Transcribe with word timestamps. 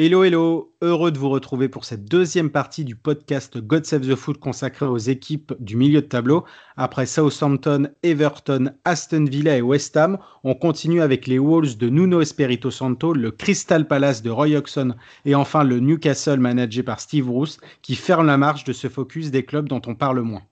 Hello, 0.00 0.22
hello, 0.22 0.72
heureux 0.80 1.10
de 1.10 1.18
vous 1.18 1.28
retrouver 1.28 1.68
pour 1.68 1.84
cette 1.84 2.04
deuxième 2.04 2.50
partie 2.50 2.84
du 2.84 2.94
podcast 2.94 3.58
God 3.58 3.84
Save 3.84 4.06
the 4.06 4.14
Foot 4.14 4.38
consacré 4.38 4.86
aux 4.86 4.96
équipes 4.96 5.54
du 5.58 5.74
milieu 5.74 6.02
de 6.02 6.06
tableau. 6.06 6.44
Après 6.76 7.04
Southampton, 7.04 7.90
Everton, 8.04 8.70
Aston 8.84 9.24
Villa 9.24 9.56
et 9.56 9.60
West 9.60 9.96
Ham, 9.96 10.18
on 10.44 10.54
continue 10.54 11.02
avec 11.02 11.26
les 11.26 11.40
Wolves 11.40 11.76
de 11.76 11.88
Nuno 11.88 12.20
Espirito 12.20 12.70
Santo, 12.70 13.12
le 13.12 13.32
Crystal 13.32 13.88
Palace 13.88 14.22
de 14.22 14.30
Roy 14.30 14.56
Hodgson 14.56 14.94
et 15.24 15.34
enfin 15.34 15.64
le 15.64 15.80
Newcastle 15.80 16.38
managé 16.38 16.84
par 16.84 17.00
Steve 17.00 17.26
Bruce 17.26 17.58
qui 17.82 17.96
ferme 17.96 18.28
la 18.28 18.38
marche 18.38 18.62
de 18.62 18.72
ce 18.72 18.86
focus 18.88 19.32
des 19.32 19.44
clubs 19.44 19.68
dont 19.68 19.82
on 19.84 19.96
parle 19.96 20.20
moins. 20.20 20.44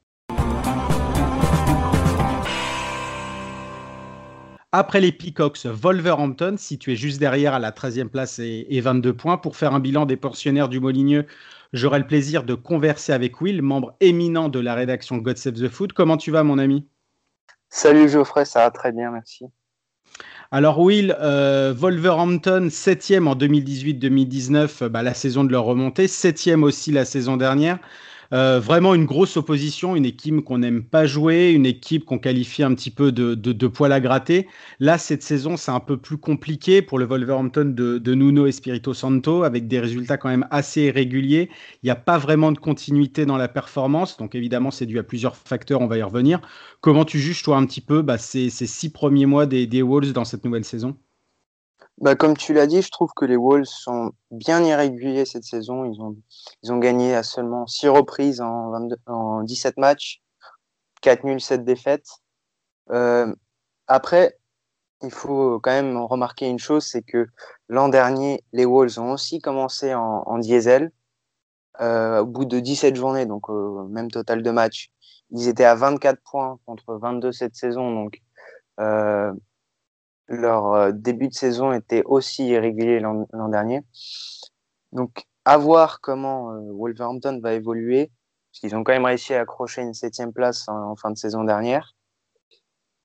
Après 4.79 5.01
les 5.01 5.11
Peacocks, 5.11 5.65
Wolverhampton, 5.65 6.57
situé 6.59 6.97
juste 6.97 7.19
derrière 7.19 7.55
à 7.55 7.59
la 7.59 7.71
13e 7.71 8.09
place 8.09 8.39
et, 8.41 8.79
22 8.79 9.15
points. 9.15 9.39
Pour 9.39 9.57
faire 9.57 9.73
un 9.73 9.81
bilan 9.81 10.05
des 10.05 10.19
portionnaires 10.19 10.69
du 10.69 10.81
Molinieux, 10.81 11.25
j'aurai 11.73 11.99
le 11.99 12.07
plaisir 12.07 12.43
de 12.45 12.53
converser 12.53 13.15
avec 13.15 13.41
Will, 13.41 13.63
membre 13.63 13.97
éminent 14.01 14.51
de 14.51 14.61
la 14.61 14.75
rédaction 14.75 15.17
God 15.17 15.39
Save 15.39 15.55
the 15.55 15.71
Food. 15.71 15.95
Comment 15.95 16.19
tu 16.19 16.31
vas, 16.31 16.43
mon 16.43 16.59
ami? 16.59 16.87
Salut 17.71 18.07
Geoffrey, 18.07 18.45
ça 18.45 18.65
va 18.65 18.71
très 18.71 18.93
bien, 18.93 19.11
merci. 19.11 19.47
Alors 20.51 20.79
Will, 20.79 21.17
euh, 21.23 21.73
Wolverhampton, 21.75 22.69
7e 22.69 23.29
en 23.29 23.35
2018-2019, 23.35 24.89
bah, 24.89 25.03
la 25.03 25.15
saison 25.15 25.45
de 25.45 25.53
leur 25.53 25.65
remontée, 25.65 26.07
7e 26.07 26.63
aussi 26.63 26.93
la 26.93 27.07
saison 27.07 27.39
dernière. 27.39 27.79
Euh, 28.33 28.61
vraiment 28.61 28.95
une 28.95 29.05
grosse 29.05 29.37
opposition, 29.37 29.97
une 29.97 30.05
équipe 30.05 30.41
qu'on 30.43 30.59
n'aime 30.59 30.83
pas 30.85 31.07
jouer, 31.07 31.53
une 31.53 31.67
équipe 31.67 32.05
qu'on 32.05 32.19
qualifie 32.19 32.63
un 32.63 32.75
petit 32.75 32.91
peu 32.91 33.13
de, 33.13 33.67
poil 33.67 33.93
à 33.93 34.01
gratter. 34.01 34.49
Là, 34.81 34.99
cette 34.99 35.23
saison, 35.23 35.57
c'est 35.57 35.71
un 35.71 35.81
peu 35.81 35.97
plus 35.97 36.19
compliqué 36.19 36.83
pour 36.83 36.99
le 36.99 37.05
Wolverhampton 37.05 37.73
de, 37.75 38.15
Nuno 38.15 38.47
Espirito 38.47 38.95
Santo, 38.95 39.43
avec 39.43 39.69
des 39.69 39.81
résultats 39.81 40.17
quand 40.17 40.29
même 40.29 40.47
assez 40.51 40.83
irréguliers. 40.83 41.51
Il 41.83 41.87
n'y 41.87 41.91
a 41.91 41.97
pas 41.97 42.19
vraiment 42.19 42.53
de 42.53 42.59
continuité 42.59 43.27
dans 43.27 43.37
la 43.37 43.49
performance, 43.49 44.17
donc 44.17 44.35
évidemment, 44.35 44.71
c'est 44.71 44.87
dû 44.87 44.99
à 44.99 45.03
plusieurs 45.03 45.37
facteurs, 45.37 45.81
on 45.81 45.87
va 45.87 45.99
y 45.99 46.03
revenir. 46.03 46.41
Comment 46.81 47.05
tu 47.05 47.19
juges, 47.19 47.43
toi, 47.43 47.57
un 47.57 47.67
petit 47.67 47.81
peu 47.81 48.03
bah, 48.03 48.19
ces, 48.19 48.51
ces, 48.51 48.67
six 48.67 48.91
premiers 48.91 49.27
mois 49.27 49.47
des, 49.47 49.67
des 49.67 49.83
Wolves 49.83 50.13
dans 50.13 50.25
cette 50.25 50.45
nouvelle 50.45 50.65
saison? 50.65 50.97
Bah, 51.99 52.15
comme 52.15 52.37
tu 52.37 52.53
l'as 52.53 52.67
dit, 52.67 52.83
je 52.83 52.91
trouve 52.91 53.11
que 53.17 53.25
les 53.25 53.37
Wolves 53.37 53.65
sont 53.65 54.13
bien 54.31 54.63
irréguliers 54.63 55.25
cette 55.25 55.45
saison. 55.45 55.85
Ils 55.85 56.01
ont, 56.01 56.17
ils 56.63 56.73
ont 56.73 56.79
gagné 56.79 57.15
à 57.15 57.23
seulement 57.23 57.67
6 57.67 57.89
reprises 57.89 58.41
en, 58.41 58.71
22, 58.71 58.97
en 59.07 59.43
17 59.43 59.79
matchs, 59.79 60.21
4 61.01 61.25
nuls, 61.25 61.41
7 61.41 61.65
défaites. 61.65 62.09
Euh, 62.91 63.35
après, 63.87 64.39
il 65.03 65.11
faut 65.11 65.59
quand 65.61 65.71
même 65.71 65.97
remarquer 65.97 66.49
une 66.49 66.59
chose, 66.59 66.85
c'est 66.85 67.03
que 67.03 67.27
l'an 67.69 67.89
dernier, 67.89 68.45
les 68.53 68.65
Wolves 68.67 68.99
ont 68.99 69.13
aussi 69.13 69.41
commencé 69.41 69.95
en, 69.95 70.39
diesel. 70.39 70.93
Euh, 71.81 72.23
au 72.23 72.27
bout 72.27 72.47
de 72.47 72.59
17 72.59 72.97
journées, 72.97 73.27
donc 73.27 73.51
au 73.51 73.87
même 73.89 74.11
total 74.11 74.43
de 74.43 74.51
matchs, 74.51 74.91
ils 75.31 75.49
étaient 75.49 75.65
à 75.65 75.75
24 75.75 76.19
points 76.23 76.59
contre 76.65 76.95
22 76.95 77.33
cette 77.33 77.55
saison. 77.55 77.91
Donc, 77.91 78.23
euh, 78.81 79.33
leur 80.29 80.73
euh, 80.73 80.93
début 80.93 81.29
de 81.29 81.35
saison 81.35 81.73
était 81.73 82.03
aussi 82.05 82.49
irrégulier 82.49 83.01
l'an 83.01 83.49
dernier. 83.49 83.83
Donc, 84.93 85.27
à 85.47 85.59
voir 85.59 86.01
comment 86.01 86.51
euh, 86.51 86.73
Wolverhampton 86.73 87.39
va 87.41 87.55
évoluer, 87.55 88.11
parce 88.51 88.61
qu'ils 88.61 88.75
ont 88.75 88.83
quand 88.83 88.93
même 88.93 89.05
réussi 89.05 89.33
à 89.33 89.41
accrocher 89.41 89.81
une 89.81 89.95
septième 89.95 90.33
place 90.33 90.69
en, 90.69 90.97
fin 90.97 91.11
de 91.11 91.17
saison 91.17 91.45
dernière. 91.45 91.95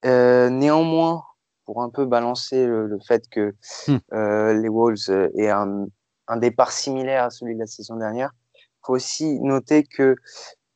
Euh, 0.05 0.49
néanmoins, 0.49 1.23
pour 1.65 1.83
un 1.83 1.89
peu 1.89 2.05
balancer 2.05 2.65
le, 2.65 2.97
fait 3.07 3.29
que 3.29 3.53
hmm. 3.87 3.97
euh, 4.13 4.53
les 4.53 4.69
Wolves 4.69 5.29
aient 5.35 5.51
un, 5.51 5.85
un, 6.27 6.37
départ 6.37 6.71
similaire 6.71 7.25
à 7.25 7.29
celui 7.29 7.53
de 7.53 7.59
la 7.59 7.67
saison 7.67 7.95
dernière, 7.95 8.31
il 8.55 8.85
faut 8.87 8.93
aussi 8.93 9.39
noter 9.39 9.83
que 9.83 10.15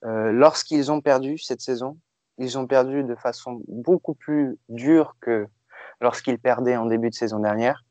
lorsqu'ils 0.03 0.91
ont 0.91 1.01
perdu 1.01 1.39
cette 1.39 1.61
saison, 1.61 1.97
ils 2.37 2.59
ont 2.59 2.67
perdu 2.67 3.03
de 3.03 3.15
façon 3.15 3.63
beaucoup 3.67 4.13
plus 4.13 4.59
dure 4.69 5.15
que 5.19 5.47
lorsqu'ils 6.01 6.39
perdaient 6.39 6.77
en 6.77 6.85
début 6.85 7.09
de 7.09 7.15
saison 7.15 7.39
dernière. 7.39 7.83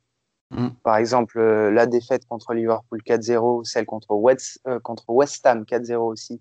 Mm. 0.50 0.68
Par 0.82 0.96
exemple, 0.96 1.38
euh, 1.38 1.70
la 1.70 1.86
défaite 1.86 2.26
contre 2.26 2.54
Liverpool 2.54 3.00
4-0, 3.04 3.64
celle 3.64 3.86
contre 3.86 4.14
West, 4.14 4.60
euh, 4.66 4.78
contre 4.80 5.04
West 5.08 5.44
Ham 5.46 5.64
4-0 5.64 5.96
aussi, 5.96 6.40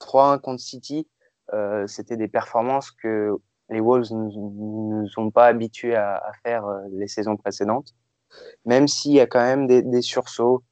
3-1 0.00 0.40
contre 0.40 0.60
City, 0.60 1.08
euh, 1.52 1.86
c'était 1.86 2.16
des 2.16 2.28
performances 2.28 2.90
que 2.90 3.36
les 3.68 3.80
Wolves 3.80 4.12
ne 4.12 4.30
nous, 4.30 5.08
ont 5.16 5.30
pas 5.30 5.46
habitués 5.46 5.94
à, 5.94 6.16
à 6.16 6.32
faire 6.44 6.64
les 6.92 7.08
saisons 7.08 7.36
précédentes. 7.36 7.94
Même 8.64 8.86
s'il 8.88 9.12
y 9.12 9.20
a 9.20 9.26
quand 9.26 9.42
même 9.42 9.66
des, 9.66 9.82
des 9.82 10.02
sursauts 10.02 10.62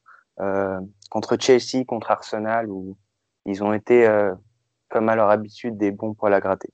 contre 1.09 1.37
Chelsea, 1.39 1.85
contre 1.85 2.11
Arsenal, 2.11 2.69
où 2.69 2.97
ils 3.45 3.63
ont 3.63 3.73
été, 3.73 4.05
comme 4.89 5.09
à 5.09 5.15
leur 5.15 5.29
habitude, 5.29 5.77
des 5.77 5.91
bons 5.91 6.13
poils 6.13 6.33
à 6.33 6.39
gratter. 6.39 6.69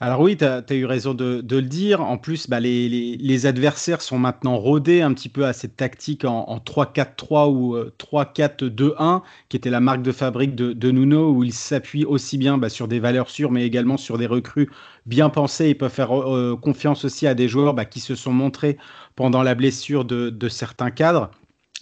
Alors 0.00 0.20
oui, 0.20 0.36
tu 0.36 0.44
as, 0.44 0.62
eu 0.70 0.84
raison 0.84 1.12
de, 1.12 1.42
le 1.50 1.62
dire. 1.62 2.00
En 2.00 2.18
plus, 2.18 2.48
bah, 2.48 2.60
les, 2.60 3.46
adversaires 3.46 4.00
sont 4.00 4.18
maintenant 4.18 4.56
rodés 4.56 5.02
un 5.02 5.12
petit 5.12 5.28
peu 5.28 5.44
à 5.44 5.52
cette 5.52 5.76
tactique 5.76 6.24
en, 6.24 6.58
3-4-3 6.58 7.50
ou 7.52 7.76
3-4-2-1, 7.98 9.16
euh, 9.16 9.18
qui 9.48 9.56
était 9.56 9.70
la 9.70 9.80
marque 9.80 10.02
de 10.02 10.12
fabrique 10.12 10.54
de, 10.54 10.90
Nuno, 10.92 11.32
où 11.32 11.42
il 11.42 11.52
s'appuie 11.52 12.04
aussi 12.04 12.38
bien 12.38 12.58
bah, 12.58 12.68
sur 12.68 12.86
des 12.86 13.00
valeurs 13.00 13.28
sûres, 13.28 13.50
mais 13.50 13.66
également 13.66 13.96
sur 13.96 14.18
des 14.18 14.26
recrues 14.26 14.70
bien 15.06 15.30
pensées. 15.30 15.70
Ils 15.70 15.78
peuvent 15.78 15.92
faire 15.92 16.16
euh, 16.16 16.56
confiance 16.56 17.04
aussi 17.04 17.26
à 17.26 17.34
des 17.34 17.48
joueurs 17.48 17.74
bah, 17.74 17.84
qui 17.84 17.98
se 17.98 18.14
sont 18.14 18.32
montrés 18.32 18.78
pendant 19.16 19.42
la 19.42 19.56
blessure 19.56 20.04
de 20.04 20.48
certains 20.48 20.92
cadres. 20.92 21.30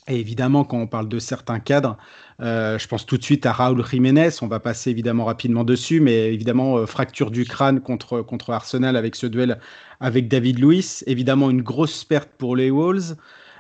Et 0.08 0.20
évidemment, 0.20 0.64
quand 0.64 0.78
on 0.78 0.86
parle 0.86 1.08
de 1.08 1.18
certains 1.18 1.58
cadres, 1.58 1.96
euh, 2.40 2.78
je 2.78 2.86
pense 2.86 3.06
tout 3.06 3.18
de 3.18 3.24
suite 3.24 3.44
à 3.44 3.52
Raúl 3.52 3.84
Jiménez. 3.84 4.28
On 4.40 4.46
va 4.46 4.60
passer 4.60 4.90
évidemment 4.90 5.24
rapidement 5.24 5.64
dessus, 5.64 6.00
mais 6.00 6.32
évidemment, 6.32 6.78
euh, 6.78 6.86
fracture 6.86 7.32
du 7.32 7.44
crâne 7.44 7.80
contre, 7.80 8.52
Arsenal 8.52 8.96
avec 8.96 9.16
ce 9.16 9.26
duel 9.26 9.58
avec 9.98 10.28
David 10.28 10.60
Luiz. 10.60 11.02
Évidemment, 11.08 11.50
une 11.50 11.62
grosse 11.62 12.04
perte 12.04 12.30
pour 12.38 12.54
les 12.54 12.70
Wolves. 12.70 13.16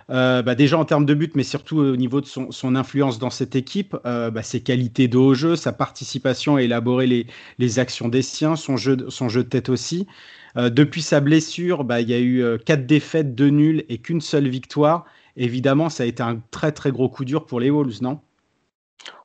Euh, 0.08 0.40
bah 0.40 0.54
déjà 0.54 0.78
en 0.78 0.84
termes 0.84 1.04
de 1.04 1.14
but, 1.14 1.34
mais 1.34 1.42
surtout 1.42 1.78
au 1.78 1.96
niveau 1.96 2.20
de 2.20 2.26
son, 2.26 2.76
influence 2.76 3.18
dans 3.18 3.30
cette 3.30 3.56
équipe, 3.56 3.96
bah 4.04 4.42
ses 4.44 4.60
qualités 4.60 5.08
de 5.08 5.18
haut 5.18 5.34
jeu, 5.34 5.56
sa 5.56 5.72
participation 5.72 6.54
à 6.54 6.62
élaborer 6.62 7.26
les, 7.58 7.78
actions 7.80 8.08
des 8.08 8.22
siens, 8.22 8.54
son 8.54 8.76
jeu, 8.76 8.94
de 8.96 9.42
tête 9.42 9.68
aussi. 9.68 10.06
Depuis 10.54 11.02
sa 11.02 11.18
blessure, 11.18 11.82
bah, 11.82 12.00
il 12.00 12.08
y 12.08 12.14
a 12.14 12.20
eu 12.20 12.44
quatre 12.64 12.86
défaites, 12.86 13.34
deux 13.34 13.50
nuls 13.50 13.84
et 13.88 13.98
qu'une 13.98 14.20
seule 14.20 14.46
victoire 14.46 15.06
évidemment, 15.36 15.88
ça 15.88 16.02
a 16.02 16.06
été 16.06 16.22
un 16.22 16.40
très 16.50 16.72
très 16.72 16.90
gros 16.90 17.08
coup 17.08 17.24
dur 17.24 17.46
pour 17.46 17.60
les 17.60 17.70
Wolves, 17.70 18.02
non? 18.02 18.20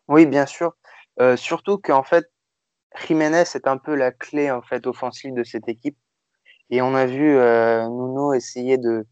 Oui, 0.08 0.26
bien 0.26 0.46
sûr. 0.46 0.74
Euh, 1.20 1.36
surtout 1.38 1.78
qu'en 1.78 2.04
fait, 2.04 2.30
Jiménez 3.08 3.44
est 3.56 3.68
un 3.68 3.78
peu 3.78 3.96
la 3.96 4.12
clé 4.12 4.52
en 4.52 4.62
fait 4.62 4.86
offensive 4.88 5.34
de 5.34 5.44
cette 5.44 5.68
équipe. 5.68 5.98
Et 6.70 6.82
on 6.82 6.96
a 6.96 7.06
vu 7.06 7.36
euh, 7.38 7.84
Nuno 7.88 8.34
essayer 8.34 8.78
de 8.78 9.06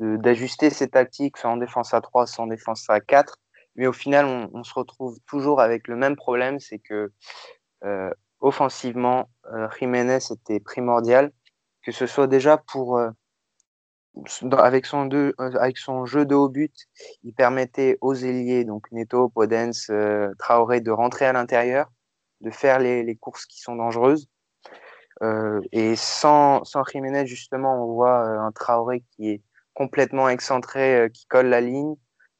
d'ajuster 0.00 0.70
ses 0.70 0.86
tactiques, 0.88 1.36
soit 1.36 1.50
en 1.50 1.56
défense 1.56 1.92
à 1.92 2.00
3, 2.00 2.28
soit 2.28 2.44
en 2.44 2.46
défense 2.46 2.88
à 2.88 3.00
4. 3.00 3.36
Mais 3.74 3.88
au 3.88 3.92
final, 3.92 4.26
on, 4.26 4.62
se 4.62 4.72
retrouve 4.72 5.18
toujours 5.26 5.60
avec 5.60 5.88
le 5.88 5.96
même 5.96 6.14
problème, 6.14 6.60
c'est 6.60 6.78
que 6.78 7.10
euh, 7.82 8.10
offensivement, 8.38 9.28
euh, 9.52 9.68
Jiménez 9.76 10.18
était 10.30 10.60
primordial, 10.60 11.32
que 11.82 11.90
ce 11.90 12.06
soit 12.06 12.28
déjà 12.28 12.58
pour 12.58 13.00
avec 14.52 14.86
son, 14.86 15.08
euh, 15.12 15.32
avec 15.38 15.78
son 15.78 16.06
jeu 16.06 16.24
de 16.24 16.34
haut 16.34 16.48
but, 16.48 16.74
il 17.24 17.32
permettait 17.32 17.98
aux 18.00 18.14
ailiers, 18.14 18.64
donc 18.64 18.90
Neto, 18.92 19.28
Podens, 19.28 19.90
euh, 19.90 20.32
Traoré, 20.38 20.80
de 20.80 20.90
rentrer 20.90 21.26
à 21.26 21.32
l'intérieur, 21.32 21.90
de 22.40 22.50
faire 22.50 22.78
les, 22.78 23.02
les, 23.02 23.16
courses 23.16 23.46
qui 23.46 23.60
sont 23.60 23.76
dangereuses. 23.76 24.28
Euh, 25.22 25.60
et 25.72 25.96
sans, 25.96 26.64
sans 26.64 26.84
Jiménez, 26.84 27.26
justement, 27.26 27.84
on 27.84 27.92
voit 27.92 28.24
un 28.24 28.52
Traoré 28.52 29.02
qui 29.12 29.30
est 29.30 29.42
complètement 29.74 30.28
excentré, 30.28 31.08
qui 31.12 31.26
colle 31.26 31.46
la 31.46 31.60
ligne 31.60 31.94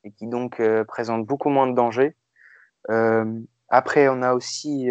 et 0.05 0.11
qui 0.13 0.27
donc 0.27 0.61
présente 0.87 1.25
beaucoup 1.25 1.51
moins 1.51 1.67
de 1.67 1.75
danger. 1.75 2.17
après, 3.69 4.09
on 4.09 4.23
a 4.23 4.35
aussi 4.35 4.89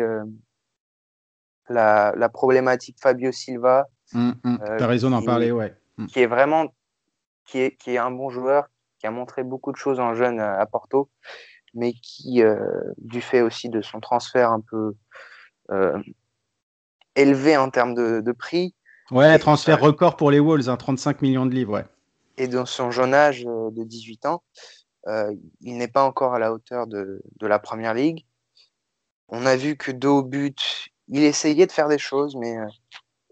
la, 1.69 2.13
la, 2.15 2.29
problématique 2.29 2.97
Fabio 3.01 3.31
Silva. 3.33 3.87
Mmh, 4.13 4.31
mmh, 4.43 4.57
T'as 4.77 4.87
raison 4.87 5.09
d'en 5.09 5.21
parler, 5.21 5.51
ouais. 5.51 5.75
Mmh. 5.97 6.05
Qui 6.05 6.21
est 6.21 6.27
vraiment 6.27 6.67
qui 7.47 7.59
est, 7.59 7.75
qui 7.77 7.91
est 7.91 7.97
un 7.97 8.11
bon 8.11 8.29
joueur, 8.29 8.67
qui 8.99 9.07
a 9.07 9.11
montré 9.11 9.43
beaucoup 9.43 9.71
de 9.71 9.77
choses 9.77 9.99
en 9.99 10.13
jeune 10.13 10.39
à 10.39 10.65
Porto, 10.65 11.09
mais 11.73 11.93
qui, 11.93 12.41
du 12.97 13.21
fait 13.21 13.41
aussi 13.41 13.69
de 13.69 13.81
son 13.81 13.99
transfert 13.99 14.51
un 14.51 14.61
peu 14.61 14.95
élevé 17.15 17.57
en 17.57 17.69
termes 17.69 17.93
de, 17.93 18.31
prix. 18.31 18.75
Ouais, 19.11 19.37
transfert 19.39 19.79
record 19.79 20.17
pour 20.17 20.31
les 20.31 20.39
Wolves, 20.39 20.75
35 20.77 21.09
hein, 21.09 21.19
millions 21.21 21.45
de 21.45 21.53
livres, 21.53 21.73
ouais. 21.73 21.85
Et 22.37 22.47
dans 22.47 22.65
son 22.65 22.91
jeune 22.91 23.13
âge 23.13 23.43
de 23.43 23.83
18 23.83 24.25
ans, 24.25 24.43
il 25.61 25.77
n'est 25.77 25.87
pas 25.87 26.03
encore 26.03 26.33
à 26.33 26.39
la 26.39 26.51
hauteur 26.51 26.87
de, 26.87 27.21
de 27.39 27.47
la 27.47 27.59
première 27.59 27.93
ligue. 27.93 28.25
On 29.29 29.45
a 29.45 29.55
vu 29.55 29.75
que 29.75 29.91
dos 29.91 30.19
au 30.19 30.23
but, 30.23 30.89
il 31.07 31.23
essayait 31.23 31.65
de 31.65 31.71
faire 31.71 31.89
des 31.89 31.97
choses, 31.97 32.35
mais 32.35 32.57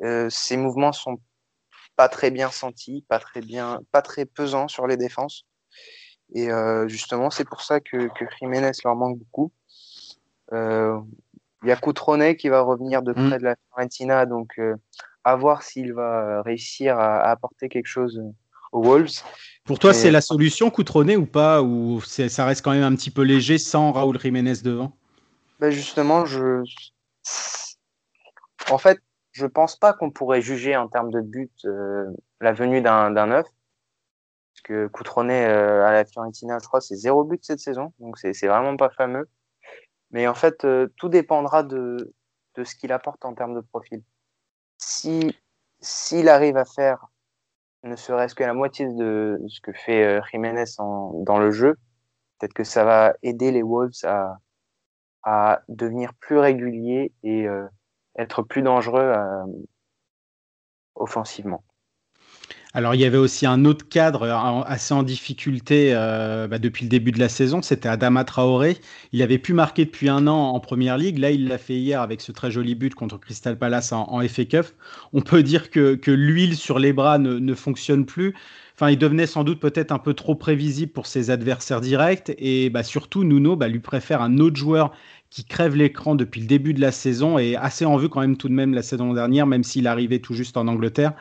euh, 0.01 0.29
ses 0.29 0.57
mouvements 0.57 0.91
sont 0.91 1.19
pas 1.95 2.09
très 2.09 2.31
bien 2.31 2.49
sentis, 2.49 3.05
pas 3.07 3.19
très 3.19 3.41
bien, 3.41 3.79
pas 3.91 4.01
très 4.01 4.25
pesants 4.25 4.67
sur 4.67 4.87
les 4.87 4.97
défenses. 4.97 5.45
Et 6.33 6.51
euh, 6.51 6.87
justement, 6.87 7.29
c'est 7.29 7.45
pour 7.45 7.61
ça 7.61 7.79
que, 7.79 8.07
que 8.07 8.25
Jiménez 8.39 8.71
leur 8.83 8.95
manque 8.95 9.19
beaucoup. 9.19 9.51
Euh, 10.53 10.99
il 11.63 11.69
y 11.69 11.71
a 11.71 11.75
Coutronet 11.75 12.35
qui 12.35 12.49
va 12.49 12.61
revenir 12.61 13.01
de 13.01 13.13
près 13.13 13.37
mm. 13.37 13.39
de 13.39 13.43
la 13.43 13.55
Fiorentina, 13.55 14.25
donc 14.25 14.59
à 15.23 15.35
voir 15.35 15.63
s'il 15.63 15.93
va 15.93 16.41
réussir 16.43 16.97
à, 16.97 17.29
apporter 17.29 17.67
quelque 17.67 17.87
chose 17.87 18.21
aux 18.71 18.83
Wolves. 18.83 19.23
Pour 19.65 19.79
toi, 19.79 19.93
c'est 19.93 20.11
la 20.11 20.21
solution 20.21 20.69
Coutronet 20.69 21.15
ou 21.15 21.25
pas 21.25 21.61
Ou 21.63 21.99
ça 22.01 22.45
reste 22.45 22.63
quand 22.63 22.71
même 22.71 22.83
un 22.83 22.95
petit 22.95 23.09
peu 23.09 23.23
léger 23.23 23.57
sans 23.57 23.91
Raúl 23.91 24.19
Jiménez 24.19 24.61
devant? 24.63 24.95
Ben 25.59 25.71
Justement, 25.71 26.25
je... 26.25 26.63
en 28.69 28.77
fait, 28.77 28.99
je 29.35 29.45
pense 29.45 29.75
pas 29.75 29.91
qu'on 29.91 30.11
pourrait 30.11 30.41
juger 30.41 30.77
en 30.77 30.87
termes 30.87 31.11
de 31.11 31.19
but 31.19 31.51
euh, 31.65 32.09
la 32.39 32.53
venue 32.53 32.81
d'un 32.81 33.09
neuf. 33.11 33.45
Parce 34.53 34.61
que 34.63 34.87
Coutronnet 34.87 35.45
euh, 35.45 35.85
à 35.85 35.91
la 35.91 36.05
Fiorentina, 36.05 36.57
je 36.61 36.67
crois, 36.67 36.79
c'est 36.79 36.95
zéro 36.95 37.25
but 37.25 37.43
cette 37.43 37.59
saison. 37.59 37.91
Donc 37.99 38.17
c'est 38.17 38.31
vraiment 38.47 38.77
pas 38.77 38.89
fameux. 38.91 39.27
Mais 40.11 40.25
en 40.27 40.35
fait, 40.35 40.63
euh, 40.63 40.87
tout 40.95 41.09
dépendra 41.09 41.63
de, 41.63 42.13
de 42.55 42.63
ce 42.63 42.75
qu'il 42.75 42.93
apporte 42.93 43.25
en 43.25 43.35
termes 43.35 43.55
de 43.55 43.59
profil. 43.59 44.03
Si 44.77 45.35
s'il 45.81 46.29
arrive 46.29 46.55
à 46.55 46.65
faire 46.65 47.07
ne 47.83 47.97
serait-ce 47.97 48.35
que 48.35 48.43
la 48.43 48.53
moitié 48.53 48.87
de 48.87 49.39
ce 49.49 49.59
que 49.59 49.73
fait 49.73 50.21
Jiménez 50.31 50.63
dans 50.77 51.37
le 51.37 51.51
jeu, 51.51 51.75
peut-être 52.39 52.53
que 52.53 52.63
ça 52.63 52.85
va 52.85 53.13
aider 53.21 53.51
les 53.51 53.61
Wolves 53.61 54.05
à, 54.05 54.37
à 55.23 55.61
devenir 55.67 56.13
plus 56.15 56.39
réguliers 56.39 57.11
et 57.21 57.47
être 58.17 58.41
plus 58.43 58.61
dangereux 58.61 59.01
euh, 59.01 59.45
offensivement. 60.95 61.63
Alors, 62.75 62.93
il 62.93 62.99
y 62.99 63.05
avait 63.05 63.17
aussi 63.17 63.45
un 63.45 63.63
autre 63.63 63.87
cadre 63.87 64.29
assez 64.67 64.93
en 64.93 65.01
difficulté 65.01 65.91
euh, 65.93 66.45
bah, 66.45 66.59
depuis 66.59 66.83
le 66.83 66.89
début 66.89 67.13
de 67.13 67.19
la 67.19 67.29
saison, 67.29 67.61
c'était 67.61 67.87
Adama 67.87 68.25
Traoré. 68.25 68.77
Il 69.13 69.21
avait 69.21 69.37
pu 69.37 69.53
marquer 69.53 69.85
depuis 69.85 70.09
un 70.09 70.27
an 70.27 70.49
en 70.49 70.59
première 70.59 70.97
ligue. 70.97 71.17
Là, 71.17 71.31
il 71.31 71.47
l'a 71.47 71.57
fait 71.57 71.75
hier 71.75 72.01
avec 72.01 72.19
ce 72.19 72.33
très 72.33 72.51
joli 72.51 72.75
but 72.75 72.93
contre 72.93 73.17
Crystal 73.17 73.57
Palace 73.57 73.93
en, 73.93 74.19
FA 74.27 74.43
Cup. 74.43 74.65
On 75.13 75.21
peut 75.21 75.41
dire 75.41 75.71
que, 75.71 75.97
l'huile 76.11 76.57
sur 76.57 76.77
les 76.77 76.91
bras 76.91 77.17
ne, 77.17 77.53
fonctionne 77.53 78.05
plus. 78.05 78.35
Enfin, 78.73 78.89
il 78.91 78.97
devenait 78.97 79.25
sans 79.25 79.45
doute 79.45 79.61
peut-être 79.61 79.93
un 79.93 79.99
peu 79.99 80.13
trop 80.13 80.35
prévisible 80.35 80.91
pour 80.91 81.07
ses 81.07 81.29
adversaires 81.29 81.79
directs. 81.79 82.33
Et 82.37 82.69
bah, 82.69 82.83
surtout, 82.83 83.23
Nuno 83.23 83.55
bah, 83.55 83.69
lui 83.69 83.79
préfère 83.79 84.21
un 84.21 84.37
autre 84.39 84.57
joueur 84.57 84.91
qui 85.35 85.43
crève 85.43 85.75
l'écran 85.75 86.15
depuis 86.15 86.39
le 86.39 86.47
début 86.47 86.73
de 86.73 86.79
la 86.79 86.93
saison 86.93 87.37
et 87.37 87.57
assez 87.57 87.83
en 87.83 87.97
vue 87.97 88.07
quand 88.07 88.21
même 88.21 88.37
tout 88.37 88.47
de 88.47 88.53
même 88.53 88.73
la 88.73 88.81
saison 88.81 89.13
dernière, 89.13 89.45
même 89.45 89.65
s'il 89.65 89.85
arrivait 89.85 90.19
tout 90.19 90.33
juste 90.33 90.55
en 90.55 90.65
Angleterre. 90.65 91.11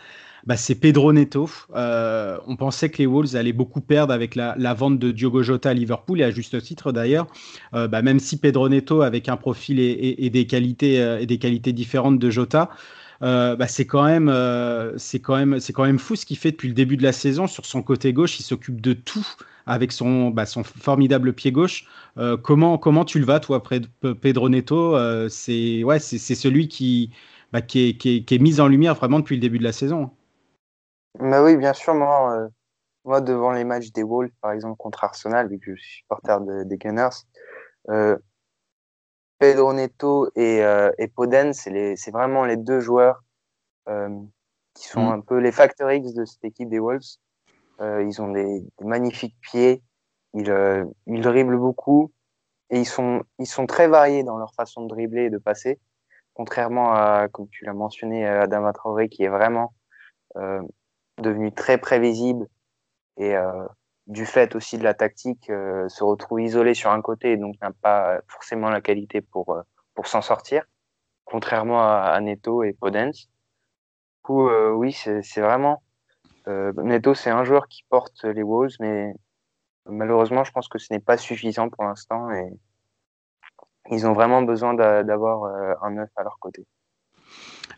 Bah, 0.47 0.57
c'est 0.57 0.77
Pedro 0.77 1.13
Neto. 1.13 1.51
Euh, 1.75 2.39
on 2.47 2.55
pensait 2.55 2.91
que 2.91 2.99
les 2.99 3.07
Wolves 3.07 3.35
allaient 3.35 3.53
beaucoup 3.53 3.81
perdre 3.81 4.15
avec 4.15 4.37
la, 4.37 4.55
vente 4.75 5.01
de 5.01 5.11
Diogo 5.11 5.43
Jota 5.43 5.71
à 5.71 5.75
Liverpool, 5.75 6.21
et 6.21 6.25
à 6.25 6.31
juste 6.31 6.63
titre 6.63 6.93
d'ailleurs. 6.93 7.27
Euh, 7.75 7.89
bah, 7.89 8.03
même 8.03 8.21
si 8.21 8.39
Pedro 8.39 8.69
Neto, 8.69 9.03
avec 9.03 9.29
un 9.29 9.37
profil 9.37 9.81
et, 9.81 10.31
des, 10.31 10.47
qualités, 10.47 11.03
euh, 11.03 11.19
et 11.19 11.27
des 11.27 11.39
qualités 11.39 11.73
différentes 11.73 12.21
de 12.21 12.31
Jota, 12.31 12.71
bah, 13.25 13.67
c'est 13.67 13.87
quand 13.87 14.05
même 14.05 14.31
c'est 14.99 15.21
quand 15.21 15.37
même 15.37 15.59
c'est 15.59 15.73
quand 15.73 15.85
même 15.85 15.99
fou 15.99 16.15
ce 16.15 16.27
qu'il 16.27 16.37
fait 16.37 16.51
depuis 16.53 16.69
le 16.69 16.75
début 16.75 16.97
de 16.97 17.03
la 17.03 17.13
saison 17.13 17.47
sur 17.47 17.65
son 17.65 17.83
côté 17.83 18.13
gauche 18.13 18.39
il 18.39 18.43
s'occupe 18.43 18.81
de 18.81 18.93
tout 18.93 19.27
avec 19.67 19.93
son, 19.93 20.31
bah, 20.31 20.45
formidable 20.47 21.33
pied 21.33 21.53
gauche. 21.53 21.87
Euh, 22.19 22.37
comment, 22.37 22.79
comment 22.79 23.05
tu 23.05 23.19
le 23.19 23.25
vas, 23.25 23.41
toi, 23.41 23.63
Pedro 24.21 24.49
Neto 24.49 24.97
euh, 24.97 25.29
C'est 25.29 25.83
ouais, 25.85 25.99
c'est 25.99 26.19
celui 26.19 26.69
qui, 26.69 27.13
bah, 27.53 27.63
qui, 27.63 27.99
est, 28.05 28.39
mis 28.39 28.61
en 28.61 28.69
lumière 28.69 28.95
vraiment 28.95 29.21
depuis 29.21 29.37
le 29.37 29.41
début 29.41 29.59
de 29.59 29.65
la 29.65 29.73
saison. 29.73 30.11
Bah 31.19 31.43
oui, 31.45 31.57
bien 31.57 31.73
sûr, 31.73 31.95
euh, 31.95 32.49
moi, 33.05 33.21
devant 33.21 33.53
les 33.53 33.65
matchs 33.65 33.93
des 33.93 34.03
Wolves, 34.03 34.33
par 34.41 34.53
exemple, 34.53 34.77
contre 34.77 35.05
Arsenal, 35.05 35.49
vu 35.49 35.59
que 35.59 35.75
je 35.75 35.81
suis 35.81 35.99
supporter 35.99 36.41
des 36.65 36.77
Gunners, 36.77 37.25
Pedro 39.39 39.73
Neto 39.73 40.31
et, 40.37 40.61
et 40.99 41.09
Poden, 41.09 41.53
c'est 41.53 42.11
vraiment 42.11 42.45
les 42.45 42.57
deux 42.57 42.81
joueurs 42.81 43.23
qui 44.75 44.89
sont 44.89 45.05
mm. 45.05 45.13
un 45.13 45.21
peu 45.21 45.39
les 45.39 45.53
factor 45.53 45.91
X 45.91 46.13
de 46.13 46.25
cette 46.25 46.45
équipe 46.45 46.69
des 46.69 46.79
Wolves. 46.79 47.19
Euh, 47.81 48.03
ils 48.03 48.21
ont 48.21 48.31
des, 48.31 48.63
magnifiques 48.81 49.37
pieds. 49.41 49.83
Ils, 50.35 50.51
euh, 50.51 50.85
ils 51.07 51.23
dribblent 51.23 51.59
beaucoup 51.59 52.13
et 52.71 52.81
ils 52.81 52.87
sont, 52.87 53.23
ils 53.39 53.47
sont 53.47 53.67
très 53.67 53.87
variés 53.87 54.25
dans 54.25 54.37
leur 54.37 54.53
façon 54.55 54.83
de 54.83 54.89
dribbler 54.89 55.25
et 55.25 55.31
de 55.31 55.39
passer, 55.39 55.79
contrairement 56.35 56.93
à, 56.93 57.29
comme 57.31 57.49
tu 57.49 57.65
l'as 57.65 57.73
mentionné, 57.73 58.27
Adama 58.27 58.73
Traoré, 58.73 59.09
qui 59.09 59.23
est 59.23 59.29
vraiment 59.29 59.75
euh, 60.37 60.61
devenu 61.19 61.53
très 61.53 61.79
prévisible 61.79 62.49
et 63.17 63.37
euh, 63.37 63.65
du 64.07 64.27
fait 64.27 64.55
aussi 64.55 64.79
de 64.79 64.85
la 64.85 64.95
tactique, 64.95 65.49
euh, 65.51 65.89
se 65.89 66.05
retrouve 66.05 66.41
isolé 66.41 66.75
sur 66.75 66.91
un 66.91 67.01
côté 67.01 67.33
et 67.33 67.37
donc 67.37 67.57
n'a 67.63 67.73
pas 67.73 68.21
forcément 68.29 68.71
la 68.71 68.81
qualité 68.81 69.21
pour, 69.21 69.59
pour 69.95 70.07
s'en 70.07 70.21
sortir, 70.21 70.65
contrairement 71.25 71.81
à, 71.83 72.21
Neto 72.21 72.63
et 72.63 72.73
Podence. 72.73 73.29
Du 73.29 74.23
coup, 74.23 74.49
oui, 74.49 74.93
c'est 74.93 75.41
vraiment 75.41 75.83
euh, 76.49 76.73
Neto, 76.77 77.15
c'est 77.15 77.31
un 77.31 77.45
joueur 77.45 77.69
qui 77.69 77.85
porte 77.89 78.25
les 78.25 78.43
Wolves, 78.43 78.77
mais 78.81 79.15
malheureusement, 79.87 80.45
je 80.45 80.53
pense 80.53 80.69
que 80.69 80.79
ce 80.79 80.93
n'est 80.93 81.01
pas 81.01 81.17
suffisant 81.17 81.69
pour 81.71 81.85
l'instant 81.85 82.31
et 82.31 82.51
ils 83.91 84.07
ont 84.07 84.13
vraiment 84.13 84.43
besoin 84.43 84.75
d'avoir 84.75 85.45
euh, 85.45 85.75
un 85.83 85.93
neuf 85.93 86.11
à 86.17 86.23
leur 86.23 86.39
côté. 86.39 86.67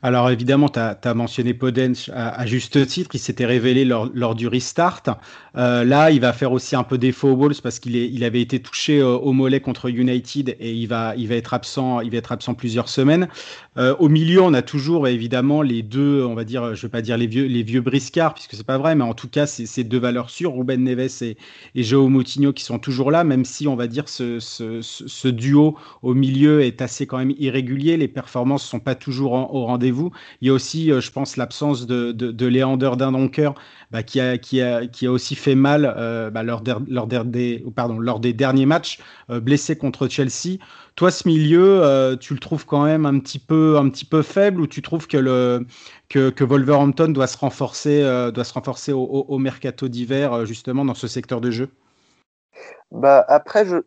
Alors 0.03 0.31
évidemment, 0.31 0.69
tu 0.69 0.79
as, 0.79 1.15
mentionné 1.15 1.55
Podence 1.55 2.11
à, 2.15 2.45
juste 2.47 2.87
titre, 2.87 3.11
il 3.15 3.19
s'était 3.19 3.47
révélé 3.47 3.85
lors, 3.85 4.35
du 4.35 4.47
restart. 4.47 5.03
Euh, 5.57 5.85
là, 5.85 6.11
il 6.11 6.21
va 6.21 6.33
faire 6.33 6.53
aussi 6.53 6.77
un 6.77 6.83
peu 6.83 6.99
défaut 6.99 7.29
aux 7.29 7.37
Wolves 7.37 7.63
parce 7.63 7.79
qu'il 7.79 7.97
il 7.97 8.25
avait 8.25 8.43
été 8.43 8.61
touché 8.61 9.03
au 9.03 9.33
mollet 9.33 9.61
contre 9.61 9.89
United 9.89 10.57
et 10.61 10.73
il 10.73 10.87
va, 10.87 11.15
il 11.17 11.29
va 11.29 11.35
être 11.35 11.55
absent, 11.55 12.01
il 12.01 12.11
va 12.11 12.19
être 12.19 12.33
absent 12.33 12.55
plusieurs 12.55 12.89
semaines. 12.89 13.29
Euh, 13.79 13.95
au 13.99 14.09
milieu, 14.09 14.43
on 14.43 14.55
a 14.55 14.63
toujours 14.63 15.07
évidemment 15.09 15.61
les 15.63 15.83
deux, 15.83 16.25
on 16.25 16.35
va 16.35 16.45
dire, 16.45 16.75
je 16.75 16.81
ne 16.81 16.83
vais 16.83 16.89
pas 16.89 17.03
dire 17.03 17.17
les 17.17 17.27
vieux, 17.27 17.47
les 17.47 17.63
vieux 17.63 17.83
briscards, 17.83 18.35
puisque 18.35 18.55
c'est 18.55 18.67
pas 18.67 18.79
vrai, 18.79 18.95
mais 18.95 19.05
en 19.05 19.15
tout 19.15 19.29
cas, 19.29 19.47
c'est 19.47 19.67
ces 19.67 19.85
deux 19.85 19.99
valeurs 19.99 20.31
sûres, 20.31 20.55
Ruben 20.55 20.83
Neves 20.83 21.23
et, 21.23 21.37
et 21.75 21.83
Joao 21.83 22.09
Moutinho, 22.09 22.53
qui 22.53 22.65
sont 22.65 22.79
toujours 22.79 23.11
là, 23.11 23.25
même 23.25 23.45
si 23.45 23.69
on 23.69 23.77
va 23.77 23.87
dire 23.87 24.09
ce, 24.09 24.39
ce, 24.41 25.29
duo 25.29 25.77
au 26.03 26.15
milieu 26.15 26.63
est 26.63 26.81
assez 26.81 27.07
quand 27.07 27.19
même 27.19 27.35
irrégulier, 27.39 27.97
les 27.97 28.09
performances 28.09 28.65
sont 28.65 28.81
pas 28.81 28.95
toujours 28.95 29.33
au 29.55 29.67
Il 29.85 30.49
y 30.49 30.51
a 30.51 30.53
aussi, 30.53 30.91
euh, 30.91 31.01
je 31.01 31.11
pense, 31.11 31.37
l'absence 31.37 31.87
de, 31.87 32.13
de, 32.13 32.31
de 32.31 32.47
Léander 32.47 32.93
Dindonker, 32.97 33.55
bah, 33.91 34.03
qui, 34.03 34.21
a, 34.21 34.39
qui, 34.39 34.61
a, 34.61 34.87
qui 34.87 35.07
a 35.07 35.13
aussi 35.13 35.35
fait 35.35 35.55
mal 35.55 35.93
euh, 35.97 36.31
bah, 36.31 36.43
lors, 36.43 36.63
lors, 36.89 37.07
des, 37.07 37.65
pardon, 37.75 37.99
lors 37.99 38.21
des 38.21 38.33
derniers 38.33 38.67
matchs, 38.67 39.01
blessé 39.29 39.77
contre 39.77 40.09
Chelsea. 40.09 40.59
Toi, 40.97 41.11
ce 41.11 41.29
milieu, 41.29 41.85
euh, 41.85 42.17
tu 42.17 42.33
le 42.33 42.41
trouves 42.41 42.65
quand 42.65 42.83
même 42.83 43.05
un 43.05 43.19
petit 43.19 43.39
peu, 43.39 43.77
un 43.77 43.91
petit 43.91 44.07
peu 44.07 44.23
faible 44.23 44.63
ou 44.63 44.67
tu 44.67 44.81
trouves 44.81 45.07
que, 45.07 45.19
le, 45.19 45.67
que, 46.09 46.31
que 46.31 46.43
Wolverhampton 46.43 47.09
doit 47.09 47.27
se 47.27 47.37
renforcer, 47.37 48.03
euh, 48.03 48.31
doit 48.31 48.45
se 48.45 48.55
renforcer 48.55 48.93
au, 48.93 49.05
au, 49.05 49.39
mercato 49.39 49.89
d'hiver, 49.89 50.33
euh, 50.33 50.45
justement, 50.47 50.87
dans 50.87 50.95
ce 50.95 51.07
secteur 51.07 51.43
de 51.43 51.51
jeu? 51.51 51.69
Bah, 52.91 53.23
Après, 53.29 53.67
le, 53.67 53.85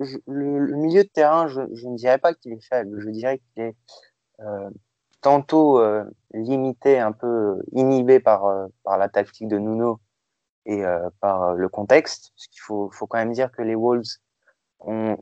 milieu 0.77 1.03
de 1.03 1.09
terrain, 1.09 1.47
je, 1.47 1.61
je 1.73 1.87
ne 1.87 1.97
dirais 1.97 2.19
pas 2.19 2.35
qu'il 2.35 2.53
est 2.53 2.63
faible. 2.63 3.01
Je 3.01 3.09
dirais 3.09 3.41
qu'il 3.55 3.63
est 3.63 3.75
tantôt 5.21 5.81
limité, 6.33 6.99
un 6.99 7.11
peu 7.11 7.61
inhibé 7.71 8.19
par, 8.19 8.67
par 8.83 8.97
la 8.97 9.09
tactique 9.09 9.47
de 9.47 9.57
Nuno 9.57 9.99
et 10.65 10.83
par 11.19 11.53
le 11.55 11.69
contexte. 11.69 12.31
Parce 12.35 12.47
qu'il 12.47 12.61
faut, 12.61 12.89
faut 12.91 13.07
quand 13.07 13.17
même 13.17 13.33
dire 13.33 13.51
que 13.51 13.61
les 13.61 13.75
Wolves 13.75 14.19
ont 14.79 15.17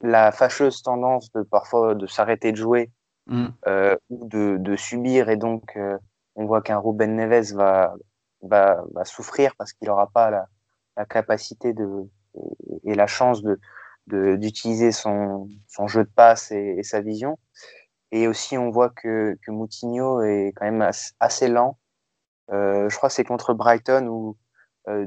la 0.00 0.32
fâcheuse 0.32 0.82
tendance 0.82 1.32
de 1.32 1.42
parfois 1.42 1.94
de 1.94 2.06
s'arrêter 2.06 2.52
de 2.52 2.56
jouer 2.56 2.90
mm. 3.26 3.46
euh, 3.66 3.96
ou 4.10 4.28
de, 4.28 4.56
de, 4.58 4.76
subir 4.76 5.28
et 5.28 5.36
donc 5.36 5.76
euh, 5.76 5.98
on 6.34 6.46
voit 6.46 6.62
qu'un 6.62 6.78
Ruben 6.78 7.16
Neves 7.16 7.52
va, 7.54 7.94
va, 8.42 8.84
va 8.94 9.04
souffrir 9.04 9.54
parce 9.56 9.72
qu'il 9.72 9.88
n'aura 9.88 10.08
pas 10.08 10.30
la, 10.30 10.46
la, 10.96 11.04
capacité 11.04 11.72
de, 11.72 12.08
et, 12.84 12.94
la 12.94 13.06
chance 13.06 13.42
de 13.42 13.58
d'utiliser 14.06 14.90
son, 14.90 15.48
son 15.66 15.86
jeu 15.86 16.02
de 16.02 16.08
passe 16.08 16.50
et, 16.50 16.76
et, 16.78 16.82
sa 16.82 17.02
vision. 17.02 17.38
Et 18.12 18.26
aussi, 18.28 18.56
on 18.58 18.70
voit 18.70 18.90
que, 18.90 19.36
que 19.44 19.50
Moutinho 19.50 20.22
est 20.22 20.52
quand 20.56 20.64
même 20.64 20.88
assez, 21.20 21.48
lent. 21.48 21.78
Euh, 22.52 22.88
je 22.88 22.96
crois 22.96 23.08
que 23.10 23.14
c'est 23.14 23.24
contre 23.24 23.54
Brighton 23.54 24.06
où 24.08 24.36
euh, 24.88 25.06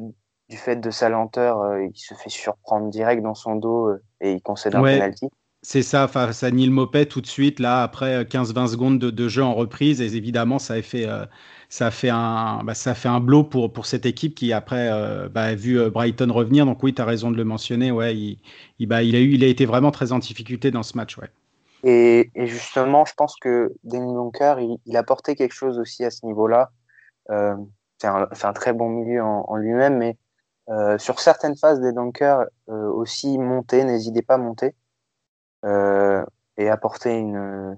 du 0.50 0.58
fait 0.58 0.76
de 0.76 0.92
sa 0.92 1.10
lenteur, 1.10 1.78
il 1.80 1.96
se 1.96 2.14
fait 2.14 2.30
surprendre 2.30 2.90
direct 2.90 3.24
dans 3.24 3.36
son 3.36 3.56
dos 3.56 3.92
et 4.20 4.34
il 4.34 4.42
concède 4.42 4.76
un 4.76 4.82
Ouais. 4.82 4.94
penalty. 5.00 5.30
C'est 5.64 5.84
ça, 5.84 6.08
face 6.08 6.42
à 6.44 6.50
Neil 6.50 6.72
Mopet 6.72 7.06
tout 7.06 7.22
de 7.22 7.28
suite, 7.28 7.60
là, 7.60 7.84
après 7.84 8.26
15-20 8.26 8.68
secondes 8.68 8.98
de, 9.00 9.12
de 9.12 9.28
jeu 9.28 9.44
en 9.44 9.54
reprise, 9.54 10.02
et 10.02 10.16
évidemment, 10.16 10.58
ça 10.58 10.74
a 10.74 10.82
fait, 10.82 11.08
euh, 11.08 11.26
ça 11.70 11.88
a 11.88 11.92
fait 11.92 12.10
un, 12.10 12.64
bah, 12.64 12.74
ça 12.74 12.92
a 12.92 12.94
fait 12.96 13.10
un 13.10 13.20
blow 13.20 13.44
pour, 13.44 13.72
pour 13.72 13.86
cette 13.86 14.08
équipe 14.08 14.34
qui, 14.34 14.54
après, 14.54 14.90
euh, 14.92 15.30
bah, 15.30 15.44
a 15.44 15.56
vu 15.56 15.80
euh, 15.80 15.92
Brighton 15.92 16.32
revenir. 16.34 16.66
Donc, 16.66 16.82
oui, 16.82 16.96
tu 16.96 17.02
as 17.02 17.06
raison 17.06 17.30
de 17.32 17.38
le 17.38 17.44
mentionner. 17.46 17.92
Ouais, 17.92 18.16
il, 18.18 18.40
il, 18.80 18.88
bah, 18.88 19.04
il, 19.04 19.16
a 19.16 19.20
eu, 19.20 19.34
il 19.34 19.44
a 19.44 19.48
été 19.48 19.66
vraiment 19.68 19.92
très 19.92 20.12
en 20.14 20.18
difficulté 20.20 20.72
dans 20.72 20.84
ce 20.84 20.98
match. 20.98 21.18
Ouais. 21.20 21.30
Et, 21.84 22.32
et 22.36 22.48
justement, 22.48 23.06
je 23.06 23.14
pense 23.16 23.36
que 23.38 23.74
Danny 23.84 24.14
Dunker, 24.14 24.60
il, 24.60 24.78
il 24.86 24.98
a 24.98 25.04
porté 25.04 25.36
quelque 25.36 25.54
chose 25.54 25.80
aussi 25.80 26.04
à 26.06 26.12
ce 26.12 26.26
niveau-là. 26.26 26.72
Euh, 27.30 27.56
c'est 28.00 28.08
un, 28.08 28.28
un, 28.32 28.54
très 28.54 28.74
bon 28.74 28.90
milieu 28.90 29.24
en, 29.24 29.46
en 29.48 29.56
lui-même, 29.56 29.98
mais 29.98 30.18
euh, 30.70 30.98
sur 30.98 31.20
certaines 31.20 31.56
phases 31.58 31.80
des 31.82 31.92
Dunkers, 31.92 32.46
euh, 32.70 32.88
aussi 32.92 33.38
monter, 33.38 33.84
n'hésitez 33.84 34.22
pas 34.22 34.36
à 34.36 34.38
monter 34.38 34.76
euh, 35.66 36.24
et 36.58 36.70
apporter 36.70 37.18
une, 37.18 37.78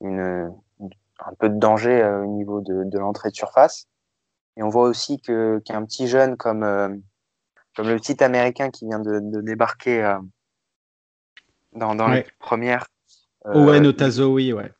une, 0.00 0.52
un 0.80 1.34
peu 1.38 1.48
de 1.48 1.58
danger 1.58 2.02
euh, 2.02 2.22
au 2.22 2.26
niveau 2.26 2.60
de, 2.60 2.84
de 2.84 2.98
l'entrée 2.98 3.30
de 3.30 3.34
surface. 3.36 3.86
Et 4.56 4.62
on 4.62 4.68
voit 4.68 4.88
aussi 4.88 5.20
qu'un 5.20 5.84
petit 5.84 6.08
jeune 6.08 6.36
comme, 6.36 6.64
euh, 6.64 6.88
comme 7.76 7.88
le 7.88 7.96
petit 7.96 8.22
américain 8.22 8.70
qui 8.70 8.86
vient 8.86 8.98
de, 9.00 9.20
de 9.20 9.40
débarquer 9.40 10.02
euh, 10.04 10.18
dans, 11.72 11.94
dans 11.94 12.08
Ouais. 12.08 12.24
les 12.24 12.26
premières. 12.40 12.86
Owen 13.44 13.86
Otazowi, 13.86 14.52
ouais. 14.52 14.72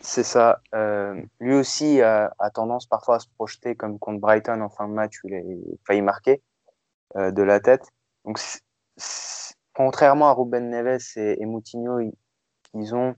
C'est 0.00 0.22
ça. 0.22 0.60
Euh, 0.74 1.20
lui 1.40 1.54
aussi 1.54 2.00
a, 2.00 2.34
a 2.38 2.50
tendance 2.50 2.86
parfois 2.86 3.16
à 3.16 3.18
se 3.18 3.28
projeter 3.36 3.74
comme 3.74 3.98
contre 3.98 4.20
Brighton 4.20 4.60
en 4.60 4.68
fin 4.68 4.88
de 4.88 4.92
match 4.92 5.18
où 5.24 5.28
il 5.28 5.34
a 5.34 5.40
failli 5.86 6.02
marquer 6.02 6.42
euh, 7.16 7.30
de 7.32 7.42
la 7.42 7.60
tête. 7.60 7.86
Donc, 8.24 8.38
contrairement 9.74 10.28
à 10.28 10.32
Ruben 10.32 10.70
Neves 10.70 11.00
et, 11.16 11.40
et 11.42 11.46
Moutinho, 11.46 12.00
ils, 12.00 12.12
ils 12.74 12.94
ont 12.94 13.14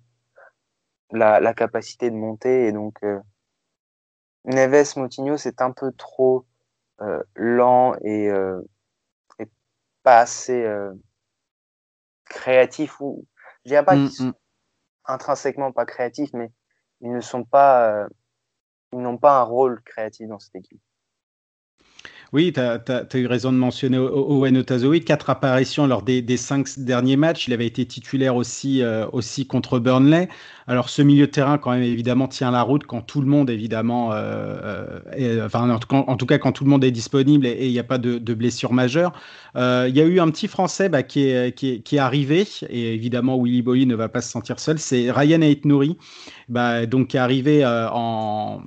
la, 1.10 1.40
la 1.40 1.54
capacité 1.54 2.10
de 2.10 2.16
monter 2.16 2.66
et 2.66 2.72
donc 2.72 2.98
euh, 3.02 3.18
Neves, 4.44 4.96
Moutinho, 4.96 5.36
c'est 5.36 5.60
un 5.60 5.72
peu 5.72 5.92
trop 5.92 6.46
euh, 7.00 7.22
lent 7.34 7.94
et, 8.02 8.28
euh, 8.30 8.60
et 9.38 9.46
pas 10.02 10.20
assez 10.20 10.64
euh, 10.64 10.92
créatif 12.24 13.00
ou 13.00 13.26
je 13.64 13.70
dirais 13.70 13.84
pas 13.84 13.96
Mm, 13.96 14.06
qu'ils 14.06 14.16
sont 14.16 14.24
mm. 14.24 14.34
Intrinsèquement 15.08 15.72
pas 15.72 15.86
créatifs, 15.86 16.32
mais 16.34 16.52
ils 17.00 17.12
ne 17.12 17.20
sont 17.20 17.44
pas, 17.44 17.90
euh, 18.04 18.08
ils 18.92 19.00
n'ont 19.00 19.18
pas 19.18 19.38
un 19.40 19.42
rôle 19.42 19.82
créatif 19.82 20.28
dans 20.28 20.38
cette 20.38 20.56
équipe. 20.56 20.80
Oui, 22.34 22.52
tu 22.52 22.60
as, 22.60 23.06
eu 23.14 23.26
raison 23.26 23.52
de 23.52 23.56
mentionner 23.56 23.96
Owen 23.96 24.58
Otazowi. 24.58 25.02
Quatre 25.02 25.30
apparitions 25.30 25.86
lors 25.86 26.02
des, 26.02 26.36
cinq 26.36 26.68
derniers 26.78 27.16
matchs. 27.16 27.48
Il 27.48 27.54
avait 27.54 27.66
été 27.66 27.86
titulaire 27.86 28.36
aussi, 28.36 28.82
euh, 28.82 29.06
aussi 29.12 29.46
contre 29.46 29.78
Burnley. 29.78 30.28
Alors, 30.66 30.90
ce 30.90 31.00
milieu 31.00 31.26
de 31.26 31.30
terrain, 31.30 31.56
quand 31.56 31.70
même, 31.70 31.82
évidemment, 31.82 32.28
tient 32.28 32.50
la 32.50 32.60
route 32.60 32.84
quand 32.84 33.00
tout 33.00 33.22
le 33.22 33.26
monde, 33.26 33.48
évidemment, 33.48 34.12
euh, 34.12 35.00
euh, 35.18 35.46
enfin, 35.46 35.70
en 35.70 36.16
tout, 36.16 36.26
cas, 36.26 36.36
quand 36.36 36.52
tout 36.52 36.64
le 36.64 36.70
monde 36.70 36.84
est 36.84 36.90
disponible 36.90 37.46
et 37.46 37.66
il 37.66 37.72
n'y 37.72 37.78
a 37.78 37.84
pas 37.84 37.96
de, 37.96 38.18
blessure 38.34 38.74
majeure. 38.74 39.12
Il 39.54 39.96
y 39.96 40.00
a 40.00 40.04
eu 40.04 40.20
un 40.20 40.30
petit 40.30 40.48
Français 40.48 40.90
bah, 40.90 41.02
qui, 41.02 41.22
est, 41.22 41.98
arrivé, 41.98 42.46
et 42.68 42.92
évidemment, 42.92 43.42
Willy 43.42 43.62
Bolly 43.62 43.86
ne 43.86 43.94
va 43.94 44.10
pas 44.10 44.20
se 44.20 44.30
sentir 44.30 44.60
seul. 44.60 44.78
C'est 44.78 45.10
Ryan 45.10 45.40
Aitnouri, 45.40 45.96
bah, 46.50 46.84
donc, 46.84 47.08
qui 47.08 47.16
est 47.16 47.20
arrivé 47.20 47.64
en 47.64 48.60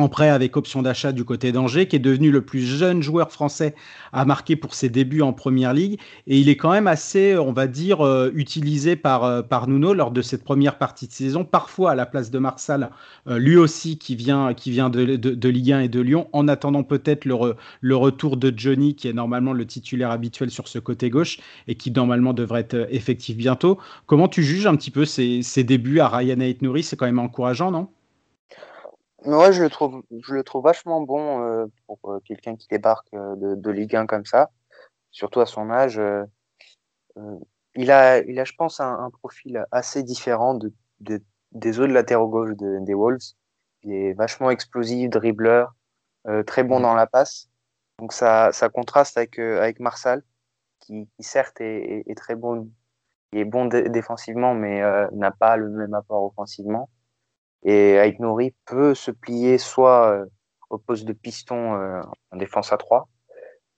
en 0.00 0.08
prêt 0.08 0.30
avec 0.30 0.56
option 0.56 0.82
d'achat 0.82 1.12
du 1.12 1.24
côté 1.24 1.52
d'Angers, 1.52 1.86
qui 1.86 1.96
est 1.96 2.00
devenu 2.00 2.30
le 2.30 2.42
plus 2.42 2.60
jeune 2.60 3.02
joueur 3.02 3.30
français 3.30 3.74
à 4.12 4.24
marquer 4.24 4.56
pour 4.56 4.74
ses 4.74 4.88
débuts 4.88 5.22
en 5.22 5.32
première 5.32 5.74
ligue. 5.74 6.00
Et 6.26 6.38
il 6.38 6.48
est 6.48 6.56
quand 6.56 6.72
même 6.72 6.86
assez, 6.86 7.36
on 7.36 7.52
va 7.52 7.66
dire, 7.66 8.04
euh, 8.04 8.30
utilisé 8.34 8.96
par, 8.96 9.24
euh, 9.24 9.42
par 9.42 9.68
Nuno 9.68 9.94
lors 9.94 10.10
de 10.10 10.22
cette 10.22 10.42
première 10.42 10.78
partie 10.78 11.06
de 11.06 11.12
saison, 11.12 11.44
parfois 11.44 11.92
à 11.92 11.94
la 11.94 12.06
place 12.06 12.30
de 12.30 12.38
Marsal, 12.38 12.90
euh, 13.28 13.38
lui 13.38 13.56
aussi 13.56 13.98
qui 13.98 14.16
vient, 14.16 14.50
de, 14.50 15.16
de, 15.16 15.48
Ligue 15.48 15.72
1 15.72 15.80
et 15.80 15.88
de 15.88 16.00
Lyon, 16.00 16.28
en 16.32 16.48
attendant 16.48 16.82
peut-être 16.82 17.24
le, 17.24 17.34
re, 17.34 17.54
le 17.80 17.96
retour 17.96 18.36
de 18.36 18.52
Johnny, 18.56 18.94
qui 18.94 19.08
est 19.08 19.12
normalement 19.12 19.52
le 19.52 19.66
titulaire 19.66 20.10
habituel 20.10 20.50
sur 20.50 20.68
ce 20.68 20.78
côté 20.78 21.10
gauche 21.10 21.38
et 21.68 21.74
qui 21.74 21.90
normalement 21.90 22.32
devrait 22.32 22.60
être 22.60 22.88
effectif 22.90 23.36
bientôt. 23.36 23.78
Comment 24.06 24.28
tu 24.28 24.42
juges 24.42 24.66
un 24.66 24.76
petit 24.76 24.90
peu 24.90 25.04
ces 25.04 25.64
débuts 25.64 26.00
à 26.00 26.08
Ryan 26.08 26.40
Aitnouri? 26.40 26.82
C'est 26.82 26.96
quand 26.96 27.06
même 27.06 27.18
encourageant, 27.18 27.70
non? 27.70 27.88
Moi, 29.24 29.50
je 29.52 29.62
le 29.62 29.70
trouve, 29.70 30.02
je 30.22 30.34
le 30.34 30.42
trouve 30.44 30.64
vachement 30.64 31.00
bon 31.02 31.42
euh, 31.42 31.66
pour 31.86 31.98
euh, 32.06 32.20
quelqu'un 32.24 32.56
qui 32.56 32.68
débarque 32.68 33.12
euh, 33.14 33.36
de, 33.36 33.54
de, 33.54 33.70
Ligue 33.70 33.96
1 33.96 34.06
comme 34.06 34.24
ça, 34.24 34.50
surtout 35.10 35.40
à 35.40 35.46
son 35.46 35.70
âge. 35.70 35.98
euh, 35.98 36.24
il 37.74 37.90
a, 37.90 38.18
il 38.20 38.38
a, 38.38 38.44
je 38.44 38.52
pense, 38.54 38.80
un, 38.80 38.92
un 39.04 39.10
profil 39.10 39.64
assez 39.70 40.02
différent 40.02 40.54
de, 40.54 40.72
de, 41.00 41.22
des 41.52 41.78
autres 41.80 41.92
latéraux 41.92 42.28
gauche 42.28 42.56
de, 42.56 42.78
des 42.80 42.94
Wolves. 42.94 43.34
Il 43.82 43.92
est 43.92 44.12
vachement 44.14 44.50
explosif, 44.50 45.10
dribbleur, 45.10 45.74
euh, 46.26 46.42
très 46.42 46.64
bon 46.64 46.80
dans 46.80 46.94
la 46.94 47.06
passe. 47.06 47.48
Donc 47.98 48.12
ça, 48.12 48.50
ça 48.52 48.68
contraste 48.68 49.16
avec, 49.16 49.38
euh, 49.38 49.60
avec 49.60 49.80
Marsal, 49.80 50.22
qui, 50.80 51.08
qui 51.16 51.22
certes 51.22 51.60
est, 51.60 51.82
est, 51.82 52.10
est, 52.10 52.14
très 52.14 52.34
bon, 52.34 52.70
il 53.32 53.40
est 53.40 53.44
bon 53.44 53.66
défensivement, 53.66 54.54
mais 54.54 54.82
euh, 54.82 55.08
n'a 55.12 55.30
pas 55.30 55.56
le 55.56 55.68
même 55.70 55.94
apport 55.94 56.24
offensivement. 56.24 56.90
Et 57.62 57.94
Ait 57.94 58.16
Nouri 58.18 58.54
peut 58.64 58.94
se 58.94 59.10
plier 59.10 59.58
soit 59.58 60.12
euh, 60.12 60.26
au 60.70 60.78
poste 60.78 61.04
de 61.04 61.12
piston 61.12 61.74
euh, 61.74 62.00
en 62.30 62.36
défense 62.36 62.72
à 62.72 62.78
3, 62.78 63.08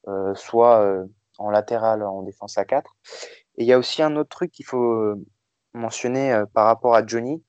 euh, 0.08 0.34
soit 0.34 1.06
en 1.38 1.50
latéral 1.50 2.02
en 2.02 2.22
défense 2.22 2.58
à 2.58 2.64
4. 2.64 2.94
Et 3.56 3.64
il 3.64 3.66
y 3.66 3.72
a 3.72 3.78
aussi 3.78 4.02
un 4.02 4.16
autre 4.16 4.28
truc 4.28 4.52
qu'il 4.52 4.66
faut 4.66 5.14
mentionner 5.74 6.42
par 6.54 6.66
rapport 6.66 6.94
à 6.94 7.04
Johnny, 7.06 7.42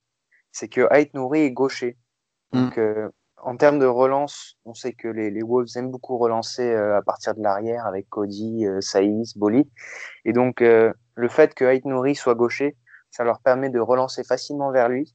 c'est 0.50 0.68
que 0.68 0.92
Ait 0.92 1.10
Nouri 1.14 1.40
est 1.40 1.52
gaucher. 1.52 1.96
Donc, 2.52 2.78
mm. 2.78 3.10
en 3.42 3.56
termes 3.56 3.78
de 3.78 3.86
relance, 3.86 4.56
on 4.64 4.74
sait 4.74 4.92
que 4.92 5.08
les, 5.08 5.30
les 5.30 5.42
Wolves 5.42 5.76
aiment 5.76 5.90
beaucoup 5.90 6.18
relancer 6.18 6.74
à 6.74 7.02
partir 7.02 7.34
de 7.34 7.42
l'arrière 7.42 7.86
avec 7.86 8.08
Cody, 8.08 8.66
Saïs, 8.80 9.36
Boli. 9.36 9.70
Et 10.24 10.32
donc, 10.32 10.60
le 10.60 11.28
fait 11.28 11.54
que 11.54 11.64
Ait 11.64 11.82
Nouri 11.84 12.14
soit 12.14 12.34
gaucher, 12.34 12.76
ça 13.10 13.24
leur 13.24 13.40
permet 13.40 13.70
de 13.70 13.80
relancer 13.80 14.24
facilement 14.24 14.70
vers 14.72 14.88
lui. 14.88 15.14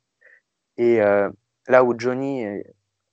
Et 0.79 1.01
euh, 1.01 1.29
là 1.67 1.83
où 1.83 1.93
Johnny, 1.99 2.45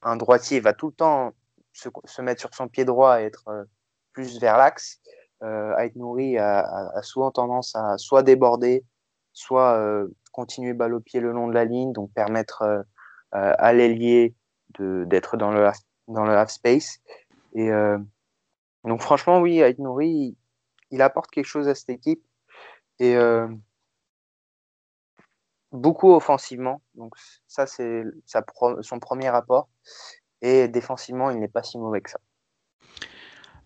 un 0.00 0.16
droitier, 0.16 0.60
va 0.60 0.72
tout 0.72 0.86
le 0.86 0.92
temps 0.92 1.32
se, 1.72 2.22
mettre 2.22 2.40
sur 2.40 2.54
son 2.54 2.68
pied 2.68 2.84
droit 2.84 3.20
et 3.20 3.24
être 3.24 3.48
euh, 3.48 3.64
plus 4.12 4.40
vers 4.40 4.56
l'axe, 4.56 5.00
euh, 5.42 5.74
a, 5.76 7.02
souvent 7.02 7.32
tendance 7.32 7.74
à 7.74 7.98
soit 7.98 8.22
déborder, 8.22 8.84
soit 9.32 9.74
euh, 9.78 10.06
continuer 10.32 10.74
balle 10.74 10.94
au 10.94 11.00
pied 11.00 11.20
le 11.20 11.32
long 11.32 11.48
de 11.48 11.54
la 11.54 11.64
ligne, 11.64 11.92
donc 11.92 12.12
permettre 12.14 12.62
euh, 12.62 12.82
à 13.32 13.72
l'ailier 13.72 14.34
d'être 14.78 15.36
dans 15.36 15.50
le, 15.50 15.68
dans 16.06 16.24
le 16.24 16.32
half 16.36 16.50
space. 16.50 17.00
Et 17.52 17.70
euh, 17.70 17.98
donc 18.84 19.02
franchement, 19.02 19.40
oui, 19.40 19.58
Ait 19.58 19.74
Nouri, 19.78 20.36
il, 20.92 21.02
apporte 21.02 21.30
quelque 21.30 21.46
chose 21.46 21.68
à 21.68 21.74
cette 21.74 21.90
équipe. 21.90 22.22
Et 23.00 23.16
euh, 23.16 23.48
beaucoup 25.76 26.12
offensivement. 26.12 26.82
Donc 26.94 27.14
ça, 27.46 27.66
c'est 27.66 28.04
son 28.80 28.98
premier 28.98 29.30
rapport. 29.30 29.68
Et 30.42 30.68
défensivement, 30.68 31.30
il 31.30 31.38
n'est 31.38 31.48
pas 31.48 31.62
si 31.62 31.78
mauvais 31.78 32.00
que 32.00 32.10
ça. 32.10 32.18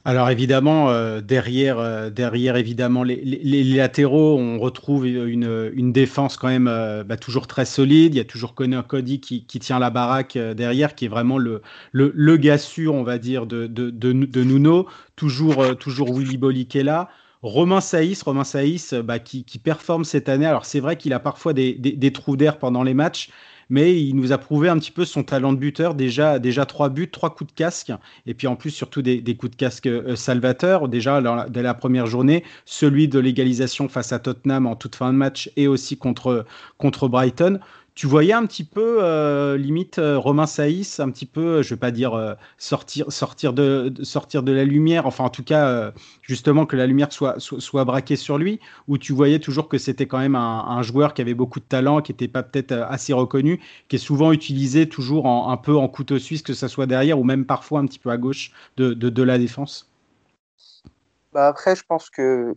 Alors 0.06 0.30
évidemment, 0.30 0.88
euh, 0.88 1.20
derrière, 1.20 1.78
euh, 1.78 2.08
derrière 2.08 2.56
évidemment 2.56 3.02
les, 3.02 3.64
latéraux, 3.64 4.38
on 4.38 4.58
retrouve 4.58 5.06
une, 5.06 5.70
une 5.74 5.92
défense 5.92 6.38
quand 6.38 6.48
même 6.48 6.68
euh, 6.68 7.04
bah, 7.04 7.18
toujours 7.18 7.46
très 7.46 7.66
solide. 7.66 8.14
Il 8.14 8.16
y 8.16 8.20
a 8.20 8.24
toujours 8.24 8.54
Connor 8.54 8.86
Cody 8.86 9.20
qui, 9.20 9.44
qui 9.44 9.58
tient 9.58 9.78
la 9.78 9.90
baraque 9.90 10.38
derrière, 10.38 10.94
qui 10.94 11.04
est 11.04 11.08
vraiment 11.08 11.36
le, 11.36 11.60
le, 11.92 12.12
le 12.14 12.36
gars 12.38 12.56
sûr, 12.56 12.94
on 12.94 13.02
va 13.02 13.18
dire, 13.18 13.44
de, 13.44 13.66
de, 13.66 13.90
de, 13.90 14.42
Nuno. 14.42 14.88
Toujours, 15.16 15.76
toujours 15.76 16.14
Willy 16.16 16.38
Bolly 16.38 16.66
est 16.74 16.82
là. 16.82 17.10
Romain 17.42 17.80
Saïs, 17.80 18.22
Romain 18.22 18.44
Saïs 18.44 18.92
bah, 18.92 19.18
qui, 19.18 19.44
qui, 19.44 19.58
performe 19.58 20.04
cette 20.04 20.28
année. 20.28 20.46
Alors 20.46 20.66
c'est 20.66 20.80
vrai 20.80 20.96
qu'il 20.96 21.12
a 21.14 21.20
parfois 21.20 21.52
des, 21.54 21.72
des, 21.74 21.92
des 21.92 22.12
trous 22.12 22.36
d'air 22.36 22.58
pendant 22.58 22.82
les 22.82 22.92
matchs, 22.92 23.30
mais 23.70 23.98
il 23.98 24.14
nous 24.14 24.32
a 24.32 24.38
prouvé 24.38 24.68
un 24.68 24.78
petit 24.78 24.90
peu 24.90 25.06
son 25.06 25.22
talent 25.22 25.52
de 25.54 25.58
buteur. 25.58 25.94
Déjà, 25.94 26.38
déjà 26.38 26.66
trois 26.66 26.90
buts, 26.90 27.10
trois 27.10 27.34
coups 27.34 27.50
de 27.50 27.56
casque, 27.56 27.92
et 28.26 28.34
puis 28.34 28.46
en 28.46 28.56
plus 28.56 28.70
surtout 28.70 29.00
des, 29.00 29.22
des 29.22 29.36
coups 29.36 29.52
de 29.52 29.56
casque 29.56 29.86
euh, 29.86 30.16
salvateurs. 30.16 30.88
Déjà 30.88 31.20
la, 31.22 31.48
dès 31.48 31.62
la 31.62 31.72
première 31.72 32.06
journée, 32.06 32.44
celui 32.66 33.08
de 33.08 33.18
l'égalisation 33.18 33.88
face 33.88 34.12
à 34.12 34.18
Tottenham 34.18 34.66
en 34.66 34.76
toute 34.76 34.96
fin 34.96 35.12
de 35.12 35.16
match 35.16 35.50
et 35.56 35.66
aussi 35.66 35.96
contre, 35.96 36.44
contre 36.76 37.08
Brighton. 37.08 37.58
Tu 37.94 38.06
voyais 38.06 38.32
un 38.32 38.46
petit 38.46 38.64
peu, 38.64 38.98
euh, 39.02 39.56
limite, 39.56 39.98
euh, 39.98 40.18
Romain 40.18 40.46
Saïs, 40.46 41.00
un 41.00 41.10
petit 41.10 41.26
peu, 41.26 41.62
je 41.62 41.68
ne 41.68 41.76
vais 41.76 41.80
pas 41.80 41.90
dire 41.90 42.14
euh, 42.14 42.34
sortir, 42.56 43.10
sortir, 43.10 43.52
de, 43.52 43.92
sortir 44.02 44.42
de 44.42 44.52
la 44.52 44.64
lumière, 44.64 45.06
enfin 45.06 45.24
en 45.24 45.28
tout 45.28 45.42
cas, 45.42 45.66
euh, 45.68 45.90
justement 46.22 46.66
que 46.66 46.76
la 46.76 46.86
lumière 46.86 47.12
soit, 47.12 47.40
soit, 47.40 47.84
braquée 47.84 48.16
sur 48.16 48.38
lui, 48.38 48.60
où 48.86 48.96
tu 48.96 49.12
voyais 49.12 49.40
toujours 49.40 49.68
que 49.68 49.76
c'était 49.76 50.06
quand 50.06 50.18
même 50.18 50.36
un, 50.36 50.82
joueur 50.82 51.14
qui 51.14 51.20
avait 51.20 51.34
beaucoup 51.34 51.58
de 51.58 51.64
talent, 51.64 52.00
qui 52.00 52.12
n'était 52.12 52.28
pas 52.28 52.42
peut-être 52.42 52.72
euh, 52.72 52.86
assez 52.88 53.12
reconnu, 53.12 53.60
qui 53.88 53.96
est 53.96 53.98
souvent 53.98 54.32
utilisé 54.32 54.88
toujours 54.88 55.26
en, 55.26 55.50
un 55.50 55.56
peu 55.56 55.76
en 55.76 55.88
couteau 55.88 56.18
suisse, 56.18 56.42
que 56.42 56.54
ce 56.54 56.68
soit 56.68 56.86
derrière 56.86 57.18
ou 57.18 57.24
même 57.24 57.44
parfois 57.44 57.80
un 57.80 57.86
petit 57.86 57.98
peu 57.98 58.10
à 58.10 58.16
gauche 58.16 58.52
de, 58.76 58.94
de, 58.94 59.22
la 59.22 59.36
défense? 59.36 59.90
Bah 61.32 61.48
après, 61.48 61.76
je 61.76 61.82
pense 61.86 62.08
que 62.08 62.54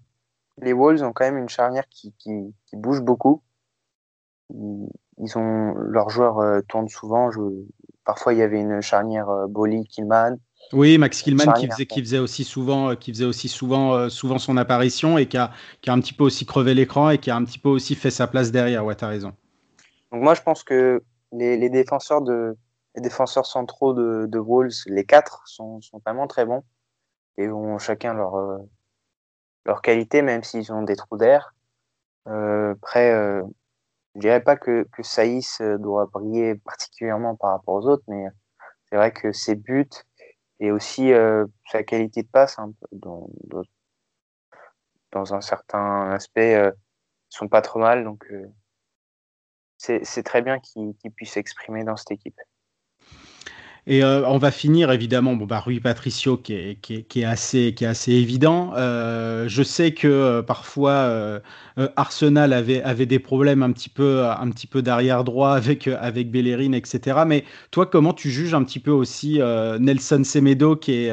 les 0.61 0.73
Wolves 0.73 1.03
ont 1.03 1.11
quand 1.11 1.25
même 1.25 1.37
une 1.37 1.49
charnière 1.49 1.89
qui, 1.89 2.13
qui 2.19 2.75
bouge 2.75 3.01
beaucoup. 3.01 3.41
Ils 5.19 5.37
ont 5.37 5.73
leurs 5.75 6.09
joueurs 6.09 6.39
euh, 6.39 6.61
tournent 6.67 6.89
souvent. 6.89 7.31
Je, 7.31 7.39
parfois, 8.03 8.33
il 8.33 8.39
y 8.39 8.41
avait 8.41 8.59
une 8.59 8.81
charnière 8.81 9.29
euh, 9.29 9.47
Bolly, 9.47 9.85
Killman. 9.85 10.37
Oui, 10.71 10.97
Max 10.97 11.21
Killman 11.21 11.53
qui 11.53 11.67
faisait, 11.67 11.85
qui 11.85 11.99
faisait 12.01 12.19
aussi 12.19 12.43
souvent, 12.43 12.89
euh, 12.89 12.95
qui 12.95 13.11
faisait 13.11 13.25
aussi 13.25 13.47
souvent, 13.47 13.93
euh, 13.93 14.09
souvent 14.09 14.39
son 14.39 14.57
apparition 14.57 15.17
et 15.17 15.27
qui 15.27 15.37
a, 15.37 15.51
qui 15.81 15.89
a 15.89 15.93
un 15.93 15.99
petit 15.99 16.13
peu 16.13 16.23
aussi 16.23 16.45
crevé 16.45 16.73
l'écran 16.73 17.09
et 17.09 17.17
qui 17.17 17.29
a 17.29 17.35
un 17.35 17.43
petit 17.43 17.59
peu 17.59 17.69
aussi 17.69 17.95
fait 17.95 18.09
sa 18.09 18.27
place 18.27 18.51
derrière. 18.51 18.83
Ouais, 18.85 18.95
t'as 18.95 19.07
raison. 19.07 19.33
Donc 20.11 20.23
moi, 20.23 20.33
je 20.33 20.41
pense 20.41 20.63
que 20.63 21.03
les, 21.31 21.57
les 21.57 21.69
défenseurs 21.69 22.21
de, 22.21 22.57
les 22.95 23.01
défenseurs 23.01 23.45
centraux 23.45 23.93
de, 23.93 24.25
de 24.27 24.39
Wolves, 24.39 24.83
les 24.87 25.03
quatre, 25.03 25.43
sont, 25.45 25.81
sont 25.81 26.01
vraiment 26.05 26.27
très 26.27 26.45
bons 26.45 26.63
et 27.37 27.49
ont 27.49 27.77
chacun 27.77 28.13
leur, 28.13 28.35
leur 29.65 29.81
qualité, 29.81 30.21
même 30.21 30.43
s'ils 30.43 30.71
ont 30.71 30.83
des 30.83 30.95
trous 30.95 31.17
d'air. 31.17 31.53
Après, 32.25 33.41
je 34.15 34.19
dirais 34.19 34.41
pas 34.41 34.55
que, 34.55 34.87
que 34.91 35.03
Saïs 35.03 35.61
doit 35.79 36.05
briller 36.07 36.55
particulièrement 36.55 37.35
par 37.35 37.51
rapport 37.51 37.75
aux 37.75 37.87
autres, 37.87 38.03
mais 38.07 38.25
c'est 38.89 38.95
vrai 38.95 39.11
que 39.11 39.31
ses 39.31 39.55
buts 39.55 39.89
et 40.59 40.71
aussi 40.71 41.11
euh, 41.11 41.45
sa 41.71 41.83
qualité 41.83 42.23
de 42.23 42.27
passe, 42.27 42.55
peu, 42.55 42.87
dans, 42.91 43.27
dans, 45.11 45.33
un 45.33 45.41
certain 45.41 46.11
aspect, 46.11 46.55
euh, 46.55 46.71
sont 47.29 47.47
pas 47.47 47.61
trop 47.61 47.79
mal. 47.79 48.03
Donc, 48.03 48.25
euh, 48.31 48.47
c'est 49.77 50.23
très 50.23 50.41
bien 50.41 50.59
qu'il 50.59 50.95
qu 50.95 51.09
puisse 51.11 51.33
s'exprimer 51.33 51.83
dans 51.83 51.97
cette 51.97 52.11
équipe. 52.11 52.39
Et 53.85 54.01
euh, 54.01 54.25
on 54.27 54.37
va 54.37 54.51
finir 54.51 54.91
évidemment, 54.91 55.35
bon 55.35 55.45
bah 55.45 55.59
Rui 55.59 55.81
Patricio 55.81 56.37
qui 56.37 56.53
est, 56.53 56.75
qui 56.81 57.03
est, 57.19 57.25
assez 57.25 57.73
qui 57.73 57.83
est 57.83 57.87
assez 57.87 58.13
évident. 58.13 58.71
Euh, 58.77 59.49
je 59.49 59.61
sais 59.61 59.93
que 59.93 60.07
euh, 60.07 60.41
parfois 60.41 61.41
Arsenal 61.97 62.53
avait 62.53 62.81
avait 62.81 63.05
des 63.05 63.19
problèmes 63.19 63.61
un 63.61 63.73
petit 63.73 63.89
peu 63.89 64.25
un 64.25 64.49
petit 64.51 64.67
peu 64.67 64.81
d'arrière 64.81 65.25
droit 65.25 65.51
avec 65.51 65.87
avec 65.87 66.31
Bellerin 66.31 66.71
etc. 66.71 67.23
Mais 67.27 67.43
toi 67.71 67.85
comment 67.85 68.13
tu 68.13 68.29
juges 68.31 68.53
un 68.53 68.63
petit 68.63 68.79
peu 68.79 68.91
aussi 68.91 69.39
Nelson 69.79 70.23
Semedo 70.23 70.77
qui 70.77 70.93
est 70.93 71.11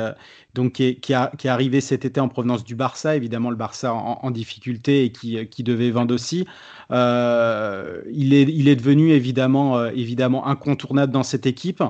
donc 0.55 0.75
qui 0.75 0.85
est, 0.85 0.95
qui, 0.97 1.12
a, 1.12 1.33
qui 1.39 1.49
est 1.49 1.50
arrivé 1.50 1.81
cet 1.81 2.05
été 2.05 2.21
en 2.21 2.29
provenance 2.29 2.62
du 2.62 2.77
Barça, 2.77 3.17
évidemment 3.17 3.50
le 3.50 3.57
Barça 3.57 3.93
en, 3.95 4.31
difficulté 4.31 5.05
et 5.05 5.12
qui, 5.12 5.45
qui 5.49 5.65
devait 5.65 5.91
vendre 5.91 6.15
aussi. 6.15 6.47
Il, 6.91 6.95
est, 6.95 8.43
il 8.43 8.69
est 8.69 8.77
devenu 8.77 9.11
évidemment, 9.11 9.87
évidemment 9.87 10.47
incontournable 10.47 11.12
dans 11.12 11.25
cette 11.25 11.47
équipe. 11.47 11.83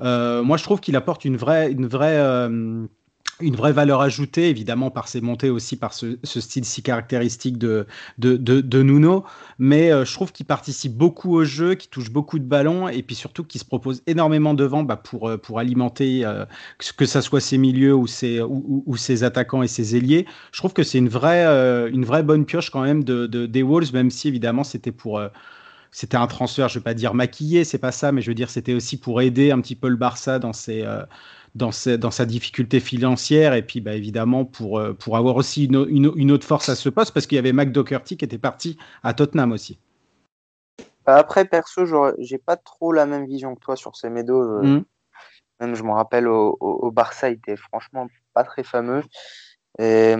Euh, 0.00 0.42
moi, 0.42 0.56
je 0.56 0.64
trouve 0.64 0.80
qu'il 0.80 0.96
apporte 0.96 1.24
une 1.24 1.36
vraie, 1.36 1.70
une 1.70 1.86
vraie, 1.86 2.18
euh, 2.18 2.86
une 3.40 3.56
vraie 3.56 3.72
valeur 3.72 4.00
ajoutée, 4.00 4.50
évidemment 4.50 4.90
par 4.90 5.08
ses 5.08 5.20
montées 5.20 5.50
aussi, 5.50 5.76
par 5.76 5.94
ce, 5.94 6.18
ce 6.24 6.40
style 6.40 6.64
si 6.64 6.82
caractéristique 6.82 7.58
de, 7.58 7.86
de, 8.18 8.36
de, 8.36 8.82
Nuno. 8.82 9.24
Mais 9.58 9.92
euh, 9.92 10.04
je 10.04 10.12
trouve 10.12 10.32
qu'il 10.32 10.46
participe 10.46 10.94
beaucoup 10.94 11.34
au 11.34 11.44
jeu, 11.44 11.74
qu'il 11.74 11.90
touche 11.90 12.10
beaucoup 12.10 12.38
de 12.38 12.44
ballons 12.44 12.88
et 12.88 13.02
puis 13.02 13.14
surtout 13.14 13.44
qu'il 13.44 13.60
se 13.60 13.64
propose 13.64 14.02
énormément 14.06 14.54
devant 14.54 14.82
bah, 14.82 14.96
pour, 14.96 15.30
pour 15.40 15.58
alimenter 15.58 16.24
que 16.96 17.06
ça 17.06 17.22
soit 17.22 17.40
ses 17.40 17.58
milieux 17.58 17.94
ou 17.94 18.06
ses, 18.06 18.40
ou, 18.42 18.96
ses 18.96 19.24
attaquants 19.24 19.62
et 19.62 19.68
ses 19.68 19.96
ailiers. 19.96 20.26
Je 20.52 20.58
trouve 20.58 20.72
que 20.72 20.82
c'est 20.82 20.98
une 20.98 21.08
vraie, 21.08 21.44
une 21.90 22.04
vraie 22.04 22.22
bonne 22.22 22.44
pioche 22.44 22.70
quand 22.70 22.82
même 22.82 23.04
de, 23.04 23.26
de, 23.26 23.46
des 23.46 23.62
Wolves, 23.62 23.92
même 23.94 24.10
si 24.10 24.28
évidemment 24.28 24.64
c'était 24.64 24.92
pour 24.92 25.20
c'était 25.92 26.16
un 26.16 26.26
transfert, 26.26 26.68
je 26.68 26.78
ne 26.78 26.80
vais 26.80 26.84
pas 26.84 26.94
dire 26.94 27.14
maquillé, 27.14 27.64
c'est 27.64 27.78
pas 27.78 27.92
ça, 27.92 28.12
mais 28.12 28.22
je 28.22 28.30
veux 28.30 28.34
dire, 28.34 28.50
c'était 28.50 28.74
aussi 28.74 28.98
pour 28.98 29.20
aider 29.20 29.50
un 29.50 29.60
petit 29.60 29.76
peu 29.76 29.88
le 29.88 29.96
Barça 29.96 30.38
dans, 30.38 30.52
ses, 30.52 30.82
euh, 30.82 31.02
dans, 31.54 31.72
ses, 31.72 31.98
dans 31.98 32.10
sa 32.10 32.26
difficulté 32.26 32.80
financière 32.80 33.54
et 33.54 33.62
puis 33.62 33.80
bah, 33.80 33.94
évidemment 33.94 34.44
pour, 34.44 34.78
euh, 34.78 34.92
pour 34.92 35.16
avoir 35.16 35.36
aussi 35.36 35.64
une, 35.64 35.86
une, 35.88 36.12
une, 36.14 36.30
autre 36.30 36.46
force 36.46 36.68
à 36.68 36.76
ce 36.76 36.88
poste 36.88 37.12
parce 37.12 37.26
qu'il 37.26 37.36
y 37.36 37.38
avait 37.38 37.52
Mac 37.52 37.72
Doherty 37.72 38.16
qui 38.16 38.24
était 38.24 38.38
parti 38.38 38.78
à 39.02 39.14
Tottenham 39.14 39.52
aussi. 39.52 39.78
Après, 41.06 41.44
perso, 41.44 41.84
j'ai 42.18 42.38
pas 42.38 42.56
trop 42.56 42.92
la 42.92 43.06
même 43.06 43.26
vision 43.26 43.54
que 43.56 43.60
toi 43.60 43.74
sur 43.74 43.96
Semedo. 43.96 44.62
Mmh. 44.62 44.84
Même, 45.60 45.74
je 45.74 45.82
me 45.82 45.90
rappelle, 45.90 46.28
au, 46.28 46.56
au, 46.60 46.90
Barça, 46.90 47.30
il 47.30 47.34
était 47.34 47.56
franchement 47.56 48.06
pas 48.32 48.44
très 48.44 48.62
fameux. 48.62 49.02
Et 49.78 50.14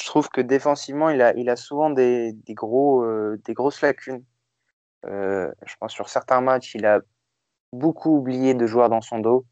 je 0.00 0.06
trouve 0.06 0.28
que 0.28 0.40
défensivement, 0.40 1.10
il 1.10 1.20
a, 1.22 1.34
il 1.36 1.50
a 1.50 1.56
souvent 1.56 1.90
des, 1.90 2.32
des, 2.32 2.54
gros, 2.54 3.04
euh, 3.04 3.40
des 3.44 3.54
grosses 3.54 3.80
lacunes. 3.80 4.24
Euh, 5.06 5.52
je 5.66 5.74
pense 5.78 5.92
sur 5.92 6.08
certains 6.08 6.40
matchs, 6.40 6.74
il 6.74 6.86
a 6.86 7.00
beaucoup 7.72 8.16
oublié 8.16 8.54
de 8.54 8.66
joueurs 8.66 8.88
dans 8.88 9.00
son 9.00 9.18
dos. 9.18 9.46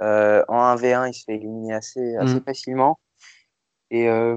Euh, 0.00 0.44
en 0.48 0.76
1v1, 0.76 1.08
il 1.08 1.14
se 1.14 1.24
fait 1.24 1.34
éliminer 1.34 1.74
assez, 1.74 2.16
assez 2.16 2.36
mmh. 2.36 2.44
facilement. 2.44 3.00
Et 3.90 4.08
euh, 4.08 4.36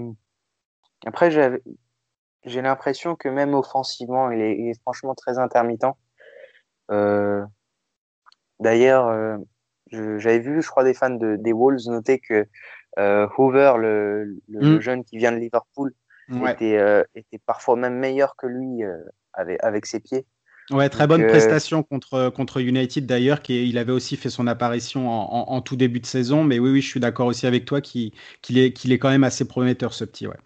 après, 1.06 1.30
j'ai 1.32 2.62
l'impression 2.62 3.15
que 3.15 3.30
même 3.30 3.54
offensivement, 3.54 4.32
il 4.32 4.41
est, 4.41 4.58
il 4.58 4.69
est 4.69 4.82
franchement 4.82 5.13
très 5.13 5.38
intermittent. 5.38 5.86
D'ailleurs, 8.60 9.39
j'avais 9.91 10.39
vu, 10.39 10.62
je 10.62 10.69
crois, 10.69 10.84
des 10.84 10.93
fans 10.93 11.10
de, 11.10 11.36
des 11.36 11.54
Wolves 11.54 11.88
noter 11.88 12.19
que 12.19 12.47
Hoover, 12.97 13.73
le, 13.77 14.23
le, 14.47 14.60
mmh. 14.60 14.73
le, 14.73 14.80
jeune 14.82 15.04
qui 15.04 15.17
vient 15.17 15.32
de 15.32 15.38
Liverpool, 15.38 15.93
ouais. 16.30 16.54
était, 16.54 17.06
était 17.13 17.39
parfois 17.45 17.75
même 17.75 17.99
meilleur 17.99 18.36
que 18.36 18.47
lui 18.47 18.84
avec, 19.34 19.63
avec 19.63 19.86
ses 19.86 20.00
pieds. 20.00 20.26
Ouais, 20.70 20.89
très 20.89 21.08
bonne 21.08 21.24
euh... 21.24 21.30
prestation 21.30 21.84
contre, 21.84 22.30
contre 22.30 22.62
United 22.62 23.06
d'ailleurs, 23.06 23.41
qui 23.41 23.67
il 23.67 23.78
avait 23.78 23.91
aussi 23.91 24.15
fait 24.15 24.30
son 24.30 24.48
apparition 24.48 25.10
en, 25.10 25.50
en, 25.50 25.54
en, 25.54 25.62
tout 25.62 25.76
début 25.76 26.00
de 26.00 26.06
saison, 26.06 26.44
mais 26.44 26.60
oui, 26.60 26.72
oui, 26.72 26.82
je 26.82 26.88
suis 26.88 27.00
d'accord 27.00 27.28
aussi 27.28 27.46
avec 27.48 27.65
toi 27.65 27.82
qu'il 27.82 28.12
qu 28.41 28.58
est, 28.58 28.86
est 28.86 29.00
quand 29.00 29.10
même 29.10 29.24
assez 29.24 29.48
prometteur 29.48 29.94
ce 29.94 30.06
petit, 30.06 30.28
ouais. 30.28 30.38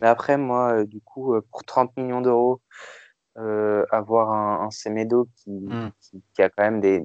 Mais 0.00 0.08
après, 0.08 0.36
moi, 0.36 0.80
euh, 0.80 0.84
du 0.84 1.00
coup, 1.00 1.34
euh, 1.34 1.46
pour 1.50 1.64
30 1.64 1.96
millions 1.96 2.20
d'euros, 2.20 2.60
euh, 3.38 3.84
avoir 3.90 4.32
un, 4.32 4.66
un 4.66 4.70
Semedo 4.70 5.28
qui, 5.36 5.50
mm. 5.50 5.90
qui, 6.00 6.22
qui, 6.34 6.42
a 6.42 6.50
quand 6.50 6.64
même 6.64 6.80
des. 6.80 7.04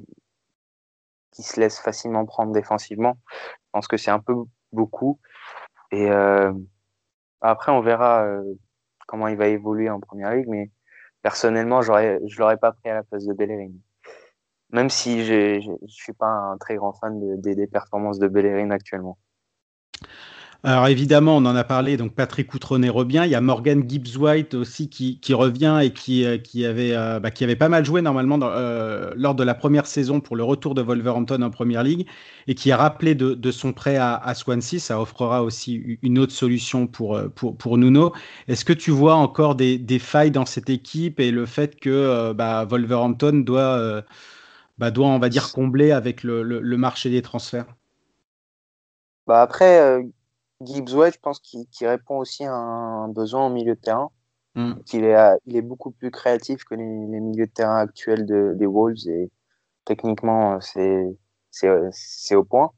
qui 1.32 1.42
se 1.42 1.60
laisse 1.60 1.78
facilement 1.78 2.26
prendre 2.26 2.52
défensivement, 2.52 3.16
je 3.30 3.68
pense 3.72 3.88
que 3.88 3.96
c'est 3.96 4.10
un 4.10 4.20
peu 4.20 4.34
beaucoup. 4.72 5.20
Et 5.92 6.10
euh, 6.10 6.52
après, 7.40 7.72
on 7.72 7.80
verra 7.80 8.26
comment 9.10 9.26
il 9.26 9.36
va 9.36 9.48
évoluer 9.48 9.90
en 9.90 9.98
première 9.98 10.32
ligue, 10.32 10.46
mais 10.46 10.70
personnellement, 11.20 11.82
je 11.82 12.38
l'aurais 12.38 12.56
pas 12.56 12.70
pris 12.70 12.90
à 12.90 12.94
la 12.94 13.02
place 13.02 13.24
de 13.24 13.32
Bellerin. 13.34 13.72
Même 14.70 14.88
si 14.88 15.24
je 15.24 15.68
ne 15.68 15.88
suis 15.88 16.12
pas 16.12 16.28
un 16.28 16.56
très 16.58 16.76
grand 16.76 16.92
fan 16.92 17.18
de, 17.18 17.34
de, 17.34 17.54
des 17.54 17.66
performances 17.66 18.20
de 18.20 18.28
Bellerin 18.28 18.70
actuellement. 18.70 19.18
Alors 20.62 20.88
évidemment, 20.88 21.38
on 21.38 21.46
en 21.46 21.56
a 21.56 21.64
parlé, 21.64 21.96
donc 21.96 22.14
Patrick 22.14 22.52
Outronnet 22.52 22.90
revient, 22.90 23.22
il 23.24 23.30
y 23.30 23.34
a 23.34 23.40
Morgan 23.40 23.82
Gibbs-White 23.88 24.52
aussi 24.52 24.90
qui, 24.90 25.18
qui, 25.18 25.32
revient 25.32 25.80
et 25.82 25.90
qui, 25.90 26.26
euh, 26.26 26.36
qui, 26.36 26.66
avait, 26.66 26.94
euh, 26.94 27.18
bah, 27.18 27.30
qui 27.30 27.44
avait 27.44 27.56
pas 27.56 27.70
mal 27.70 27.82
joué 27.82 28.02
normalement 28.02 28.38
euh, 28.42 29.10
lors 29.16 29.34
de 29.34 29.42
la 29.42 29.54
première 29.54 29.86
saison 29.86 30.20
pour 30.20 30.36
le 30.36 30.44
retour 30.44 30.74
de 30.74 30.82
Wolverhampton 30.82 31.40
en 31.40 31.48
Première 31.48 31.82
Ligue 31.82 32.06
et 32.46 32.54
qui 32.54 32.72
a 32.72 32.76
rappelé 32.76 33.14
de, 33.14 33.32
de 33.32 33.50
son 33.50 33.72
prêt 33.72 33.96
à, 33.96 34.34
Swansea, 34.34 34.78
ça 34.78 35.00
offrera 35.00 35.42
aussi 35.42 35.98
une 36.02 36.18
autre 36.18 36.32
solution 36.32 36.86
pour, 36.86 37.18
pour, 37.34 37.56
pour 37.56 37.78
Nuno. 37.78 38.12
Est-ce 38.46 38.66
que 38.66 38.74
tu 38.74 38.90
vois 38.90 39.14
encore 39.14 39.54
des, 39.54 39.78
des, 39.78 39.98
failles 39.98 40.30
dans 40.30 40.46
cette 40.46 40.68
équipe 40.68 41.20
et 41.20 41.30
le 41.30 41.46
fait 41.46 41.80
que 41.80 42.32
bah, 42.34 42.66
Wolverhampton 42.66 43.44
doit, 43.46 44.02
bah, 44.76 44.90
doit, 44.90 45.08
on 45.08 45.18
va 45.18 45.30
dire, 45.30 45.52
combler 45.52 45.90
avec 45.92 46.22
le, 46.22 46.42
le, 46.42 46.60
le 46.60 46.76
marché 46.76 47.08
des 47.08 47.22
transferts? 47.22 47.66
Bah 49.26 49.42
après, 49.42 50.02
Gibbs 50.62 50.94
White, 50.94 51.14
je 51.14 51.20
pense 51.20 51.40
qu'il 51.40 51.66
qu 51.68 51.86
répond 51.86 52.18
aussi 52.18 52.44
à 52.44 52.52
un 52.52 53.08
besoin 53.08 53.46
au 53.46 53.50
milieu 53.50 53.74
de 53.74 53.80
terrain. 53.80 54.10
Mm. 54.56 54.82
qu'il 54.84 55.04
est, 55.04 55.16
il 55.46 55.56
est 55.56 55.62
beaucoup 55.62 55.92
plus 55.92 56.10
créatif 56.10 56.64
que 56.64 56.74
les, 56.74 56.84
les 56.84 57.20
milieux 57.20 57.46
de 57.46 57.52
terrain 57.52 57.76
actuels 57.76 58.26
de, 58.26 58.52
des 58.56 58.66
Wolves 58.66 59.06
et 59.06 59.30
techniquement, 59.84 60.60
c'est 60.60 62.34
au 62.34 62.44
point. 62.44 62.72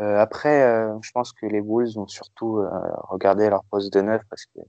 Euh, 0.00 0.18
après, 0.18 0.62
euh, 0.62 0.96
je 1.02 1.10
pense 1.12 1.32
que 1.32 1.46
les 1.46 1.60
Wolves 1.60 1.94
vont 1.94 2.08
surtout 2.08 2.58
euh, 2.58 2.68
regarder 3.08 3.48
leur 3.50 3.64
poste 3.64 3.92
de 3.92 4.00
neuf 4.02 4.22
parce 4.30 4.46
que 4.46 4.60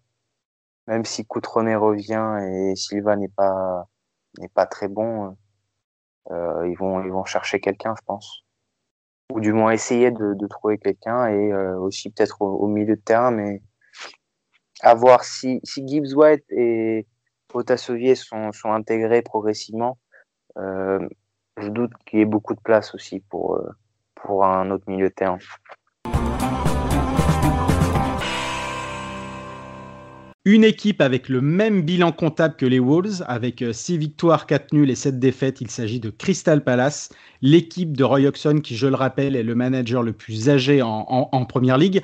même 0.87 1.05
si 1.05 1.25
Coutronnet 1.25 1.75
revient 1.75 2.37
et 2.43 2.75
Silva 2.75 3.15
n'est 3.15 3.29
pas 3.29 3.87
n'est 4.39 4.49
pas 4.49 4.65
très 4.67 4.87
bon, 4.87 5.35
euh, 6.31 6.67
ils 6.67 6.77
vont 6.77 7.03
ils 7.03 7.11
vont 7.11 7.25
chercher 7.25 7.59
quelqu'un, 7.59 7.95
je 7.97 8.03
pense 8.05 8.44
ou 9.33 9.39
du 9.39 9.53
moins 9.53 9.71
essayer 9.71 10.11
de, 10.11 10.47
trouver 10.47 10.77
quelqu'un 10.77 11.27
et 11.27 11.51
euh, 11.51 11.77
aussi 11.79 12.09
peut-être 12.09 12.41
au, 12.41 12.67
milieu 12.67 12.95
de 12.95 13.01
terrain, 13.01 13.31
mais 13.31 13.61
à 14.81 14.93
voir 14.93 15.23
si, 15.23 15.59
si 15.63 15.87
Gibbs 15.87 16.13
White 16.15 16.45
et 16.51 17.07
Otasovier 17.53 18.15
sont, 18.15 18.51
sont 18.51 18.71
intégrés 18.71 19.21
progressivement. 19.21 19.97
Euh, 20.57 20.99
je 21.57 21.69
doute 21.69 21.91
qu'il 22.05 22.19
y 22.19 22.21
ait 22.21 22.25
beaucoup 22.25 22.53
de 22.53 22.59
place 22.59 22.93
aussi 22.93 23.21
pour, 23.21 23.55
euh, 23.55 23.69
pour 24.15 24.45
un 24.45 24.69
autre 24.71 24.83
milieu 24.87 25.09
de 25.09 25.13
terrain. 25.13 25.37
Une 30.47 30.63
équipe 30.63 31.01
avec 31.01 31.27
le 31.27 31.41
même 31.41 31.81
bilan 31.81 32.11
comptable 32.11 32.55
que 32.55 32.67
les 32.67 32.77
Wolves, 32.77 33.25
avec 33.27 33.63
6 33.71 33.97
victoires, 33.97 34.45
4 34.45 34.73
nuls 34.73 34.91
et 34.91 34.95
7 34.95 35.17
défaites. 35.17 35.59
Il 35.59 35.71
s'agit 35.71 35.99
de 35.99 36.11
Crystal 36.11 36.63
Palace, 36.63 37.09
l'équipe 37.41 37.97
de 37.97 38.03
Roy 38.03 38.27
Hodgson 38.27 38.59
qui, 38.63 38.75
je 38.75 38.85
le 38.85 38.93
rappelle, 38.93 39.35
est 39.35 39.41
le 39.41 39.55
manager 39.55 40.03
le 40.03 40.13
plus 40.13 40.47
âgé 40.47 40.83
en, 40.83 41.45
Première 41.49 41.79
Ligue. 41.79 42.03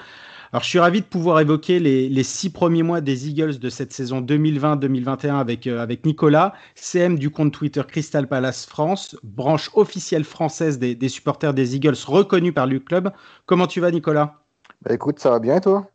Alors, 0.54 0.63
je 0.63 0.69
suis 0.69 0.80
ravi 0.80 1.01
de 1.01 1.06
pouvoir 1.06 1.39
évoquer 1.39 1.80
les, 1.80 2.23
six 2.23 2.49
premiers 2.49 2.82
mois 2.82 2.99
des 2.99 3.30
Eagles 3.30 3.60
de 3.60 3.69
cette 3.69 3.93
saison 3.93 4.21
2020-2021 4.21 5.36
avec, 5.36 5.67
euh, 5.67 5.80
avec 5.80 6.04
Nicolas, 6.04 6.54
CM 6.73 7.19
du 7.19 7.30
compte 7.30 7.54
Twitter 7.54 7.84
Crystal 7.88 8.27
Palace 8.27 8.65
France, 8.65 9.15
branche 9.21 9.69
officielle 9.75 10.23
française 10.23 10.80
des, 10.80 11.10
supporters 11.10 11.54
des 11.54 11.75
Eagles 11.75 11.93
reconnue 12.08 12.54
par 12.54 12.65
le 12.65 12.80
club. 12.80 13.12
Comment 13.45 13.67
tu 13.67 13.82
vas, 13.82 13.91
Nicolas? 13.91 14.41
Bah, 14.82 14.95
Écoute, 14.95 15.19
ça 15.19 15.30
va 15.30 15.38
bien 15.38 15.58
et 15.58 15.62
toi? 15.62 15.91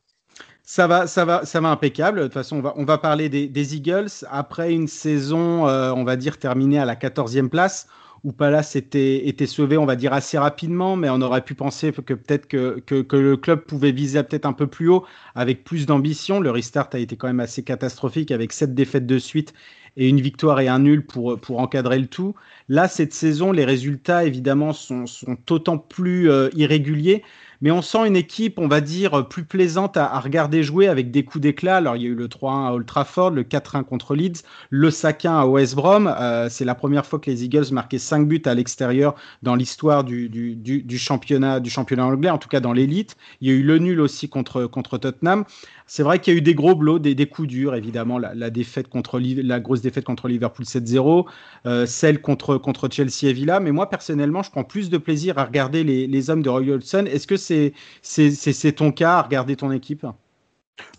Ça 0.66 0.88
va, 0.88 1.06
ça 1.06 1.24
va, 1.24 1.44
ça 1.46 1.60
va 1.60 1.68
impeccable. 1.68 2.18
De 2.18 2.24
toute 2.24 2.34
façon, 2.34 2.56
on 2.56 2.60
va, 2.60 2.74
on 2.76 2.84
va 2.84 2.98
parler 2.98 3.28
des, 3.28 3.76
Eagles 3.76 4.10
après 4.30 4.72
une 4.72 4.88
saison, 4.88 5.68
euh, 5.68 5.92
on 5.92 6.02
va 6.04 6.16
dire 6.16 6.38
terminée 6.38 6.78
à 6.78 6.84
la 6.84 6.96
14e 6.96 7.48
place 7.48 7.86
où 8.24 8.32
Palace 8.32 8.74
était, 8.74 9.28
était 9.28 9.46
sauvé, 9.46 9.76
on 9.78 9.86
va 9.86 9.94
dire, 9.94 10.12
assez 10.12 10.36
rapidement, 10.36 10.96
mais 10.96 11.08
on 11.08 11.20
aurait 11.20 11.44
pu 11.44 11.54
penser 11.54 11.92
que 11.92 12.14
peut-être 12.14 12.48
que, 12.48 12.80
que, 12.80 13.16
le 13.16 13.36
club 13.36 13.60
pouvait 13.60 13.92
viser 13.92 14.20
peut-être 14.24 14.46
un 14.46 14.52
peu 14.52 14.66
plus 14.66 14.88
haut 14.88 15.04
avec 15.36 15.62
plus 15.62 15.86
d'ambition. 15.86 16.40
Le 16.40 16.50
restart 16.50 16.88
a 16.94 16.98
été 16.98 17.16
quand 17.16 17.28
même 17.28 17.38
assez 17.38 17.62
catastrophique 17.62 18.32
avec 18.32 18.52
sept 18.52 18.74
défaites 18.74 19.06
de 19.06 19.18
suite 19.20 19.54
et 19.96 20.08
une 20.08 20.20
victoire 20.20 20.58
et 20.58 20.66
un 20.66 20.80
nul 20.80 21.06
pour, 21.06 21.38
pour 21.38 21.60
encadrer 21.60 22.00
le 22.00 22.08
tout. 22.08 22.34
Là, 22.68 22.88
cette 22.88 23.14
saison, 23.14 23.52
les 23.52 23.64
résultats, 23.64 24.24
évidemment, 24.24 24.72
sont, 24.72 25.06
sont 25.06 25.38
autant 25.50 25.78
plus 25.78 26.28
euh, 26.28 26.48
irréguliers 26.56 27.22
mais 27.60 27.70
on 27.70 27.82
sent 27.82 28.06
une 28.06 28.16
équipe, 28.16 28.58
on 28.58 28.68
va 28.68 28.80
dire, 28.80 29.28
plus 29.28 29.44
plaisante 29.44 29.96
à, 29.96 30.18
regarder 30.20 30.62
jouer 30.62 30.88
avec 30.88 31.10
des 31.10 31.24
coups 31.24 31.42
d'éclat. 31.42 31.76
Alors, 31.76 31.96
il 31.96 32.02
y 32.02 32.06
a 32.06 32.08
eu 32.08 32.14
le 32.14 32.28
3-1 32.28 32.66
à 32.66 32.72
Old 32.72 32.86
Trafford, 32.86 33.30
le 33.30 33.42
4-1 33.42 33.84
contre 33.84 34.14
Leeds, 34.14 34.42
le 34.70 34.90
5-1 34.90 35.28
à 35.28 35.46
West 35.46 35.74
Brom. 35.74 36.12
Euh, 36.18 36.48
c'est 36.50 36.64
la 36.64 36.74
première 36.74 37.06
fois 37.06 37.18
que 37.18 37.30
les 37.30 37.44
Eagles 37.44 37.72
marquaient 37.72 37.98
5 37.98 38.26
buts 38.26 38.42
à 38.44 38.54
l'extérieur 38.54 39.14
dans 39.42 39.54
l'histoire 39.54 40.04
du, 40.04 40.28
du, 40.28 40.98
championnat, 40.98 41.60
du 41.60 41.70
championnat 41.70 42.06
anglais, 42.06 42.30
en 42.30 42.38
tout 42.38 42.48
cas 42.48 42.60
dans 42.60 42.72
l'élite. 42.72 43.16
Il 43.40 43.48
y 43.48 43.50
a 43.50 43.54
eu 43.54 43.62
le 43.62 43.78
nul 43.78 44.00
aussi 44.00 44.28
contre, 44.28 44.66
contre 44.66 44.98
Tottenham. 44.98 45.44
C'est 45.88 46.02
vrai 46.02 46.18
qu'il 46.18 46.34
y 46.34 46.36
a 46.36 46.38
eu 46.38 46.42
des 46.42 46.56
gros 46.56 46.74
blows, 46.74 46.98
des, 46.98 47.28
coups 47.28 47.46
durs, 47.46 47.76
évidemment. 47.76 48.18
La, 48.18 48.50
défaite 48.50 48.88
contre, 48.88 49.20
grosse 49.60 49.82
défaite 49.82 50.04
contre 50.04 50.26
Liverpool 50.26 50.64
7-0, 50.66 51.26
euh, 51.66 51.86
celle 51.86 52.20
contre, 52.20 52.88
Chelsea 52.90 53.30
et 53.30 53.32
Villa. 53.32 53.60
Mais 53.60 53.70
moi, 53.70 53.88
personnellement, 53.88 54.42
je 54.42 54.50
prends 54.50 54.64
plus 54.64 54.90
de 54.90 54.98
plaisir 54.98 55.38
à 55.38 55.44
regarder 55.44 55.84
les, 55.84 56.30
hommes 56.30 56.42
de 56.42 56.50
Roy 56.50 56.70
Hodgson. 56.70 57.04
Est-ce 57.06 57.28
que 57.28 57.36
c'est 57.36 57.72
c'est 58.02 58.72
ton 58.72 58.90
cas 58.90 59.18
à 59.18 59.22
regarder 59.22 59.54
ton 59.54 59.70
équipe? 59.70 60.04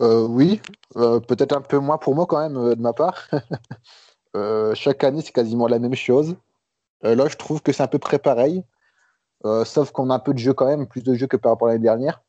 Euh, 0.02 0.26
Oui, 0.26 0.62
euh, 0.96 1.20
peut-être 1.20 1.56
un 1.56 1.62
peu 1.62 1.80
moins 1.80 1.98
pour 1.98 2.16
moi 2.16 2.26
quand 2.26 2.40
même, 2.40 2.76
de 2.76 2.82
ma 2.82 2.94
part. 2.94 3.28
chaque 4.74 5.04
année, 5.04 5.22
c'est 5.22 5.34
quasiment 5.34 5.68
la 5.68 5.80
même 5.80 5.96
chose. 5.96 6.38
là, 7.04 7.28
je 7.28 7.36
trouve 7.36 7.62
que 7.62 7.74
c'est 7.74 7.84
à 7.84 7.88
peu 7.90 8.00
près 8.00 8.20
pareil. 8.20 8.64
sauf 9.66 9.92
qu'on 9.92 10.10
a 10.12 10.16
un 10.16 10.20
peu 10.20 10.34
de 10.34 10.40
jeu 10.40 10.54
quand 10.54 10.68
même, 10.68 10.88
plus 10.88 11.04
de 11.04 11.14
jeu 11.14 11.28
que 11.28 11.36
par 11.36 11.52
rapport 11.52 11.68
à 11.68 11.72
l'année 11.72 11.84
dernière 11.84 12.22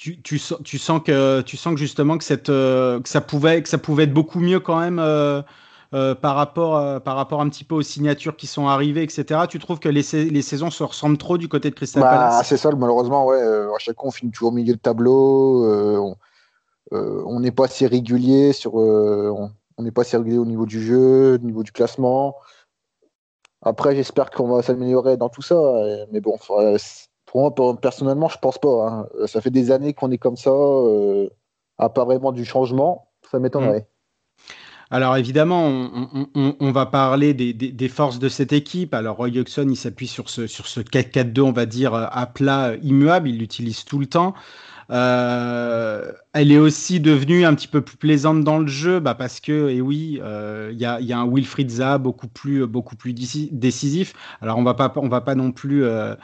tu, 0.00 0.22
tu, 0.22 0.40
tu, 0.64 0.78
sens 0.78 1.02
que 1.04 1.42
tu 1.42 1.58
sens 1.58 1.74
que 1.74 1.78
justement 1.78 2.16
que 2.16 2.24
cette 2.24 2.48
euh, 2.48 3.00
que 3.00 3.08
ça 3.08 3.20
pouvait 3.20 3.62
que 3.62 3.68
ça 3.68 3.76
pouvait 3.76 4.04
être 4.04 4.14
beaucoup 4.14 4.40
mieux 4.40 4.58
quand 4.58 4.80
même 4.80 4.98
euh, 4.98 5.42
euh, 5.92 6.14
par 6.14 6.36
rapport 6.36 7.02
par 7.02 7.16
rapport 7.16 7.42
un 7.42 7.50
petit 7.50 7.64
peu 7.64 7.74
aux 7.74 7.82
signatures 7.82 8.34
qui 8.34 8.46
sont 8.46 8.66
arrivées 8.66 9.02
etc 9.02 9.42
tu 9.46 9.58
trouves 9.58 9.78
que 9.78 9.90
les, 9.90 10.30
les 10.30 10.40
saisons 10.40 10.70
se 10.70 10.82
ressemblent 10.82 11.18
trop 11.18 11.36
du 11.36 11.48
côté 11.48 11.68
de 11.68 11.74
Crystal 11.74 12.02
bah, 12.02 12.08
Palace? 12.08 12.48
c'est 12.48 12.56
ça 12.56 12.70
malheureusement 12.70 13.26
ouais 13.26 13.42
à 13.42 13.78
chaque 13.78 13.96
fois 13.96 14.06
on 14.06 14.10
finit 14.10 14.32
toujours 14.32 14.48
au 14.48 14.54
milieu 14.54 14.72
de 14.72 14.78
tableau 14.78 16.16
on 16.90 17.40
n'est 17.40 17.50
pas 17.50 17.66
assez 17.66 17.86
régulier 17.86 18.54
sur 18.54 18.76
on 18.76 19.50
n'est 19.80 19.90
pas 19.90 20.00
assez 20.00 20.16
régulier 20.16 20.38
au 20.38 20.46
niveau 20.46 20.64
du 20.64 20.82
jeu 20.82 21.34
au 21.34 21.44
niveau 21.44 21.62
du 21.62 21.72
classement. 21.72 22.36
Après 23.60 23.94
j'espère 23.94 24.30
qu'on 24.30 24.48
va 24.48 24.62
s'améliorer 24.62 25.18
dans 25.18 25.28
tout 25.28 25.42
ça 25.42 25.60
mais 26.10 26.22
bon 26.22 26.38
moi, 27.34 27.54
personnellement, 27.80 28.28
je 28.28 28.38
pense 28.38 28.58
pas. 28.58 28.88
Hein. 28.88 29.26
Ça 29.26 29.40
fait 29.40 29.50
des 29.50 29.70
années 29.70 29.94
qu'on 29.94 30.10
est 30.10 30.18
comme 30.18 30.36
ça, 30.36 30.50
euh, 30.50 31.28
à 31.78 31.88
part 31.88 32.06
vraiment 32.06 32.32
du 32.32 32.44
changement, 32.44 33.08
ça 33.30 33.38
m'étonnerait. 33.38 33.80
Hmm. 33.80 33.84
Alors 34.92 35.16
évidemment, 35.16 35.88
on, 36.34 36.72
va 36.72 36.84
parler 36.84 37.32
des, 37.32 37.88
forces 37.88 38.18
de 38.18 38.28
cette 38.28 38.52
équipe. 38.52 38.92
Alors 38.92 39.18
Roy 39.18 39.28
Hodgson, 39.38 39.66
il 39.68 39.76
s'appuie 39.76 40.08
sur 40.08 40.28
ce, 40.28 40.48
sur 40.48 40.66
ce 40.66 40.80
4-4-2, 40.80 41.42
on 41.42 41.52
va 41.52 41.64
dire, 41.64 41.94
à 41.94 42.26
plat 42.26 42.74
immuable, 42.82 43.28
il 43.28 43.38
l'utilise 43.38 43.84
tout 43.84 44.00
le 44.00 44.06
temps. 44.06 44.34
Euh, 44.90 46.10
elle 46.32 46.50
est 46.50 46.58
aussi 46.58 46.98
devenue 46.98 47.44
un 47.44 47.54
petit 47.54 47.68
peu 47.68 47.80
plus 47.80 47.96
plaisante 47.96 48.42
dans 48.42 48.58
le 48.58 48.66
jeu, 48.66 48.98
bah 48.98 49.14
parce 49.14 49.40
que, 49.40 49.68
et 49.68 49.80
oui, 49.80 50.18
euh, 50.22 50.70
il 50.72 50.80
y, 50.80 50.84
a, 50.84 51.18
un 51.18 51.28
Wilfried 51.28 51.70
Zaha 51.70 51.98
beaucoup 51.98 52.26
plus, 52.26 52.66
beaucoup 52.66 52.96
plus 52.96 53.12
décisif. 53.14 54.14
Alors 54.40 54.58
on 54.58 54.64
va 54.64 54.74
pas, 54.74 54.92
on 54.96 55.08
va 55.08 55.20
pas 55.20 55.36
non 55.36 55.52
plus 55.52 55.84
euh, 55.84 56.14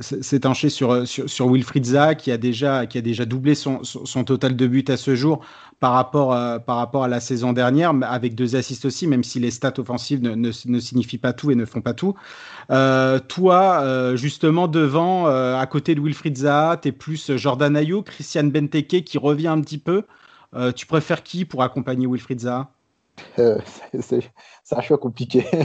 s'étancher 0.00 0.68
sur, 0.68 1.06
sur, 1.06 1.28
sur, 1.28 1.50
Wilfried 1.50 1.86
Zaha 1.86 2.14
qui 2.14 2.30
a 2.30 2.36
déjà, 2.36 2.86
qui 2.86 2.98
a 2.98 3.00
déjà 3.00 3.24
doublé 3.24 3.54
son, 3.54 3.82
son, 3.82 4.24
total 4.24 4.56
de 4.56 4.66
buts 4.66 4.84
à 4.88 4.98
ce 4.98 5.14
jour 5.14 5.40
par 5.80 5.92
rapport, 5.92 6.34
à, 6.34 6.60
par 6.60 6.76
rapport 6.76 7.04
à 7.04 7.08
la 7.08 7.18
saison 7.18 7.54
dernière, 7.54 7.94
avec 8.02 8.34
deux 8.34 8.56
assists 8.56 8.84
aussi, 8.84 9.06
même 9.06 9.24
si 9.24 9.40
les 9.40 9.50
stats 9.50 9.72
offensives 9.78 10.22
ne, 10.22 10.34
ne, 10.34 10.80
signifient 10.80 11.18
pas 11.18 11.32
tout 11.32 11.50
et 11.50 11.54
ne 11.54 11.64
font 11.64 11.80
pas 11.80 11.94
tout. 11.94 12.14
Euh, 12.70 13.18
toi, 13.20 13.80
euh, 13.82 14.16
justement, 14.16 14.68
devant, 14.68 15.26
à 15.26 15.66
côté 15.66 15.94
de 15.94 16.00
Wilfried 16.00 16.36
Zaha, 16.36 16.76
tu 16.76 16.88
es 16.88 16.92
plus 16.92 17.36
Jordan 17.36 17.74
Ayou, 17.76 18.02
Christian 18.02 18.44
Benteke 18.44 19.02
qui 19.02 19.16
revient 19.16 19.48
un 19.48 19.60
petit 19.62 19.78
peu. 19.78 20.04
tu 20.76 20.86
préfères 20.86 21.22
qui 21.22 21.46
pour 21.46 21.62
accompagner 21.62 22.06
Wilfried 22.06 22.40
Zaha? 22.40 22.70
Euh, 23.38 23.58
c'est 24.00 24.30
un 24.70 24.80
choix 24.80 24.98
compliqué. 24.98 25.46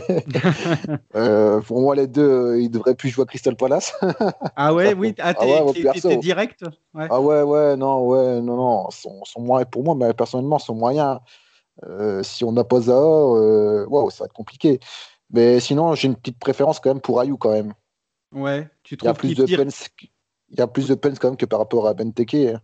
Euh, 1.15 1.61
pour 1.61 1.81
moi, 1.81 1.95
les 1.95 2.07
deux, 2.07 2.21
euh, 2.21 2.61
ils 2.61 2.69
devraient 2.69 2.93
plus 2.93 3.09
jouer 3.09 3.23
à 3.23 3.25
Crystal 3.25 3.55
Palace. 3.55 3.93
ah 4.55 4.73
ouais, 4.73 4.93
oui, 4.97 5.15
ah, 5.17 5.33
t'es 5.33 6.17
direct 6.17 6.63
Ah 6.93 7.19
ouais, 7.19 7.41
ouais, 7.41 7.75
non, 7.75 8.05
ouais, 8.05 8.41
non, 8.41 8.55
non. 8.55 8.89
Son, 8.91 9.21
pour 9.71 9.83
moi, 9.83 9.95
mais 9.95 10.13
personnellement, 10.13 10.59
son 10.59 10.75
moyen, 10.75 11.19
si 12.21 12.43
on 12.43 12.51
n'a 12.51 12.63
pas 12.63 12.81
ça, 12.81 12.99
wow, 12.99 14.09
ça 14.11 14.23
va 14.23 14.25
être 14.25 14.33
compliqué. 14.33 14.79
Mais 15.31 15.59
sinon, 15.59 15.95
j'ai 15.95 16.07
une 16.07 16.15
petite 16.15 16.39
préférence 16.39 16.79
quand 16.79 16.89
même 16.89 17.01
pour 17.01 17.19
Ayou 17.19 17.37
quand 17.37 17.51
même. 17.51 17.73
Ouais, 18.31 18.69
tu 18.83 18.97
trouves 18.97 19.07
il 19.07 19.09
y 19.09 19.11
a 19.11 19.13
plus 19.13 19.35
de 19.35 19.55
peine, 19.55 19.71
Il 20.49 20.59
y 20.59 20.61
a 20.61 20.67
plus 20.67 20.87
de 20.87 20.95
peine 20.95 21.17
quand 21.17 21.29
même 21.29 21.37
que 21.37 21.45
par 21.45 21.59
rapport 21.59 21.87
à 21.87 21.93
Benteke. 21.93 22.55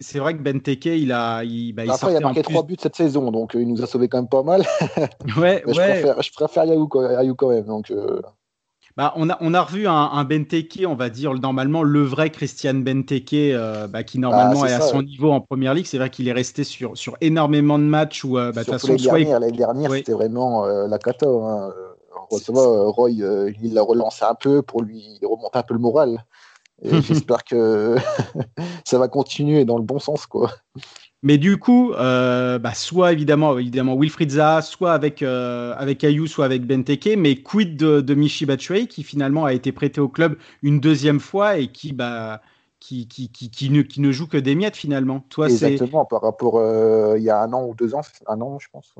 C'est 0.00 0.18
vrai 0.18 0.34
que 0.34 0.42
Benteke, 0.42 0.86
il 0.86 1.12
a. 1.12 1.44
Il, 1.44 1.74
bah, 1.74 1.84
il 1.84 1.90
Après, 1.90 2.12
il 2.12 2.16
a 2.16 2.20
marqué 2.20 2.42
trois 2.42 2.62
buts 2.62 2.76
cette 2.80 2.96
saison, 2.96 3.30
donc 3.30 3.54
euh, 3.54 3.60
il 3.60 3.68
nous 3.68 3.82
a 3.82 3.86
sauvé 3.86 4.08
quand 4.08 4.16
même 4.16 4.28
pas 4.28 4.42
mal. 4.42 4.62
ouais, 5.36 5.62
je, 5.66 5.72
préfère, 5.72 6.22
je 6.22 6.32
préfère 6.32 6.62
Ayou, 6.62 7.34
quand 7.34 7.50
même. 7.50 7.66
Donc, 7.66 7.90
euh. 7.90 8.22
bah, 8.96 9.12
on, 9.16 9.28
a, 9.28 9.36
on 9.42 9.52
a 9.52 9.60
revu 9.60 9.86
un, 9.86 9.92
un, 9.92 10.24
Benteke, 10.24 10.84
on 10.88 10.94
va 10.94 11.10
dire 11.10 11.34
normalement 11.34 11.82
le 11.82 12.02
vrai 12.02 12.30
Christian 12.30 12.76
Benteke, 12.76 13.34
euh, 13.34 13.86
bah, 13.86 14.04
qui 14.04 14.18
normalement 14.18 14.62
bah, 14.62 14.70
est, 14.70 14.72
à 14.72 14.80
son 14.80 15.02
niveau 15.02 15.32
en 15.32 15.42
première 15.42 15.74
ligue. 15.74 15.84
C'est 15.84 15.98
vrai 15.98 16.08
qu'il 16.08 16.28
est 16.28 16.32
resté 16.32 16.64
sur, 16.64 16.96
sur 16.96 17.18
énormément 17.20 17.78
de 17.78 17.84
matchs 17.84 18.24
où, 18.24 18.36
bah, 18.36 18.52
façon, 18.64 18.96
l'année 18.96 19.52
dernière, 19.52 19.92
c'était 19.92 20.12
vraiment 20.12 20.64
la 20.64 20.98
cata. 20.98 21.26
Hein. 21.28 21.70
Roy, 22.30 23.10
il 23.10 23.74
l'a 23.74 23.82
relancé 23.82 24.24
un 24.24 24.34
peu 24.34 24.62
pour 24.62 24.82
lui 24.82 25.18
remonter 25.22 25.58
un 25.58 25.62
peu 25.62 25.74
le 25.74 25.80
moral. 25.80 26.24
j'espère 26.82 27.44
que 27.44 27.96
ça 28.84 28.98
va 28.98 29.08
continuer 29.08 29.64
dans 29.64 29.78
le 29.78 29.84
bon 29.84 29.98
sens, 29.98 30.26
quoi. 30.26 30.50
Mais 31.22 31.38
du 31.38 31.56
coup, 31.56 31.92
euh, 31.94 32.58
bah, 32.58 32.74
soit 32.74 33.12
évidemment, 33.12 33.58
évidemment 33.58 33.96
Wilfried 33.96 34.30
Zaha, 34.30 34.60
soit 34.60 34.92
avec, 34.92 35.22
euh, 35.22 35.74
avec 35.78 36.04
Ayou, 36.04 36.26
soit 36.26 36.44
avec 36.44 36.66
Benteke, 36.66 37.16
mais 37.16 37.36
quid 37.36 37.78
de, 37.78 38.02
de 38.02 38.14
Michi 38.14 38.44
Batshuayi 38.44 38.88
qui 38.88 39.02
finalement 39.02 39.46
a 39.46 39.54
été 39.54 39.72
prêté 39.72 40.02
au 40.02 40.08
club 40.08 40.36
une 40.62 40.80
deuxième 40.80 41.20
fois 41.20 41.56
et 41.56 41.68
qui, 41.68 41.94
bah, 41.94 42.42
qui, 42.78 43.08
qui, 43.08 43.30
qui, 43.30 43.50
qui, 43.50 43.70
ne, 43.70 43.80
qui 43.80 44.02
ne 44.02 44.12
joue 44.12 44.26
que 44.26 44.36
des 44.36 44.54
miettes 44.54 44.76
finalement? 44.76 45.24
Toi, 45.30 45.48
Exactement, 45.48 46.04
par 46.04 46.20
rapport 46.20 46.58
euh, 46.58 47.14
il 47.16 47.24
y 47.24 47.30
a 47.30 47.40
un 47.40 47.54
an 47.54 47.64
ou 47.64 47.74
deux 47.74 47.94
ans, 47.94 48.02
un 48.26 48.40
an 48.42 48.58
je 48.58 48.68
pense, 48.70 48.94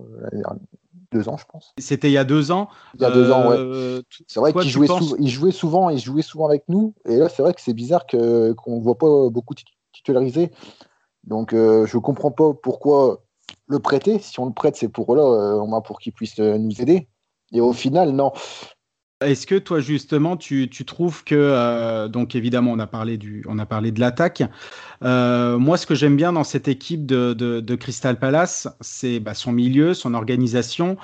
deux 1.14 1.28
ans, 1.28 1.36
je 1.36 1.44
pense. 1.46 1.72
C'était 1.78 2.10
il 2.10 2.12
y 2.12 2.18
a 2.18 2.24
deux 2.24 2.50
ans. 2.50 2.68
Il 2.94 3.02
y 3.02 3.04
a 3.04 3.10
deux 3.10 3.30
ans, 3.30 3.48
ouais. 3.48 3.56
Euh, 3.56 4.02
c'est 4.26 4.40
vrai 4.40 4.52
qu'il 4.52 4.68
jouait, 4.68 4.88
il 5.18 5.28
jouait 5.28 5.52
souvent, 5.52 5.88
il 5.88 5.98
jouait 5.98 6.22
souvent 6.22 6.46
avec 6.46 6.64
nous. 6.68 6.94
Et 7.08 7.16
là, 7.16 7.28
c'est 7.28 7.42
vrai 7.42 7.54
que 7.54 7.60
c'est 7.60 7.72
bizarre 7.72 8.06
que 8.06 8.52
qu'on 8.52 8.78
ne 8.78 8.82
voit 8.82 8.98
pas 8.98 9.30
beaucoup 9.30 9.54
titularisé. 9.92 10.50
Donc, 11.24 11.52
euh, 11.52 11.86
je 11.86 11.96
comprends 11.98 12.32
pas 12.32 12.52
pourquoi 12.52 13.22
le 13.68 13.78
prêter. 13.78 14.18
Si 14.18 14.38
on 14.40 14.46
le 14.46 14.52
prête, 14.52 14.76
c'est 14.76 14.88
pour 14.88 15.14
là, 15.14 15.22
euh, 15.22 15.80
pour 15.80 16.00
qu'il 16.00 16.12
puisse 16.12 16.38
nous 16.38 16.82
aider. 16.82 17.08
Et 17.52 17.60
au 17.60 17.72
final, 17.72 18.10
non. 18.10 18.32
Est-ce 19.20 19.46
que 19.46 19.54
toi 19.54 19.80
justement 19.80 20.36
tu, 20.36 20.68
trouves 20.86 21.24
que 21.24 21.34
euh, 21.36 22.08
donc 22.08 22.34
évidemment 22.34 22.72
on 22.72 22.78
a 22.78 22.86
parlé 22.86 23.16
du 23.16 23.44
on 23.48 23.58
a 23.58 23.66
parlé 23.66 23.92
de 23.92 24.00
l'attaque. 24.00 24.42
Euh, 25.02 25.56
moi 25.56 25.76
ce 25.76 25.86
que 25.86 25.94
j'aime 25.94 26.16
bien 26.16 26.32
dans 26.32 26.44
cette 26.44 26.68
équipe 26.68 27.06
de, 27.06 27.74
Crystal 27.76 28.18
Palace 28.18 28.68
c'est 28.80 29.20
bah, 29.20 29.34
son 29.34 29.52
milieu, 29.52 29.94
son 29.94 30.14
organisation. 30.14 30.96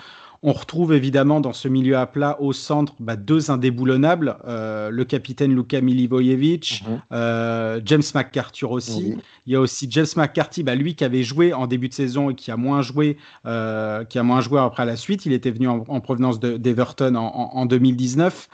On 0.42 0.52
retrouve 0.52 0.94
évidemment 0.94 1.40
dans 1.40 1.52
ce 1.52 1.68
milieu 1.68 1.98
à 1.98 2.06
plat 2.06 2.40
au 2.40 2.54
centre 2.54 2.94
bah, 2.98 3.16
deux 3.16 3.50
indéboulonnables, 3.50 4.38
euh, 4.46 4.88
le 4.88 5.04
capitaine 5.04 5.54
Luka 5.54 5.82
Milivojevic, 5.82 6.82
mhm. 6.86 7.02
euh, 7.12 7.80
James 7.84 8.02
McCarthy 8.14 8.64
aussi. 8.64 9.16
Il 9.46 9.52
y 9.52 9.56
a 9.56 9.60
aussi 9.60 9.86
James 9.90 10.06
McCarthy, 10.16 10.62
bah, 10.62 10.74
lui 10.74 10.94
qui 10.94 11.04
avait 11.04 11.24
joué 11.24 11.52
en 11.52 11.66
début 11.66 11.90
de 11.90 11.94
saison 11.94 12.30
et 12.30 12.34
qui 12.34 12.50
a 12.50 12.56
moins 12.56 12.80
joué, 12.80 13.18
euh, 13.44 14.04
qui 14.04 14.18
a 14.18 14.22
moins 14.22 14.40
joué 14.40 14.60
après 14.60 14.86
la 14.86 14.96
suite. 14.96 15.26
Il 15.26 15.34
était 15.34 15.50
venu 15.50 15.68
en, 15.68 16.00
provenance 16.00 16.40
d'Everton 16.40 17.16
en, 17.16 17.50
en, 17.52 17.66
2019. 17.66 18.48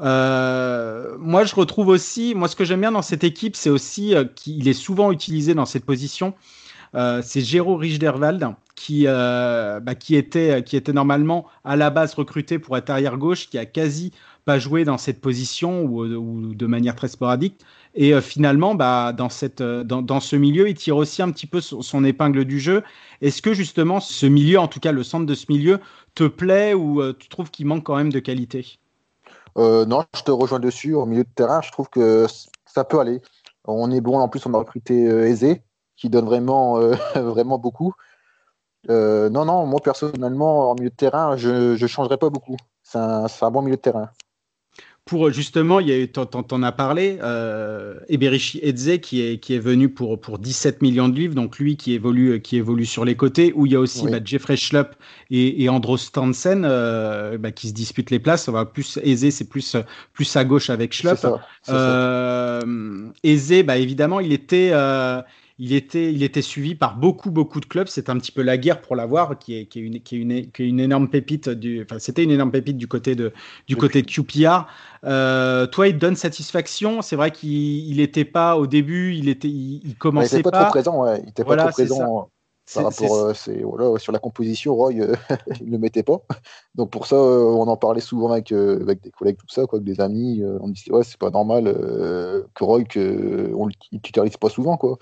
Euh, 0.00 1.16
moi, 1.18 1.44
je 1.44 1.54
retrouve 1.54 1.88
aussi, 1.88 2.34
moi, 2.34 2.48
ce 2.48 2.56
que 2.56 2.64
j'aime 2.64 2.80
bien 2.80 2.92
dans 2.92 3.02
cette 3.02 3.24
équipe, 3.24 3.56
c'est 3.56 3.70
aussi 3.70 4.14
euh, 4.14 4.24
qu'il 4.24 4.66
est 4.68 4.74
souvent 4.74 5.12
utilisé 5.12 5.54
dans 5.54 5.66
cette 5.66 5.84
position. 5.84 6.34
Euh, 6.94 7.20
c'est 7.24 7.40
Géraud 7.40 7.76
Richderwald 7.76 8.54
qui, 8.80 9.04
bah, 9.04 9.94
qui, 9.94 10.16
était, 10.16 10.92
normalement 10.92 11.46
à 11.64 11.76
la 11.76 11.90
base 11.90 12.14
recruté 12.14 12.58
pour 12.58 12.76
être 12.76 12.90
arrière 12.90 13.18
gauche, 13.18 13.48
qui 13.48 13.58
a 13.58 13.66
quasi 13.66 14.12
pas 14.44 14.58
joué 14.58 14.84
dans 14.84 14.96
cette 14.96 15.20
position 15.20 15.82
ou, 15.82 16.04
ou 16.04 16.54
de 16.54 16.66
manière 16.66 16.96
très 16.96 17.08
sporadique. 17.08 17.60
Et 17.94 18.18
finalement, 18.20 18.74
bah, 18.74 19.12
dans, 19.12 19.28
ce 19.28 20.36
milieu, 20.36 20.68
il 20.68 20.74
tire 20.74 20.96
aussi 20.96 21.22
un 21.22 21.30
petit 21.30 21.46
peu 21.46 21.60
son, 21.60 22.04
épingle 22.04 22.44
du 22.44 22.58
jeu. 22.58 22.82
Est-ce 23.20 23.42
que 23.42 23.52
justement 23.52 24.00
ce 24.00 24.26
milieu, 24.26 24.58
en 24.58 24.68
tout 24.68 24.80
cas 24.80 24.92
le 24.92 25.02
centre 25.02 25.26
de 25.26 25.34
ce 25.34 25.46
milieu, 25.48 25.80
te 26.14 26.24
plaît 26.24 26.74
ou 26.74 27.02
tu 27.12 27.28
trouves 27.28 27.50
qu'il 27.50 27.66
manque 27.66 27.84
quand 27.84 27.96
même 27.96 28.12
de 28.12 28.20
qualité? 28.20 28.78
Euh, 29.58 29.84
non, 29.84 30.04
je 30.14 30.22
te 30.22 30.30
rejoins 30.30 30.60
dessus. 30.60 30.94
Au 30.94 31.06
milieu 31.06 31.24
de 31.24 31.28
terrain, 31.34 31.60
je 31.62 31.70
trouve 31.70 31.88
que 31.88 32.26
ça 32.66 32.84
peut 32.84 33.00
aller. 33.00 33.20
On 33.64 33.90
est 33.90 34.00
bon. 34.00 34.18
En 34.18 34.28
plus, 34.28 34.44
on 34.46 34.54
a 34.54 34.58
recruté 34.58 35.08
euh, 35.08 35.54
qui 35.96 36.08
donne 36.08 36.28
euh, 36.32 36.94
vraiment 37.16 37.58
beaucoup. 37.58 37.92
Euh, 38.88 39.28
non, 39.28 39.44
non, 39.44 39.66
moi 39.66 39.80
personnellement, 39.82 40.70
en 40.70 40.74
milieu 40.74 40.90
de 40.90 40.94
terrain, 40.94 41.36
je 41.36 41.80
ne 41.80 41.86
changerais 41.86 42.18
pas 42.18 42.30
beaucoup. 42.30 42.56
C'est 42.82 42.98
un, 42.98 43.26
un, 43.26 43.50
bon 43.50 43.62
milieu 43.62 43.76
de 43.76 43.80
terrain 43.80 44.10
pour 45.10 45.32
justement, 45.32 45.80
il 45.80 45.88
y 45.88 46.08
t'en 46.08 46.62
as 46.62 46.70
parlé, 46.70 47.18
euh, 47.20 47.98
Eberichi 48.08 48.60
Edze 48.62 49.00
qui 49.00 49.22
est, 49.22 49.38
qui 49.38 49.54
est 49.54 49.58
venu 49.58 49.88
pour, 49.88 50.20
pour 50.20 50.38
17 50.38 50.82
millions 50.82 51.08
de 51.08 51.16
livres, 51.16 51.34
donc 51.34 51.58
lui 51.58 51.76
qui 51.76 51.94
évolue, 51.94 52.40
qui 52.40 52.58
évolue 52.58 52.86
sur 52.86 53.04
les 53.04 53.16
côtés, 53.16 53.52
où 53.56 53.66
il 53.66 53.72
y 53.72 53.74
a 53.74 53.80
aussi 53.80 54.06
bah, 54.06 54.18
Jeffrey 54.24 54.56
Schlupp 54.56 54.94
et, 55.30 55.64
et 55.64 55.68
Andros 55.68 55.96
Stansen 55.96 56.62
euh, 56.64 57.38
bah, 57.38 57.50
qui 57.50 57.70
se 57.70 57.74
disputent 57.74 58.10
les 58.10 58.20
places. 58.20 58.46
On 58.46 58.52
va 58.52 58.66
plus 58.66 59.00
Eze, 59.02 59.30
c'est 59.30 59.48
plus, 59.48 59.76
plus 60.12 60.36
à 60.36 60.44
gauche 60.44 60.70
avec 60.70 60.92
Schlupp. 60.92 61.26
Euh, 61.70 63.10
Eze, 63.24 63.64
bah, 63.64 63.78
évidemment, 63.78 64.20
il 64.20 64.32
était, 64.32 64.70
euh, 64.72 65.22
il 65.62 65.74
était, 65.74 66.10
il 66.10 66.22
était 66.22 66.40
suivi 66.40 66.74
par 66.74 66.96
beaucoup, 66.96 67.30
beaucoup 67.30 67.60
de 67.60 67.66
clubs. 67.66 67.86
C'est 67.86 68.08
un 68.08 68.18
petit 68.18 68.32
peu 68.32 68.40
la 68.40 68.56
guerre 68.56 68.80
pour 68.80 68.96
l'avoir, 68.96 69.38
qui 69.38 69.58
est, 69.58 69.66
qui 69.66 69.78
est, 69.78 69.82
une, 69.82 70.00
qui 70.00 70.16
est, 70.16 70.18
une, 70.18 70.50
qui 70.50 70.62
est 70.62 70.66
une 70.66 70.80
énorme 70.80 71.08
pépite. 71.08 71.50
Du, 71.50 71.82
enfin, 71.82 71.98
c'était 71.98 72.24
une 72.24 72.30
énorme 72.30 72.50
pépite 72.50 72.78
du 72.78 72.88
côté 72.88 73.14
de, 73.14 73.30
du 73.68 73.76
côté 73.76 74.00
de 74.00 74.06
QPR. 74.06 74.66
Euh, 75.04 75.66
toi, 75.66 75.86
il 75.86 75.94
te 75.94 75.98
donne 75.98 76.16
satisfaction. 76.16 77.02
C'est 77.02 77.14
vrai 77.14 77.30
qu'il 77.30 77.94
n'était 77.98 78.24
pas 78.24 78.56
au 78.56 78.66
début, 78.66 79.14
il 79.14 79.28
était, 79.28 79.48
il, 79.48 79.94
commençait 79.98 80.36
il 80.36 80.40
était 80.40 80.50
pas, 80.50 80.62
trop 80.62 80.70
présent. 80.70 81.04
Ouais. 81.04 81.20
Il 81.22 81.28
était 81.28 81.44
pas 81.44 81.56
trop 81.56 81.70
présent. 81.70 82.30
Par 82.74 82.84
rapport 82.84 83.14
euh, 83.14 83.32
voilà, 83.64 83.98
sur 83.98 84.12
la 84.12 84.18
composition, 84.18 84.74
Roy, 84.74 84.92
euh, 84.94 85.14
il 85.60 85.66
ne 85.66 85.72
le 85.72 85.78
mettait 85.78 86.02
pas. 86.02 86.22
Donc 86.74 86.90
pour 86.90 87.06
ça, 87.06 87.16
euh, 87.16 87.42
on 87.42 87.66
en 87.66 87.76
parlait 87.76 88.00
souvent 88.00 88.30
avec, 88.30 88.52
euh, 88.52 88.80
avec 88.82 89.02
des 89.02 89.10
collègues, 89.10 89.36
tout 89.36 89.48
ça, 89.48 89.66
quoi, 89.66 89.78
avec 89.78 89.86
des 89.86 90.00
amis. 90.00 90.42
on 90.60 90.68
disait 90.68 90.92
ouais, 90.92 91.02
c'est 91.02 91.18
pas 91.18 91.30
normal 91.30 91.64
que 91.64 92.64
Roy, 92.64 92.84
que 92.84 93.52
on 93.54 93.66
le 93.66 93.72
titularise 94.02 94.36
pas 94.36 94.50
souvent, 94.50 94.76
quoi. 94.76 94.98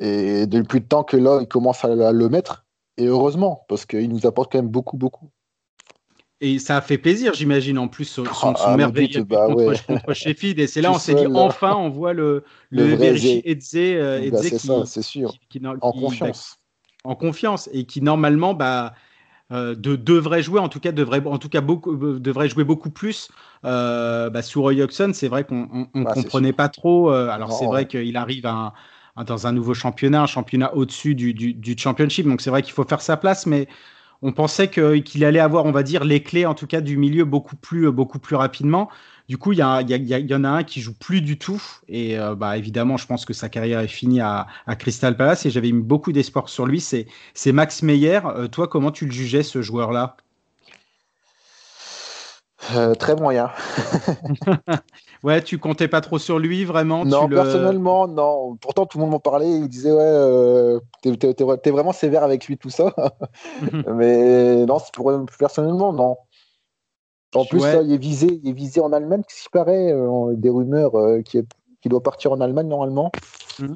Et 0.00 0.46
depuis 0.46 0.80
le 0.80 0.86
temps 0.86 1.04
que 1.04 1.16
là, 1.16 1.38
il 1.40 1.46
commence 1.46 1.84
à, 1.84 2.12
le 2.12 2.28
mettre, 2.28 2.64
et 2.96 3.06
heureusement, 3.06 3.64
parce 3.68 3.84
qu'il 3.84 4.08
nous 4.08 4.26
apporte 4.26 4.50
quand 4.50 4.58
même 4.58 4.70
beaucoup, 4.70 4.96
beaucoup. 4.96 5.30
Et 6.42 6.58
ça 6.58 6.78
a 6.78 6.80
fait 6.80 6.96
plaisir, 6.96 7.34
j'imagine, 7.34 7.78
en 7.78 7.86
plus, 7.86 8.06
son, 8.06 8.24
son, 8.24 8.54
ah, 8.58 8.74
merveilleux 8.74 9.24
bah, 9.24 9.46
contre, 9.46 9.66
ouais. 9.66 9.76
contre, 9.86 10.14
Sheffield. 10.14 10.58
Et 10.58 10.66
c'est 10.66 10.80
là, 10.80 10.90
on 10.90 10.98
s'est 10.98 11.14
dit, 11.14 11.26
enfin, 11.26 11.76
on 11.76 11.90
voit 11.90 12.14
le, 12.14 12.44
le, 12.70 12.96
le 12.96 13.46
Edze, 13.46 13.74
euh, 13.76 14.30
bah, 14.30 14.40
qui, 14.40 14.58
c'est 14.86 15.02
sûr. 15.02 15.32
Qui, 15.50 15.60
qui, 15.60 15.66
en 15.66 15.92
confiance. 15.92 16.56
Bah, 17.04 17.10
en 17.10 17.14
confiance. 17.14 17.68
Et 17.74 17.84
qui, 17.84 18.00
normalement, 18.00 18.54
bah, 18.54 18.94
euh, 19.52 19.74
de, 19.74 19.96
devrait 19.96 20.42
jouer, 20.42 20.60
en 20.60 20.68
tout 20.68 20.80
cas, 20.80 20.92
devrait, 20.92 21.22
en 21.26 21.38
tout 21.38 21.48
cas 21.48 21.60
beaucoup, 21.60 21.92
euh, 21.92 22.20
devrait 22.20 22.48
jouer 22.48 22.64
beaucoup 22.64 22.90
plus. 22.90 23.28
Euh, 23.64 24.30
bah, 24.30 24.42
sous 24.42 24.62
Roy 24.62 24.80
Hodgson, 24.80 25.10
c'est 25.12 25.28
vrai 25.28 25.44
qu'on 25.44 25.88
ne 25.94 26.04
bah, 26.04 26.12
comprenait 26.14 26.52
pas 26.52 26.68
trop. 26.68 27.12
Euh, 27.12 27.28
alors, 27.28 27.52
c'est 27.52 27.66
vrai 27.66 27.86
qu'il 27.86 28.16
arrive 28.16 28.46
à 28.46 28.52
un 28.52 28.72
dans 29.24 29.46
un 29.46 29.52
nouveau 29.52 29.74
championnat, 29.74 30.22
un 30.22 30.26
championnat 30.26 30.74
au-dessus 30.74 31.14
du, 31.14 31.34
du, 31.34 31.54
du, 31.54 31.76
championship. 31.76 32.26
Donc 32.26 32.40
c'est 32.40 32.50
vrai 32.50 32.62
qu'il 32.62 32.72
faut 32.72 32.84
faire 32.84 33.02
sa 33.02 33.16
place, 33.16 33.46
mais 33.46 33.68
on 34.22 34.32
pensait 34.32 34.68
qu'il 34.68 35.24
allait 35.24 35.40
avoir, 35.40 35.64
on 35.64 35.72
va 35.72 35.82
dire, 35.82 36.04
les 36.04 36.22
clés 36.22 36.46
en 36.46 36.54
tout 36.54 36.66
cas 36.66 36.80
du 36.80 36.96
milieu 36.96 37.24
beaucoup 37.24 37.56
plus, 37.56 37.90
beaucoup 37.90 38.18
plus 38.18 38.36
rapidement. 38.36 38.90
Du 39.28 39.38
coup, 39.38 39.52
il 39.52 39.58
y, 39.58 39.92
y, 39.92 40.28
y, 40.28 40.34
en 40.34 40.44
a 40.44 40.48
un 40.48 40.64
qui 40.64 40.80
joue 40.80 40.92
plus 40.92 41.20
du 41.20 41.38
tout. 41.38 41.62
Et 41.88 42.18
euh, 42.18 42.34
bah, 42.34 42.56
évidemment, 42.56 42.96
je 42.96 43.06
pense 43.06 43.24
que 43.24 43.32
sa 43.32 43.48
carrière 43.48 43.78
est 43.78 43.88
finie 43.88 44.20
à, 44.20 44.48
à 44.66 44.74
Crystal 44.74 45.16
Palace 45.16 45.46
et 45.46 45.50
j'avais 45.50 45.70
mis 45.70 45.82
beaucoup 45.82 46.12
d'espoir 46.12 46.48
sur 46.48 46.66
lui. 46.66 46.80
C'est 46.80 47.52
Max 47.52 47.82
Meyer. 47.82 48.20
Euh, 48.24 48.48
toi, 48.48 48.66
comment 48.66 48.90
tu 48.90 49.06
le 49.06 49.12
jugeais, 49.12 49.44
ce 49.44 49.62
joueur-là? 49.62 50.16
Euh, 52.74 52.94
très 52.94 53.16
moyen. 53.16 53.50
ouais, 55.22 55.42
tu 55.42 55.58
comptais 55.58 55.88
pas 55.88 56.00
trop 56.00 56.18
sur 56.18 56.38
lui 56.38 56.64
vraiment 56.64 57.04
Non, 57.04 57.28
personnellement, 57.28 58.06
non. 58.06 58.56
Pourtant, 58.56 58.86
tout 58.86 58.98
le 58.98 59.02
monde 59.02 59.12
m'en 59.12 59.20
parlait. 59.20 59.50
Il 59.50 59.68
disait, 59.68 59.92
ouais, 59.92 59.98
euh, 60.00 60.80
t'es, 61.02 61.10
es, 61.10 61.70
vraiment 61.70 61.92
sévère 61.92 62.22
avec 62.22 62.46
lui, 62.46 62.58
tout 62.58 62.70
ça. 62.70 62.94
Mais 63.94 64.66
non, 64.66 64.78
pour, 64.92 65.12
personnellement, 65.38 65.92
non. 65.92 66.16
En 67.34 67.44
plus, 67.44 67.60
ouais. 67.60 67.84
il, 67.84 67.92
est 67.92 67.98
visé, 67.98 68.40
il 68.42 68.48
est 68.48 68.52
visé 68.52 68.80
en 68.80 68.92
Allemagne, 68.92 69.22
ce 69.28 69.44
qui 69.44 69.48
paraît, 69.50 69.92
euh, 69.92 70.34
des 70.34 70.50
rumeurs 70.50 70.96
euh, 70.96 71.22
qui, 71.22 71.40
qui, 71.80 71.88
doit 71.88 72.02
partir 72.02 72.32
en 72.32 72.40
Allemagne 72.40 72.66
normalement. 72.66 73.12
Mmh. 73.60 73.74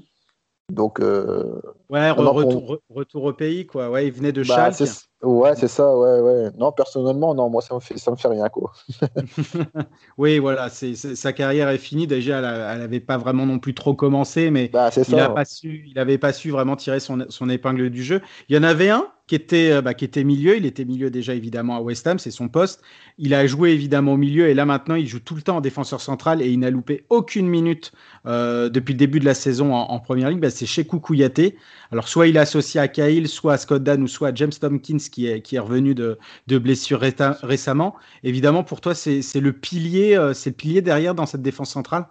Donc, 0.72 0.98
euh, 1.00 1.60
ouais, 1.90 2.10
re, 2.10 2.80
retour, 2.90 3.24
au 3.24 3.32
pays, 3.32 3.66
quoi. 3.66 3.90
Ouais, 3.90 4.06
il 4.06 4.12
venait 4.12 4.32
de 4.32 4.42
bah, 4.42 4.72
Schalke. 4.72 4.90
Ouais, 5.24 5.54
c'est 5.56 5.68
ça, 5.68 5.96
ouais, 5.96 6.20
ouais. 6.20 6.50
Non, 6.58 6.70
personnellement, 6.70 7.34
non, 7.34 7.48
moi, 7.48 7.62
ça 7.62 7.74
me 7.74 7.80
fait, 7.80 7.96
ça 7.98 8.10
me 8.10 8.16
fait 8.16 8.28
rien, 8.28 8.48
quoi. 8.48 8.72
oui, 10.18 10.38
voilà, 10.38 10.68
c'est, 10.68 10.94
sa 10.94 11.32
carrière 11.32 11.68
est 11.70 11.78
finie. 11.78 12.06
Déjà, 12.06 12.38
elle 12.38 12.80
n'avait 12.80 13.00
pas 13.00 13.16
vraiment 13.16 13.46
non 13.46 13.58
plus 13.58 13.74
trop 13.74 13.94
commencé, 13.94 14.50
mais 14.50 14.68
bah, 14.68 14.90
il 14.96 15.14
n'avait 15.14 15.34
pas, 15.34 15.44
su, 15.44 15.92
pas 16.20 16.32
su 16.32 16.50
vraiment 16.50 16.76
tirer 16.76 17.00
son, 17.00 17.24
son, 17.28 17.48
épingle 17.48 17.90
du 17.90 18.02
jeu. 18.02 18.20
Il 18.48 18.56
y 18.56 18.58
en 18.58 18.62
avait 18.62 18.90
un 18.90 19.06
qui 19.26 19.34
était, 19.34 19.70
euh, 19.72 19.80
bah, 19.80 19.94
qui 19.94 20.04
était 20.04 20.24
milieu. 20.24 20.56
Il 20.56 20.66
était 20.66 20.84
milieu 20.84 21.10
déjà, 21.10 21.34
évidemment, 21.34 21.76
à 21.76 21.80
West 21.80 22.06
Ham, 22.06 22.18
c'est 22.18 22.30
son 22.30 22.48
poste. 22.48 22.82
Il 23.16 23.32
a 23.32 23.46
joué, 23.46 23.70
évidemment, 23.70 24.12
au 24.12 24.16
milieu, 24.16 24.48
et 24.48 24.54
là, 24.54 24.66
maintenant, 24.66 24.96
il 24.96 25.06
joue 25.06 25.20
tout 25.20 25.34
le 25.34 25.42
temps 25.42 25.56
en 25.56 25.60
défenseur 25.60 26.00
central, 26.00 26.42
et 26.42 26.48
il 26.48 26.58
n'a 26.58 26.70
loupé 26.70 27.06
aucune 27.08 27.46
minute 27.46 27.92
euh, 28.26 28.68
depuis 28.68 28.92
le 28.92 28.98
début 28.98 29.20
de 29.20 29.24
la 29.24 29.34
saison 29.34 29.74
en, 29.74 29.90
en 29.90 29.98
première 30.00 30.28
ligue. 30.28 30.40
Bah, 30.40 30.50
c'est 30.50 30.66
chez 30.66 30.84
Kouyaté. 30.84 31.56
Alors, 31.90 32.08
soit 32.08 32.26
il 32.26 32.36
est 32.36 32.40
associé 32.40 32.80
à 32.80 32.88
Cahill, 32.88 33.28
soit 33.28 33.54
à 33.54 33.58
Scott 33.58 33.82
Dan, 33.82 34.02
ou 34.02 34.08
soit 34.08 34.28
à 34.28 34.34
James 34.34 34.52
Tompkins, 34.52 34.98
qui 35.14 35.28
est, 35.28 35.42
qui 35.42 35.54
est 35.54 35.60
revenu 35.60 35.94
de, 35.94 36.18
de 36.48 36.58
blessure 36.58 37.00
récemment. 37.00 37.94
Évidemment, 38.24 38.64
pour 38.64 38.80
toi, 38.80 38.94
c'est 38.96 39.22
le 39.40 39.52
pilier, 39.52 40.16
euh, 40.16 40.34
c'est 40.34 40.50
le 40.50 40.56
pilier 40.56 40.82
derrière 40.82 41.14
dans 41.14 41.26
cette 41.26 41.42
défense 41.42 41.70
centrale? 41.70 42.06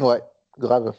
Ouais, 0.00 0.22
grave. 0.58 0.94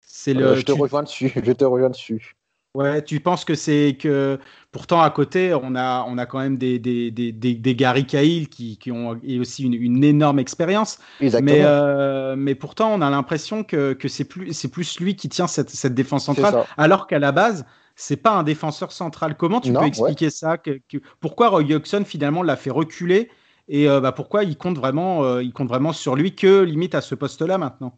C'est 0.00 0.34
le. 0.34 0.46
Euh, 0.46 0.54
je 0.54 0.62
te 0.62 0.72
tu... 0.72 0.80
rejoins 0.80 1.02
dessus. 1.02 1.32
Je 1.44 1.52
te 1.52 1.64
rejoins 1.64 1.90
dessus. 1.90 2.36
Ouais, 2.74 3.02
tu 3.02 3.18
penses 3.18 3.44
que 3.44 3.56
c'est 3.56 3.96
que 3.98 4.38
pourtant 4.70 5.00
à 5.00 5.10
côté 5.10 5.54
on 5.54 5.74
a 5.74 6.04
on 6.06 6.18
a 6.18 6.26
quand 6.26 6.38
même 6.38 6.58
des 6.58 6.78
des, 6.78 7.10
des, 7.10 7.32
des, 7.32 7.54
des 7.54 7.74
Gary 7.74 8.06
Cahill 8.06 8.48
qui, 8.48 8.76
qui 8.78 8.92
ont 8.92 9.18
et 9.24 9.40
aussi 9.40 9.64
une, 9.64 9.74
une 9.74 10.04
énorme 10.04 10.38
expérience. 10.38 10.98
Mais 11.20 11.62
euh, 11.64 12.36
mais 12.36 12.54
pourtant 12.54 12.92
on 12.92 13.00
a 13.00 13.10
l'impression 13.10 13.64
que, 13.64 13.94
que 13.94 14.06
c'est 14.06 14.26
plus 14.26 14.52
c'est 14.52 14.68
plus 14.70 15.00
lui 15.00 15.16
qui 15.16 15.28
tient 15.28 15.48
cette, 15.48 15.70
cette 15.70 15.94
défense 15.94 16.26
centrale 16.26 16.64
alors 16.76 17.08
qu'à 17.08 17.18
la 17.18 17.32
base 17.32 17.64
c'est 17.98 18.16
pas 18.16 18.30
un 18.30 18.44
défenseur 18.44 18.92
central. 18.92 19.36
Comment 19.36 19.60
tu 19.60 19.70
non, 19.70 19.80
peux 19.80 19.86
expliquer 19.86 20.26
ouais. 20.26 20.30
ça 20.30 20.56
que, 20.56 20.80
que, 20.88 20.98
Pourquoi 21.20 21.48
Roy 21.48 21.72
Hodgson 21.74 22.04
finalement 22.06 22.42
l'a 22.42 22.56
fait 22.56 22.70
reculer 22.70 23.28
et 23.68 23.88
euh, 23.88 24.00
bah, 24.00 24.12
pourquoi 24.12 24.44
il 24.44 24.56
compte 24.56 24.78
vraiment, 24.78 25.24
euh, 25.24 25.42
il 25.42 25.52
compte 25.52 25.68
vraiment 25.68 25.92
sur 25.92 26.16
lui 26.16 26.34
que 26.34 26.62
limite 26.62 26.94
à 26.94 27.00
ce 27.00 27.14
poste-là 27.14 27.58
maintenant? 27.58 27.92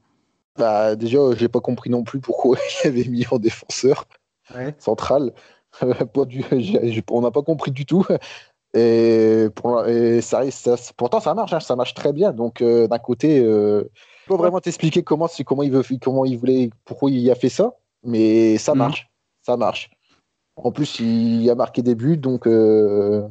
Bah, 0.56 0.96
Déjà, 0.96 1.18
j'ai 1.36 1.48
pas 1.48 1.60
compris 1.60 1.90
non 1.90 2.02
plus 2.02 2.18
pourquoi 2.18 2.56
il 2.84 2.88
avait 2.88 3.04
mis 3.04 3.26
en 3.30 3.38
défenseur 3.38 4.06
ouais. 4.54 4.74
central. 4.78 5.32
on 5.82 7.20
n'a 7.20 7.30
pas 7.30 7.42
compris 7.42 7.70
du 7.70 7.86
tout. 7.86 8.04
Et, 8.72 9.48
pour, 9.54 9.86
et 9.86 10.20
ça, 10.20 10.48
ça, 10.50 10.76
pourtant, 10.96 11.20
ça 11.20 11.34
marche, 11.34 11.52
hein, 11.52 11.60
ça 11.60 11.76
marche 11.76 11.94
très 11.94 12.12
bien. 12.12 12.32
Donc, 12.32 12.62
euh, 12.62 12.86
d'un 12.86 12.98
côté, 12.98 13.40
euh, 13.40 13.84
je 14.24 14.28
peux 14.28 14.36
vraiment 14.36 14.60
t'expliquer 14.60 15.02
comment, 15.02 15.28
comment, 15.44 15.62
il 15.62 15.72
veut, 15.72 15.82
comment 16.00 16.24
il 16.24 16.38
voulait, 16.38 16.70
pourquoi 16.84 17.10
il 17.10 17.30
a 17.30 17.34
fait 17.34 17.48
ça, 17.48 17.74
mais 18.04 18.56
ça 18.58 18.74
marche. 18.74 19.09
Ça 19.50 19.56
marche. 19.56 19.90
En 20.54 20.70
plus, 20.70 21.00
il 21.00 21.50
a 21.50 21.56
marqué 21.56 21.82
des 21.82 21.96
buts, 21.96 22.16
donc. 22.16 22.46
Euh... 22.46 23.26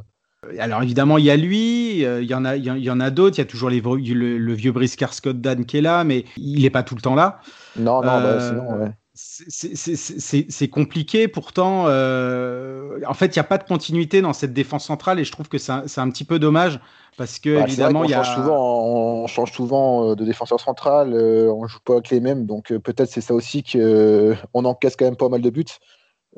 Alors 0.58 0.84
évidemment, 0.84 1.18
il 1.18 1.24
y 1.24 1.32
a 1.32 1.38
lui, 1.38 2.04
euh, 2.06 2.22
il 2.22 2.30
y 2.30 2.34
en 2.34 2.44
a, 2.44 2.58
il 2.58 2.66
y 2.66 2.92
en 2.92 3.00
a 3.00 3.10
d'autres. 3.10 3.38
Il 3.38 3.42
y 3.42 3.44
a 3.44 3.46
toujours 3.46 3.70
les, 3.70 3.80
le, 3.80 4.38
le, 4.38 4.54
vieux 4.54 4.74
briscard 4.74 5.14
Scott 5.14 5.40
Dan 5.40 5.66
qui 5.66 5.78
est 5.78 5.82
là, 5.82 6.04
mais 6.04 6.26
il 6.36 6.62
n'est 6.62 6.70
pas 6.70 6.84
tout 6.84 6.96
le 6.96 7.02
temps 7.02 7.16
là. 7.16 7.40
Non, 7.78 8.02
non, 8.02 8.10
euh, 8.10 8.38
bah, 8.38 8.48
sinon. 8.50 8.84
Ouais. 8.84 8.92
C'est 9.14 10.68
compliqué, 10.70 11.30
pourtant. 11.30 11.86
Euh, 11.88 13.00
en 13.08 13.14
fait, 13.14 13.28
il 13.36 13.40
n'y 13.40 13.42
a 13.42 13.46
pas 13.46 13.58
de 13.58 13.64
continuité 13.64 14.22
dans 14.22 14.34
cette 14.34 14.54
défense 14.54 14.86
centrale 14.86 15.20
et 15.20 15.24
je 15.24 15.32
trouve 15.32 15.48
que 15.48 15.58
c'est 15.58 15.72
un, 15.72 15.84
un, 15.98 16.10
petit 16.10 16.24
peu 16.26 16.40
dommage 16.40 16.80
parce 17.18 17.40
que, 17.40 17.58
bah, 17.58 17.66
évidemment, 17.68 18.04
il 18.04 18.12
y 18.12 18.14
a. 18.14 18.24
Change 18.24 18.36
souvent, 18.36 18.86
on 19.24 19.28
change 19.28 19.52
souvent 19.52 20.16
de 20.16 20.26
défenseur 20.26 20.60
central, 20.60 21.14
euh, 21.14 21.52
on 21.52 21.68
joue 21.68 21.80
pas 21.84 21.94
avec 21.94 22.10
les 22.10 22.22
mêmes, 22.22 22.46
donc 22.46 22.72
euh, 22.72 22.80
peut-être 22.80 23.10
c'est 23.10 23.22
ça 23.22 23.34
aussi 23.34 23.62
qu'on 23.62 23.80
euh, 23.80 24.36
encaisse 24.54 24.96
quand 24.96 25.06
même 25.06 25.18
pas 25.18 25.30
mal 25.30 25.42
de 25.42 25.50
buts 25.50 25.66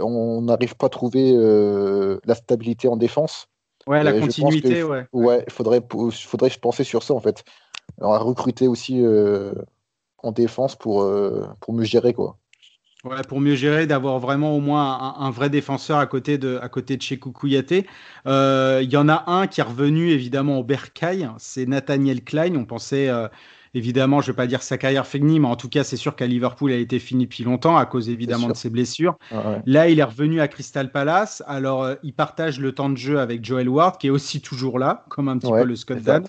on 0.01 0.41
n'arrive 0.41 0.75
pas 0.75 0.87
à 0.87 0.89
trouver 0.89 1.33
euh, 1.35 2.19
la 2.25 2.35
stabilité 2.35 2.87
en 2.87 2.97
défense. 2.97 3.47
Ouais, 3.87 4.03
la 4.03 4.13
continuité, 4.13 4.81
que, 4.81 4.83
ouais. 4.83 5.07
Ouais, 5.11 5.43
il 5.47 5.51
faudrait, 5.51 5.81
faudrait 6.11 6.51
penser 6.61 6.83
sur 6.83 7.01
ça 7.01 7.13
en 7.13 7.19
fait. 7.19 7.43
on 7.99 8.11
va 8.11 8.19
recruter 8.19 8.67
aussi 8.67 9.03
euh, 9.03 9.53
en 10.19 10.31
défense 10.31 10.75
pour, 10.75 11.01
euh, 11.01 11.47
pour 11.61 11.73
mieux 11.73 11.83
gérer. 11.83 12.13
Quoi. 12.13 12.37
Ouais, 13.03 13.23
pour 13.27 13.41
mieux 13.41 13.55
gérer, 13.55 13.87
d'avoir 13.87 14.19
vraiment 14.19 14.55
au 14.55 14.59
moins 14.59 15.15
un, 15.17 15.25
un, 15.25 15.31
vrai 15.31 15.49
défenseur 15.49 15.97
à 15.97 16.05
côté 16.05 16.37
de, 16.37 16.59
à 16.61 16.69
côté 16.69 16.95
de 16.95 17.01
chez 17.01 17.17
Kouyaté. 17.17 17.87
Il 18.25 18.89
y 18.89 18.97
en 18.97 19.09
a 19.09 19.23
un 19.31 19.47
qui 19.47 19.61
est 19.61 19.63
revenu 19.63 20.11
évidemment 20.11 20.59
au 20.59 20.63
Bercail, 20.63 21.29
c'est 21.39 21.65
Nathaniel 21.65 22.23
Klein. 22.23 22.55
On 22.55 22.65
pensait 22.65 23.09
Évidemment, 23.73 24.19
je 24.19 24.27
ne 24.27 24.33
vais 24.33 24.35
pas 24.35 24.47
dire 24.47 24.63
sa 24.63 24.77
carrière 24.77 25.07
finie, 25.07 25.39
mais 25.39 25.47
en 25.47 25.55
tout 25.55 25.69
cas, 25.69 25.85
c'est 25.85 25.95
sûr 25.95 26.17
qu'à 26.17 26.27
Liverpool, 26.27 26.71
elle 26.71 26.79
a 26.79 26.81
été 26.81 26.99
finie 26.99 27.23
depuis 27.23 27.45
longtemps 27.45 27.77
à 27.77 27.85
cause 27.85 28.09
évidemment 28.09 28.49
de 28.49 28.53
ses 28.53 28.69
blessures. 28.69 29.17
Ah 29.31 29.49
ouais. 29.49 29.61
Là, 29.65 29.87
il 29.87 29.97
est 29.99 30.03
revenu 30.03 30.41
à 30.41 30.49
Crystal 30.49 30.91
Palace. 30.91 31.41
Alors, 31.47 31.83
euh, 31.83 31.95
il 32.03 32.13
partage 32.13 32.59
le 32.59 32.73
temps 32.73 32.89
de 32.89 32.97
jeu 32.97 33.19
avec 33.19 33.45
Joel 33.45 33.69
Ward, 33.69 33.97
qui 33.97 34.07
est 34.07 34.09
aussi 34.09 34.41
toujours 34.41 34.77
là, 34.77 35.05
comme 35.07 35.29
un 35.29 35.37
petit 35.37 35.49
Ouais, 35.49 35.61
peu 35.61 35.67
le 35.67 35.77
Scott. 35.77 35.99
Dan. 36.01 36.25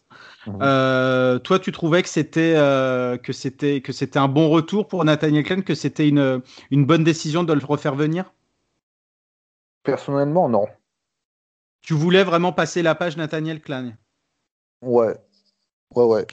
Mhm. 0.46 0.58
Euh, 0.62 1.38
toi, 1.40 1.58
tu 1.58 1.72
trouvais 1.72 2.02
que 2.02 2.08
c'était 2.08 2.54
euh, 2.56 3.16
que 3.16 3.32
c'était 3.32 3.80
que 3.80 3.92
c'était 3.92 4.20
un 4.20 4.28
bon 4.28 4.48
retour 4.48 4.86
pour 4.86 5.04
Nathaniel 5.04 5.42
Klein, 5.42 5.62
que 5.62 5.74
c'était 5.74 6.08
une, 6.08 6.42
une 6.70 6.84
bonne 6.86 7.02
décision 7.02 7.42
de 7.42 7.52
le 7.52 7.64
refaire 7.64 7.96
venir? 7.96 8.32
Personnellement, 9.84 10.48
non. 10.48 10.66
Tu 11.80 11.94
voulais 11.94 12.24
vraiment 12.24 12.52
passer 12.52 12.82
la 12.82 12.94
page 12.94 13.16
Nathaniel 13.16 13.60
Klein? 13.60 13.96
Ouais. 14.82 15.16
Ouais, 15.94 16.04
ouais. 16.04 16.26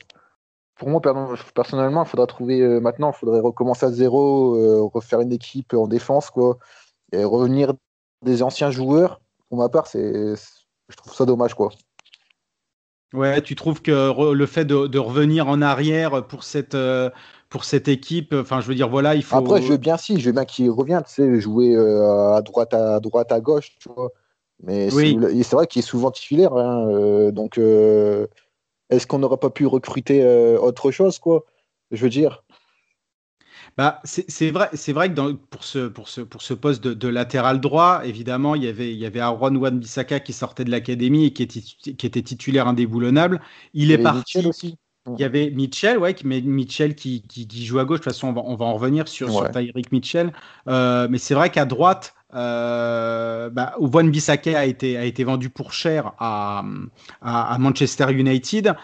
Pour 0.79 0.89
moi, 0.89 1.01
per- 1.01 1.13
personnellement, 1.53 2.05
il 2.05 2.07
faudra 2.07 2.25
trouver 2.25 2.61
euh, 2.61 2.79
maintenant, 2.79 3.11
il 3.11 3.15
faudrait 3.15 3.41
recommencer 3.41 3.85
à 3.85 3.91
zéro, 3.91 4.55
euh, 4.55 4.81
refaire 4.81 5.19
une 5.19 5.33
équipe 5.33 5.73
en 5.73 5.87
défense, 5.87 6.29
quoi, 6.29 6.57
et 7.11 7.25
revenir 7.25 7.73
des 8.23 8.41
anciens 8.41 8.71
joueurs. 8.71 9.19
Pour 9.49 9.57
ma 9.57 9.67
part, 9.67 9.87
c'est, 9.87 10.35
je 10.35 10.95
trouve 10.95 11.13
ça 11.13 11.25
dommage, 11.25 11.53
quoi. 11.53 11.69
Ouais, 13.13 13.41
tu 13.41 13.55
trouves 13.55 13.81
que 13.81 14.31
le 14.31 14.45
fait 14.45 14.63
de, 14.63 14.87
de 14.87 14.99
revenir 14.99 15.49
en 15.49 15.61
arrière 15.61 16.25
pour 16.25 16.45
cette, 16.45 16.75
euh, 16.75 17.09
pour 17.49 17.65
cette 17.65 17.89
équipe, 17.89 18.33
enfin, 18.33 18.61
je 18.61 18.67
veux 18.67 18.75
dire, 18.75 18.87
voilà, 18.87 19.15
il 19.15 19.23
faut. 19.23 19.35
Après, 19.35 19.61
je 19.61 19.73
veux 19.73 19.77
bien 19.77 19.97
si, 19.97 20.17
je 20.17 20.27
veux 20.27 20.31
bien 20.31 20.45
qu'il 20.45 20.69
revienne, 20.71 21.03
tu 21.03 21.13
sais, 21.15 21.41
jouer 21.41 21.75
à 21.75 22.41
droite, 22.41 22.73
à 22.73 23.01
droite, 23.01 23.33
à 23.33 23.41
gauche, 23.41 23.75
tu 23.79 23.89
vois. 23.89 24.11
Mais 24.63 24.89
Oui. 24.93 25.17
c'est, 25.43 25.55
vrai 25.55 25.67
qu'il 25.67 25.81
est 25.81 25.85
souvent 25.85 26.11
titulaire, 26.11 26.53
hein, 26.53 27.31
donc 27.31 27.59
est-ce 28.89 29.07
qu'on 29.07 29.19
n'aurait 29.19 29.37
pas 29.37 29.49
pu 29.49 29.65
recruter 29.65 30.23
euh, 30.23 30.59
autre 30.59 30.91
chose, 30.91 31.19
quoi? 31.19 31.45
Je 31.91 32.03
veux 32.03 32.09
dire? 32.09 32.43
Bah, 33.77 33.99
c'est 34.03 34.51
vrai, 34.51 34.69
c'est 34.73 34.93
vrai 34.93 35.09
que 35.09 35.13
dans- 35.13 35.35
pour, 35.35 35.63
ce, 35.63 35.87
pour, 35.87 36.09
ce, 36.09 36.21
pour 36.21 36.41
ce 36.41 36.53
poste 36.53 36.83
de, 36.83 36.93
de 36.93 37.07
latéral 37.07 37.59
droit, 37.61 38.01
évidemment, 38.03 38.55
il 38.55 38.63
y 38.63 38.67
avait, 38.67 38.91
il 38.91 38.97
y 38.99 39.05
avait 39.05 39.19
Aaron 39.19 39.55
Wan-Bissaka 39.55 40.19
qui 40.19 40.33
sortait 40.33 40.65
de 40.65 40.71
l'académie 40.71 41.25
et 41.25 41.33
qui 41.33 41.43
était, 41.43 41.61
qui 41.61 42.05
était 42.05 42.21
titulaire 42.21 42.67
indéboulonnable. 42.67 43.41
Il 43.73 43.91
est 43.91 43.97
parti. 43.97 44.37
Mitchell 44.37 44.47
aussi. 44.47 44.77
Il 45.17 45.21
y 45.21 45.23
avait 45.23 45.49
Mitchell, 45.49 45.97
ouais, 45.97 46.13
qui- 46.13 46.27
mais 46.27 46.41
Mitchell 46.41 46.93
qui, 46.93 47.23
qui, 47.23 47.47
qui 47.47 47.65
joue 47.65 47.79
à 47.79 47.85
gauche. 47.85 47.99
De 47.99 48.03
toute 48.03 48.13
façon, 48.13 48.27
on 48.27 48.33
va, 48.33 48.41
on 48.45 48.55
va 48.55 48.65
en 48.65 48.73
revenir 48.73 49.07
sur, 49.07 49.31
sur 49.31 49.41
Ouais. 49.41 49.51
Tyreek 49.51 49.91
Mitchell. 49.91 50.33
Euh, 50.67 51.07
mais 51.09 51.17
c'est 51.17 51.33
vrai 51.33 51.49
qu'à 51.49 51.65
droite, 51.65 52.13
euh, 52.35 53.49
bah, 53.49 53.73
Wan 53.79 54.09
Bissaka 54.09 54.59
a 54.59 54.65
été, 54.65 54.97
a 54.97 55.05
été 55.05 55.23
vendu 55.23 55.49
pour 55.49 55.73
cher 55.73 56.13
à, 56.19 56.63
à 57.21 57.57
Manchester 57.59 58.11
United. 58.11 58.75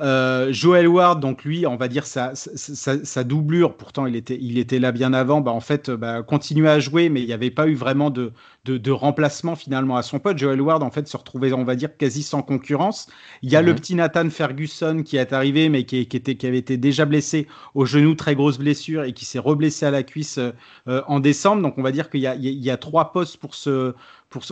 Euh, 0.00 0.50
Joel 0.50 0.88
Ward, 0.88 1.20
donc 1.20 1.44
lui, 1.44 1.66
on 1.66 1.76
va 1.76 1.86
dire 1.86 2.06
sa, 2.06 2.34
sa, 2.34 2.56
sa- 2.56 3.04
sa 3.04 3.22
doublure, 3.24 3.76
pourtant 3.76 4.06
il 4.06 4.16
était, 4.16 4.38
il 4.40 4.56
était 4.56 4.78
là 4.78 4.92
bien 4.92 5.12
avant, 5.12 5.42
bah, 5.42 5.50
en 5.50 5.60
fait, 5.60 5.90
bah, 5.90 6.22
continuait 6.22 6.70
à 6.70 6.80
jouer, 6.80 7.10
mais 7.10 7.20
il 7.20 7.26
n'y 7.26 7.34
avait 7.34 7.50
pas 7.50 7.66
eu 7.68 7.74
vraiment 7.74 8.08
de, 8.08 8.32
de, 8.64 8.78
de 8.78 8.90
remplacement 8.90 9.56
finalement 9.56 9.96
à 9.96 10.02
son 10.02 10.18
pote. 10.18 10.38
Joel 10.38 10.62
Ward, 10.62 10.82
en 10.82 10.90
fait, 10.90 11.06
se 11.06 11.16
retrouvait, 11.18 11.52
on 11.52 11.64
va 11.64 11.76
dire, 11.76 11.94
quasi 11.98 12.22
sans 12.22 12.40
concurrence. 12.42 13.08
Il 13.42 13.50
y 13.50 13.56
a 13.56 13.62
le 13.62 13.74
petit 13.74 13.94
Nathan 13.94 14.30
Ferguson 14.30 15.02
qui 15.04 15.18
est 15.18 15.34
arrivé, 15.34 15.68
mais 15.68 15.84
qui, 15.84 16.06
qui 16.06 16.16
était, 16.16 16.34
qui 16.36 16.46
avait 16.46 16.58
été 16.58 16.78
déjà 16.78 17.04
blessé 17.04 17.46
au 17.74 17.84
genou, 17.84 18.14
très 18.14 18.34
grosse 18.34 18.56
blessure, 18.58 19.04
et 19.04 19.12
qui 19.12 19.26
s'est 19.26 19.38
reblessé 19.38 19.84
à 19.84 19.90
la 19.90 20.02
cuisse 20.02 20.38
euh, 20.38 20.52
euh, 20.88 21.02
en 21.08 21.20
décembre. 21.20 21.60
Donc 21.60 21.76
on 21.76 21.82
va 21.82 21.92
dire 21.92 22.08
qu'il 22.08 22.20
y 22.22 22.70
a 22.70 22.76
trois 22.78 23.12
postes 23.12 23.36
pour 23.36 23.54
ce, 23.54 23.94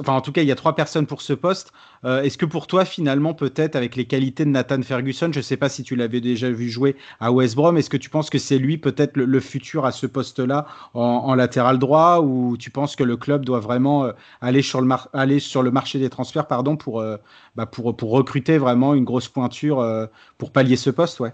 en 0.06 0.20
tout 0.20 0.32
cas 0.32 0.42
il 0.42 0.48
y 0.48 0.52
a 0.52 0.56
trois 0.56 0.74
personnes 0.74 1.06
pour 1.06 1.22
ce 1.22 1.32
poste. 1.32 1.72
Euh, 2.04 2.22
Est-ce 2.22 2.38
que 2.38 2.46
pour 2.46 2.66
toi 2.66 2.84
finalement 2.84 3.34
peut-être 3.34 3.76
avec 3.76 3.96
les 3.96 4.06
qualités 4.06 4.44
de 4.44 4.50
Nathan 4.50 4.82
Ferguson, 4.82 5.30
je 5.32 5.38
ne 5.38 5.42
sais 5.42 5.56
pas 5.56 5.68
si 5.68 5.82
tu 5.82 5.94
l'avais 5.96 6.20
déjà 6.20 6.50
vu 6.50 6.68
jouer 6.68 6.96
à 7.20 7.32
West 7.32 7.54
Brom, 7.54 7.76
est-ce 7.76 7.90
que 7.90 7.96
tu 7.96 8.10
penses 8.10 8.30
que 8.30 8.38
c'est 8.38 8.58
lui 8.58 8.78
peut-être 8.78 9.16
le, 9.16 9.40
futur 9.40 9.86
à 9.86 9.92
ce 9.92 10.06
poste-là 10.06 10.66
en, 10.94 11.34
latéral 11.34 11.78
droit, 11.78 12.20
ou 12.20 12.56
tu 12.56 12.70
penses 12.70 12.96
que 12.96 13.04
le 13.04 13.16
club 13.16 13.44
doit 13.44 13.60
vraiment 13.60 14.04
euh, 14.04 14.12
aller 14.40 14.62
sur 14.62 14.80
le, 14.80 15.70
marché 15.70 15.98
des 15.98 16.10
transferts 16.10 16.48
pardon 16.48 16.76
pour, 16.76 17.00
euh, 17.00 17.16
bah, 17.54 17.70
recruter 18.02 18.58
vraiment 18.58 18.94
une 18.94 19.04
grosse 19.04 19.28
pointure 19.28 20.08
pour 20.38 20.50
pallier 20.50 20.76
ce 20.76 20.90
poste, 20.90 21.20
ouais? 21.20 21.32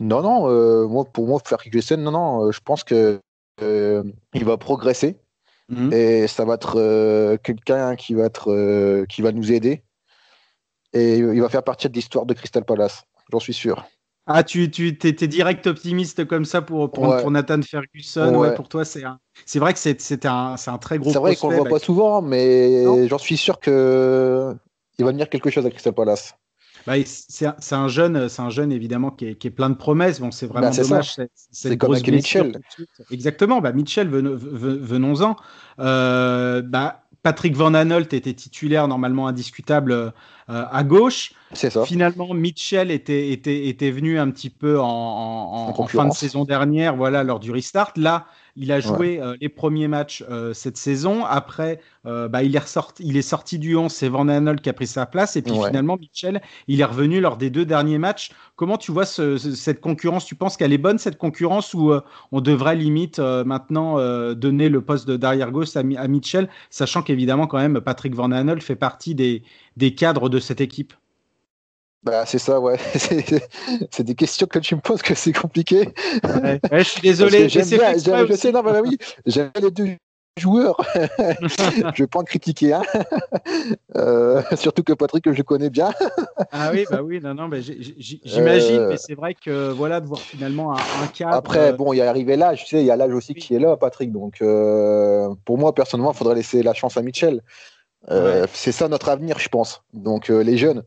Non, 0.00 0.22
non, 0.22 0.88
moi, 0.88 1.04
pour 1.04 1.26
moi, 1.26 1.40
Ferguson, 1.44 1.96
non, 1.98 2.10
non, 2.10 2.52
je 2.52 2.60
pense 2.60 2.84
que 2.84 3.20
il 3.60 4.44
va 4.44 4.56
progresser 4.56 5.18
Mhm. 5.68 5.92
et 5.92 6.26
ça 6.28 6.44
va 6.44 6.54
être 6.54 6.78
euh, 6.78 7.36
quelqu'un 7.42 7.96
qui 7.96 8.14
va 8.14 8.24
être 8.24 8.52
euh, 8.52 9.04
qui 9.06 9.20
va 9.20 9.32
nous 9.32 9.50
aider 9.50 9.82
et 10.92 11.18
il 11.18 11.40
va 11.40 11.48
faire 11.48 11.64
partie 11.64 11.88
de 11.88 11.94
l'histoire 11.94 12.24
de 12.24 12.34
Crystal 12.34 12.64
Palace, 12.64 13.04
j'en 13.30 13.40
suis 13.40 13.52
sûr. 13.52 13.84
Ah, 14.28 14.42
tu, 14.42 14.70
tu 14.70 14.88
étais 14.88 15.28
direct 15.28 15.66
optimiste 15.66 16.24
comme 16.24 16.44
ça 16.44 16.60
pour, 16.62 16.90
pour, 16.90 17.04
Ouais. 17.08 17.20
pour 17.20 17.30
Nathan 17.30 17.62
Ferguson. 17.62 18.34
Ouais. 18.34 18.48
Ouais. 18.48 18.54
pour 18.54 18.68
toi, 18.68 18.84
c'est 18.84 19.02
c'est 19.44 19.58
vrai 19.58 19.72
que 19.72 19.78
c'est 19.78 20.00
c'est 20.00 20.26
un, 20.26 20.56
c'est 20.56 20.70
un 20.70 20.78
très 20.78 20.98
gros 20.98 21.12
C'est 21.12 21.18
vrai 21.18 21.36
qu'on 21.36 21.50
le 21.50 21.56
voit 21.56 21.64
bah, 21.64 21.70
pas 21.70 21.78
souvent, 21.78 22.22
mais 22.22 23.08
j'en 23.08 23.18
suis 23.18 23.36
sûr 23.36 23.60
que 23.60 24.54
il 24.98 25.04
va 25.04 25.10
venir 25.10 25.28
quelque 25.28 25.50
chose 25.50 25.66
à 25.66 25.70
Crystal 25.70 25.92
Palace. 25.92 26.34
Bah, 26.86 26.94
c'est 27.04 27.74
un, 27.74 27.88
jeune, 27.88 28.28
c'est 28.28 28.42
un 28.42 28.50
jeune 28.50 28.70
évidemment 28.72 29.10
qui 29.10 29.26
est, 29.26 29.34
qui 29.34 29.46
est 29.48 29.50
plein 29.50 29.70
de 29.70 29.74
promesses. 29.74 30.20
Bon, 30.20 30.30
c'est 30.30 30.46
vraiment 30.46 30.70
Bah, 30.70 30.76
dommage. 30.76 31.16
C'est 31.50 31.76
comme 31.76 31.92
avec 31.92 32.08
Mitchell. 32.08 32.60
Exactement. 33.10 33.60
Bah, 33.60 33.72
Mitchell, 33.72 34.08
venons- 34.08 34.36
ve- 34.36 34.78
venons-en. 34.80 35.36
Euh, 35.80 36.62
bah, 36.62 37.02
Patrick 37.22 37.56
Van 37.56 37.74
Aanholt 37.74 38.12
était 38.12 38.34
titulaire 38.34 38.86
normalement 38.86 39.26
indiscutable 39.26 39.90
euh, 39.92 40.10
à 40.46 40.84
gauche. 40.84 41.32
C'est 41.52 41.70
ça. 41.70 41.84
Finalement, 41.84 42.32
Mitchell 42.34 42.92
était, 42.92 43.30
était, 43.32 43.66
était 43.66 43.90
venu 43.90 44.18
un 44.18 44.30
petit 44.30 44.50
peu 44.50 44.78
en, 44.78 44.84
en- 44.86 45.68
en- 45.70 45.80
en 45.80 45.86
fin 45.88 46.04
de 46.06 46.12
saison 46.12 46.44
dernière, 46.44 46.94
voilà, 46.94 47.24
lors 47.24 47.40
du 47.40 47.50
restart. 47.50 47.92
Là, 47.96 48.26
il 48.56 48.72
a 48.72 48.80
joué 48.80 49.20
euh, 49.20 49.36
les 49.40 49.48
premiers 49.48 49.86
matchs 49.88 50.24
euh, 50.30 50.52
cette 50.54 50.76
saison. 50.76 51.24
Après, 51.24 51.80
euh, 52.06 52.28
bah, 52.28 52.42
il, 52.42 52.56
est 52.56 52.58
ressorti, 52.58 53.04
il 53.06 53.16
est 53.16 53.22
sorti 53.22 53.58
du 53.58 53.76
11, 53.76 53.92
c'est 53.92 54.08
Van 54.08 54.28
Aanholt 54.28 54.60
qui 54.60 54.68
a 54.68 54.72
pris 54.72 54.86
sa 54.86 55.06
place. 55.06 55.36
Et 55.36 55.42
puis 55.42 55.52
Ouais. 55.52 55.66
finalement, 55.66 55.96
Mitchell, 55.96 56.40
il 56.66 56.80
est 56.80 56.84
revenu 56.84 57.20
lors 57.20 57.36
des 57.36 57.50
deux 57.50 57.64
derniers 57.64 57.98
matchs. 57.98 58.30
Comment 58.56 58.78
tu 58.78 58.92
vois 58.92 59.04
ce- 59.06 59.36
ce- 59.38 59.54
cette 59.54 59.80
concurrence? 59.80 60.24
Tu 60.26 60.34
penses 60.34 60.56
qu'elle 60.56 60.72
est 60.72 60.78
bonne, 60.78 60.98
cette 60.98 61.18
concurrence, 61.18 61.74
ou 61.74 61.92
euh, 61.92 62.00
on 62.32 62.40
devrait 62.40 62.76
limite 62.76 63.18
euh, 63.18 63.44
maintenant 63.44 63.98
euh, 63.98 64.34
donner 64.34 64.68
le 64.68 64.80
poste 64.80 65.06
de 65.08 65.16
derrière 65.16 65.50
gauche 65.52 65.76
à, 65.76 65.82
Mi- 65.82 65.96
à 65.96 66.08
Mitchell, 66.08 66.48
sachant 66.70 67.02
qu'évidemment, 67.02 67.46
quand 67.46 67.58
même, 67.58 67.80
Patrick 67.80 68.14
Van 68.14 68.30
Aanholt 68.32 68.62
fait 68.62 68.76
partie 68.76 69.14
des, 69.14 69.42
des 69.76 69.94
cadres 69.94 70.28
de 70.28 70.38
cette 70.38 70.60
équipe? 70.60 70.94
Bah, 72.02 72.24
c'est 72.24 72.38
ça, 72.38 72.60
ouais. 72.60 72.76
C'est 73.90 74.04
des 74.04 74.14
questions 74.14 74.46
que 74.46 74.58
tu 74.60 74.76
me 74.76 74.80
poses 74.80 75.02
que 75.02 75.14
c'est 75.14 75.32
compliqué. 75.32 75.92
Ouais, 76.22 76.60
ouais, 76.70 76.78
je 76.78 76.88
suis 76.90 77.00
désolé. 77.00 77.48
j'aime 77.48 77.66
bien- 77.66 77.94
je 77.96 78.34
sais, 78.34 78.52
non, 78.52 78.62
bah 78.62 78.80
oui, 78.84 78.96
j'aime 79.26 79.50
les 79.60 79.70
deux 79.72 79.88
joueurs. 80.38 80.76
je 80.94 82.02
vais 82.02 82.06
pas 82.06 82.20
en 82.20 82.24
critiquer 82.24 82.74
un. 82.74 82.82
Euh, 83.96 84.42
surtout 84.56 84.82
que 84.82 84.92
Patrick, 84.92 85.32
je 85.32 85.42
connais 85.42 85.70
bien. 85.70 85.90
Ah 86.52 86.70
oui, 86.72 86.84
bah 86.90 87.00
oui, 87.02 87.18
non, 87.20 87.32
non, 87.34 87.48
bah, 87.48 87.56
j'imagine, 87.60 88.80
Euh, 88.80 88.88
mais 88.90 88.96
c'est 88.98 89.14
vrai 89.14 89.34
que 89.34 89.70
voilà, 89.70 90.00
de 90.00 90.06
voir 90.06 90.20
finalement 90.20 90.72
un, 90.74 90.76
un 91.02 91.06
cadre. 91.06 91.32
Après, 91.34 91.70
euh, 91.70 91.72
bon, 91.72 91.92
il 91.94 91.96
y 91.96 92.02
a 92.02 92.08
arrivé 92.10 92.36
l'âge, 92.36 92.64
tu 92.64 92.76
sais, 92.76 92.80
il 92.82 92.86
y 92.86 92.90
a 92.90 92.96
l'âge 92.96 93.14
aussi 93.14 93.32
Oui. 93.34 93.40
qui 93.40 93.54
est 93.54 93.58
là, 93.58 93.76
Patrick. 93.76 94.12
Donc, 94.12 94.42
euh, 94.42 95.28
pour 95.46 95.56
moi, 95.56 95.74
personnellement, 95.74 96.12
il 96.12 96.16
faudrait 96.16 96.34
laisser 96.34 96.62
la 96.62 96.74
chance 96.74 96.96
à 96.98 97.02
Mitchell. 97.02 97.40
Ouais. 98.10 98.42
C'est 98.52 98.72
ça 98.72 98.88
notre 98.88 99.08
avenir, 99.08 99.38
je 99.38 99.48
pense. 99.48 99.82
Donc, 99.94 100.28
les 100.28 100.58
jeunes. 100.58 100.82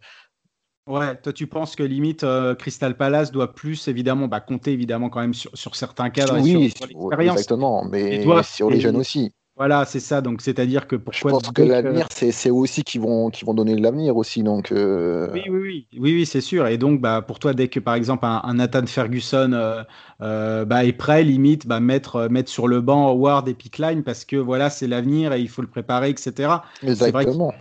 Ouais, 0.90 1.16
toi 1.18 1.32
tu 1.32 1.46
penses 1.46 1.76
que 1.76 1.84
limite 1.84 2.24
euh, 2.24 2.56
Crystal 2.56 2.98
Palace 2.98 3.32
doit 3.32 3.54
plus 3.54 3.88
évidemment 3.88 4.28
bah, 4.28 4.40
compter 4.40 4.72
évidemment 4.72 5.10
quand 5.10 5.22
même 5.22 5.36
sur, 5.36 5.52
sur 5.54 5.76
certains 5.76 6.10
cadres 6.10 6.38
et 6.38 6.44
sur, 6.44 6.60
sur 6.78 6.88
l'expérience. 6.88 7.38
exactement. 7.38 7.86
Mais 7.86 8.24
sur 8.44 8.70
les 8.72 8.80
jeunes 8.80 8.98
aussi. 8.98 9.32
Voilà, 9.60 9.84
c'est 9.84 10.00
ça. 10.00 10.22
Donc 10.22 10.42
c'est-à-dire 10.42 10.88
que 10.88 10.96
Je 10.96 11.02
pourquoi 11.02 11.32
pense 11.32 11.52
que 11.52 11.62
l'avenir, 11.62 12.08
c'est 12.12 12.32
c'est 12.32 12.48
eux 12.48 12.54
aussi 12.54 12.82
qui 12.84 12.98
vont, 12.98 13.30
qui 13.30 13.44
vont 13.44 13.54
donner 13.54 13.76
l'avenir 13.76 14.16
aussi. 14.16 14.42
Donc, 14.42 14.72
euh, 14.72 15.30
Oui, 15.34 15.42
oui, 15.50 15.60
oui, 15.60 15.88
oui, 16.00 16.14
oui, 16.14 16.26
c'est 16.26 16.40
sûr. 16.40 16.66
Et 16.68 16.78
donc, 16.78 17.02
bah, 17.02 17.22
pour 17.22 17.40
toi, 17.40 17.54
dès 17.54 17.68
que 17.68 17.82
par 17.82 17.96
exemple 17.96 18.26
un, 18.26 18.40
un 18.42 18.54
Nathan 18.54 18.86
Ferguson 18.86 19.52
euh, 19.52 19.84
euh, 20.22 20.64
bah, 20.64 20.86
est 20.86 20.94
prêt, 20.94 21.26
limite, 21.26 21.68
bah, 21.68 21.82
mettre, 21.82 22.16
euh, 22.16 22.30
mettre 22.30 22.50
sur 22.50 22.70
le 22.70 22.80
banc 22.80 23.12
Ward 23.12 23.50
et 23.50 23.54
Pickline 23.54 24.02
parce 24.04 24.24
que 24.24 24.38
voilà, 24.38 24.70
c'est 24.70 24.88
l'avenir 24.88 25.34
et 25.34 25.42
il 25.42 25.50
faut 25.50 25.62
le 25.62 25.68
préparer, 25.68 26.10
etc. 26.10 26.54
exactement. 26.82 27.54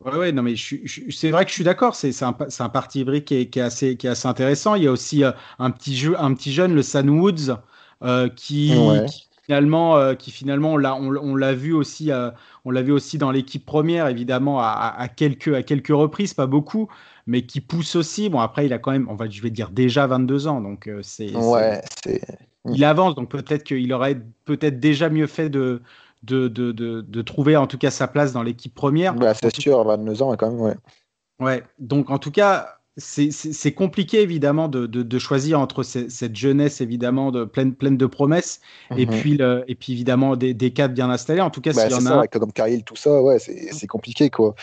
Ouais, 0.00 0.16
ouais, 0.16 0.32
non, 0.32 0.42
mais 0.42 0.54
je, 0.56 0.76
je 0.84 1.10
c'est 1.10 1.30
vrai 1.30 1.44
que 1.44 1.50
je 1.50 1.54
suis 1.54 1.64
d'accord. 1.64 1.94
C'est 1.94 2.12
c'est 2.12 2.24
un, 2.24 2.36
c'est 2.48 2.62
un 2.62 2.68
parti 2.68 3.00
hybride 3.00 3.24
qui 3.24 3.36
est, 3.36 3.48
qui 3.48 3.58
est 3.58 3.62
assez, 3.62 3.96
qui 3.96 4.06
est 4.06 4.10
assez 4.10 4.28
intéressant. 4.28 4.74
Il 4.74 4.84
y 4.84 4.86
a 4.86 4.92
aussi 4.92 5.24
euh, 5.24 5.32
un 5.58 5.70
petit 5.70 5.96
jeu, 5.96 6.14
un 6.20 6.34
petit 6.34 6.52
jeune, 6.52 6.74
le 6.74 6.82
San 6.82 7.08
Woods, 7.08 7.56
euh, 8.02 8.28
qui, 8.28 8.74
Ouais. 8.76 9.04
qui, 9.06 9.28
finalement, 9.46 9.96
euh, 9.96 10.14
qui 10.14 10.30
finalement, 10.30 10.74
on 10.74 10.76
l'a, 10.76 10.94
on, 10.96 11.36
l'a 11.36 11.54
vu 11.54 11.72
aussi, 11.72 12.10
on 12.64 12.70
l'a 12.70 12.82
vu 12.82 12.92
aussi 12.92 13.16
dans 13.18 13.30
l'équipe 13.30 13.64
première, 13.64 14.08
évidemment, 14.08 14.60
à, 14.60 14.94
à, 14.96 15.08
quelques, 15.08 15.54
à 15.54 15.62
quelques 15.62 15.88
reprises, 15.88 16.34
pas 16.34 16.46
beaucoup, 16.46 16.88
mais 17.26 17.46
qui 17.46 17.60
pousse 17.60 17.96
aussi. 17.96 18.28
Bon, 18.28 18.40
après, 18.40 18.66
il 18.66 18.72
a 18.72 18.78
quand 18.78 18.90
même, 18.92 19.08
on 19.08 19.14
va, 19.14 19.28
je 19.28 19.40
vais 19.42 19.50
dire 19.50 19.70
déjà 19.70 20.06
22 20.06 20.48
ans, 20.48 20.60
donc 20.60 20.90
c'est, 21.02 21.34
ouais, 21.34 21.80
c'est... 22.04 22.20
il 22.66 22.84
avance, 22.84 23.14
donc 23.14 23.30
peut-être 23.30 23.64
qu'il 23.64 23.92
aurait 23.92 24.20
peut-être 24.44 24.80
déjà 24.80 25.08
mieux 25.08 25.26
fait 25.26 25.48
de, 25.50 25.82
de, 26.24 26.48
de, 26.48 26.72
de, 26.72 27.00
de 27.00 27.22
trouver 27.22 27.56
en 27.56 27.66
tout 27.66 27.78
cas 27.78 27.90
sa 27.90 28.08
place 28.08 28.32
dans 28.32 28.42
l'équipe 28.42 28.74
première. 28.74 29.14
Bah, 29.14 29.34
c'est 29.34 29.54
sûr, 29.54 29.84
22 29.84 30.22
ans 30.22 30.36
quand 30.36 30.50
même, 30.50 30.60
ouais. 30.60 30.76
Ouais, 31.40 31.62
donc 31.78 32.10
en 32.10 32.18
tout 32.18 32.30
cas, 32.30 32.78
c'est 32.96 33.72
compliqué 33.72 34.22
évidemment 34.22 34.68
de, 34.68 34.86
de, 34.86 35.18
choisir 35.18 35.58
entre 35.58 35.82
cette 35.82 36.36
jeunesse 36.36 36.80
évidemment 36.80 37.32
de, 37.32 37.44
pleine, 37.44 37.74
pleine 37.74 37.96
de 37.96 38.06
promesses 38.06 38.60
et, 38.96 39.06
mhm. 39.06 39.20
puis 39.20 39.36
le, 39.36 39.64
et 39.66 39.74
puis 39.74 39.92
évidemment 39.92 40.36
des, 40.36 40.54
des 40.54 40.72
cadres 40.72 40.94
bien 40.94 41.10
installés. 41.10 41.40
En 41.40 41.50
tout 41.50 41.60
cas, 41.60 41.72
bah, 41.72 41.88
s'il 41.88 41.90
y 41.90 42.08
en 42.08 42.20
a. 42.20 42.28
comme 42.28 42.52
Karil, 42.52 42.84
tout 42.84 42.94
ça, 42.94 43.20
ouais, 43.20 43.38
c'est 43.40 43.86
compliqué 43.88 44.30
quoi. 44.30 44.54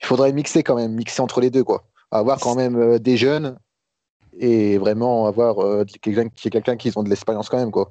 Il 0.00 0.06
faudrait 0.06 0.32
mixer 0.32 0.62
quand 0.62 0.76
même, 0.76 0.92
mixer 0.92 1.20
entre 1.20 1.40
les 1.40 1.50
deux 1.50 1.64
quoi. 1.64 1.84
Avoir 2.12 2.38
quand 2.38 2.54
même 2.54 2.76
euh, 2.76 2.98
des 3.00 3.16
jeunes 3.16 3.58
et 4.38 4.78
vraiment 4.78 5.26
avoir 5.26 5.58
euh, 5.58 5.84
quelqu'un 6.00 6.28
qui 6.28 6.48
est 6.48 6.50
quelqu'un 6.52 6.76
qui 6.76 6.92
ont 6.96 7.02
de 7.02 7.10
l'expérience 7.10 7.48
quand 7.48 7.58
même 7.58 7.72
quoi. 7.72 7.90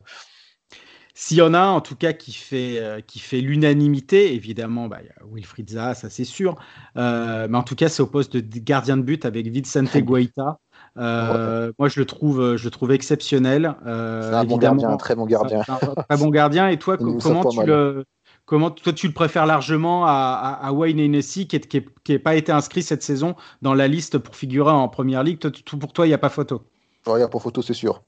S'il 1.16 1.38
y 1.38 1.42
en 1.44 1.54
a 1.54 1.60
un, 1.60 1.70
en 1.70 1.82
tout 1.82 1.96
cas, 1.96 2.12
qui 2.12 2.34
fait, 2.34 2.80
euh, 2.80 3.00
qui 3.00 3.20
fait 3.20 3.40
l'unanimité, 3.40 4.34
évidemment, 4.34 4.88
bah, 4.88 4.98
y 5.04 5.10
a 5.10 5.26
Wilfried 5.32 5.70
Zaha, 5.70 5.94
ça 5.94 6.10
c'est 6.10 6.24
sûr. 6.24 6.56
Euh, 6.98 7.48
mais 7.48 7.58
en 7.58 7.62
tout 7.62 7.76
cas, 7.76 7.88
c'est 7.88 8.02
au 8.02 8.08
poste 8.08 8.36
de 8.36 8.60
gardien 8.60 8.98
de 8.98 9.04
but 9.04 9.24
avec 9.26 9.48
Vicente 9.48 9.96
Guaita. 9.98 10.58
Euh, 10.98 11.72
moi, 11.78 11.88
je 11.88 12.00
le 12.00 12.08
trouve, 12.08 12.56
je 12.56 12.64
le 12.64 12.72
trouve 12.72 12.92
exceptionnel. 12.92 13.76
c'est 13.84 13.90
un 13.90 14.44
bon 14.44 14.58
gardien, 14.58 14.90
un 14.90 14.98
très 14.98 15.14
bon 15.14 15.28
gardien. 15.28 15.62
Un, 15.68 16.04
très 16.04 16.18
bon 16.18 16.30
gardien. 16.30 16.70
Et 16.70 16.80
toi, 16.80 16.98
comment 17.22 17.46
tu 17.46 17.64
le, 17.64 18.06
comment 18.46 18.72
toi 18.72 18.92
tu 18.92 19.06
le 19.08 19.14
préfères 19.14 19.46
largement 19.46 20.08
à, 20.08 20.60
à, 20.64 20.72
Wayne 20.72 21.00
Hennessy, 21.00 21.48
qui 21.48 21.62
n'a 22.10 22.20
pas 22.20 22.34
été 22.34 22.52
inscrit 22.52 22.82
cette 22.82 23.04
saison 23.04 23.36
dans 23.62 23.76
la 23.76 23.88
liste 23.88 24.18
pour 24.18 24.36
figurer 24.36 24.72
en 24.72 24.90
première 24.90 25.22
ligue? 25.22 25.38
Tout, 25.38 25.78
pour 25.78 25.94
toi, 25.94 26.08
il 26.08 26.10
n'y 26.10 26.16
a 26.16 26.20
pas 26.20 26.30
photo. 26.30 26.64
Il 27.06 27.14
n'y 27.14 27.22
a 27.22 27.28
pas 27.28 27.38
photo, 27.38 27.62
c'est 27.62 27.76
sûr. 27.76 28.02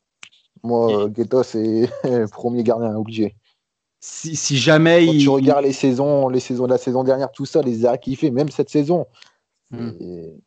Moi, 0.65 1.09
Guetta, 1.09 1.43
c'est 1.43 1.89
premier 2.31 2.63
gardien 2.63 2.95
obligé. 2.95 3.35
Si, 3.99 4.35
si 4.35 4.57
jamais 4.57 5.05
Quand 5.05 5.13
il... 5.13 5.21
tu 5.21 5.29
regardes 5.29 5.65
les 5.65 5.73
saisons, 5.73 6.29
les 6.29 6.39
saisons 6.39 6.65
de 6.65 6.71
la 6.71 6.77
saison 6.77 7.03
dernière, 7.03 7.31
tout 7.31 7.45
ça, 7.45 7.61
les 7.61 7.85
arrêts 7.85 7.99
qu'il 7.99 8.15
fait, 8.15 8.31
même 8.31 8.49
cette 8.49 8.69
saison. 8.69 9.07
Hmm. 9.71 9.91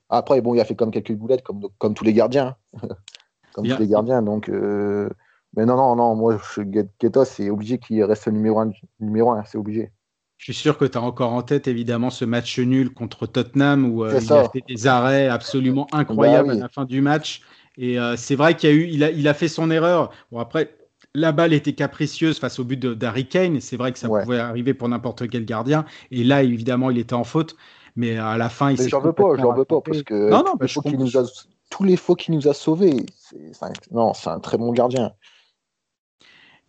Après, 0.08 0.40
bon, 0.40 0.54
il 0.54 0.60
a 0.60 0.64
fait 0.64 0.76
comme 0.76 0.90
quelques 0.90 1.12
boulettes, 1.12 1.42
comme, 1.42 1.68
comme 1.78 1.94
tous 1.94 2.04
les 2.04 2.12
gardiens. 2.12 2.56
comme 3.52 3.66
tous 3.66 3.80
les 3.80 3.88
gardiens. 3.88 4.22
Donc, 4.22 4.48
euh, 4.48 5.08
mais 5.56 5.66
non, 5.66 5.76
non, 5.76 5.96
non, 5.96 6.14
moi, 6.14 6.40
Guetta, 6.58 7.24
c'est 7.24 7.50
obligé 7.50 7.78
qu'il 7.78 8.02
reste 8.04 8.26
le 8.26 8.32
numéro 8.32 8.60
un, 8.60 8.70
numéro 9.00 9.32
un 9.32 9.44
c'est 9.44 9.58
obligé. 9.58 9.90
Je 10.36 10.44
suis 10.44 10.54
sûr 10.54 10.78
que 10.78 10.84
tu 10.84 10.96
as 10.96 11.02
encore 11.02 11.32
en 11.32 11.42
tête 11.42 11.66
évidemment 11.66 12.10
ce 12.10 12.24
match 12.24 12.60
nul 12.60 12.94
contre 12.94 13.26
Tottenham 13.26 13.90
où 13.92 14.04
euh, 14.04 14.20
il 14.22 14.32
a 14.32 14.48
fait 14.48 14.62
des 14.68 14.86
arrêts 14.86 15.26
absolument 15.26 15.88
bah 15.90 15.98
incroyables 15.98 16.52
à 16.52 16.54
la 16.54 16.68
fin 16.68 16.84
du 16.84 17.00
match. 17.00 17.42
Et 17.78 17.98
euh, 17.98 18.16
c'est 18.16 18.34
vrai 18.34 18.56
qu'il 18.56 18.68
a 18.68 18.72
eu, 18.72 18.88
il 18.88 19.04
a, 19.04 19.10
il 19.10 19.28
a 19.28 19.34
fait 19.34 19.48
son 19.48 19.70
erreur. 19.70 20.10
Bon 20.32 20.40
après, 20.40 20.76
la 21.14 21.32
balle 21.32 21.52
était 21.52 21.72
capricieuse 21.72 22.38
face 22.38 22.58
au 22.58 22.64
but 22.64 22.78
d'Harry 22.84 23.26
Kane. 23.26 23.60
C'est 23.60 23.76
vrai 23.76 23.92
que 23.92 23.98
ça 23.98 24.08
pouvait 24.08 24.38
arriver 24.38 24.74
pour 24.74 24.88
n'importe 24.88 25.28
quel 25.28 25.44
gardien. 25.44 25.86
Et 26.10 26.24
là, 26.24 26.42
évidemment, 26.42 26.90
il 26.90 26.98
était 26.98 27.14
en 27.14 27.24
faute. 27.24 27.56
Mais 27.96 28.16
à 28.16 28.36
la 28.36 28.48
fin, 28.48 28.70
il 28.70 28.78
s'est. 28.78 28.88
J'en 28.88 29.00
veux 29.00 29.12
pas, 29.12 29.36
j'en 29.36 29.54
veux 29.54 29.64
pas 29.64 29.80
parce 29.80 30.02
que 30.02 30.30
non, 30.30 30.44
non, 30.44 30.54
nous 30.98 31.16
a, 31.16 31.24
tous 31.70 31.84
les 31.84 31.96
faux 31.96 32.14
qu'il 32.14 32.34
nous 32.34 32.48
a 32.48 32.54
sauvés. 32.54 33.06
non, 33.92 34.12
c'est 34.12 34.30
un 34.30 34.40
très 34.40 34.58
bon 34.58 34.72
gardien. 34.72 35.12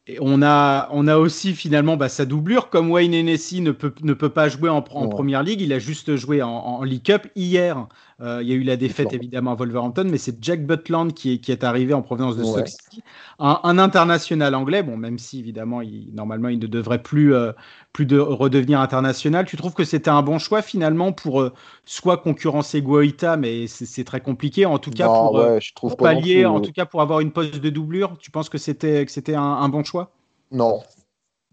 Et 0.08 0.18
on 0.22 0.42
a, 0.42 0.90
on 0.92 1.08
a 1.08 1.18
aussi 1.18 1.54
finalement 1.54 1.96
bah, 1.96 2.10
sa 2.10 2.26
doublure. 2.26 2.72
Comme 2.72 2.90
Wayne 2.90 3.14
Hennessy 3.14 3.62
ne 3.62 3.72
peut, 3.72 3.94
ne 4.02 4.14
peut 4.14 4.30
pas 4.30 4.50
jouer 4.50 4.70
en, 4.70 4.78
en 4.78 5.08
première 5.08 5.44
ligue, 5.44 5.62
il 5.62 5.72
a 5.72 5.78
juste 5.78 6.16
joué 6.16 6.42
en, 6.42 6.50
en 6.50 6.84
League 6.84 7.04
Cup 7.04 7.28
hier. 7.36 7.88
Euh, 8.22 8.40
il 8.42 8.50
y 8.50 8.52
a 8.52 8.56
eu 8.56 8.64
la 8.64 8.76
défaite 8.76 9.14
évidemment 9.14 9.52
à 9.52 9.56
Wolverhampton, 9.56 10.06
mais 10.10 10.18
c'est 10.18 10.44
Jack 10.44 10.66
Butland 10.66 11.14
qui 11.14 11.34
est, 11.34 11.38
qui 11.38 11.54
est 11.54 11.64
arrivé 11.64 11.94
en 11.94 12.02
provenance 12.02 12.36
de 12.36 12.44
City, 12.44 13.02
un, 13.40 13.78
international 13.78 14.56
anglais. 14.56 14.84
Bon, 14.84 14.98
même 14.98 15.18
si 15.18 15.40
évidemment, 15.40 15.82
il, 15.82 16.14
normalement, 16.14 16.50
il 16.50 16.60
ne 16.60 16.68
devrait 16.68 17.02
plus, 17.02 17.34
euh, 17.34 17.54
plus 17.94 18.06
de 18.06 18.20
redevenir 18.20 18.82
international. 18.82 19.46
Tu 19.46 19.56
trouves 19.56 19.74
que 19.74 19.86
c'était 19.86 20.10
un 20.10 20.22
bon 20.22 20.38
choix 20.38 20.62
finalement 20.62 21.14
pour 21.14 21.40
euh, 21.40 21.54
soit 21.86 22.18
concurrencer 22.18 22.82
Guaita, 22.82 23.38
mais 23.38 23.68
c'est 23.68 24.04
très 24.04 24.20
compliqué. 24.20 24.66
En 24.66 24.80
tout 24.80 24.92
cas, 24.92 25.08
pour, 25.08 25.96
pallier, 25.96 26.46
en 26.46 26.60
tout 26.60 26.74
cas 26.74 26.86
pour 26.86 27.02
avoir 27.02 27.22
une 27.22 27.32
poste 27.32 27.62
de 27.62 27.70
doublure, 27.70 28.18
tu 28.18 28.32
penses 28.32 28.50
que 28.50 28.58
c'était 28.58 29.06
que 29.06 29.12
c'était 29.12 29.36
un, 29.36 29.70
bon 29.70 29.86
choix? 29.86 30.12
Non. 30.52 30.82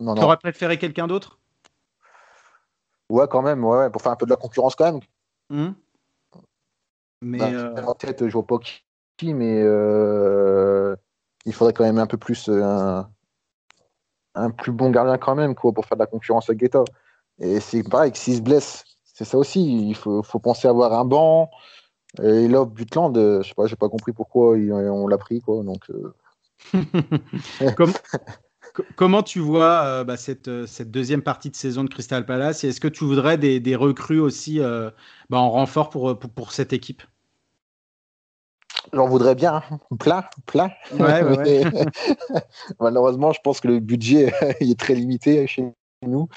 non, 0.00 0.16
Tu 0.16 0.22
aurais 0.22 0.36
préféré 0.36 0.78
quelqu'un 0.78 1.06
d'autre? 1.06 1.38
Ouais, 3.08 3.26
quand 3.30 3.42
même, 3.42 3.64
ouais, 3.64 3.88
pour 3.88 4.02
faire 4.02 4.10
un 4.10 4.16
peu 4.16 4.26
de 4.26 4.30
la 4.30 4.36
concurrence 4.36 4.74
quand 4.74 4.92
même. 4.92 5.00
Hum. 5.48 5.76
Mais 7.22 7.38
bah, 7.38 7.50
euh, 7.50 7.82
En 7.84 7.94
tête, 7.94 8.26
je 8.26 8.32
vois 8.32 8.46
pas 8.46 8.58
qui, 9.16 9.34
mais 9.34 9.62
euh, 9.62 10.94
il 11.44 11.52
faudrait 11.52 11.72
quand 11.72 11.84
même 11.84 11.98
un 11.98 12.06
peu 12.06 12.18
plus 12.18 12.48
euh, 12.48 13.02
un, 14.34 14.50
plus 14.50 14.72
bon 14.72 14.90
gardien 14.90 15.16
quand 15.18 15.34
même 15.34 15.54
quoi, 15.54 15.72
pour 15.72 15.86
faire 15.86 15.96
de 15.96 16.02
la 16.02 16.06
concurrence 16.06 16.50
à 16.50 16.54
Guetta. 16.54 16.84
Et 17.38 17.60
c'est 17.60 17.82
pareil, 17.82 18.12
s'il 18.14 18.36
se 18.36 18.42
blesse, 18.42 18.84
c'est 19.04 19.24
ça 19.24 19.38
aussi. 19.38 19.88
Il 19.88 19.94
faut, 19.94 20.22
faut, 20.22 20.38
penser 20.38 20.68
avoir 20.68 20.92
un 20.92 21.04
banc. 21.04 21.50
Et 22.22 22.48
là, 22.48 22.64
Butland, 22.64 23.14
je 23.14 23.42
sais 23.46 23.54
pas, 23.54 23.66
j'ai 23.66 23.76
pas 23.76 23.88
compris 23.88 24.12
pourquoi 24.12 24.52
on 24.52 25.06
l'a 25.06 25.18
pris 25.18 25.40
quoi. 25.40 25.62
Donc. 25.62 25.90
comment 28.96 29.22
tu 29.22 29.40
vois 29.40 30.04
bah, 30.04 30.16
cette, 30.16 30.66
cette, 30.66 30.90
deuxième 30.90 31.22
partie 31.22 31.50
de 31.50 31.56
saison 31.56 31.84
de 31.84 31.88
Crystal 31.88 32.24
Palace 32.26 32.64
Est-ce 32.64 32.80
que 32.80 32.88
tu 32.88 33.04
voudrais 33.04 33.38
des, 33.38 33.60
des 33.60 33.76
recrues 33.76 34.20
aussi 34.20 34.60
bah, 34.60 35.38
en 35.38 35.50
renfort 35.50 35.90
pour, 35.90 36.18
pour, 36.18 36.30
pour 36.30 36.52
cette 36.52 36.72
équipe? 36.72 37.02
J'en 38.92 39.08
voudrais 39.08 39.34
bien, 39.34 39.62
hein. 39.70 39.78
plein, 39.98 40.24
plein. 40.46 40.70
Malheureusement, 42.80 43.32
je 43.32 43.40
pense 43.42 43.60
que 43.60 43.68
le 43.68 43.80
budget 43.80 44.32
est 44.60 44.78
très 44.78 44.94
limité 44.94 45.46
chez 45.46 45.72
nous. 46.02 46.28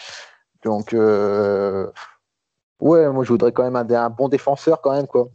Donc, 0.63 0.93
euh, 0.93 1.91
ouais, 2.79 3.09
moi, 3.09 3.23
je 3.23 3.29
voudrais 3.29 3.51
quand 3.51 3.69
même 3.69 3.75
un, 3.75 4.09
bon 4.09 4.29
défenseur, 4.29 4.81
quand 4.81 4.91
même, 4.91 5.07
quoi. 5.07 5.29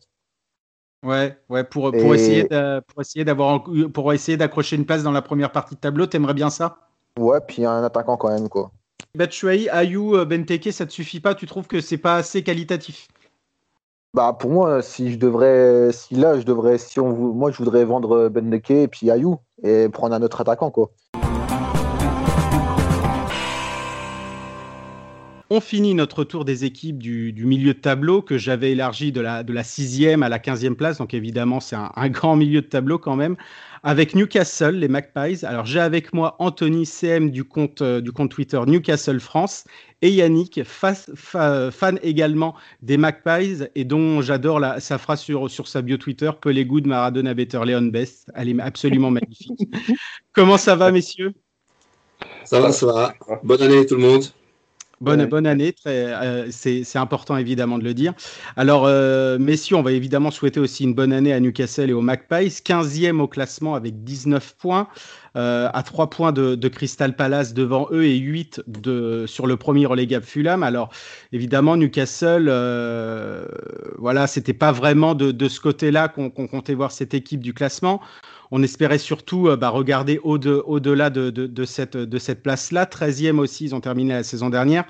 Ouais, 1.05 1.37
ouais, 1.51 1.65
pour, 1.65 1.93
pour 1.93 2.15
essayer 2.15 2.45
pour 2.87 3.01
essayer 3.01 3.25
d'avoir 3.25 3.63
pour 3.93 4.13
essayer 4.13 4.39
d'accrocher 4.39 4.77
une 4.77 4.87
place 4.87 5.03
dans 5.03 5.13
la 5.13 5.23
première 5.23 5.53
partie 5.53 5.75
de 5.75 5.81
tableau, 5.81 6.07
t'aimerais 6.07 6.33
bien 6.35 6.49
ça? 6.49 6.79
Ouais, 7.19 7.41
puis 7.47 7.67
un 7.67 7.85
attaquant 7.85 8.17
quand 8.17 8.31
même, 8.31 8.49
quoi. 8.49 8.71
Batshuayi, 9.15 9.69
Ayou, 9.69 10.25
Benteke, 10.25 10.73
ça 10.73 10.87
te 10.87 10.93
suffit 10.93 11.21
pas? 11.21 11.35
Tu 11.35 11.47
trouves 11.47 11.67
que 11.67 11.81
c'est 11.81 11.99
pas 11.99 12.17
assez 12.17 12.43
qualitatif? 12.43 13.07
Bah 14.15 14.33
pour 14.33 14.51
moi, 14.51 14.81
si 14.81 15.13
je 15.13 15.19
devrais, 15.19 15.91
si 15.93 16.15
là 16.15 16.39
je 16.39 16.45
devrais, 16.45 16.79
si 16.79 17.01
on, 17.01 17.11
moi 17.13 17.51
je 17.51 17.59
voudrais 17.59 17.85
vendre 17.85 18.29
Bendeke 18.29 18.71
et 18.71 18.89
puis 18.89 19.11
Ayou 19.11 19.39
et 19.63 19.89
prendre 19.89 20.15
un 20.15 20.23
autre 20.23 20.41
attaquant 20.41 20.71
quoi. 20.71 20.91
On 25.57 25.61
finit 25.61 25.95
notre 25.95 26.25
tour 26.25 26.45
des 26.45 26.65
équipes 26.65 26.99
du, 26.99 27.33
milieu 27.47 27.75
de 27.75 27.79
tableau 27.79 28.23
que 28.23 28.39
j'avais 28.39 28.73
élargi 28.73 29.13
de 29.13 29.21
la, 29.21 29.45
de 29.45 29.53
la 29.53 29.63
sixième 29.63 30.25
à 30.25 30.29
la 30.29 30.41
quinzième 30.41 30.75
place. 30.75 30.99
Donc 30.99 31.15
évidemment, 31.15 31.61
c'est 31.61 31.77
un, 31.77 31.93
un, 31.95 32.09
grand 32.09 32.35
milieu 32.35 32.61
de 32.61 32.67
tableau 32.67 32.99
quand 32.99 33.15
même 33.15 33.37
avec 33.85 34.17
Newcastle, 34.17 34.75
les 34.75 34.89
Magpies. 34.89 35.47
Alors 35.47 35.65
j'ai 35.65 35.79
avec 35.79 36.13
moi 36.13 36.35
Anthony 36.41 36.87
CM 36.87 37.31
du 37.31 37.45
compte, 37.45 37.83
euh, 37.83 38.01
du 38.01 38.11
compte 38.11 38.33
Twitter 38.33 38.59
Newcastle 38.67 39.21
France 39.21 39.63
et 40.03 40.11
Yannick, 40.11 40.61
fan 40.65 42.01
également 42.03 42.57
des 42.83 42.97
Magpies 42.97 43.63
et 43.77 43.85
dont 43.85 44.23
j'adore 44.23 44.61
sa 44.81 44.99
phrase 44.99 45.21
sur, 45.21 45.49
sur 45.49 45.69
sa 45.69 45.83
bio 45.83 45.99
Twitter, 45.99 46.33
Pelé 46.41 46.65
Good, 46.65 46.89
Maradona 46.89 47.33
Better, 47.33 47.61
Leon 47.65 47.83
Best. 47.93 48.29
Elle 48.35 48.49
est 48.49 48.61
absolument 48.61 49.13
magnifique. 49.13 49.69
Comment 50.33 50.57
ça 50.57 50.75
va, 50.75 50.91
messieurs? 50.91 51.33
Ça 52.45 52.59
va, 52.59 52.73
ça 52.73 52.87
va. 52.87 53.15
Bonne 53.45 53.63
année 53.63 53.87
tout 53.87 53.95
le 53.95 54.03
monde. 54.03 54.25
Bonne, 55.01 55.27
bonne 55.27 55.47
année, 55.47 55.75
euh, 55.87 56.47
c'est 56.51 56.97
important 56.97 57.37
évidemment 57.37 57.79
de 57.79 57.85
le 57.85 57.95
dire. 57.95 58.15
Alors, 58.57 58.85
euh, 58.87 59.39
messieurs, 59.39 59.77
on 59.77 59.83
va 59.83 59.93
évidemment 59.93 60.31
souhaiter 60.31 60.61
aussi 60.61 60.85
une 60.85 60.95
bonne 60.95 61.13
année 61.13 61.33
à 61.33 61.41
Newcastle 61.41 61.91
et 61.91 61.93
aux 61.93 62.01
Magpies, 62.01 62.61
15e 62.65 63.21
au 63.21 63.29
classement 63.29 63.75
avec 63.75 64.05
19 64.05 64.57
points, 64.57 64.89
euh, 65.37 65.69
à 65.73 65.83
3 65.83 66.11
points 66.11 66.33
de, 66.33 66.69
Crystal 66.69 67.15
Palace 67.15 67.55
devant 67.55 67.89
eux 67.91 68.05
et 68.05 68.17
8 68.17 68.63
de, 68.67 69.25
sur 69.27 69.47
le 69.47 69.57
premier 69.57 69.87
relégable 69.87 70.25
Fulham. 70.25 70.63
Alors, 70.63 70.91
évidemment, 71.33 71.77
Newcastle, 71.77 72.45
voilà, 73.99 74.27
c'était 74.27 74.55
pas 74.55 74.73
vraiment 74.73 75.15
de, 75.15 75.33
de 75.33 75.49
ce 75.49 75.61
côté-là 75.61 76.09
qu'on 76.09 76.31
comptait 76.31 76.75
voir 76.75 76.93
cette 76.93 77.15
équipe 77.15 77.41
du 77.41 77.53
classement 77.53 78.01
on 78.57 78.63
espérait 78.63 78.99
surtout 78.99 79.49
euh, 79.49 79.57
bah, 79.57 79.69
regarder 79.69 80.21
au-delà 80.23 81.11
de, 81.11 81.65
cette, 81.65 82.43
place-là. 82.43 82.85
13e 82.85 83.39
aussi, 83.39 83.65
ils 83.65 83.75
ont 83.75 83.81
terminé 83.81 84.15
la 84.15 84.23
saison 84.23 84.49
dernière. 84.49 84.85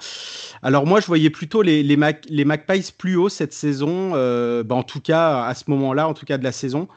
Alors 0.63 0.85
moi, 0.85 1.01
je 1.01 1.07
voyais 1.07 1.31
plutôt 1.31 1.63
les, 1.63 1.83
les, 1.83 2.45
plus 2.99 3.17
haut 3.17 3.31
cette 3.31 3.55
saison, 3.55 4.13
euh, 4.15 4.63
bah, 4.63 4.75
en 4.75 4.83
tout 4.83 5.01
cas 5.01 5.45
à 5.45 5.55
ce 5.55 5.65
moment-là, 5.69 6.07
en 6.07 6.13
tout 6.13 6.27
cas 6.27 6.37
de 6.37 6.45
la 6.45 6.53
saison, 6.53 6.89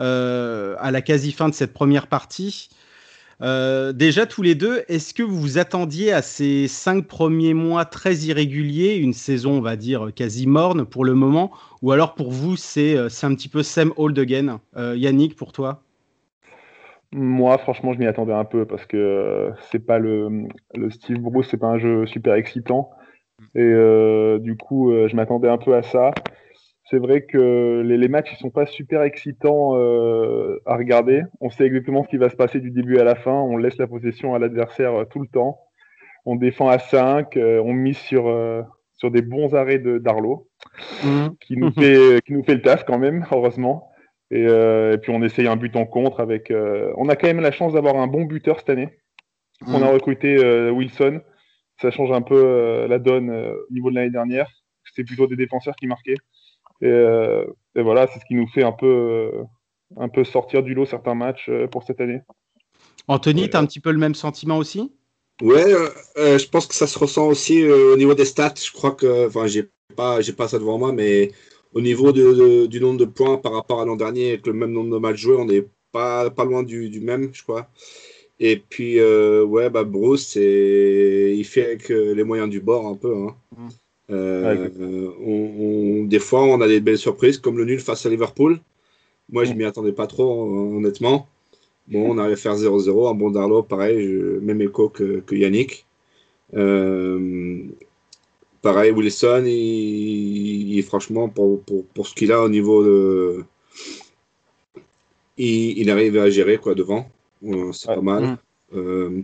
euh, 0.00 0.76
à 0.78 0.92
la 0.92 1.02
quasi 1.02 1.32
fin 1.32 1.48
de 1.48 1.54
cette 1.54 1.72
première 1.72 2.06
partie. 2.06 2.68
Déjà, 3.40 4.24
tous 4.24 4.42
les 4.42 4.54
deux, 4.54 4.84
est-ce 4.86 5.14
que 5.14 5.24
vous 5.24 5.40
vous 5.40 5.58
attendiez 5.58 6.12
à 6.12 6.22
ces 6.22 6.68
cinq 6.68 7.08
premiers 7.08 7.54
mois 7.54 7.84
très 7.84 8.14
irréguliers, 8.18 8.94
une 8.94 9.12
saison, 9.12 9.54
on 9.54 9.60
va 9.60 9.74
dire, 9.74 10.10
quasi 10.14 10.46
morne 10.46 10.84
pour 10.84 11.04
le 11.04 11.14
moment, 11.14 11.50
ou 11.82 11.90
alors 11.90 12.14
pour 12.14 12.30
vous, 12.30 12.56
c'est 12.56 12.96
un 12.96 13.34
petit 13.34 13.48
peu 13.48 13.64
same 13.64 13.92
old 13.96 14.16
again? 14.16 14.60
Euh, 14.76 14.94
Yannick, 14.96 15.34
pour 15.34 15.50
toi? 15.50 15.82
Moi, 17.12 17.58
franchement, 17.58 17.92
je 17.92 17.98
m'y 17.98 18.06
attendais 18.06 18.32
un 18.32 18.44
peu 18.44 18.64
parce 18.64 18.86
que 18.86 18.96
euh, 18.96 19.50
c'est 19.70 19.84
pas 19.84 19.98
le, 19.98 20.46
le 20.74 20.90
Steve 20.90 21.18
Bruce, 21.18 21.48
c'est 21.50 21.58
pas 21.58 21.66
un 21.66 21.78
jeu 21.78 22.06
super 22.06 22.34
excitant. 22.34 22.90
Et 23.54 23.60
euh, 23.60 24.38
du 24.38 24.56
coup, 24.56 24.90
euh, 24.90 25.08
je 25.08 25.16
m'attendais 25.16 25.48
un 25.48 25.58
peu 25.58 25.74
à 25.74 25.82
ça. 25.82 26.12
C'est 26.90 26.98
vrai 26.98 27.22
que 27.22 27.82
les, 27.84 27.96
les 27.96 28.08
matchs, 28.08 28.32
ils 28.32 28.38
sont 28.38 28.50
pas 28.50 28.66
super 28.66 29.02
excitants 29.02 29.76
euh, 29.76 30.60
à 30.66 30.76
regarder. 30.76 31.22
On 31.40 31.50
sait 31.50 31.64
exactement 31.64 32.02
ce 32.02 32.08
qui 32.08 32.18
va 32.18 32.28
se 32.28 32.36
passer 32.36 32.60
du 32.60 32.70
début 32.70 32.98
à 32.98 33.04
la 33.04 33.14
fin. 33.14 33.32
On 33.32 33.56
laisse 33.56 33.78
la 33.78 33.86
possession 33.86 34.34
à 34.34 34.38
l'adversaire 34.38 35.06
tout 35.10 35.20
le 35.20 35.28
temps. 35.28 35.58
On 36.24 36.36
défend 36.36 36.68
à 36.68 36.78
5. 36.78 37.36
on 37.36 37.72
mise 37.72 37.98
sur, 37.98 38.32
sur 38.94 39.10
des 39.10 39.22
bons 39.22 39.54
arrêts 39.54 39.78
de 39.78 39.98
d'Arlo, 39.98 40.48
qui, 41.40 41.56
nous 41.56 41.72
fait, 41.72 42.20
qui 42.24 42.32
nous 42.32 42.44
fait 42.44 42.54
le 42.54 42.62
taf 42.62 42.84
quand 42.84 42.98
même, 42.98 43.26
heureusement. 43.32 43.91
Et, 44.32 44.46
euh, 44.48 44.94
et 44.94 44.98
puis 44.98 45.12
on 45.12 45.22
essaye 45.22 45.46
un 45.46 45.56
but 45.56 45.76
en 45.76 45.84
contre 45.84 46.18
avec. 46.20 46.50
euh, 46.50 46.92
on 46.96 47.08
a 47.08 47.16
quand 47.16 47.28
même 47.28 47.40
la 47.40 47.52
chance 47.52 47.74
d'avoir 47.74 47.96
un 47.96 48.06
bon 48.06 48.24
buteur 48.24 48.58
cette 48.58 48.70
année. 48.70 48.88
On 49.68 49.82
a 49.82 49.90
recruté 49.90 50.36
euh, 50.42 50.70
Wilson. 50.70 51.20
Ça 51.80 51.90
change 51.90 52.10
un 52.10 52.22
peu 52.22 52.34
euh, 52.34 52.88
la 52.88 52.98
donne 52.98 53.30
euh, 53.30 53.52
au 53.52 53.72
niveau 53.72 53.90
de 53.90 53.94
l'année 53.94 54.10
dernière. 54.10 54.48
C'était 54.84 55.04
plutôt 55.04 55.26
des 55.26 55.36
défenseurs 55.36 55.76
qui 55.76 55.86
marquaient. 55.86 56.16
Et, 56.80 56.86
euh, 56.86 57.44
et 57.76 57.82
voilà, 57.82 58.08
c'est 58.08 58.18
ce 58.18 58.24
qui 58.24 58.34
nous 58.34 58.48
fait 58.48 58.64
un 58.64 58.72
peu, 58.72 58.86
euh, 58.86 59.42
un 59.96 60.08
peu 60.08 60.24
sortir 60.24 60.62
du 60.62 60.74
lot 60.74 60.86
certains 60.86 61.14
matchs 61.14 61.48
euh, 61.48 61.68
pour 61.68 61.84
cette 61.84 62.00
année. 62.00 62.20
Anthony, 63.06 63.50
tu 63.50 63.56
as 63.56 63.60
un 63.60 63.66
petit 63.66 63.80
peu 63.80 63.92
le 63.92 63.98
même 63.98 64.14
sentiment 64.14 64.56
aussi? 64.56 64.92
Ouais, 65.42 65.72
euh, 66.16 66.38
je 66.38 66.48
pense 66.48 66.66
que 66.66 66.74
ça 66.74 66.86
se 66.86 66.98
ressent 66.98 67.26
aussi 67.26 67.62
euh, 67.62 67.94
au 67.94 67.96
niveau 67.96 68.14
des 68.14 68.24
stats. 68.24 68.54
Je 68.56 68.72
crois 68.72 68.92
que, 68.92 69.26
enfin, 69.26 69.46
j'ai 69.46 69.64
pas, 69.96 70.20
j'ai 70.20 70.32
pas 70.32 70.48
ça 70.48 70.58
devant 70.58 70.78
moi, 70.78 70.92
mais 70.92 71.30
au 71.74 71.80
niveau 71.80 72.12
de- 72.12 72.32
de- 72.34 72.66
du 72.66 72.80
nombre 72.80 72.98
de 72.98 73.04
points 73.04 73.36
par 73.38 73.52
rapport 73.52 73.80
à 73.80 73.84
l'an 73.86 73.96
dernier, 73.96 74.30
avec 74.30 74.46
le 74.46 74.52
même 74.52 74.72
nombre 74.72 74.90
de 74.94 74.98
matchs 74.98 75.20
joués, 75.20 75.36
on 75.36 75.44
n'est 75.46 75.66
pas, 75.92 76.30
pas 76.30 76.44
loin 76.44 76.62
du, 76.62 76.88
du 76.90 77.00
même, 77.00 77.30
je 77.32 77.42
crois. 77.42 77.68
Et 78.40 78.56
puis, 78.56 78.98
euh, 78.98 79.44
ouais, 79.44 79.70
bah, 79.70 79.84
Bruce, 79.84 80.26
c'est, 80.28 81.34
il 81.36 81.44
fait 81.44 81.64
avec 81.66 81.90
euh, 81.90 82.14
les 82.14 82.24
moyens 82.24 82.48
du 82.50 82.60
bord 82.60 82.86
un 82.88 82.94
peu. 82.96 83.14
hein. 83.14 83.36
Mm. 83.56 83.68
Euh, 84.10 84.42
Ouais, 84.44 84.54
exactement. 84.54 85.12
on, 85.24 86.00
on- 86.00 86.04
des 86.04 86.18
fois, 86.18 86.42
on 86.42 86.60
a 86.60 86.68
des 86.68 86.80
belles 86.80 86.98
surprises, 86.98 87.38
comme 87.38 87.56
le 87.58 87.64
nul 87.64 87.78
face 87.80 88.04
à 88.04 88.10
Liverpool. 88.10 88.58
Moi, 89.30 89.44
je 89.44 89.52
Mm. 89.52 89.56
m'y 89.56 89.64
attendais 89.64 89.92
pas 89.92 90.06
trop, 90.06 90.24
hon- 90.44 90.76
honnêtement. 90.78 91.28
Bon, 91.88 92.10
on 92.12 92.18
arrive 92.18 92.34
à 92.34 92.36
faire 92.36 92.56
0-0, 92.56 93.08
un 93.08 93.14
bon 93.14 93.30
Darlo, 93.30 93.62
pareil, 93.62 94.02
je- 94.02 94.38
même 94.40 94.60
écho 94.60 94.88
que, 94.88 95.20
que 95.20 95.34
Yannick. 95.34 95.86
Euh, 96.54 97.62
pareil, 98.62 98.92
Wilson, 98.92 99.44
il, 99.46 100.76
il- 100.76 100.82
franchement, 100.82 101.28
pour, 101.28 101.60
pour, 101.62 101.84
pour 101.86 102.06
ce 102.06 102.14
qu'il 102.14 102.32
a 102.32 102.42
au 102.42 102.48
niveau 102.48 102.82
de. 102.84 103.44
Il, 105.38 105.78
il 105.78 105.90
arrive 105.90 106.18
à 106.18 106.30
gérer 106.30 106.58
quoi 106.58 106.74
devant, 106.74 107.08
Euh, 107.44 107.72
c'est 107.72 107.88
Ouais. 107.88 107.96
pas 107.96 108.02
mal. 108.02 108.22
Mm. 108.24 108.38
Euh, 108.76 109.20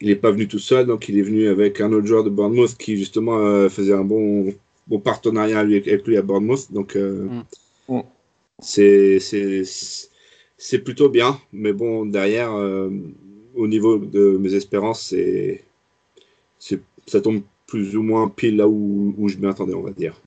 il 0.00 0.08
n'est 0.08 0.16
pas 0.16 0.30
venu 0.30 0.48
tout 0.48 0.58
seul, 0.58 0.86
donc 0.86 1.08
il 1.08 1.18
est 1.18 1.22
venu 1.22 1.48
avec 1.48 1.80
un 1.80 1.92
autre 1.92 2.06
joueur 2.06 2.24
de 2.24 2.30
Bournemouth 2.30 2.74
qui 2.76 2.96
justement 2.96 3.38
euh, 3.38 3.68
faisait 3.68 3.92
un 3.92 4.04
bon, 4.04 4.54
bon 4.88 4.98
partenariat 4.98 5.58
avec, 5.60 5.86
avec 5.88 6.06
lui 6.06 6.16
à 6.16 6.22
Bournemouth. 6.22 6.72
Donc 6.72 6.96
euh, 6.96 7.28
Mm. 7.88 7.96
Mm. 7.96 8.02
c'est 8.60 9.20
c'est 9.20 9.62
c'est 10.56 10.78
plutôt 10.80 11.08
bien, 11.08 11.38
mais 11.52 11.72
bon 11.72 12.06
derrière 12.06 12.52
euh, 12.54 12.90
au 13.54 13.66
niveau 13.68 13.98
de 13.98 14.36
mes 14.38 14.54
espérances, 14.54 15.02
c'est 15.10 15.64
c'est 16.58 16.80
ça 17.06 17.20
tombe 17.20 17.42
plus 17.70 17.96
ou 17.96 18.02
moins 18.02 18.28
pile 18.28 18.56
là 18.56 18.68
où, 18.68 19.14
où 19.16 19.28
je 19.28 19.36
m'y 19.38 19.46
attendais, 19.46 19.74
on 19.74 19.82
va 19.82 19.92
dire. 19.92 20.20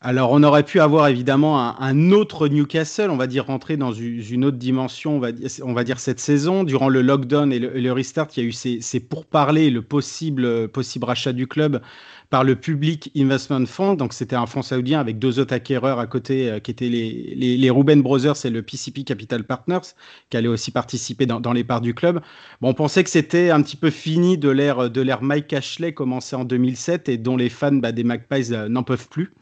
Alors, 0.00 0.32
on 0.32 0.42
aurait 0.42 0.64
pu 0.64 0.80
avoir 0.80 1.08
évidemment 1.08 1.80
un, 1.80 2.10
autre 2.10 2.48
Newcastle, 2.48 3.08
on 3.08 3.16
va 3.16 3.26
dire 3.26 3.46
rentrer 3.46 3.78
dans 3.78 3.92
une, 3.92 4.44
autre 4.44 4.58
dimension, 4.58 5.16
on 5.16 5.72
va, 5.72 5.84
dire, 5.84 5.98
cette 5.98 6.20
saison. 6.20 6.62
Durant 6.62 6.90
le 6.90 7.00
lockdown 7.00 7.50
et 7.50 7.58
le, 7.58 7.92
restart, 7.92 8.28
il 8.36 8.42
y 8.42 8.46
a 8.46 8.48
eu 8.48 8.52
ces, 8.52 9.00
pourparlers, 9.00 9.70
le 9.70 9.80
possible, 9.80 10.68
possible 10.68 11.06
rachat 11.06 11.32
du 11.32 11.46
club 11.46 11.80
par 12.28 12.44
le 12.44 12.54
Public 12.56 13.12
Investment 13.16 13.64
Fund. 13.64 13.96
Donc, 13.96 14.12
c'était 14.12 14.36
un 14.36 14.44
fonds 14.44 14.60
saoudien 14.60 15.00
avec 15.00 15.18
deux 15.18 15.38
autres 15.38 15.54
acquéreurs 15.54 15.98
à 15.98 16.06
côté, 16.06 16.50
euh, 16.50 16.58
qui 16.58 16.70
étaient 16.70 16.88
les, 16.88 17.34
les, 17.34 17.70
Ruben 17.70 18.02
Brothers 18.02 18.44
et 18.44 18.50
le 18.50 18.60
PCP 18.60 19.04
Capital 19.04 19.44
Partners, 19.44 19.94
qui 20.28 20.36
allaient 20.36 20.48
aussi 20.48 20.70
participer 20.70 21.24
dans, 21.26 21.52
les 21.52 21.64
parts 21.64 21.80
du 21.80 21.94
club. 21.94 22.20
Bon, 22.60 22.70
on 22.70 22.74
pensait 22.74 23.04
que 23.04 23.10
c'était 23.10 23.50
un 23.50 23.62
petit 23.62 23.76
peu 23.76 23.90
fini 23.90 24.36
de 24.36 24.50
l'ère 24.50 24.90
de 24.90 25.00
l'ère 25.00 25.22
Mike 25.22 25.52
Ashley, 25.52 25.94
commencé 25.94 26.36
en 26.36 26.44
2007 26.44 27.08
et 27.08 27.16
dont 27.16 27.36
les 27.36 27.48
fans 27.48 27.72
bah, 27.72 27.92
des 27.92 28.04
Magpies 28.04 28.52
euh, 28.52 28.68
n'en 28.68 28.82
peuvent 28.82 29.08
plus. 29.08 29.32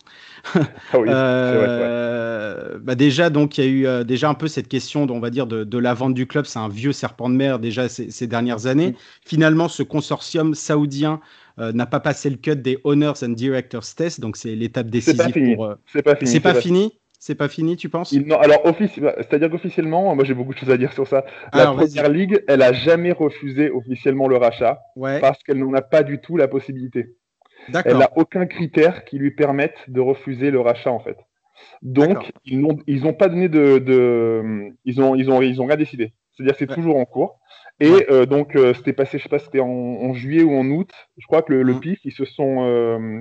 Ah 0.44 0.98
oui, 0.98 1.08
vrai. 1.08 1.14
Euh, 1.14 2.78
bah 2.80 2.94
déjà, 2.94 3.30
donc, 3.30 3.58
il 3.58 3.64
y 3.64 3.66
a 3.66 3.70
eu 3.70 3.86
euh, 3.86 4.04
déjà 4.04 4.28
un 4.28 4.34
peu 4.34 4.48
cette 4.48 4.68
question, 4.68 5.06
on 5.08 5.20
va 5.20 5.30
dire, 5.30 5.46
de, 5.46 5.64
de 5.64 5.78
la 5.78 5.94
vente 5.94 6.14
du 6.14 6.26
club. 6.26 6.44
C'est 6.46 6.58
un 6.58 6.68
vieux 6.68 6.92
serpent 6.92 7.28
de 7.30 7.34
mer 7.34 7.58
déjà 7.58 7.88
ces, 7.88 8.10
ces 8.10 8.26
dernières 8.26 8.66
années. 8.66 8.90
Mm. 8.90 8.96
Finalement, 9.24 9.68
ce 9.68 9.82
consortium 9.82 10.54
saoudien 10.54 11.20
euh, 11.58 11.72
n'a 11.72 11.86
pas 11.86 12.00
passé 12.00 12.30
le 12.30 12.36
cut 12.36 12.56
des 12.56 12.78
Owners 12.84 13.12
and 13.22 13.30
Directors 13.30 13.94
Test, 13.96 14.20
donc 14.20 14.36
c'est 14.36 14.54
l'étape 14.54 14.88
décisive 14.88 15.32
fini. 15.32 15.54
pour. 15.54 15.74
C'est 15.86 16.02
pas 16.02 16.16
fini. 16.16 16.30
C'est 16.30 16.40
pas 16.40 16.54
fini? 16.54 16.98
C'est 17.24 17.36
pas 17.36 17.46
fini, 17.48 17.76
tu 17.76 17.88
penses? 17.88 18.12
Non, 18.12 18.36
alors, 18.40 18.66
offici- 18.66 19.00
bah, 19.00 19.14
c'est-à-dire 19.18 19.48
qu'officiellement, 19.48 20.12
moi 20.16 20.24
j'ai 20.24 20.34
beaucoup 20.34 20.54
de 20.54 20.58
choses 20.58 20.70
à 20.70 20.76
dire 20.76 20.92
sur 20.92 21.06
ça. 21.06 21.24
La 21.52 21.62
Alors, 21.62 21.76
première 21.76 22.08
ligue, 22.08 22.42
elle 22.48 22.62
a 22.62 22.72
jamais 22.72 23.12
refusé 23.12 23.70
officiellement 23.70 24.26
le 24.26 24.38
rachat 24.38 24.80
Ouais, 24.96 25.20
parce 25.20 25.40
qu'elle 25.44 25.58
n'en 25.58 25.72
a 25.74 25.82
pas 25.82 26.02
du 26.02 26.20
tout 26.20 26.36
la 26.36 26.48
possibilité. 26.48 27.14
Elle 27.84 27.98
n'a 27.98 28.10
aucun 28.16 28.46
critère 28.46 29.04
qui 29.04 29.18
lui 29.18 29.30
permette 29.30 29.76
de 29.88 30.00
refuser 30.00 30.50
le 30.50 30.60
rachat 30.60 30.90
en 30.90 31.00
fait. 31.00 31.16
Donc 31.82 32.32
ils 32.44 32.60
n'ont 32.60 32.78
ils 32.86 33.06
ont 33.06 33.12
pas 33.12 33.28
donné 33.28 33.48
de, 33.48 33.78
de 33.78 34.42
ils 34.84 35.00
ont 35.00 35.14
ils 35.14 35.30
ont 35.30 35.42
ils 35.42 35.60
ont 35.60 35.66
rien 35.66 35.76
décidé. 35.76 36.12
C'est-à-dire 36.32 36.54
que 36.54 36.58
c'est 36.60 36.68
Ouais. 36.70 36.74
toujours 36.76 36.96
en 36.96 37.04
cours. 37.04 37.38
Et 37.80 37.90
Ouais. 37.90 38.06
euh, 38.10 38.26
donc 38.26 38.56
euh, 38.56 38.74
c'était 38.74 38.92
passé 38.92 39.18
je 39.18 39.24
sais 39.24 39.28
pas 39.28 39.38
c'était 39.38 39.60
en, 39.60 39.68
en 39.68 40.12
juillet 40.14 40.42
ou 40.42 40.52
en 40.54 40.66
août. 40.70 40.90
Je 41.18 41.26
crois 41.26 41.42
que 41.42 41.52
le, 41.52 41.62
le 41.62 41.74
Mhm. 41.74 41.80
PIF 41.80 42.00
ils 42.04 42.12
se 42.12 42.24
sont 42.24 42.64
euh, 42.64 43.20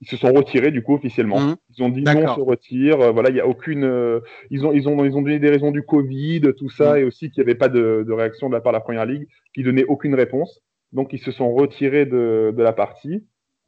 ils 0.00 0.08
se 0.08 0.16
sont 0.16 0.32
retirés 0.32 0.70
du 0.70 0.82
coup 0.82 0.94
officiellement. 0.94 1.40
Mhm. 1.40 1.56
Ils 1.76 1.82
ont 1.84 1.88
dit 1.88 2.02
non, 2.02 2.12
on 2.16 2.34
se 2.34 2.40
retire. 2.40 3.00
Euh, 3.00 3.10
voilà, 3.12 3.30
il 3.30 3.36
y 3.36 3.40
a 3.40 3.46
aucune. 3.46 3.84
euh, 3.84 4.20
ils 4.50 4.66
ont 4.66 4.72
ils 4.72 4.88
ont 4.88 5.04
ils 5.04 5.16
ont 5.16 5.22
donné 5.22 5.38
des 5.38 5.50
raisons 5.50 5.70
du 5.70 5.82
Covid, 5.82 6.42
tout 6.58 6.70
ça, 6.70 6.92
Mhm. 6.94 6.98
et 6.98 7.04
aussi 7.04 7.30
qu'il 7.30 7.42
n'y 7.42 7.50
avait 7.50 7.58
pas 7.58 7.68
de, 7.68 8.04
de 8.06 8.12
réaction 8.12 8.48
de 8.48 8.54
la 8.54 8.60
part 8.60 8.72
de 8.72 8.76
la 8.76 8.80
première 8.80 9.06
ligue, 9.06 9.26
qui 9.54 9.62
donnait 9.62 9.84
aucune 9.84 10.14
réponse. 10.14 10.60
Donc 10.92 11.12
ils 11.12 11.20
se 11.20 11.30
sont 11.32 11.52
retirés 11.54 12.04
de, 12.06 12.52
de 12.56 12.62
la 12.62 12.72
partie. 12.72 13.24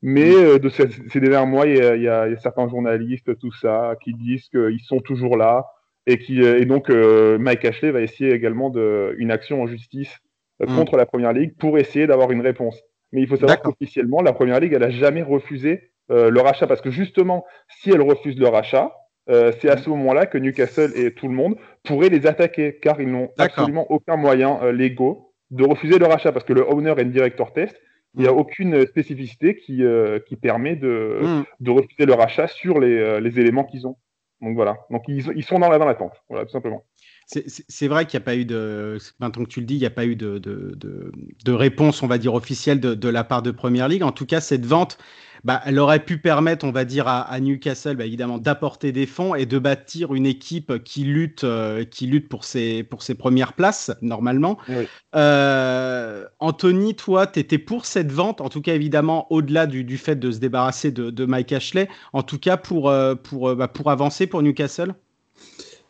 Mais 0.06 0.28
Mhm. 0.30 0.44
euh, 0.46 0.58
de 0.58 0.68
ces, 0.68 0.84
ces 1.10 1.18
derniers 1.20 1.50
mois, 1.50 1.66
il 1.66 1.76
y, 1.76 1.80
a, 1.80 1.96
il 1.96 2.02
y 2.02 2.08
a- 2.08 2.26
il 2.28 2.32
y 2.34 2.36
a 2.36 2.38
certains 2.38 2.68
journalistes, 2.68 3.38
tout 3.38 3.52
ça, 3.52 3.96
qui 4.02 4.12
disent 4.12 4.48
qu'ils 4.50 4.80
sont 4.84 5.00
toujours 5.00 5.36
là 5.38 5.64
et 6.06 6.18
qui 6.18 6.42
euh, 6.42 6.60
et 6.60 6.66
donc 6.66 6.90
euh, 6.90 7.38
Mike 7.38 7.64
Ashley 7.64 7.90
va 7.90 8.02
essayer 8.02 8.32
également 8.32 8.68
de 8.68 9.14
une 9.18 9.30
action 9.30 9.62
en 9.62 9.66
justice 9.66 10.14
Mhm. 10.60 10.76
contre 10.76 10.96
la 10.98 11.06
première 11.06 11.32
ligue 11.32 11.56
pour 11.58 11.78
essayer 11.78 12.06
d'avoir 12.06 12.30
une 12.30 12.42
réponse. 12.42 12.78
Mais 13.12 13.22
il 13.22 13.26
faut 13.28 13.36
savoir 13.36 13.60
qu'officiellement, 13.62 14.20
la 14.20 14.32
première 14.34 14.60
ligue, 14.60 14.74
elle 14.74 14.82
a 14.84 14.90
jamais 14.90 15.22
refusé 15.22 15.90
euh, 16.10 16.28
le 16.30 16.40
rachat 16.40 16.66
parce 16.66 16.82
que 16.82 16.90
justement, 16.90 17.44
si 17.68 17.90
elle 17.90 18.02
refuse 18.02 18.38
le 18.38 18.48
rachat, 18.48 18.92
euh, 19.30 19.52
c'est 19.58 19.70
à 19.70 19.78
ce 19.78 19.88
moment-là 19.88 20.26
que 20.26 20.36
Newcastle 20.36 20.92
et 20.96 21.14
tout 21.14 21.28
le 21.28 21.34
monde 21.34 21.56
pourraient 21.82 22.10
les 22.10 22.26
attaquer 22.26 22.78
car 22.82 23.00
ils 23.00 23.10
n'ont 23.10 23.30
absolument 23.38 23.90
aucun 23.90 24.16
moyen 24.16 24.58
euh, 24.62 24.70
légaux 24.72 25.32
de 25.50 25.64
refuser 25.64 25.98
le 25.98 26.04
rachat 26.06 26.30
parce 26.30 26.44
que 26.44 26.52
le 26.52 26.62
owner 26.68 26.90
and 27.00 27.06
director 27.06 27.52
test, 27.54 27.74
il 28.16 28.22
n'y 28.22 28.28
a 28.28 28.32
aucune 28.32 28.86
spécificité 28.86 29.56
qui, 29.56 29.82
euh, 29.82 30.18
qui 30.20 30.36
permet 30.36 30.76
de, 30.76 31.18
Mhm. 31.22 31.44
de 31.60 31.70
refuser 31.70 32.06
le 32.06 32.14
rachat 32.14 32.46
sur 32.48 32.78
les, 32.80 32.96
euh, 32.98 33.20
les 33.20 33.38
éléments 33.40 33.64
qu'ils 33.64 33.86
ont. 33.86 33.96
Donc 34.40 34.54
voilà. 34.54 34.78
Donc 34.90 35.04
ils, 35.08 35.24
ils 35.36 35.44
sont 35.44 35.58
dans 35.58 35.68
la 35.70 35.78
dans 35.78 35.86
l'attente. 35.86 36.12
Voilà, 36.28 36.44
tout 36.44 36.52
simplement. 36.52 36.84
C'est- 37.26 37.88
vrai 37.88 38.04
qu'il 38.04 38.18
n'y 38.18 38.22
a 38.22 38.26
pas 38.26 38.36
eu 38.36 38.44
de. 38.44 38.98
Maintenant 39.18 39.44
que 39.44 39.48
tu 39.48 39.60
le 39.60 39.66
dis, 39.66 39.76
il 39.76 39.80
n'y 39.80 39.86
a 39.86 39.90
pas 39.90 40.04
eu 40.04 40.14
de, 40.14 40.36
de, 40.38 40.74
de, 40.76 41.10
de 41.44 41.52
réponse, 41.52 42.02
on 42.02 42.06
va 42.06 42.18
dire, 42.18 42.34
officielle 42.34 42.80
de, 42.80 42.94
de 42.94 43.08
la 43.08 43.24
part 43.24 43.40
de 43.40 43.50
Première 43.50 43.88
Ligue. 43.88 44.02
En 44.02 44.12
tout 44.12 44.26
cas, 44.26 44.40
cette 44.42 44.66
vente, 44.66 44.98
bah, 45.44 45.60
elle 45.64 45.78
aurait 45.78 46.04
pu 46.04 46.18
permettre, 46.18 46.64
on 46.64 46.72
va 46.72 46.84
dire, 46.84 47.06
à, 47.06 47.20
à 47.20 47.38
Newcastle, 47.40 47.96
bah, 47.96 48.06
évidemment, 48.06 48.38
d'apporter 48.38 48.92
des 48.92 49.06
fonds 49.06 49.34
et 49.34 49.46
de 49.46 49.58
bâtir 49.58 50.14
une 50.14 50.26
équipe 50.26 50.82
qui 50.84 51.04
lutte, 51.04 51.44
euh, 51.44 51.84
qui 51.84 52.06
lutte 52.06 52.28
pour, 52.28 52.44
ses, 52.44 52.82
pour 52.82 53.02
ses 53.02 53.14
premières 53.14 53.52
places, 53.52 53.92
normalement. 54.00 54.58
Oui. 54.68 54.86
Euh, 55.14 56.24
Anthony, 56.40 56.94
toi, 56.96 57.26
tu 57.26 57.40
étais 57.40 57.58
pour 57.58 57.84
cette 57.86 58.10
vente, 58.10 58.40
en 58.40 58.48
tout 58.48 58.62
cas, 58.62 58.74
évidemment, 58.74 59.26
au-delà 59.30 59.66
du, 59.66 59.84
du 59.84 59.98
fait 59.98 60.16
de 60.16 60.30
se 60.30 60.38
débarrasser 60.38 60.90
de, 60.90 61.10
de 61.10 61.24
Mike 61.26 61.52
Ashley, 61.52 61.88
en 62.12 62.22
tout 62.22 62.38
cas, 62.38 62.56
pour, 62.56 62.88
euh, 62.88 63.14
pour, 63.14 63.54
bah, 63.54 63.68
pour 63.68 63.90
avancer 63.90 64.26
pour 64.26 64.42
Newcastle? 64.42 64.94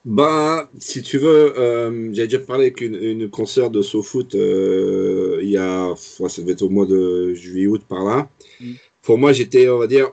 Bah, 0.05 0.69
si 0.79 1.01
tu 1.01 1.17
veux, 1.17 1.59
euh, 1.59 2.13
j'ai 2.13 2.27
déjà 2.27 2.39
parlé 2.39 2.65
avec 2.65 2.83
une, 2.83 2.95
une 2.95 3.31
consoeur 3.31 3.71
de 3.71 3.81
SoFoot 3.81 4.35
euh, 4.35 5.41
il 5.43 5.49
y 5.49 5.57
a, 5.57 5.95
ça 5.97 6.43
devait 6.43 6.53
être 6.53 6.63
au 6.63 6.69
mois 6.69 6.85
de 6.85 7.33
juillet-août 7.33 7.83
par 7.89 8.05
là. 8.05 8.29
Mm. 8.61 8.73
Pour 9.05 9.19
moi, 9.19 9.33
j'étais, 9.33 9.69
on 9.69 9.79
va 9.79 9.87
dire, 9.87 10.13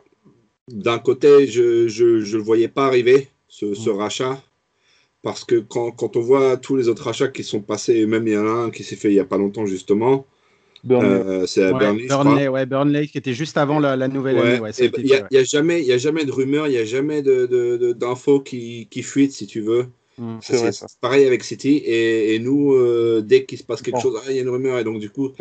d'un 0.70 1.00
côté, 1.00 1.48
je 1.48 1.88
je, 1.90 2.22
je 2.22 2.38
le 2.38 2.44
voyais 2.44 2.70
pas 2.70 2.86
arriver, 2.88 3.30
ce, 3.50 3.74
ce 3.76 3.90
rachat, 3.92 4.44
Parce 5.24 5.46
que 5.46 5.58
quand, 5.60 5.92
quand, 5.92 6.18
on 6.18 6.22
voit 6.22 6.58
tous 6.58 6.76
les 6.78 6.88
autres 6.90 7.08
achats 7.10 7.30
qui 7.30 7.44
sont 7.44 7.62
passés, 7.62 8.06
même 8.08 8.28
il 8.28 8.34
y 8.36 8.38
en 8.38 8.48
a 8.48 8.52
un 8.52 8.72
qui 8.72 8.84
s'est 8.84 8.98
fait 8.98 9.10
il 9.12 9.16
n'y 9.16 9.20
a 9.20 9.26
pas 9.26 9.38
longtemps 9.38 9.66
justement, 9.68 10.28
Burnley. 10.84 11.26
euh, 11.26 11.48
c'est 11.48 11.64
à 11.66 11.74
Ouais, 11.74 11.80
Burnley, 11.80 12.08
je 12.08 12.18
crois. 12.18 12.34
Burnley, 12.34 12.48
ouais, 12.48 12.66
Burnley, 12.66 13.08
qui 13.08 13.18
était 13.18 13.34
juste 13.34 13.58
avant 13.58 13.80
la, 13.80 13.96
la 13.96 14.08
nouvelle 14.08 14.38
Ouais, 14.38 14.44
année. 14.56 14.62
Ben, 14.90 14.92
Il 14.98 15.06
n'y 15.06 15.16
a, 15.16 15.28
a 15.42 15.44
jamais, 15.44 15.82
il 15.82 15.88
y 15.88 15.94
a 15.94 15.98
jamais 15.98 16.26
de 16.26 16.32
rumeurs, 16.32 16.68
il 16.68 16.72
n'y 16.72 16.78
a 16.78 16.86
jamais 16.86 17.22
de, 17.22 17.46
de- 17.46 17.78
de- 17.78 17.94
d'infos 17.94 18.42
qui, 18.42 18.88
qui 18.90 19.04
fuitent, 19.04 19.34
si 19.34 19.48
tu 19.48 19.62
veux. 19.62 19.88
Mm. 20.22 20.38
C'est 20.42 20.58
vrai, 20.58 20.72
ça. 20.72 20.86
pareil 21.02 21.26
avec 21.26 21.44
City. 21.44 21.78
Et, 21.86 22.36
et 22.36 22.40
nous, 22.40 22.74
euh, 22.74 23.22
dès 23.26 23.46
qu'il 23.46 23.58
se 23.58 23.64
passe 23.64 23.82
quelque 23.82 23.96
Bon. 23.96 24.02
chose, 24.02 24.20
ah, 24.24 24.30
il 24.30 24.36
y 24.36 24.40
a 24.40 24.44
une 24.44 24.50
rumeur. 24.50 24.78
Et 24.80 24.84
donc, 24.84 25.00
du 25.00 25.10
coup, 25.10 25.32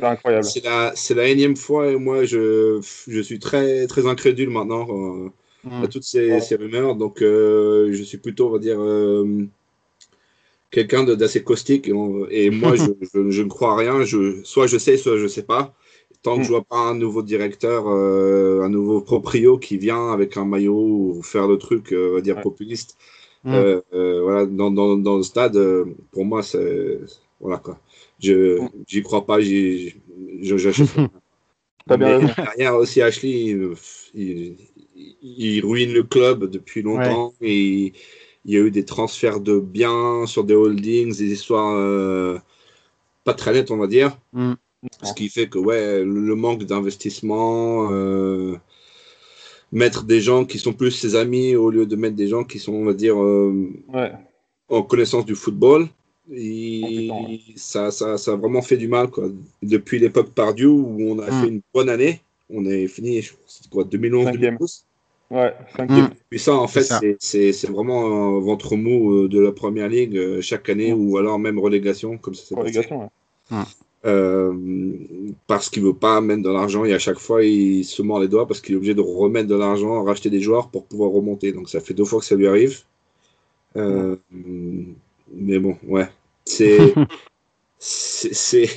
C'est 0.42 0.64
la, 0.64 0.94
la 1.16 1.28
énième 1.28 1.56
fois. 1.56 1.90
Et 1.90 1.96
moi, 1.96 2.24
je, 2.24 2.80
je 3.08 3.20
suis 3.20 3.38
très, 3.38 3.86
très 3.86 4.06
incrédule 4.06 4.50
maintenant 4.50 4.86
euh, 4.90 5.28
Mm. 5.62 5.82
à 5.84 5.88
toutes 5.88 6.04
ces, 6.04 6.30
Ouais. 6.32 6.40
ces 6.40 6.56
rumeurs. 6.56 6.96
Donc, 6.96 7.20
euh, 7.20 7.92
je 7.92 8.02
suis 8.02 8.16
plutôt, 8.16 8.46
on 8.48 8.52
va 8.52 8.58
dire, 8.58 8.80
quelqu'un 10.70 11.04
d'assez 11.04 11.42
caustique. 11.42 11.88
Et, 11.88 11.92
on- 11.92 12.26
et 12.30 12.50
moi, 12.50 12.74
je, 12.76 12.84
je- 13.12 13.30
je 13.30 13.42
ne 13.42 13.48
crois 13.48 13.72
à 13.72 13.76
rien. 13.76 14.04
Je, 14.04 14.42
soit 14.44 14.66
je 14.66 14.78
sais, 14.78 14.96
soit 14.96 15.16
je 15.18 15.24
ne 15.24 15.28
sais 15.28 15.42
pas. 15.42 15.74
Tant 16.22 16.36
que 16.36 16.40
Mm. 16.40 16.44
je 16.44 16.48
vois 16.50 16.64
pas 16.64 16.76
un 16.78 16.94
nouveau 16.94 17.22
directeur, 17.22 17.88
un 17.88 18.68
nouveau 18.68 19.00
proprio 19.00 19.58
qui 19.58 19.78
vient 19.78 20.12
avec 20.12 20.36
un 20.36 20.44
maillot 20.44 20.74
ou 21.18 21.22
faire 21.22 21.46
le 21.48 21.56
truc, 21.56 21.94
on 21.96 22.14
va 22.14 22.20
dire, 22.20 22.36
Ouais. 22.36 22.42
populiste, 22.42 22.96
Mm. 23.44 23.54
euh, 23.54 23.80
euh, 23.94 24.22
voilà, 24.22 24.46
dans, 24.46 24.70
dans, 24.70 24.96
dans 24.96 25.16
le 25.16 25.22
stade, 25.22 25.56
euh, 25.56 25.86
pour 26.12 26.24
moi, 26.24 26.42
c'est. 26.42 27.00
Voilà 27.40 27.58
quoi. 27.58 27.78
Je 28.22 28.58
j'y 28.86 29.02
crois 29.02 29.24
pas, 29.24 29.40
j'y- 29.40 29.94
je 30.42 30.56
j'achète. 30.58 30.88
pas. 30.94 31.96
Bien. 31.96 32.20
Derrière 32.20 32.76
aussi, 32.76 33.02
Ashley, 33.02 33.30
il, 33.30 33.74
il- 34.14 34.56
il 35.22 35.64
ruine 35.64 35.92
le 35.92 36.02
club 36.02 36.50
depuis 36.50 36.82
longtemps. 36.82 37.32
Et 37.40 37.92
il 38.44 38.52
y 38.54 38.56
a 38.56 38.60
eu 38.60 38.70
des 38.70 38.84
transferts 38.84 39.40
de 39.40 39.58
biens 39.58 40.26
sur 40.26 40.44
des 40.44 40.54
holdings, 40.54 41.16
des 41.16 41.32
histoires 41.32 41.74
euh, 41.76 42.38
pas 43.24 43.34
très 43.34 43.52
nettes, 43.52 43.70
on 43.70 43.76
va 43.76 43.86
dire. 43.86 44.16
Mm. 44.32 44.54
Ce 45.02 45.12
qui 45.14 45.28
fait 45.28 45.48
que, 45.48 45.58
ouais, 45.58 46.04
le 46.04 46.20
le 46.20 46.34
manque 46.34 46.64
d'investissement, 46.64 47.90
euh, 47.92 48.56
mettre 49.72 50.04
des 50.04 50.20
gens 50.20 50.44
qui 50.44 50.58
sont 50.58 50.72
plus 50.72 50.90
ses 50.90 51.14
amis 51.16 51.54
au 51.56 51.70
lieu 51.70 51.86
de 51.86 51.96
mettre 51.96 52.16
des 52.16 52.28
gens 52.28 52.44
qui 52.44 52.58
sont, 52.58 52.72
on 52.74 52.84
va 52.84 52.92
dire, 52.94 53.20
euh, 53.22 53.68
Ouais. 53.92 54.12
en 54.68 54.82
connaissance 54.82 55.24
du 55.24 55.34
football. 55.34 55.86
Et 56.32 57.10
ça, 57.56 57.90
ça, 57.90 58.16
ça 58.16 58.32
a 58.32 58.36
vraiment 58.36 58.62
fait 58.62 58.76
du 58.76 58.86
mal. 58.88 59.08
Quoi. 59.08 59.28
Depuis 59.62 59.98
l'époque 59.98 60.30
Pardieu, 60.30 60.68
où 60.68 60.96
on 61.00 61.18
a 61.18 61.30
Mm. 61.30 61.40
fait 61.42 61.48
une 61.48 61.60
bonne 61.74 61.88
année, 61.88 62.20
on 62.48 62.64
est 62.66 62.86
fini, 62.86 63.20
je- 63.22 63.32
c'était 63.46 63.68
quoi, 63.68 63.84
2011, 63.84 64.24
Cinquième. 64.26 64.40
2012 64.58 64.84
Ouais, 65.30 65.54
cinquième. 65.76 66.06
Mm. 66.06 66.10
Puis 66.28 66.38
ça, 66.40 66.54
en 66.56 66.66
fait, 66.68 66.82
C'est 66.82 66.88
ça. 66.88 66.98
c'est- 67.00 67.16
c'est 67.20 67.52
c'est 67.52 67.70
vraiment 67.70 68.06
un 68.36 68.40
ventre 68.40 68.76
mou 68.76 69.12
euh, 69.12 69.28
de 69.28 69.38
la 69.40 69.52
première 69.52 69.88
ligue 69.88 70.16
euh, 70.16 70.40
chaque 70.40 70.68
année, 70.68 70.92
Mm. 70.94 70.98
ou 71.10 71.16
alors 71.18 71.38
même 71.38 71.58
relégation, 71.58 72.16
comme 72.18 72.34
ça 72.34 72.44
s'est 72.44 72.54
passé. 72.54 72.68
Relégation, 72.68 73.00
ouais. 73.52 73.58
Euh, 74.06 74.54
parce 75.46 75.68
qu'il 75.68 75.82
veut 75.82 75.92
pas 75.94 76.20
mettre 76.22 76.42
de 76.42 76.48
l'argent 76.50 76.84
et 76.86 76.94
à 76.94 76.98
chaque 76.98 77.18
fois 77.18 77.44
il 77.44 77.84
se 77.84 78.00
mord 78.02 78.20
les 78.20 78.28
doigts 78.28 78.46
parce 78.46 78.60
qu'il 78.62 78.74
est 78.74 78.76
obligé 78.78 78.94
de 78.94 79.02
remettre 79.02 79.48
de 79.48 79.54
l'argent, 79.56 80.02
racheter 80.04 80.30
des 80.30 80.40
joueurs 80.40 80.70
pour 80.70 80.86
pouvoir 80.86 81.10
remonter. 81.10 81.52
Donc 81.52 81.68
ça 81.68 81.80
fait 81.80 81.94
deux 81.94 82.04
fois 82.06 82.20
que 82.20 82.24
ça 82.26 82.34
lui 82.36 82.46
arrive. 82.46 82.80
Euh, 83.76 84.16
Mais 85.32 85.58
bon, 85.58 85.76
ouais. 85.86 86.08
C'est 86.44 86.94
c'est 87.78 88.68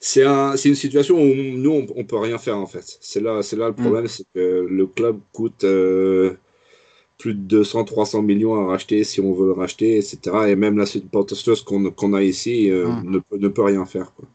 c'est 0.00 0.24
un, 0.24 0.56
c'est 0.56 0.68
une 0.70 0.74
situation 0.76 1.16
où 1.20 1.26
nous 1.34 1.70
on, 1.72 1.86
on 1.96 2.04
peut 2.04 2.18
rien 2.18 2.38
faire 2.38 2.58
en 2.58 2.66
fait. 2.66 2.98
C'est 3.00 3.20
là 3.20 3.42
c'est 3.42 3.56
là 3.56 3.68
le 3.68 3.74
problème, 3.76 4.08
c'est 4.08 4.24
que 4.34 4.66
le 4.70 4.86
club 4.86 5.20
coûte 5.32 5.64
euh, 5.64 6.34
plus 7.18 7.34
de 7.34 7.40
200 7.40 7.84
300 7.84 8.22
millions 8.22 8.56
à 8.56 8.66
racheter 8.66 9.04
si 9.04 9.20
on 9.20 9.34
veut 9.34 9.46
le 9.48 9.52
racheter, 9.52 9.98
etc. 9.98 10.50
Et 10.50 10.56
même 10.56 10.78
la 10.78 10.86
supporterschose 10.86 11.62
qu'on 11.64 11.90
qu'on 11.92 12.14
a 12.14 12.22
ici 12.24 12.70
euh, 12.70 12.92
Mm. 12.92 13.10
ne, 13.12 13.18
peut- 13.20 13.38
ne 13.38 13.48
peut 13.48 13.62
rien 13.64 13.86
faire. 13.86 14.12
Quoi. 14.14 14.26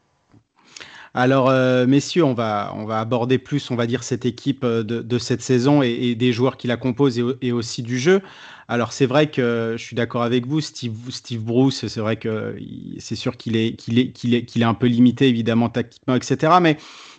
Alors, 1.15 1.49
euh, 1.49 1.85
messieurs, 1.85 2.23
on 2.23 2.33
va, 2.33 2.73
on 2.75 2.85
va 2.85 2.99
aborder 2.99 3.37
plus, 3.37 3.69
on 3.69 3.75
va 3.75 3.85
dire, 3.85 4.03
cette 4.03 4.25
équipe 4.25 4.63
euh, 4.63 4.81
de, 4.83 5.01
de 5.01 5.17
cette 5.19 5.43
saison 5.43 5.83
et, 5.83 5.89
et 5.89 6.15
des 6.15 6.33
joueurs 6.33 6.57
qui 6.57 6.65
la 6.67 6.75
composent 6.75 7.19
et, 7.19 7.23
et 7.41 7.51
aussi 7.51 7.83
du 7.83 7.99
jeu. 7.99 8.21
Alors, 8.67 8.93
c'est 8.93 9.05
vrai 9.05 9.29
que 9.29 9.75
je 9.77 9.83
suis 9.83 9.95
d'accord 9.95 10.23
avec 10.23 10.47
vous, 10.47 10.59
Steve, 10.59 10.95
Steve 11.09 11.41
Bruce, 11.41 11.85
c'est 11.85 11.99
vrai 11.99 12.15
que 12.15 12.57
c'est 12.97 13.15
sûr 13.15 13.37
qu'il 13.37 13.55
est, 13.55 13.75
qu'il 13.75 13.99
est, 13.99 14.11
qu'il 14.11 14.33
est, 14.33 14.45
qu'il 14.45 14.63
est 14.63 14.65
un 14.65 14.73
peu 14.73 14.87
limité, 14.87 15.27
évidemment, 15.27 15.69
tactiquement, 15.69 16.15
etc. 16.15 16.53
Mais, 16.59 16.77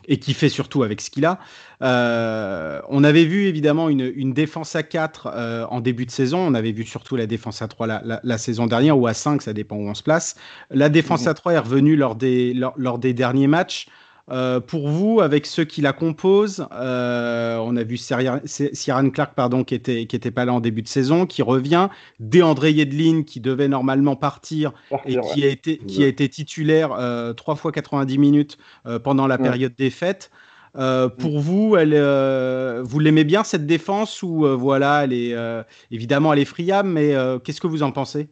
et 0.08 0.18
qui 0.18 0.34
fait 0.34 0.48
surtout 0.48 0.82
avec 0.82 1.00
ce 1.00 1.10
qu'il 1.10 1.24
a. 1.24 1.38
Euh, 1.82 2.80
on 2.88 3.04
avait 3.04 3.24
vu 3.24 3.44
évidemment 3.46 3.88
une, 3.88 4.10
une 4.14 4.32
défense 4.32 4.74
à 4.76 4.82
4 4.82 5.28
euh, 5.34 5.66
en 5.70 5.80
début 5.80 6.06
de 6.06 6.10
saison. 6.10 6.38
On 6.38 6.54
avait 6.54 6.72
vu 6.72 6.84
surtout 6.84 7.16
la 7.16 7.26
défense 7.26 7.62
à 7.62 7.68
3 7.68 7.86
la, 7.86 8.00
la- 8.04 8.20
la 8.22 8.38
saison 8.38 8.66
dernière 8.66 8.98
ou 8.98 9.06
à 9.06 9.14
5, 9.14 9.42
ça 9.42 9.52
dépend 9.52 9.76
où 9.76 9.88
on 9.88 9.94
se 9.94 10.02
place. 10.02 10.36
La 10.70 10.88
défense 10.88 11.26
à 11.26 11.34
3 11.34 11.52
est 11.54 11.58
revenue 11.58 11.96
lors 11.96 12.14
des, 12.16 12.54
lors, 12.54 12.74
lors 12.76 12.98
des 12.98 13.12
derniers 13.12 13.46
matchs. 13.48 13.86
Euh, 14.30 14.58
pour 14.58 14.88
vous, 14.88 15.20
avec 15.20 15.44
ceux 15.44 15.64
qui 15.64 15.82
la 15.82 15.92
composent, 15.92 16.66
euh, 16.72 17.58
on 17.58 17.76
a 17.76 17.82
vu 17.82 17.98
Siran 17.98 19.10
Clark, 19.10 19.34
pardon, 19.34 19.64
qui 19.64 19.74
était, 19.74 20.06
qui 20.06 20.16
était 20.16 20.30
pas 20.30 20.46
là 20.46 20.54
en 20.54 20.60
début 20.60 20.80
de 20.80 20.88
saison, 20.88 21.26
qui 21.26 21.42
revient. 21.42 21.88
DeAndre 22.20 22.66
Yedlin, 22.68 23.22
qui 23.22 23.40
devait 23.40 23.68
normalement 23.68 24.16
partir 24.16 24.72
et 25.04 25.18
qui, 25.20 25.40
ouais. 25.40 25.44
a 25.44 25.48
été, 25.48 25.76
qui 25.78 26.02
a 26.04 26.06
été 26.06 26.28
titulaire 26.28 26.92
euh, 26.98 27.34
trois 27.34 27.54
fois 27.54 27.70
90 27.70 28.16
minutes 28.18 28.56
euh, 28.86 28.98
pendant 28.98 29.26
la 29.26 29.36
Ouais. 29.36 29.42
période 29.42 29.74
des 29.76 29.90
fêtes. 29.90 30.30
Euh, 30.76 31.08
pour 31.08 31.38
vous, 31.40 31.76
elle, 31.76 31.92
euh, 31.94 32.82
vous 32.84 32.98
l'aimez 32.98 33.24
bien 33.24 33.44
cette 33.44 33.66
défense 33.66 34.22
ou 34.22 34.44
euh, 34.46 34.54
voilà, 34.56 35.04
elle 35.04 35.12
est 35.12 35.32
euh, 35.34 35.62
évidemment 35.90 36.32
elle 36.32 36.40
est 36.40 36.44
friable, 36.44 36.88
mais 36.88 37.14
euh, 37.14 37.38
qu'est-ce 37.38 37.60
que 37.60 37.66
vous 37.68 37.82
en 37.84 37.92
pensez, 37.92 38.28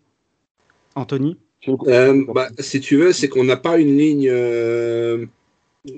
Anthony? 0.97 1.39
Euh, 1.87 2.25
bah, 2.35 2.49
si 2.59 2.81
tu 2.81 2.97
veux, 2.97 3.13
c'est 3.13 3.29
qu'on 3.29 3.45
n'a 3.45 3.57
pas 3.57 3.79
une 3.79 3.97
ligne 3.97 4.29
euh, 4.29 5.27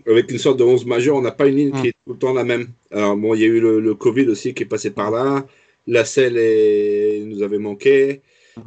avec 0.07 0.30
une 0.30 0.39
sorte 0.39 0.59
de 0.59 0.64
11 0.64 0.87
majeur, 0.87 1.16
on 1.16 1.20
n'a 1.20 1.30
pas 1.30 1.47
une 1.47 1.57
ligne 1.57 1.70
Mm. 1.74 1.80
qui 1.82 1.89
est 1.89 1.95
tout 2.07 2.12
le 2.14 2.18
temps 2.18 2.32
la 2.32 2.45
même. 2.45 2.68
Alors, 2.91 3.16
bon, 3.16 3.35
il 3.35 3.41
y 3.41 3.45
a 3.45 3.49
eu 3.49 3.61
le, 3.61 3.80
le 3.80 3.95
Covid 3.95 4.28
aussi 4.28 4.55
qui 4.55 4.62
est 4.62 4.66
passé 4.66 4.91
par 4.91 5.11
là. 5.11 5.47
La 5.87 6.05
selle 6.05 6.39
est- 6.39 7.22
nous 7.26 7.43
avait 7.43 7.59
manqué. 7.59 8.22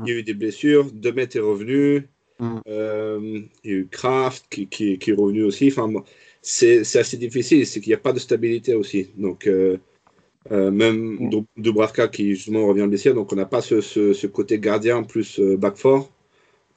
Il 0.06 0.12
y 0.12 0.16
a 0.16 0.20
eu 0.20 0.24
des 0.24 0.34
blessures. 0.34 0.88
Demet 0.94 1.30
est 1.34 1.40
revenu. 1.40 2.04
Mm. 2.40 2.58
Euh, 2.68 3.40
il 3.64 3.72
y 3.72 3.74
a 3.74 3.78
eu 3.78 3.88
Kraft 3.90 4.46
qui, 4.50 4.68
qui- 4.68 5.00
qui 5.00 5.12
est 5.12 5.14
revenu 5.16 5.44
aussi. 5.44 5.70
Enfin, 5.76 5.92
c'est 6.42 6.82
assez 6.82 7.18
difficile. 7.18 7.66
C'est 7.66 7.80
qu'il 7.80 7.90
n'y 7.90 7.96
a 7.96 8.00
pas 8.00 8.14
de 8.14 8.20
stabilité 8.20 8.76
aussi. 8.76 9.10
Donc, 9.18 9.48
euh, 9.48 9.78
euh, 10.52 10.70
même 10.70 11.18
Mm. 11.20 11.30
Dub- 11.30 11.46
Dubravka 11.58 12.08
qui 12.10 12.36
justement 12.36 12.68
revient 12.68 12.86
blessé. 12.88 13.14
Donc, 13.14 13.34
on 13.34 13.36
n'a 13.36 13.46
pas 13.46 13.62
ce, 13.62 13.82
ce- 13.82 14.14
ce 14.14 14.28
côté 14.28 14.60
gardien 14.60 15.02
plus 15.04 15.40
back 15.40 15.78
four. 15.78 16.12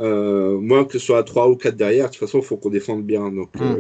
Euh, 0.00 0.58
moi, 0.58 0.86
que 0.86 0.94
ce 0.94 0.98
soit 0.98 1.18
à 1.18 1.22
3 1.24 1.50
ou 1.50 1.56
4 1.56 1.76
derrière, 1.76 2.06
de 2.06 2.12
toute 2.12 2.20
façon, 2.20 2.38
il 2.38 2.44
faut 2.44 2.56
qu'on 2.56 2.70
défende 2.70 3.04
bien. 3.04 3.30
Donc, 3.30 3.50
Mm. 3.56 3.76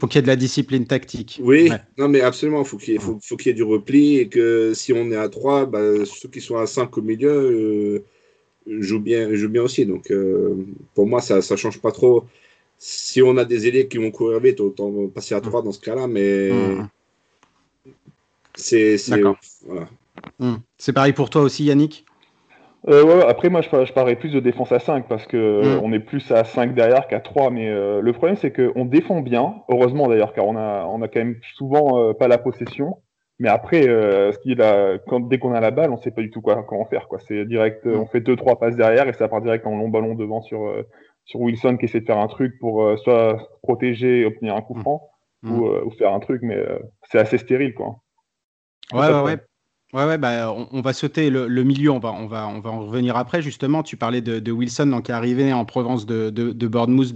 Faut 0.00 0.06
qu'il 0.06 0.16
y 0.16 0.20
ait 0.20 0.22
de 0.22 0.28
la 0.28 0.36
discipline 0.36 0.86
tactique. 0.86 1.40
oui, 1.42 1.70
Ouais. 1.70 1.80
non, 1.98 2.08
mais 2.08 2.20
absolument, 2.20 2.62
faut 2.64 2.76
qu'il 2.76 2.94
y 2.94 2.96
ait- 2.96 3.00
faut, 3.00 3.18
faut 3.20 3.36
qu'il 3.36 3.48
y 3.48 3.50
ait 3.50 3.54
du 3.54 3.64
repli 3.64 4.18
et 4.18 4.28
que 4.28 4.72
si 4.74 4.92
on 4.92 5.10
est 5.10 5.16
à 5.16 5.28
3, 5.28 5.66
bah, 5.66 6.04
ceux 6.04 6.28
qui 6.28 6.40
sont 6.40 6.56
à 6.56 6.66
5 6.66 6.96
au 6.98 7.02
milieu 7.02 7.30
euh, 7.30 8.04
jouent, 8.80 9.00
bien, 9.00 9.34
jouent 9.34 9.48
bien 9.48 9.62
aussi. 9.62 9.86
Donc, 9.86 10.10
euh, 10.12 10.54
pour 10.94 11.06
moi, 11.08 11.20
ça 11.20 11.36
ne 11.38 11.56
change 11.56 11.80
pas 11.80 11.90
trop. 11.90 12.26
Si 12.78 13.22
on 13.22 13.36
a 13.38 13.44
des 13.44 13.66
ailiers 13.66 13.88
qui 13.88 13.98
vont 13.98 14.12
courir 14.12 14.38
vite, 14.38 14.60
autant 14.60 15.08
passer 15.08 15.34
à 15.34 15.40
3 15.40 15.62
dans 15.62 15.72
ce 15.72 15.80
cas-là, 15.80 16.06
mais 16.06 16.52
Mm. 16.52 16.88
c'est. 18.54 18.96
D'accord. 19.08 19.36
Voilà. 19.66 19.88
Mm. 20.38 20.56
C'est 20.76 20.92
pareil 20.92 21.12
pour 21.12 21.28
toi 21.30 21.42
aussi, 21.42 21.64
Yannick? 21.64 22.04
Euh, 22.88 23.04
ouais, 23.04 23.16
ouais, 23.16 23.26
après, 23.28 23.50
moi, 23.50 23.60
je, 23.60 23.68
je 23.84 23.92
parlerais 23.92 24.16
plus 24.16 24.32
de 24.32 24.40
défense 24.40 24.72
à 24.72 24.78
5 24.78 25.06
parce 25.08 25.26
que 25.26 25.36
euh, 25.36 25.76
Mm. 25.78 25.84
on 25.84 25.92
est 25.92 26.00
plus 26.00 26.30
à 26.30 26.44
5 26.44 26.74
derrière 26.74 27.06
qu'à 27.06 27.20
3. 27.20 27.50
Mais 27.50 27.68
euh, 27.68 28.00
le 28.00 28.12
problème, 28.12 28.36
c'est 28.36 28.50
qu'on 28.52 28.84
défend 28.86 29.20
bien, 29.20 29.56
heureusement 29.68 30.08
d'ailleurs, 30.08 30.32
car 30.32 30.46
on 30.46 30.56
a, 30.56 30.86
on 30.86 31.02
a 31.02 31.08
quand 31.08 31.20
même 31.20 31.36
souvent 31.54 31.98
euh, 32.00 32.12
pas 32.14 32.28
la 32.28 32.38
possession. 32.38 32.96
Mais 33.40 33.48
après, 33.48 33.86
euh, 33.88 34.32
ce 34.32 34.38
qui 34.38 34.52
est 34.52 34.54
là, 34.56 34.98
quand, 35.06 35.20
dès 35.20 35.38
qu'on 35.38 35.52
a 35.54 35.60
la 35.60 35.70
balle, 35.70 35.92
on 35.92 35.96
sait 35.98 36.10
pas 36.10 36.22
du 36.22 36.30
tout 36.30 36.40
quoi, 36.40 36.64
comment 36.66 36.86
faire. 36.86 37.06
Quoi. 37.08 37.18
C'est 37.20 37.44
direct, 37.44 37.86
euh, 37.86 37.96
Mm. 37.96 38.00
on 38.00 38.06
fait 38.06 38.20
deux 38.20 38.36
trois 38.36 38.58
passes 38.58 38.74
derrière 38.76 39.06
et 39.06 39.12
ça 39.12 39.28
part 39.28 39.42
direct 39.42 39.66
en 39.66 39.76
long 39.76 39.88
ballon 39.90 40.14
devant 40.14 40.40
sur, 40.40 40.66
euh, 40.66 40.82
sur 41.24 41.40
Wilson 41.40 41.76
qui 41.76 41.84
essaie 41.84 42.00
de 42.00 42.06
faire 42.06 42.18
un 42.18 42.26
truc 42.26 42.58
pour 42.58 42.82
euh, 42.82 42.96
soit 42.96 43.36
protéger 43.62 44.20
et 44.20 44.24
obtenir 44.24 44.56
un 44.56 44.62
coup 44.62 44.74
Mm. 44.74 44.80
franc 44.80 45.08
ou, 45.44 45.66
euh, 45.66 45.84
ou 45.84 45.90
faire 45.90 46.12
un 46.14 46.18
truc, 46.20 46.40
mais 46.42 46.56
euh, 46.56 46.78
c'est 47.04 47.18
assez 47.18 47.38
stérile. 47.38 47.74
Quoi. 47.74 47.96
Ouais, 48.92 49.00
ouais, 49.12 49.22
ouais. 49.22 49.36
Ouais, 49.94 50.04
ouais, 50.04 50.18
bah, 50.18 50.52
on, 50.52 50.82
va 50.82 50.92
sauter 50.92 51.30
le, 51.30 51.48
milieu, 51.64 51.90
on 51.90 51.98
va, 51.98 52.12
on, 52.12 52.26
va, 52.26 52.46
on 52.46 52.60
va 52.60 52.68
en 52.68 52.80
revenir 52.80 53.16
après. 53.16 53.40
Justement, 53.40 53.82
tu 53.82 53.96
parlais 53.96 54.20
de, 54.20 54.52
Wilson, 54.52 54.86
donc, 54.86 55.06
qui 55.06 55.12
est 55.12 55.14
arrivé 55.14 55.50
en 55.50 55.64
Provence 55.64 56.04
de, 56.04 56.28
de, 56.28 56.52
de 56.52 56.68
Bournemouth 56.68 57.14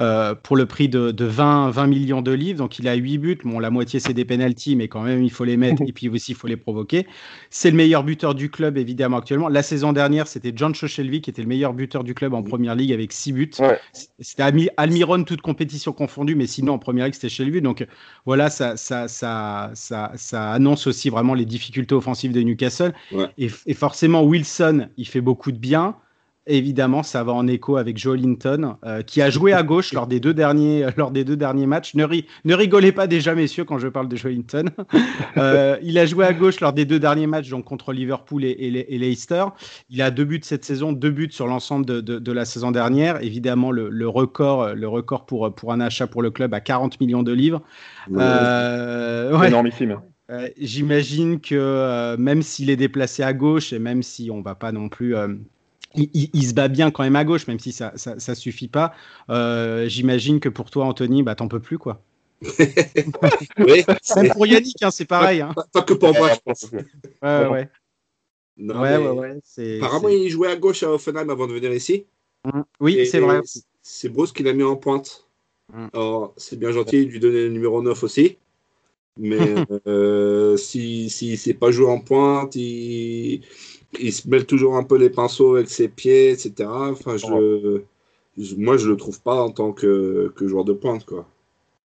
euh, 0.00 0.34
pour 0.34 0.56
le 0.56 0.66
prix 0.66 0.88
de, 0.88 1.10
de 1.10 1.24
20, 1.24 1.70
20 1.70 1.86
millions 1.86 2.22
de 2.22 2.32
livres. 2.32 2.58
Donc, 2.58 2.78
il 2.78 2.88
a 2.88 2.94
8 2.94 3.18
buts. 3.18 3.38
Bon, 3.44 3.58
la 3.58 3.70
moitié, 3.70 4.00
c'est 4.00 4.14
des 4.14 4.24
pénalties, 4.24 4.76
mais 4.76 4.88
quand 4.88 5.02
même, 5.02 5.22
il 5.22 5.30
faut 5.30 5.44
les 5.44 5.56
mettre 5.56 5.82
et 5.86 5.92
puis 5.92 6.08
aussi, 6.08 6.32
il 6.32 6.34
faut 6.34 6.46
les 6.46 6.56
provoquer. 6.56 7.06
C'est 7.50 7.70
le 7.70 7.76
meilleur 7.76 8.04
buteur 8.04 8.34
du 8.34 8.50
club, 8.50 8.76
évidemment, 8.78 9.18
actuellement. 9.18 9.48
La 9.48 9.62
saison 9.62 9.92
dernière, 9.92 10.26
c'était 10.26 10.52
John 10.54 10.74
Chochelvi 10.74 11.20
qui 11.20 11.30
était 11.30 11.42
le 11.42 11.48
meilleur 11.48 11.72
buteur 11.74 12.04
du 12.04 12.14
club 12.14 12.34
en 12.34 12.42
première 12.42 12.74
ligue 12.74 12.92
avec 12.92 13.12
6 13.12 13.32
buts. 13.32 13.50
Ouais. 13.58 13.78
C'était 14.20 14.42
Almi- 14.42 14.70
Almiron, 14.76 15.24
toute 15.24 15.40
compétition 15.40 15.92
confondue, 15.92 16.34
mais 16.34 16.46
sinon, 16.46 16.74
en 16.74 16.78
première 16.78 17.04
ligue, 17.06 17.14
c'était 17.14 17.28
Chelsea. 17.28 17.60
Donc, 17.60 17.86
voilà, 18.26 18.50
ça, 18.50 18.76
ça, 18.76 19.08
ça, 19.08 19.70
ça, 19.74 20.12
ça 20.16 20.52
annonce 20.52 20.86
aussi 20.86 21.10
vraiment 21.10 21.34
les 21.34 21.44
difficultés 21.46 21.94
offensives 21.94 22.32
de 22.32 22.40
Newcastle. 22.40 22.92
Ouais. 23.12 23.26
Et, 23.38 23.48
et 23.66 23.74
forcément, 23.74 24.22
Wilson, 24.22 24.88
il 24.96 25.06
fait 25.06 25.20
beaucoup 25.20 25.52
de 25.52 25.58
bien. 25.58 25.96
Évidemment, 26.46 27.02
ça 27.02 27.24
va 27.24 27.32
en 27.32 27.46
écho 27.46 27.76
avec 27.76 27.96
Joe 27.96 28.18
Linton, 28.18 28.76
euh, 28.84 29.02
qui 29.02 29.22
a 29.22 29.30
joué 29.30 29.52
à 29.52 29.62
gauche 29.62 29.92
lors 29.92 30.06
des 30.06 30.20
deux 30.20 30.34
derniers, 30.34 30.86
lors 30.96 31.10
des 31.10 31.24
deux 31.24 31.36
derniers 31.36 31.66
matchs. 31.66 31.94
Ne, 31.94 32.06
ne 32.44 32.54
rigolez 32.54 32.92
pas 32.92 33.06
déjà, 33.06 33.34
messieurs, 33.34 33.64
quand 33.64 33.78
je 33.78 33.88
parle 33.88 34.08
de 34.08 34.16
Joe 34.16 34.32
Linton. 34.32 34.66
euh, 35.36 35.76
il 35.82 35.98
a 35.98 36.06
joué 36.06 36.24
à 36.24 36.32
gauche 36.32 36.60
lors 36.60 36.72
des 36.72 36.84
deux 36.84 36.98
derniers 36.98 37.26
matchs, 37.26 37.48
donc 37.48 37.64
contre 37.64 37.92
Liverpool 37.92 38.44
et, 38.44 38.50
et, 38.50 38.94
et 38.94 38.98
Leicester. 38.98 39.44
Il 39.90 40.02
a 40.02 40.10
deux 40.10 40.24
buts 40.24 40.40
cette 40.42 40.64
saison, 40.64 40.92
deux 40.92 41.10
buts 41.10 41.28
sur 41.30 41.46
l'ensemble 41.46 41.86
de, 41.86 42.00
de, 42.00 42.18
de, 42.18 42.32
la 42.32 42.44
saison 42.44 42.70
dernière. 42.70 43.22
Évidemment, 43.22 43.70
le, 43.70 43.88
le, 43.88 44.08
record, 44.08 44.74
le 44.74 44.88
record 44.88 45.26
pour, 45.26 45.54
pour 45.54 45.72
un 45.72 45.80
achat 45.80 46.06
pour 46.06 46.22
le 46.22 46.30
club 46.30 46.54
à 46.54 46.60
40 46.60 47.00
millions 47.00 47.22
de 47.22 47.32
livres. 47.32 47.62
Ouais. 48.10 48.18
Euh, 48.20 49.38
ouais. 49.38 49.48
Énormissime. 49.48 49.98
Euh, 50.30 50.48
J'imagine 50.58 51.40
que 51.40 51.54
euh, 51.54 52.16
même 52.16 52.40
s'il 52.42 52.70
est 52.70 52.76
déplacé 52.76 53.22
à 53.22 53.34
gauche 53.34 53.72
et 53.74 53.78
même 53.78 54.02
si 54.02 54.30
on 54.30 54.40
va 54.40 54.54
pas 54.54 54.72
non 54.72 54.88
plus 54.88 55.14
euh, 55.14 55.28
il, 55.94 56.10
il, 56.14 56.30
il, 56.32 56.46
se 56.46 56.54
bat 56.54 56.68
bien 56.68 56.90
quand 56.90 57.02
même 57.02 57.16
à 57.16 57.24
gauche, 57.24 57.46
même 57.46 57.58
si 57.58 57.72
ça, 57.72 57.92
ça, 57.96 58.18
ça 58.18 58.34
suffit 58.34 58.68
pas. 58.68 58.94
Euh, 59.30 59.88
J'imagine 59.88 60.40
que 60.40 60.48
pour 60.48 60.70
toi, 60.70 60.86
Anthony, 60.86 61.22
bah, 61.22 61.34
t'en 61.34 61.48
peux 61.48 61.60
plus, 61.60 61.78
quoi. 61.78 62.00
oui, 63.58 63.84
même 64.16 64.32
pour 64.32 64.46
Yannick, 64.46 64.82
hein, 64.82 64.90
c'est 64.90 65.04
pareil. 65.04 65.40
Pas, 65.40 65.46
hein. 65.46 65.52
pas, 65.54 65.66
pas, 65.72 65.82
que 65.82 65.94
pour 65.94 66.14
moi, 66.14 66.30
je 66.34 66.40
pense. 66.44 66.70
Ouais, 67.22 67.46
ouais. 67.46 67.68
Non, 68.56 68.80
ouais, 68.80 68.96
ouais, 68.96 69.10
ouais 69.10 69.76
apparemment, 69.78 70.08
il 70.08 70.28
jouait 70.28 70.48
à 70.48 70.56
gauche 70.56 70.82
à 70.82 70.92
Offenheim 70.92 71.28
avant 71.28 71.46
de 71.46 71.52
venir 71.52 71.72
ici. 71.72 72.06
Mmh. 72.44 72.60
Oui, 72.80 73.06
c'est 73.06 73.20
vrai. 73.20 73.40
C'est 73.82 74.08
Bruce 74.08 74.32
qui 74.32 74.42
l'a 74.42 74.52
mis 74.52 74.62
en 74.62 74.76
pointe. 74.76 75.28
Mmh. 75.72 75.86
Alors, 75.92 76.34
c'est 76.36 76.58
bien 76.58 76.70
gentil 76.70 77.06
de 77.06 77.10
lui 77.10 77.20
donner 77.20 77.44
le 77.44 77.50
numéro 77.50 77.82
9 77.82 78.02
aussi. 78.02 78.38
Mais 79.16 79.38
euh, 79.86 80.56
si, 80.56 81.10
si 81.10 81.36
c'est 81.36 81.54
pas 81.54 81.70
joué 81.70 81.86
en 81.86 82.00
pointe, 82.00 82.54
il, 82.56 83.42
il 84.00 84.12
se 84.12 84.28
mêle 84.28 84.46
toujours 84.46 84.76
un 84.76 84.82
peu 84.82 84.96
les 84.96 85.10
pinceaux 85.10 85.56
avec 85.56 85.68
ses 85.68 85.88
pieds, 85.88 86.30
etc. 86.30 86.68
Enfin, 86.68 87.16
je, 87.16 87.82
je 88.38 88.54
moi, 88.56 88.76
je 88.76 88.88
le 88.88 88.96
trouve 88.96 89.20
pas 89.20 89.42
en 89.42 89.50
tant 89.50 89.72
que, 89.72 90.32
que 90.36 90.46
joueur 90.46 90.64
de 90.64 90.72
pointe, 90.72 91.04
quoi. 91.04 91.26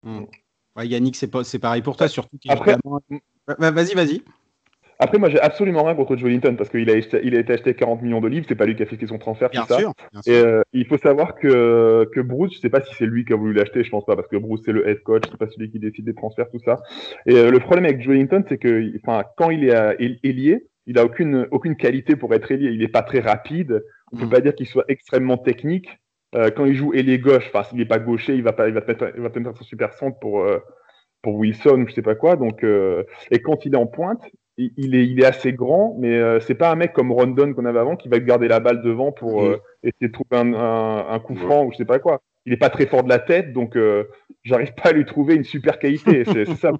Mmh. 0.02 0.22
Ouais, 0.76 0.88
Yannick, 0.88 1.16
c'est 1.16 1.58
pareil 1.58 1.82
pour 1.82 1.96
toi, 1.96 2.08
surtout 2.08 2.36
Après... 2.48 2.76
Vas-y, 3.58 3.94
vas-y. 3.94 4.22
Après, 5.02 5.16
moi, 5.16 5.30
j'ai 5.30 5.40
absolument 5.40 5.82
rien 5.82 5.94
contre 5.94 6.14
Joe 6.16 6.28
Linton 6.30 6.56
parce 6.56 6.68
qu'il 6.68 6.90
a, 6.90 6.94
il 7.22 7.34
a 7.34 7.40
été 7.40 7.54
acheté 7.54 7.72
40 7.72 8.02
millions 8.02 8.20
de 8.20 8.28
livres. 8.28 8.44
C'est 8.46 8.54
pas 8.54 8.66
lui 8.66 8.76
qui 8.76 8.82
a 8.82 8.86
fait 8.86 9.06
son 9.06 9.18
transfert, 9.18 9.48
bien 9.48 9.62
tout 9.62 9.74
sûr, 9.74 9.94
ça. 9.96 10.08
Bien 10.12 10.22
sûr. 10.22 10.32
Et 10.32 10.44
euh, 10.44 10.60
il 10.74 10.86
faut 10.86 10.98
savoir 10.98 11.36
que, 11.36 12.06
que 12.14 12.20
Bruce, 12.20 12.54
je 12.54 12.60
sais 12.60 12.68
pas 12.68 12.82
si 12.82 12.94
c'est 12.96 13.06
lui 13.06 13.24
qui 13.24 13.32
a 13.32 13.36
voulu 13.36 13.54
l'acheter, 13.54 13.82
je 13.82 13.88
pense 13.88 14.04
pas, 14.04 14.14
parce 14.14 14.28
que 14.28 14.36
Bruce 14.36 14.60
c'est 14.62 14.72
le 14.72 14.86
head 14.86 15.02
coach, 15.02 15.22
c'est 15.30 15.38
pas 15.38 15.48
celui 15.48 15.70
qui 15.70 15.78
décide 15.78 16.04
des 16.04 16.12
transferts, 16.12 16.50
tout 16.50 16.60
ça. 16.62 16.82
Et 17.24 17.34
euh, 17.34 17.50
le 17.50 17.58
problème 17.60 17.86
avec 17.86 18.02
Joe 18.02 18.14
Linton, 18.14 18.44
c'est 18.46 18.58
que, 18.58 18.92
enfin, 19.02 19.24
quand 19.38 19.48
il 19.48 19.64
est 19.64 19.74
à, 19.74 19.94
il 19.98 20.18
a 20.98 21.04
aucune 21.04 21.46
aucune 21.50 21.76
qualité 21.76 22.16
pour 22.16 22.32
être 22.34 22.50
ailier. 22.50 22.70
Il 22.70 22.82
est 22.82 22.88
pas 22.88 23.02
très 23.02 23.20
rapide. 23.20 23.84
On 24.12 24.18
peut 24.18 24.26
mm. 24.26 24.30
pas 24.30 24.40
dire 24.40 24.54
qu'il 24.54 24.66
soit 24.66 24.84
extrêmement 24.88 25.38
technique. 25.38 25.88
Euh, 26.34 26.50
quand 26.50 26.64
il 26.64 26.74
joue 26.74 26.94
ailier 26.94 27.18
gauche, 27.18 27.48
enfin, 27.52 27.64
s'il 27.64 27.80
est 27.80 27.86
pas 27.86 27.98
gaucher, 27.98 28.34
il 28.34 28.42
va 28.42 28.52
pas, 28.52 28.68
il 28.68 28.74
va 28.74 28.80
peut-être, 28.80 29.12
il 29.16 29.42
faire 29.42 29.56
son 29.56 29.64
super 29.64 29.92
centre 29.94 30.18
pour 30.20 30.46
pour 31.22 31.34
Wilson 31.34 31.82
ou 31.82 31.88
je 31.88 31.94
sais 31.94 32.02
pas 32.02 32.14
quoi. 32.14 32.36
Donc, 32.36 32.64
et 32.64 33.42
quand 33.42 33.64
il 33.64 33.74
est 33.74 33.78
en 33.78 33.86
pointe, 33.86 34.22
il 34.76 34.94
est, 34.94 35.06
il 35.06 35.20
est 35.20 35.26
assez 35.26 35.52
grand, 35.52 35.96
mais 35.98 36.16
euh, 36.16 36.40
c'est 36.40 36.54
pas 36.54 36.70
un 36.70 36.76
mec 36.76 36.92
comme 36.92 37.12
Rondon 37.12 37.52
qu'on 37.54 37.64
avait 37.64 37.78
avant 37.78 37.96
qui 37.96 38.08
va 38.08 38.18
garder 38.18 38.48
la 38.48 38.60
balle 38.60 38.82
devant 38.82 39.12
pour 39.12 39.42
euh, 39.42 39.60
essayer 39.82 40.08
de 40.08 40.12
trouver 40.12 40.36
un, 40.36 40.54
un, 40.54 41.08
un 41.08 41.18
coup 41.20 41.36
franc 41.36 41.64
ou 41.64 41.72
je 41.72 41.78
sais 41.78 41.84
pas 41.84 41.98
quoi. 41.98 42.20
Il 42.46 42.52
est 42.52 42.58
pas 42.58 42.70
très 42.70 42.86
fort 42.86 43.02
de 43.02 43.08
la 43.08 43.18
tête, 43.18 43.52
donc 43.52 43.76
euh, 43.76 44.04
j'arrive 44.44 44.74
pas 44.74 44.90
à 44.90 44.92
lui 44.92 45.04
trouver 45.04 45.34
une 45.34 45.44
super 45.44 45.78
qualité. 45.78 46.24
C'est 46.24 46.46
ça. 46.54 46.72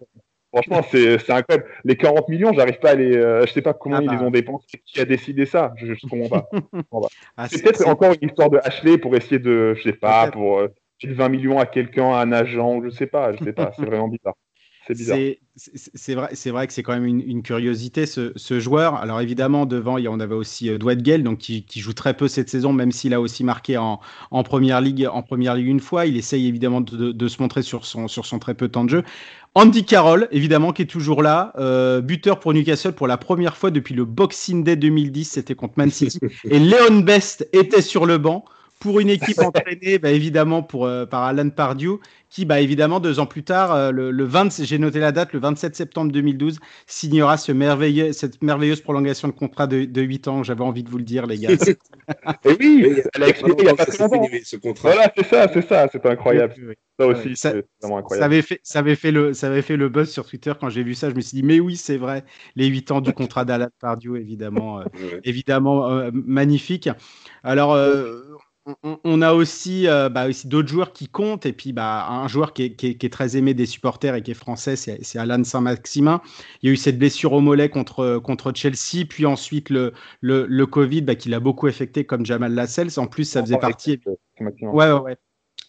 Franchement, 0.53 0.83
c'est 0.91 1.31
incroyable. 1.31 1.67
Les 1.85 1.97
40 1.97 2.29
millions, 2.29 2.53
j'arrive 2.53 2.79
pas 2.81 2.91
à 2.91 2.95
les. 2.95 3.17
Euh, 3.17 3.47
je 3.47 3.53
sais 3.53 3.63
pas 3.63 3.73
comment 3.73 3.97
ah 3.97 4.01
bah. 4.01 4.13
ils 4.13 4.19
les 4.19 4.25
ont 4.25 4.31
dépensés. 4.31 4.83
Qui 4.85 5.01
a 5.01 5.05
décidé 5.05 5.47
ça 5.47 5.73
Je, 5.77 5.95
je 5.95 6.07
comprends 6.09 6.29
pas. 6.29 6.49
ah, 7.37 7.49
c'est 7.49 7.63
peut-être 7.63 7.87
encore 7.87 8.15
une 8.21 8.29
histoire 8.29 8.51
de 8.51 8.59
Ashley 8.65 8.99
pour 8.99 9.15
essayer 9.15 9.39
de, 9.39 9.75
je 9.75 9.83
sais 9.83 9.93
pas, 9.93 10.31
pour 10.31 10.59
euh, 10.59 10.69
20 11.05 11.29
millions 11.29 11.59
à 11.59 11.67
quelqu'un, 11.67 12.13
à 12.13 12.23
un 12.23 12.33
agent, 12.33 12.83
je 12.83 12.91
sais 12.91 13.07
pas, 13.07 13.33
je 13.33 13.45
sais 13.45 13.53
pas. 13.53 13.73
C'est 13.77 13.85
vraiment 13.85 14.09
bizarre. 14.09 14.35
C'est 14.95 16.14
vrai, 16.14 16.30
c'est 16.32 16.51
vrai 16.51 16.66
que 16.66 16.72
c'est 16.72 16.82
quand 16.82 16.93
même 16.93 17.05
une, 17.05 17.20
une 17.20 17.43
curiosité 17.43 18.07
ce, 18.07 18.32
ce, 18.36 18.61
joueur. 18.61 18.95
Alors 18.95 19.20
évidemment 19.20 19.66
devant, 19.66 19.97
on 19.99 20.20
avait 20.20 20.34
aussi 20.34 20.70
euh, 20.70 20.78
Dwight 20.78 21.03
Gale, 21.03 21.22
donc 21.22 21.38
qui, 21.38 21.64
qui, 21.64 21.80
joue 21.80 21.93
très 21.93 22.14
peu 22.14 22.28
cette 22.28 22.49
saison, 22.49 22.72
même 22.72 22.93
s'il 22.93 23.12
a 23.12 23.20
aussi 23.20 23.45
marqué 23.45 23.76
en, 23.76 24.01
en, 24.30 24.43
première 24.43 24.80
ligue, 24.80 25.07
en 25.12 25.22
première 25.22 25.55
ligue 25.55 25.66
une 25.66 25.80
fois. 25.80 26.07
Il 26.07 26.16
essaye 26.16 26.47
évidemment 26.47 26.80
de, 26.80 27.12
de, 27.12 27.28
se 27.28 27.43
montrer 27.43 27.62
sur 27.62 27.84
son 27.84 28.09
sur 28.09 28.24
son 28.24 28.38
très 28.38 28.55
peu 28.55 28.68
de 28.68 28.72
temps 28.72 28.84
de 28.84 28.91
jeu. 28.91 29.05
Andy 29.55 29.84
Carroll, 29.84 30.28
évidemment, 30.30 30.72
qui 30.72 30.82
est 30.82 30.86
toujours 30.86 31.22
là, 31.22 31.53
euh, 31.59 32.01
buteur 32.01 32.38
pour 32.38 32.55
Newcastle 32.55 32.93
pour 32.93 33.09
la 33.09 33.16
première 33.16 33.57
fois 33.57 33.70
depuis 33.70 33.95
le 33.95 34.05
Boxing 34.05 34.62
Day 34.62 34.76
2010, 34.76 35.24
c'était 35.24 35.57
contre 35.57 35.74
Man 35.76 35.91
City. 35.91 36.20
Et 36.45 36.61
Léon 36.61 37.01
Best 37.01 37.49
était 37.53 37.82
sur 37.82 38.07
le 38.07 38.18
banc 38.18 38.45
pour 38.81 38.99
une 38.99 39.11
équipe 39.11 39.39
entraînée 39.39 39.99
bah, 39.99 40.11
évidemment 40.11 40.62
pour, 40.62 40.87
euh, 40.87 41.07
par 41.07 41.22
Alan 41.22 41.49
Pardew, 41.51 42.01
qui 42.31 42.45
bah, 42.45 42.61
évidemment 42.61 42.99
deux 42.99 43.20
ans 43.20 43.26
plus 43.26 43.45
tard, 43.45 43.72
euh, 43.72 43.91
le, 43.91 44.11
le 44.11 44.24
20, 44.24 44.64
j'ai 44.64 44.78
noté 44.78 44.99
la 44.99 45.12
date, 45.12 45.33
le 45.33 45.39
27 45.39 45.76
septembre 45.76 46.11
2012, 46.11 46.59
signera 46.87 47.37
ce 47.37 47.53
merveilleux, 47.53 48.12
cette 48.12 48.43
merveilleuse 48.43 48.81
prolongation 48.81 49.28
de 49.28 49.33
contrat 49.33 49.66
de, 49.66 49.85
de 49.85 50.03
8 50.03 50.28
ans. 50.28 50.43
J'avais 50.43 50.62
envie 50.62 50.83
de 50.83 50.91
vous 50.91 50.99
le 50.99 51.05
dire, 51.05 51.26
les 51.26 51.39
gars. 51.39 51.51
Et 52.45 52.57
oui, 52.59 53.03
elle 53.14 53.22
a 53.22 53.28
expliqué 53.28 53.62
il 53.62 53.66
y 53.66 53.68
a 53.68 53.74
pas 53.74 53.87
très 53.87 53.99
longtemps. 53.99 54.26
Ce 54.45 54.57
contrat. 54.57 54.93
Voilà, 54.93 55.12
c'est 55.16 55.26
ça, 55.26 55.49
c'est 55.53 55.68
ça, 55.68 55.89
c'est 55.93 56.05
incroyable. 56.07 56.55
Oui, 56.57 56.64
oui. 56.68 56.74
Ça 56.99 57.07
aussi, 57.07 57.37
ça, 57.37 57.53
c'est 57.53 57.66
vraiment 57.81 57.99
incroyable. 57.99 58.22
Ça 58.22 58.26
avait, 58.26 58.43
fait, 58.43 58.61
ça, 58.62 58.78
avait 58.81 58.95
fait 58.97 59.11
le, 59.11 59.33
ça 59.33 59.47
avait 59.49 59.62
fait 59.62 59.76
le 59.76 59.89
buzz 59.89 60.11
sur 60.11 60.26
Twitter 60.26 60.53
quand 60.59 60.70
j'ai 60.70 60.83
vu 60.83 60.95
ça. 60.95 61.11
Je 61.11 61.14
me 61.14 61.20
suis 61.20 61.35
dit, 61.35 61.43
mais 61.43 61.61
oui, 61.61 61.76
c'est 61.76 61.97
vrai, 61.97 62.24
les 62.57 62.66
8 62.66 62.91
ans 62.91 63.01
du 63.01 63.12
contrat 63.12 63.45
d'Alan 63.45 63.68
Pardew, 63.81 64.16
évidemment, 64.16 64.81
euh, 64.81 64.85
évidemment 65.24 65.91
euh, 65.91 66.11
magnifique. 66.12 66.89
Alors, 67.43 67.74
euh, 68.85 68.97
on 69.05 69.23
a 69.23 69.33
aussi, 69.33 69.87
euh, 69.87 70.09
bah, 70.09 70.29
aussi 70.29 70.49
d'autres 70.49 70.68
joueurs 70.68 70.93
qui 70.93 71.09
comptent. 71.09 71.47
Et 71.47 71.53
puis, 71.53 71.73
bah, 71.73 72.07
un 72.09 72.29
joueur 72.29 72.53
qui 72.53 72.64
est, 72.64 72.75
qui, 72.75 72.89
est, 72.89 72.95
qui 72.97 73.07
est, 73.07 73.11
très 73.11 73.37
aimé 73.37 73.55
des 73.55 73.66
supporters 73.66 74.14
et 74.14 74.23
qui 74.23 74.31
est 74.31 74.35
français, 74.35 74.77
c'est 74.77 75.18
Alan 75.18 75.43
Saint-Maximin. 75.45 76.21
Il 76.62 76.66
y 76.66 76.71
a 76.71 76.73
eu 76.73 76.77
cette 76.77 76.99
blessure 76.99 77.33
au 77.33 77.41
mollet 77.41 77.68
contre, 77.68 78.18
contre 78.18 78.53
Chelsea. 78.55 79.05
Puis 79.09 79.27
ensuite, 79.27 79.71
le, 79.71 79.93
le, 80.21 80.47
le 80.47 80.66
Covid 80.66 81.03
bah, 81.03 81.14
qui 81.14 81.29
l'a 81.29 81.41
beaucoup 81.41 81.66
affecté, 81.66 82.05
comme 82.05 82.27
Jamal 82.27 82.55
Lascelles. 82.55 82.91
En 82.99 83.07
plus, 83.07 83.25
ça 83.25 83.43
faisait 83.43 83.59
partie. 83.59 84.01
Ouais, 84.39 84.93
ouais, 84.93 84.93
ouais. 84.93 85.16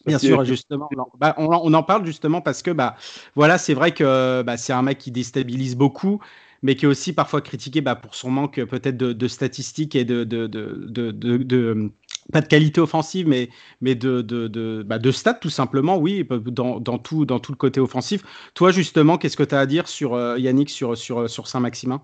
Bien 0.06 0.20
sûr, 0.20 0.44
justement, 0.46 0.90
on 0.96 1.00
en, 1.00 1.12
bah, 1.18 1.36
on, 1.38 1.48
on 1.48 1.74
en, 1.74 1.84
parle 1.84 2.06
justement 2.06 2.42
parce 2.42 2.64
que 2.64 2.72
bah 2.72 2.96
voilà, 3.36 3.58
c'est 3.58 3.74
vrai 3.74 3.92
que 3.92 4.42
bah, 4.42 4.58
c'est 4.58 4.74
un 4.74 4.82
mec 4.82 4.98
qui 4.98 5.12
déstabilise 5.12 5.76
beaucoup, 5.76 6.20
mais 6.62 6.76
qui 6.76 6.86
est 6.86 6.88
aussi 6.88 7.14
parfois 7.14 7.42
critiqué 7.42 7.82
bah, 7.82 7.96
pour 7.96 8.16
son 8.16 8.32
manque 8.32 8.64
peut-être 8.64 8.98
de, 8.98 9.14
de, 9.14 9.28
statistiques 9.28 9.96
et 9.96 10.06
de, 10.06 10.24
de, 10.24 10.48
de, 10.48 11.12
de 11.12 11.92
pas 12.32 12.42
de 12.42 12.48
qualité 12.48 12.82
offensive, 12.82 13.28
mais, 13.28 13.50
mais 13.82 13.96
de, 13.96 14.22
de, 14.22 14.48
de, 14.48 14.84
bah 14.84 15.00
de 15.00 15.12
stats 15.12 15.34
tout 15.36 15.50
simplement, 15.50 15.98
oui, 15.98 16.28
dans, 16.30 16.80
dans, 16.80 16.98
tout, 16.98 17.26
dans 17.26 17.40
tout 17.40 17.52
le 17.52 17.58
côté 17.58 17.80
offensif. 17.80 18.24
Toi, 18.54 18.72
justement, 18.72 19.18
qu'est-ce 19.18 19.38
que 19.38 19.44
tu 19.44 19.56
as 19.56 19.60
à 19.60 19.66
dire 19.66 19.88
sur 19.88 20.14
euh, 20.14 20.38
Yannick, 20.38 20.70
sur, 20.70 20.98
sur, 20.98 21.30
sur 21.30 21.48
Saint-Maximin? 21.48 22.02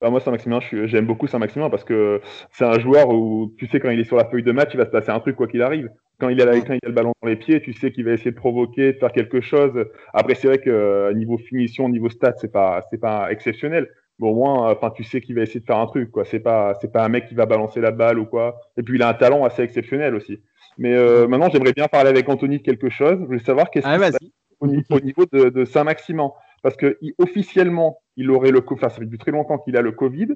Bah 0.00 0.08
moi, 0.08 0.20
Saint-Maximin, 0.20 0.60
j'aime 0.84 1.06
beaucoup 1.06 1.26
Saint-Maximin 1.26 1.68
parce 1.68 1.84
que 1.84 2.22
c'est 2.52 2.64
un 2.64 2.78
joueur 2.78 3.10
où 3.10 3.52
tu 3.58 3.66
sais 3.66 3.80
quand 3.80 3.90
il 3.90 4.00
est 4.00 4.04
sur 4.04 4.16
la 4.16 4.24
feuille 4.24 4.42
de 4.42 4.52
match, 4.52 4.70
il 4.72 4.78
va 4.78 4.86
se 4.86 4.90
passer 4.90 5.10
un 5.10 5.20
truc 5.20 5.36
quoi 5.36 5.46
qu'il 5.46 5.60
arrive. 5.60 5.90
Quand 6.18 6.30
il, 6.30 6.40
a 6.40 6.46
la, 6.46 6.58
quand 6.60 6.72
il 6.72 6.80
a 6.84 6.88
le 6.88 6.94
ballon 6.94 7.12
dans 7.22 7.28
les 7.28 7.36
pieds, 7.36 7.60
tu 7.60 7.74
sais 7.74 7.92
qu'il 7.92 8.04
va 8.04 8.12
essayer 8.12 8.30
de 8.30 8.36
provoquer, 8.36 8.94
de 8.94 8.98
faire 8.98 9.12
quelque 9.12 9.40
chose. 9.42 9.72
Après, 10.14 10.34
c'est 10.34 10.48
vrai 10.48 10.58
que 10.58 10.70
euh, 10.70 11.12
niveau 11.12 11.36
finition, 11.36 11.88
niveau 11.88 12.08
stats, 12.08 12.34
c'est 12.40 12.52
pas, 12.52 12.82
c'est 12.90 13.00
pas 13.00 13.30
exceptionnel 13.30 13.88
bon, 14.20 14.30
au 14.30 14.34
moins, 14.34 14.70
enfin, 14.70 14.90
tu 14.90 15.02
sais 15.02 15.20
qu'il 15.20 15.34
va 15.34 15.42
essayer 15.42 15.60
de 15.60 15.64
faire 15.64 15.78
un 15.78 15.86
truc, 15.86 16.10
quoi. 16.12 16.24
C'est 16.24 16.38
pas, 16.40 16.74
c'est 16.80 16.92
pas 16.92 17.04
un 17.04 17.08
mec 17.08 17.26
qui 17.26 17.34
va 17.34 17.46
balancer 17.46 17.80
la 17.80 17.90
balle 17.90 18.18
ou 18.18 18.26
quoi. 18.26 18.60
Et 18.76 18.82
puis, 18.82 18.98
il 18.98 19.02
a 19.02 19.08
un 19.08 19.14
talent 19.14 19.44
assez 19.44 19.62
exceptionnel 19.62 20.14
aussi. 20.14 20.40
Mais 20.78 20.94
euh, 20.94 21.26
maintenant, 21.26 21.48
j'aimerais 21.50 21.72
bien 21.72 21.88
parler 21.88 22.10
avec 22.10 22.28
Anthony 22.28 22.58
de 22.58 22.62
quelque 22.62 22.90
chose. 22.90 23.16
Je 23.18 23.24
voulais 23.24 23.38
savoir 23.40 23.70
qu'est-ce 23.70 23.86
ah, 23.88 24.10
qui 24.12 24.32
au, 24.60 24.68
au 24.68 25.00
niveau 25.00 25.24
de, 25.32 25.48
de 25.48 25.64
Saint-Maximin. 25.64 26.30
Parce 26.62 26.76
que 26.76 26.98
il, 27.00 27.14
officiellement, 27.18 28.00
il 28.16 28.30
aurait 28.30 28.50
le, 28.50 28.62
enfin, 28.70 28.90
ça 28.90 28.96
fait 28.96 29.04
depuis 29.06 29.18
très 29.18 29.32
longtemps 29.32 29.58
qu'il 29.58 29.76
a 29.76 29.82
le 29.82 29.92
Covid, 29.92 30.28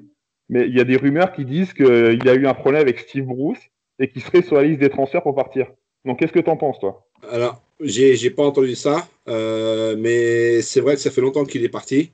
mais 0.49 0.67
il 0.67 0.75
y 0.75 0.81
a 0.81 0.83
des 0.83 0.97
rumeurs 0.97 1.31
qui 1.31 1.45
disent 1.45 1.73
qu'il 1.73 2.27
a 2.27 2.33
eu 2.33 2.47
un 2.47 2.53
problème 2.53 2.81
avec 2.81 2.99
Steve 2.99 3.25
Bruce 3.25 3.61
et 3.99 4.09
qu'il 4.09 4.21
serait 4.23 4.41
sur 4.41 4.55
la 4.55 4.63
liste 4.63 4.81
des 4.81 4.89
transferts 4.89 5.23
pour 5.23 5.35
partir. 5.35 5.67
Donc, 6.03 6.19
qu'est-ce 6.19 6.33
que 6.33 6.39
tu 6.39 6.49
en 6.49 6.57
penses, 6.57 6.79
toi? 6.79 7.07
Alors, 7.31 7.61
j'ai, 7.79 8.15
j'ai 8.15 8.29
pas 8.29 8.43
entendu 8.43 8.75
ça, 8.75 9.07
euh, 9.27 9.95
mais 9.97 10.61
c'est 10.61 10.81
vrai 10.81 10.95
que 10.95 11.01
ça 11.01 11.11
fait 11.11 11.21
longtemps 11.21 11.45
qu'il 11.45 11.63
est 11.63 11.69
parti. 11.69 12.11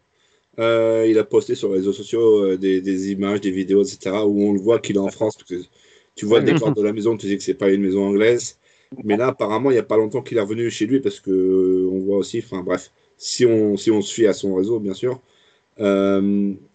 Euh, 0.60 1.06
il 1.08 1.18
a 1.18 1.24
posté 1.24 1.56
sur 1.56 1.70
les 1.70 1.76
réseaux 1.76 1.94
sociaux 1.94 2.46
euh, 2.46 2.58
des, 2.58 2.82
des, 2.82 3.12
images, 3.12 3.42
des 3.42 3.52
vidéos, 3.52 3.84
etc., 3.84 4.18
où 4.26 4.44
on 4.44 4.54
le 4.54 4.60
voit 4.60 4.80
qu'il 4.80 4.98
est 4.98 5.00
en 5.00 5.10
France. 5.10 5.38
Parce 5.38 5.50
que 5.50 5.68
tu 6.16 6.26
vois 6.26 6.40
le 6.40 6.46
décor 6.46 6.74
de 6.74 6.82
la 6.82 6.94
maison, 6.94 7.16
tu 7.18 7.28
dis 7.28 7.38
que 7.38 7.44
c'est 7.44 7.54
pas 7.54 7.70
une 7.72 7.82
maison 7.82 8.08
anglaise. 8.08 8.58
Mais 9.04 9.16
là, 9.16 9.28
apparemment, 9.28 9.72
il 9.72 9.76
n'y 9.76 9.80
a 9.80 9.84
pas 9.84 9.98
longtemps 9.98 10.22
qu'il 10.22 10.38
est 10.38 10.42
revenu 10.42 10.70
chez 10.70 10.86
lui 10.86 11.00
parce 11.00 11.22
que 11.22 11.32
euh, 11.32 11.90
on 11.90 12.00
voit 12.00 12.18
aussi, 12.18 12.40
enfin 12.40 12.62
bref, 12.62 12.92
si 13.18 13.46
on, 13.46 13.78
si 13.78 13.90
on 13.92 14.02
se 14.02 14.14
fie 14.14 14.28
à 14.28 14.34
son 14.34 14.56
réseau, 14.56 14.80
bien 14.80 14.94
sûr. 14.94 15.22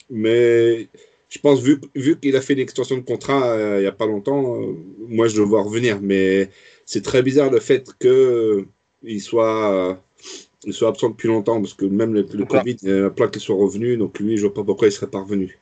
Mais 0.09 0.89
je 1.29 1.39
pense, 1.41 1.61
vu, 1.61 1.81
vu 1.95 2.19
qu'il 2.19 2.37
a 2.37 2.41
fait 2.41 2.55
une 2.55 2.61
extension 2.61 2.97
de 2.97 3.03
contrat 3.03 3.57
il 3.79 3.81
n'y 3.81 3.87
a 3.87 3.93
pas 3.93 4.07
longtemps, 4.07 4.61
moi 5.09 5.29
je 5.29 5.37
le 5.37 5.43
vois 5.45 5.63
revenir. 5.63 6.01
Mais 6.01 6.49
c'est 6.87 7.03
très 7.03 7.23
bizarre 7.23 7.51
le 7.51 7.61
fait 7.61 7.91
qu'il 8.01 9.21
soit 9.21 10.01
il 10.67 10.73
soit 10.73 10.89
absent 10.89 11.11
depuis 11.11 11.29
longtemps 11.29 11.61
parce 11.61 11.75
que 11.75 11.87
même 11.87 12.13
le, 12.13 12.27
le 12.35 12.45
Covid, 12.45 12.77
il 12.83 12.89
y 12.91 13.01
en 13.01 13.07
a 13.07 13.11
plein 13.11 13.29
qui 13.29 13.41
sont 13.41 13.57
revenus. 13.57 13.99
Donc 13.99 14.19
lui, 14.19 14.37
je 14.37 14.43
vois 14.43 14.55
pas 14.55 14.65
pourquoi 14.65 14.89
il 14.89 14.93
serait 14.93 15.07
pas 15.11 15.21
revenu. 15.21 15.59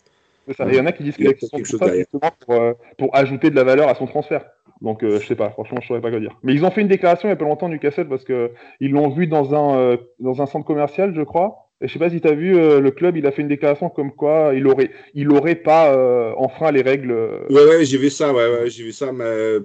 Ça. 0.57 0.67
Il 0.69 0.75
y 0.75 0.81
en 0.81 0.87
a 0.87 0.93
qui 0.93 1.05
disent 1.05 1.17
qu'il 1.17 1.27
son 1.39 1.57
quelque 1.57 1.69
chose 1.69 1.81
pour, 1.81 2.55
euh, 2.55 2.73
pour 2.99 3.15
ajouter 3.17 3.51
de 3.51 3.57
la 3.57 3.65
valeur 3.65 3.89
à 3.89 3.95
son 3.95 4.07
transfert. 4.07 4.45
Donc 4.83 5.03
euh, 5.03 5.19
je 5.21 5.27
sais 5.27 5.37
pas, 5.37 5.51
franchement 5.51 5.79
je 5.81 5.87
saurais 5.87 6.01
pas 6.01 6.11
quoi 6.11 6.21
dire. 6.21 6.37
Mais 6.43 6.53
ils 6.53 6.65
ont 6.65 6.71
fait 6.71 6.83
une 6.83 6.89
déclaration 6.89 7.29
il 7.29 7.31
y 7.31 7.33
a 7.33 7.37
pas 7.37 7.45
longtemps 7.47 7.69
du 7.69 7.79
cassette 7.79 8.09
parce 8.09 8.25
que 8.25 8.51
ils 8.81 8.91
l'ont 8.91 9.09
vu 9.09 9.27
dans 9.27 9.55
un 9.55 9.79
euh, 9.79 9.97
dans 10.21 10.43
un 10.43 10.47
centre 10.47 10.67
commercial, 10.67 11.15
je 11.15 11.23
crois. 11.23 11.64
Je 11.87 11.93
sais 11.93 11.99
pas 11.99 12.11
si 12.11 12.21
tu 12.21 12.29
as 12.29 12.35
vu 12.35 12.57
euh, 12.57 12.81
le 12.81 12.91
club, 12.91 13.17
il 13.17 13.27
a 13.27 13.33
fait 13.33 13.43
une 13.43 13.49
déclaration 13.49 13.89
comme 13.91 14.13
quoi 14.13 14.53
il 14.55 14.67
aurait 14.67 14.91
il 15.15 15.31
aurait 15.31 15.55
pas 15.57 15.95
euh, 15.95 16.33
enfreint 16.37 16.73
les 16.73 16.83
règles. 16.83 17.11
euh, 17.13 17.41
Ouais, 17.51 17.65
ouais, 17.65 17.85
j'ai 17.85 17.99
vu 17.99 18.11
ça, 18.11 18.33
ouais, 18.33 18.49
ouais, 18.49 18.71
j'ai 18.71 18.85
vu 18.85 18.93
ça, 18.93 19.13
mais 19.13 19.59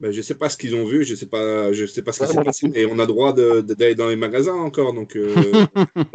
mais 0.00 0.12
je 0.12 0.20
sais 0.22 0.36
pas 0.36 0.48
ce 0.48 0.56
qu'ils 0.56 0.74
ont 0.74 0.84
vu, 0.84 1.04
je 1.04 1.14
sais 1.14 1.28
pas, 1.28 1.72
je 1.72 1.86
sais 1.86 2.02
pas 2.02 2.12
ce 2.12 2.20
qui 2.20 2.26
s'est 2.32 2.42
passé, 2.44 2.70
et 2.74 2.86
on 2.86 2.98
a 2.98 3.06
droit 3.06 3.32
d'aller 3.32 3.94
dans 3.94 4.08
les 4.08 4.16
magasins 4.16 4.54
encore, 4.54 4.92
donc 4.92 5.16
euh, 5.16 5.34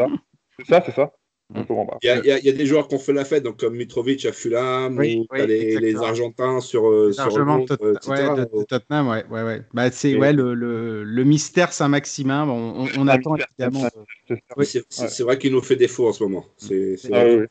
C'est 0.60 0.66
ça, 0.68 0.82
c'est 0.86 0.96
ça. 0.96 1.12
Il 1.56 2.08
y, 2.08 2.10
a- 2.10 2.18
il 2.20 2.26
y 2.26 2.32
a- 2.32 2.40
il 2.40 2.46
y 2.46 2.50
a 2.50 2.52
des 2.52 2.66
joueurs 2.66 2.88
qui 2.90 2.96
ont 2.96 3.00
fait 3.00 3.14
la 3.14 3.24
fête, 3.24 3.44
donc 3.44 3.58
comme 3.58 3.76
Mitrovic 3.76 4.26
à 4.26 4.34
Fulham, 4.34 4.98
Oui, 4.98 5.16
ou 5.16 5.26
oui, 5.34 5.48
les. 5.48 5.96
Argentins 5.96 6.60
sur, 6.60 6.90
euh, 6.90 7.14
sur 7.14 7.24
Largement 7.24 7.58
Londres, 7.58 7.76
Tot- 7.78 7.96
etc. 7.96 8.34
ouais, 8.36 8.46
de, 8.46 8.60
de 8.60 8.64
Tottenham, 8.66 9.08
ouais, 9.08 9.26
ouais, 9.32 9.44
ouais. 9.44 9.62
Bah, 9.74 9.90
c'est 9.90 10.18
ouais, 10.18 10.34
le, 10.34 10.54
le, 10.54 11.04
le 11.04 11.24
mystère 11.24 11.72
Saint-Maximin. 11.72 12.46
Bon, 12.46 12.74
on, 12.86 12.88
on 13.00 13.08
attend 13.08 13.36
évidemment. 13.36 13.88
c'est 14.28 14.36
ça. 14.36 14.36
C'est 14.58 14.66
c'est 14.66 14.86
c'est- 14.90 15.08
c'est 15.08 15.24
vrai 15.24 15.38
qu'il 15.38 15.54
nous 15.54 15.62
fait 15.62 15.78
défaut 15.78 16.10
en 16.10 16.14
ce 16.14 16.24
moment. 16.24 16.46
C'est 16.58 16.98
c'est 16.98 17.14
Ah 17.14 17.24
vrai. 17.24 17.48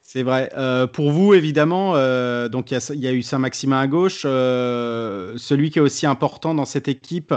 C'est 0.00 0.22
vrai. 0.22 0.50
Euh, 0.56 0.86
pour 0.86 1.10
vous, 1.10 1.34
évidemment, 1.34 1.96
euh, 1.96 2.48
donc 2.48 2.70
il 2.70 2.74
y, 2.74 2.76
a- 2.76 2.90
il 2.94 3.00
y 3.00 3.08
a 3.08 3.12
eu 3.12 3.22
Saint-Maximin 3.22 3.80
à 3.80 3.86
gauche. 3.88 4.22
euh, 4.26 5.32
celui 5.36 5.70
qui 5.70 5.78
est 5.78 5.82
aussi 5.82 6.06
important 6.06 6.54
dans 6.54 6.66
cette 6.66 6.88
équipe, 6.88 7.34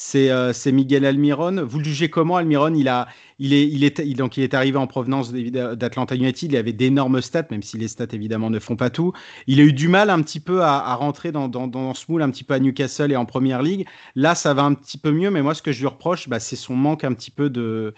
c'est 0.00 0.30
euh, 0.30 0.52
c'est 0.52 0.70
Miguel 0.70 1.04
Almiron. 1.04 1.64
Vous 1.64 1.78
le 1.78 1.84
jugez 1.84 2.08
comment, 2.08 2.36
Almiron? 2.36 2.72
Il, 2.72 2.86
a, 2.86 3.08
il, 3.40 3.52
est, 3.52 3.66
il, 3.66 3.82
est, 3.82 4.14
donc, 4.14 4.36
il 4.36 4.44
est 4.44 4.54
arrivé 4.54 4.78
en 4.78 4.86
provenance 4.86 5.32
d'Atlanta 5.32 6.14
United. 6.14 6.52
Il 6.52 6.56
avait 6.56 6.72
d'énormes 6.72 7.20
stats, 7.20 7.48
même 7.50 7.64
si 7.64 7.78
les 7.78 7.88
stats, 7.88 8.06
évidemment, 8.12 8.48
ne 8.48 8.60
font 8.60 8.76
pas 8.76 8.90
tout. 8.90 9.12
Il 9.48 9.58
a 9.58 9.64
eu 9.64 9.72
du 9.72 9.88
mal 9.88 10.08
un 10.10 10.22
petit 10.22 10.38
peu 10.38 10.62
à, 10.62 10.94
rentrer 10.94 11.32
dans, 11.32 11.48
dans, 11.48 11.66
dans 11.66 11.94
ce 11.94 12.04
moule, 12.08 12.22
un 12.22 12.30
petit 12.30 12.44
peu 12.44 12.54
à 12.54 12.60
Newcastle 12.60 13.10
et 13.10 13.16
en 13.16 13.24
Première 13.24 13.60
Ligue. 13.60 13.88
Là, 14.14 14.36
ça 14.36 14.54
va 14.54 14.62
un 14.62 14.74
petit 14.74 14.98
peu 14.98 15.10
mieux, 15.10 15.32
mais 15.32 15.42
moi, 15.42 15.52
ce 15.54 15.62
que 15.62 15.72
je 15.72 15.80
lui 15.80 15.88
reproche, 15.88 16.28
bah, 16.28 16.38
c'est 16.38 16.54
son 16.54 16.76
manque 16.76 17.02
un 17.02 17.12
petit 17.12 17.32
peu 17.32 17.50
de, 17.50 17.92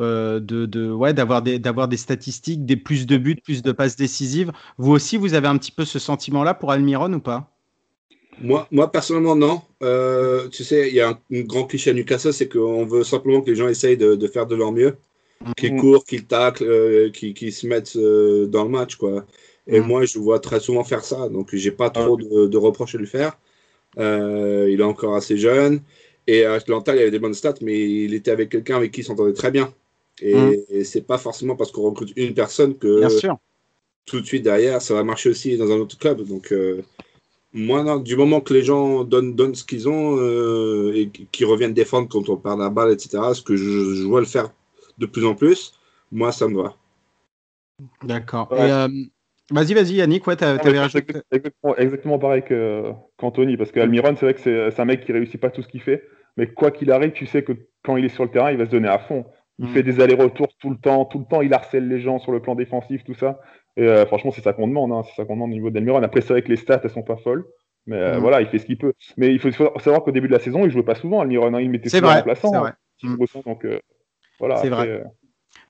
euh, 0.00 0.40
de, 0.40 0.90
ouais, 0.90 1.14
d'avoir 1.14 1.42
des, 1.42 1.60
des 1.60 1.96
statistiques, 1.96 2.66
des 2.66 2.76
plus 2.76 3.06
de 3.06 3.16
buts, 3.16 3.36
plus 3.36 3.62
de 3.62 3.70
passes 3.70 3.94
décisives. 3.94 4.50
Vous 4.76 4.90
aussi, 4.90 5.16
vous 5.16 5.34
avez 5.34 5.46
un 5.46 5.56
petit 5.56 5.72
peu 5.72 5.84
ce 5.84 6.00
sentiment-là 6.00 6.54
pour 6.54 6.72
Almiron 6.72 7.12
ou 7.12 7.20
pas? 7.20 7.57
Moi, 8.40 8.68
moi, 8.70 8.90
personnellement, 8.90 9.34
non. 9.36 9.62
Euh, 9.82 10.48
tu 10.48 10.64
sais, 10.64 10.88
il 10.88 10.94
y 10.94 11.00
a 11.00 11.10
un, 11.10 11.20
un 11.32 11.40
grand 11.42 11.64
cliché 11.66 11.90
à 11.90 11.94
Newcastle, 11.94 12.32
c'est 12.32 12.48
qu'on 12.48 12.86
veut 12.86 13.04
simplement 13.04 13.40
que 13.42 13.50
les 13.50 13.56
gens 13.56 13.68
essayent 13.68 13.96
de, 13.96 14.14
de 14.14 14.26
faire 14.28 14.46
de 14.46 14.54
leur 14.54 14.72
mieux, 14.72 14.96
qu'ils 15.56 15.70
Mhm. 15.70 15.76
courent, 15.76 16.04
qu'ils 16.04 16.26
taclent, 16.26 16.64
euh, 16.64 17.10
qu'ils 17.10 17.52
se 17.52 17.66
mettent 17.66 17.96
euh, 17.96 18.46
dans 18.46 18.64
le 18.64 18.70
match, 18.70 18.96
quoi. 18.96 19.26
Et 19.68 19.80
Mhm. 19.80 19.88
moi, 19.88 20.04
je 20.06 20.18
vois 20.18 20.40
très 20.40 20.60
souvent 20.60 20.84
faire 20.84 21.04
ça, 21.04 21.28
donc 21.30 21.54
j'ai 21.54 21.72
pas 21.72 21.90
trop 21.90 22.16
de, 22.16 22.46
de 22.48 22.56
reproches 22.58 22.94
à 22.96 22.98
lui 22.98 23.06
faire. 23.08 23.38
Il 23.98 24.80
est 24.80 24.84
encore 24.84 25.14
assez 25.16 25.36
jeune. 25.36 25.82
Et 26.26 26.44
à 26.44 26.54
Atlanta, 26.54 26.94
il 26.94 27.00
avait 27.00 27.10
des 27.10 27.18
bonnes 27.18 27.34
stats, 27.34 27.54
mais 27.62 27.78
il 28.04 28.14
était 28.14 28.30
avec 28.30 28.50
quelqu'un 28.50 28.76
avec 28.76 28.92
qui 28.92 29.00
il 29.00 29.04
s'entendait 29.04 29.32
très 29.32 29.50
bien. 29.50 29.72
Et, 30.20 30.36
Mhm. 30.36 30.66
et 30.70 30.84
c'est 30.84 31.02
pas 31.02 31.18
forcément 31.18 31.56
parce 31.56 31.72
qu'on 31.72 31.82
recrute 31.82 32.12
une 32.16 32.34
personne 32.34 32.76
que 32.78 33.00
Bien 33.00 33.08
sûr. 33.10 33.38
tout 34.06 34.20
de 34.20 34.26
suite 34.26 34.42
derrière, 34.42 34.80
ça 34.82 34.94
va 34.94 35.04
marcher 35.04 35.30
aussi 35.30 35.56
dans 35.56 35.70
un 35.70 35.76
autre 35.78 35.98
club. 35.98 36.22
Donc, 36.26 36.52
moi, 37.52 37.82
non, 37.82 37.96
du 37.98 38.16
moment 38.16 38.40
que 38.40 38.52
les 38.54 38.62
gens 38.62 39.04
donnent, 39.04 39.34
donnent 39.34 39.54
ce 39.54 39.64
qu'ils 39.64 39.88
ont 39.88 40.16
euh, 40.18 40.92
et 40.94 41.08
qu'ils 41.08 41.46
reviennent 41.46 41.74
défendre 41.74 42.08
quand 42.08 42.28
on 42.28 42.36
perd 42.36 42.58
la 42.60 42.68
balle, 42.70 42.92
etc., 42.92 43.34
ce 43.34 43.42
que 43.42 43.56
je, 43.56 43.94
je 43.94 44.02
vois 44.06 44.20
le 44.20 44.26
faire 44.26 44.50
de 44.98 45.06
plus 45.06 45.24
en 45.24 45.34
plus, 45.34 45.78
moi, 46.12 46.32
ça 46.32 46.46
me 46.48 46.60
va. 46.62 46.74
D'accord. 48.02 48.48
Ouais. 48.50 48.70
Euh, 48.70 48.88
Vas-y, 49.50 49.72
vas-y, 49.72 49.94
Yannick, 49.94 50.26
ouais, 50.26 50.36
t'avais 50.36 50.78
rajouté. 50.78 51.14
exactement, 51.30 51.76
exactement 51.76 52.18
pareil 52.18 52.42
que- 52.42 52.92
qu'Anthony, 53.16 53.56
parce 53.56 53.72
qu'Almiron, 53.72 54.14
c'est 54.14 54.26
vrai 54.26 54.34
que 54.34 54.40
c'est 54.40 54.70
c'est 54.70 54.82
un 54.82 54.84
mec 54.84 55.06
qui 55.06 55.12
réussit 55.12 55.40
pas 55.40 55.48
tout 55.48 55.62
ce 55.62 55.68
qu'il 55.68 55.80
fait, 55.80 56.02
mais 56.36 56.48
quoi 56.52 56.70
qu'il 56.70 56.90
arrive, 56.92 57.12
tu 57.12 57.24
sais 57.24 57.42
que 57.42 57.52
quand 57.82 57.96
il 57.96 58.04
est 58.04 58.10
sur 58.10 58.24
le 58.24 58.30
terrain, 58.30 58.50
il 58.50 58.58
va 58.58 58.66
se 58.66 58.70
donner 58.70 58.88
à 58.88 58.98
fond. 58.98 59.24
Il 59.58 59.64
Mm. 59.64 59.68
fait 59.72 59.82
des 59.82 60.00
allers-retours 60.00 60.48
tout 60.60 60.68
le 60.68 60.76
temps, 60.76 61.06
tout 61.06 61.18
le 61.20 61.24
temps, 61.24 61.40
il 61.40 61.54
harcèle 61.54 61.88
les 61.88 61.98
gens 61.98 62.18
sur 62.18 62.30
le 62.30 62.42
plan 62.42 62.56
défensif, 62.56 63.02
tout 63.04 63.14
ça. 63.14 63.40
Et 63.78 63.86
euh, 63.86 64.04
franchement, 64.06 64.32
c'est 64.32 64.42
ça 64.42 64.52
qu'on 64.52 64.66
demande, 64.66 64.90
hein, 64.90 65.02
c'est 65.06 65.14
ça 65.14 65.24
qu'on 65.24 65.34
demande 65.34 65.50
au 65.50 65.54
niveau 65.54 65.70
d'Almiron. 65.70 66.02
Après, 66.02 66.20
c'est 66.20 66.32
vrai 66.32 66.42
que 66.42 66.48
les 66.48 66.56
stats, 66.56 66.80
elles 66.82 66.90
sont 66.90 67.04
pas 67.04 67.16
folles, 67.16 67.46
mais 67.86 67.96
euh, 67.96 68.16
Mm. 68.16 68.20
voilà, 68.20 68.40
il 68.40 68.48
fait 68.48 68.58
ce 68.58 68.66
qu'il 68.66 68.76
peut. 68.76 68.92
Mais 69.16 69.32
il 69.32 69.38
faut, 69.38 69.52
savoir 69.52 70.02
qu'au 70.02 70.10
début 70.10 70.26
de 70.26 70.32
la 70.32 70.40
saison, 70.40 70.64
il 70.64 70.70
jouait 70.70 70.82
pas 70.82 70.96
souvent, 70.96 71.20
Almiron, 71.20 71.54
hein, 71.54 71.60
il 71.60 71.70
mettait 71.70 71.88
souvent 71.88 72.12
remplaçant. 72.12 72.50
c'est 72.50 72.56
hein, 72.56 72.60
vrai. 72.60 72.72
Steve 72.96 73.10
Mm. 73.10 73.16
Bruce, 73.16 73.36
donc 73.46 73.64
euh, 73.64 73.78
voilà. 74.40 74.56
C'est 74.56 74.68
vrai. 74.68 75.04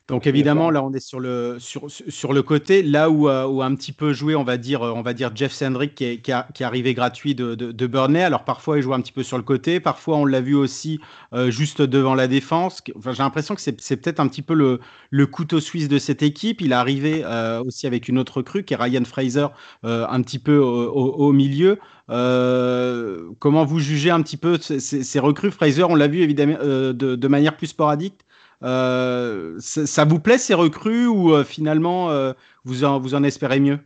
Donc 0.09 0.26
évidemment, 0.26 0.70
là, 0.70 0.82
on 0.82 0.90
est 0.94 1.00
sur 1.00 1.20
le, 1.20 1.59
sur, 1.61 1.90
sur 1.90 2.32
le 2.32 2.42
côté, 2.42 2.82
là 2.82 3.11
où, 3.11 3.28
euh, 3.28 3.44
où 3.46 3.61
a 3.61 3.66
un 3.66 3.74
petit 3.74 3.92
peu 3.92 4.14
joué, 4.14 4.34
on 4.34 4.42
va 4.42 4.56
dire, 4.56 4.80
euh, 4.82 4.90
on 4.92 5.02
va 5.02 5.12
dire 5.12 5.32
Jeff 5.34 5.52
Sandrick 5.52 5.94
qui 5.94 6.04
est, 6.04 6.18
qui, 6.22 6.32
a- 6.32 6.48
qui 6.54 6.62
est 6.62 6.66
arrivé 6.66 6.94
gratuit 6.94 7.34
de, 7.34 7.54
de, 7.54 7.72
de 7.72 7.86
Burnley. 7.86 8.22
Alors 8.22 8.44
parfois, 8.44 8.78
il 8.78 8.82
joue 8.82 8.94
un 8.94 9.02
petit 9.02 9.12
peu 9.12 9.22
sur 9.22 9.36
le 9.36 9.42
côté, 9.42 9.80
parfois 9.80 10.16
on 10.16 10.24
l'a 10.24 10.40
vu 10.40 10.54
aussi 10.54 10.98
euh, 11.34 11.50
juste 11.50 11.82
devant 11.82 12.14
la 12.14 12.26
défense. 12.26 12.82
Enfin, 12.96 13.12
J'ai 13.12 13.22
l'impression 13.22 13.54
que 13.54 13.61
c'est 13.61 13.78
c'est 13.82 13.98
peut-être 13.98 14.18
un 14.18 14.28
petit 14.28 14.40
peu 14.40 14.54
le, 14.54 14.80
le 15.11 15.26
couteau 15.26 15.61
suisse 15.61 15.88
de 15.88 15.98
cette 15.98 16.22
équipe. 16.22 16.62
Il 16.62 16.72
est 16.72 16.74
arrivé 16.74 17.22
euh, 17.26 17.62
aussi 17.64 17.86
avec 17.86 18.09
une 18.09 18.16
autre 18.18 18.38
recrue 18.38 18.64
qui 18.64 18.72
est 18.72 18.76
Ryan 18.78 19.04
Fraser, 19.04 19.48
euh, 19.84 20.06
un 20.09 20.22
petit 20.22 20.38
peu 20.38 20.56
au, 20.56 20.88
au- 20.90 21.12
au 21.28 21.32
milieu. 21.34 21.78
Euh, 22.11 23.28
comment 23.40 23.66
vous 23.66 23.78
jugez 23.78 24.09
un 24.11 24.22
petit 24.22 24.38
peu 24.38 24.56
ces, 24.59 24.80
ces- 24.80 25.02
ces 25.04 25.18
recrues? 25.18 25.50
Fraser, 25.50 25.82
on 25.84 25.94
l'a 25.94 26.09
vu 26.09 26.20
évidemment 26.22 26.56
euh, 26.62 26.94
de, 26.94 27.14
de 27.14 27.28
manière 27.28 27.59
plus 27.59 27.66
sporadique. 27.68 28.14
Euh, 28.62 29.54
ça, 29.59 30.04
vous 30.04 30.18
plaît 30.20 30.38
ces 30.38 30.54
recrues 30.54 31.06
ou 31.06 31.32
euh, 31.32 31.44
finalement 31.44 32.11
euh, 32.11 32.32
vous, 32.64 32.84
en, 32.84 32.98
vous 32.98 33.14
en 33.14 33.22
espérez 33.22 33.61
mieux? 33.61 33.78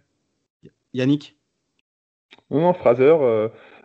Yannick? 0.95 1.37
Non, 2.51 2.61
non, 2.61 2.73
Fraser, 2.75 3.15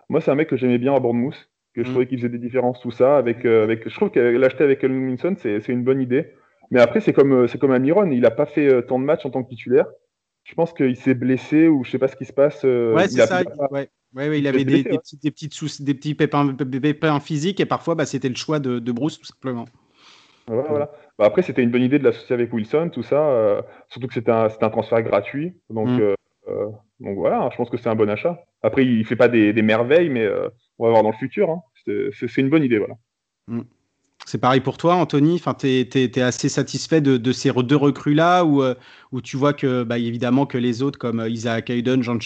moi, 0.10 0.22
c'est 0.22 0.32
un 0.32 0.36
mec 0.36 0.50
que 0.50 0.58
j'aimais 0.58 0.78
bien 0.78 0.94
à 0.94 1.00
Bournemouth, 1.00 1.50
que 1.74 1.84
je 1.84 1.88
Mm. 1.90 1.92
trouvais 1.92 2.08
qu'il 2.08 2.18
faisait 2.18 2.30
des 2.30 2.38
différences, 2.38 2.80
tout 2.82 2.92
ça. 2.92 3.18
Avec, 3.18 3.46
avec, 3.46 3.88
je 3.88 3.94
trouve 3.96 4.10
que 4.12 4.20
l'acheter 4.20 4.64
avec 4.64 4.84
Wilson, 4.84 5.36
c'est 5.40 5.60
c'est 5.62 5.72
une 5.74 5.84
bonne 5.84 6.02
idée. 6.02 6.34
Mais 6.72 6.82
après, 6.82 7.00
c'est 7.00 7.14
comme, 7.14 7.48
c'est 7.48 7.58
comme 7.58 7.72
Amiron, 7.72 8.10
il 8.12 8.22
n'a 8.22 8.32
pas 8.32 8.46
fait 8.46 8.86
tant 8.88 9.00
de 9.00 9.06
matchs 9.06 9.26
en 9.26 9.30
tant 9.30 9.44
que 9.44 9.50
titulaire. 9.50 9.86
Je 10.44 10.54
pense 10.54 10.74
qu'il 10.74 10.96
s'est 10.96 11.14
blessé 11.14 11.68
ou 11.68 11.84
je 11.84 11.92
sais 11.92 12.00
pas 12.00 12.08
ce 12.08 12.16
qui 12.16 12.26
se 12.26 12.34
passe. 12.34 12.64
Ouais, 12.64 13.08
c'est 13.10 13.26
ça. 13.26 13.44
pas- 13.44 13.68
Ouais. 13.72 13.90
Ouais, 14.16 14.30
ouais, 14.30 14.40
il 14.40 14.48
avait 14.48 14.60
des, 14.60 14.66
blessé, 14.66 14.84
des 14.84 14.92
ouais. 14.92 14.98
petits, 15.00 15.18
des, 15.18 15.32
petites 15.32 15.54
sous- 15.54 15.84
des 15.84 15.94
petits 15.94 16.16
pépins, 16.16 16.54
pépins 16.56 17.20
physiques 17.20 17.60
et 17.60 17.66
parfois 17.66 17.94
bah, 17.96 18.06
c'était 18.06 18.30
le 18.30 18.36
choix 18.36 18.60
de, 18.60 18.80
de 18.80 18.92
Bruce 18.94 19.20
tout 19.20 19.26
simplement. 19.26 19.66
Voilà, 20.48 20.64
voilà. 20.70 20.92
Bah, 21.20 21.26
après, 21.26 21.42
c'était 21.42 21.62
une 21.64 21.72
bonne 21.72 21.82
idée 21.84 22.00
de 22.00 22.04
l'associer 22.04 22.34
avec 22.34 22.54
Wilson, 22.54 22.90
tout 22.92 23.04
ça. 23.04 23.22
euh, 23.30 23.62
surtout 23.90 24.08
que 24.08 24.14
c'était 24.14 24.32
un, 24.32 24.48
un 24.62 24.70
transfert 24.70 25.02
gratuit. 25.02 25.54
Donc, 25.70 25.88
Mm. 25.90 26.00
euh, 26.00 26.16
euh, 26.48 26.68
donc 27.00 27.18
voilà, 27.18 27.50
je 27.52 27.58
pense 27.58 27.70
que 27.70 27.78
c'est 27.78 27.90
un 27.90 27.96
bon 27.96 28.10
achat. 28.10 28.40
Après, 28.64 28.86
il 28.86 29.06
fait 29.06 29.16
pas 29.16 29.28
des, 29.28 29.52
des 29.54 29.62
merveilles, 29.62 30.10
mais 30.10 30.24
euh, 30.24 30.48
on 30.80 30.86
va 30.86 30.92
voir 30.92 31.04
dans 31.04 31.12
le 31.12 31.18
futur. 31.18 31.50
hein. 31.50 31.62
C'est 31.86 32.38
une 32.38 32.50
bonne 32.50 32.64
idée, 32.64 32.80
voilà. 32.80 32.96
C'est 34.26 34.40
pareil 34.40 34.60
pour 34.62 34.78
toi, 34.78 34.96
Anthony? 34.96 35.36
Enfin, 35.36 35.54
t'es- 35.54 35.86
t'es 35.86 36.22
assez 36.22 36.50
satisfait 36.50 37.00
de, 37.00 37.18
de 37.18 37.32
ces 37.32 37.52
deux 37.52 37.76
recrues 37.78 38.14
là, 38.14 38.44
où, 38.44 38.62
où 39.14 39.22
tu 39.22 39.38
vois 39.38 39.54
que, 39.54 39.84
bah, 39.84 39.98
évidemment, 40.00 40.46
que 40.46 40.58
les 40.58 40.82
autres 40.82 41.00
comme 41.00 41.24
Isaac 41.30 41.70
Hayden, 41.70 42.04
Jean 42.04 42.18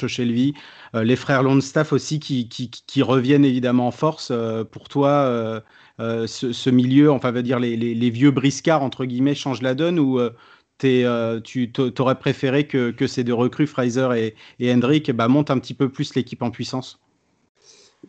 euh, 0.96 1.04
les 1.04 1.16
frères 1.16 1.44
Longstaff 1.44 1.94
aussi, 1.94 2.20
qui, 2.20 2.50
qui, 2.50 2.70
qui 2.72 3.04
reviennent 3.04 3.46
évidemment 3.46 3.88
en 3.88 3.92
force. 3.92 4.32
pour 4.72 4.90
toi, 4.90 5.62
euh, 6.02 6.28
ce, 6.28 6.52
ce 6.52 6.70
milieu, 6.70 7.12
enfin, 7.12 7.32
veut 7.32 7.43
dire 7.43 7.60
les, 7.60 7.78
les, 7.78 7.95
les 7.95 8.10
vieux 8.10 8.32
briscards 8.32 8.84
entre 8.84 9.06
guillemets, 9.06 9.36
changent 9.36 9.62
la 9.62 9.76
donne 9.76 9.99
ou 9.99 10.20
euh, 10.20 10.32
euh, 10.84 11.39
tu 11.41 11.72
t'aurais 11.72 12.18
préféré 12.18 12.68
que, 12.68 12.91
que 12.91 13.08
ces 13.08 13.24
deux 13.24 13.34
recrues, 13.34 13.68
Fraser 13.68 14.10
et, 14.18 14.36
et 14.60 14.74
Hendrick, 14.74 15.12
bah, 15.12 15.28
montent 15.28 15.52
un 15.52 15.60
petit 15.60 15.74
peu 15.76 15.89
plus 15.89 16.16
l'équipe 16.16 16.41
en 16.41 16.52
puissance? 16.52 16.99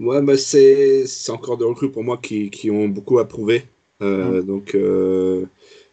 Ouais, 0.00 0.22
bah, 0.22 0.38
c'est 0.38 1.06
c'est 1.06 1.32
encore 1.32 1.58
des 1.58 1.64
recrues 1.64 1.90
pour 1.90 2.02
moi 2.02 2.16
qui, 2.16 2.50
qui 2.50 2.70
ont 2.70 2.88
beaucoup 2.88 3.18
approuvé. 3.18 3.64
Euh, 4.00 4.42
Donc, 4.42 4.74
euh, 4.74 5.44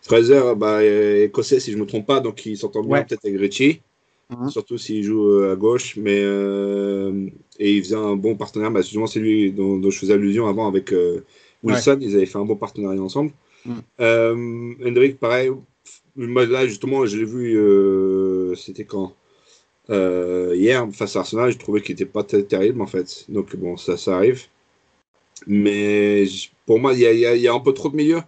Fraser, 0.02 0.42
bah, 0.56 0.84
est 0.84 1.26
écossais, 1.26 1.60
si 1.60 1.72
je 1.72 1.78
ne 1.78 1.82
me 1.82 1.88
trompe 1.88 2.08
pas, 2.08 2.20
donc 2.22 2.46
il 2.46 2.58
s'entend 2.58 2.82
bien 2.82 2.92
Ouais. 2.92 3.04
peut-être 3.04 3.26
avec 3.26 3.40
Richie, 3.40 3.82
Mhm. 4.30 4.50
surtout 4.50 4.78
s'il 4.78 5.04
joue 5.04 5.44
à 5.44 5.56
gauche. 5.56 5.98
Mais, 5.98 6.22
et 7.60 7.72
il 7.76 7.84
faisait 7.84 7.96
un 7.96 8.16
bon 8.16 8.36
partenariat. 8.36 8.72
Bah, 8.74 8.82
justement, 8.82 9.08
c'est 9.08 9.20
lui 9.20 9.52
dont, 9.52 9.78
dont 9.78 9.90
je 9.92 10.00
faisais 10.00 10.14
allusion 10.14 10.48
avant 10.48 10.68
avec 10.68 10.94
Wilson. 11.64 11.98
Ils 12.02 12.16
avaient 12.16 12.26
fait 12.26 12.38
un 12.38 12.46
bon 12.46 12.56
partenariat 12.56 13.02
ensemble. 13.02 13.32
Mhm. 13.66 13.82
Euh, 14.00 14.74
Hendrick, 14.86 15.20
pareil. 15.20 15.52
Là, 16.16 16.68
justement, 16.68 17.06
je 17.06 17.18
l'ai 17.18 17.26
vu, 17.26 17.58
euh, 17.58 18.56
c'était 18.56 18.86
quand? 18.86 19.14
Euh, 19.90 20.54
Hier, 20.56 20.88
face 20.92 21.16
à 21.16 21.20
Arsenal, 21.20 21.52
je 21.52 21.58
trouvais 21.58 21.82
qu'il 21.82 21.94
n'était 21.96 22.06
pas 22.06 22.24
terrible, 22.24 22.82
en 22.82 22.88
fait. 22.88 23.26
Donc, 23.30 23.56
bon, 23.56 23.78
ça, 23.78 23.98
ça 23.98 24.16
arrive. 24.18 24.44
Mais 25.48 26.26
pour 26.66 26.80
moi, 26.80 26.94
il 26.94 27.00
y 27.00 27.06
a, 27.06 27.36
y 27.36 27.40
y 27.42 27.48
un 27.48 27.60
peu 27.60 27.74
trop 27.74 27.90
de 27.90 27.96
milieu. 27.96 28.22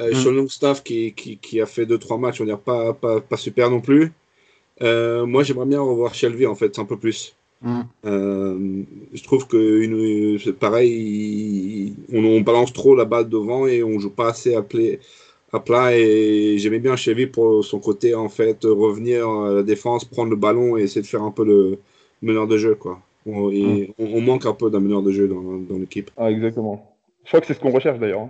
Euh, 0.00 0.12
Mm. 0.12 0.36
Longstaff 0.36 0.82
qui, 0.82 1.12
qui, 1.14 1.38
qui 1.38 1.60
a 1.60 1.66
fait 1.66 1.86
2-3 1.86 2.18
matchs, 2.18 2.40
on 2.40 2.44
va 2.44 2.50
dire 2.50 2.60
pas, 2.60 2.92
pas, 2.92 3.20
pas 3.20 3.36
super 3.36 3.70
non 3.70 3.80
plus. 3.80 4.12
Moi, 4.80 5.42
j'aimerais 5.42 5.66
bien 5.66 5.80
revoir 5.80 6.14
Shelby, 6.14 6.46
en 6.46 6.54
fait, 6.54 6.78
un 6.78 6.84
peu 6.84 6.98
plus. 6.98 7.34
Mm. 7.66 7.80
Euh, 8.04 8.82
je 9.12 9.22
trouve 9.24 9.48
que 9.48 9.80
une, 9.82 10.38
c'est 10.38 10.52
pareil, 10.52 10.92
il- 10.92 11.94
on, 12.12 12.24
on 12.24 12.40
balance 12.40 12.72
trop 12.72 12.94
la 12.94 13.04
balle 13.04 13.28
devant 13.28 13.66
et 13.66 13.82
on 13.82 13.98
joue 13.98 14.10
pas 14.10 14.28
assez 14.28 14.54
à 14.54 14.62
plat 14.62 15.96
et 15.96 16.58
j'aimais 16.58 16.78
bien 16.78 16.96
Chevy 16.96 17.26
pour 17.26 17.64
son 17.64 17.80
côté 17.80 18.14
en 18.14 18.28
fait 18.28 18.58
revenir 18.64 19.28
à 19.28 19.52
la 19.52 19.62
défense, 19.62 20.04
prendre 20.04 20.30
le 20.30 20.36
ballon 20.36 20.76
et 20.76 20.82
essayer 20.82 21.02
de 21.02 21.06
faire 21.06 21.22
un 21.22 21.30
peu 21.32 21.44
le 21.44 21.78
meneur 22.22 22.46
de 22.46 22.56
jeu 22.56 22.74
quoi. 22.76 23.00
On, 23.26 23.50
et 23.50 23.92
on, 23.98 24.06
on 24.18 24.20
manque 24.20 24.46
un 24.46 24.52
peu 24.52 24.70
d'un 24.70 24.80
meneur 24.80 25.02
de 25.02 25.10
jeu 25.10 25.26
dans, 25.26 25.42
dans 25.42 25.78
l'équipe. 25.78 26.10
Ah, 26.16 26.30
exactement. 26.30 26.94
Je 27.24 27.30
crois 27.30 27.40
que 27.40 27.46
c'est 27.48 27.54
ce 27.54 27.58
qu'on 27.60 27.72
recherche 27.72 27.98
d'ailleurs. 27.98 28.28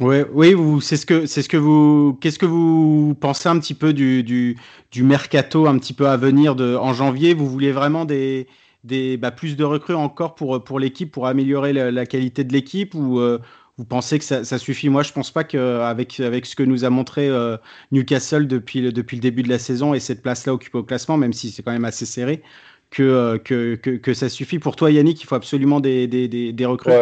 Ouais, 0.00 0.24
oui, 0.32 0.54
vous, 0.54 0.80
c'est 0.80 0.96
ce 0.96 1.04
que, 1.04 1.26
c'est 1.26 1.42
ce 1.42 1.48
que 1.50 1.58
vous, 1.58 2.16
qu'est-ce 2.22 2.38
que 2.38 2.46
vous 2.46 3.14
pensez 3.20 3.50
un 3.50 3.58
petit 3.58 3.74
peu 3.74 3.92
du, 3.92 4.22
du, 4.22 4.56
du 4.90 5.02
mercato 5.02 5.66
un 5.66 5.78
petit 5.78 5.92
peu 5.92 6.08
à 6.08 6.16
venir 6.16 6.56
de, 6.56 6.74
en 6.74 6.94
janvier? 6.94 7.34
Vous 7.34 7.46
vouliez 7.46 7.70
vraiment 7.70 8.06
des, 8.06 8.48
des, 8.82 9.18
bah, 9.18 9.30
plus 9.30 9.56
de 9.56 9.64
recrues 9.64 9.94
encore 9.94 10.34
pour, 10.36 10.64
pour 10.64 10.80
l'équipe, 10.80 11.12
pour 11.12 11.26
améliorer 11.26 11.74
la, 11.74 12.06
qualité 12.06 12.44
de 12.44 12.52
l'équipe 12.54 12.94
ou 12.94 13.20
euh, 13.20 13.40
vous 13.76 13.84
pensez 13.84 14.18
que 14.18 14.24
ça, 14.24 14.42
ça 14.42 14.56
suffit? 14.56 14.88
Moi, 14.88 15.02
je 15.02 15.12
pense 15.12 15.30
pas 15.30 15.44
qu'avec 15.44 16.18
avec 16.18 16.46
ce 16.46 16.56
que 16.56 16.62
nous 16.62 16.84
a 16.86 16.90
montré 16.90 17.28
euh, 17.28 17.58
Newcastle 17.92 18.46
depuis 18.46 18.80
le, 18.80 18.92
depuis 18.92 19.18
le 19.18 19.22
début 19.22 19.42
de 19.42 19.50
la 19.50 19.58
saison 19.58 19.92
et 19.92 20.00
cette 20.00 20.22
place-là 20.22 20.54
occupée 20.54 20.78
au 20.78 20.82
classement, 20.82 21.18
même 21.18 21.34
si 21.34 21.50
c'est 21.50 21.62
quand 21.62 21.72
même 21.72 21.84
assez 21.84 22.06
serré, 22.06 22.42
que, 22.90 23.02
euh, 23.02 23.36
que, 23.38 23.74
que, 23.74 23.90
que 23.90 24.14
ça 24.14 24.30
suffit. 24.30 24.58
Pour 24.58 24.76
toi, 24.76 24.90
Yannick, 24.90 25.22
il 25.22 25.26
faut 25.26 25.34
absolument 25.34 25.78
des, 25.78 26.06
des, 26.06 26.26
des, 26.54 26.66
recrues? 26.66 26.92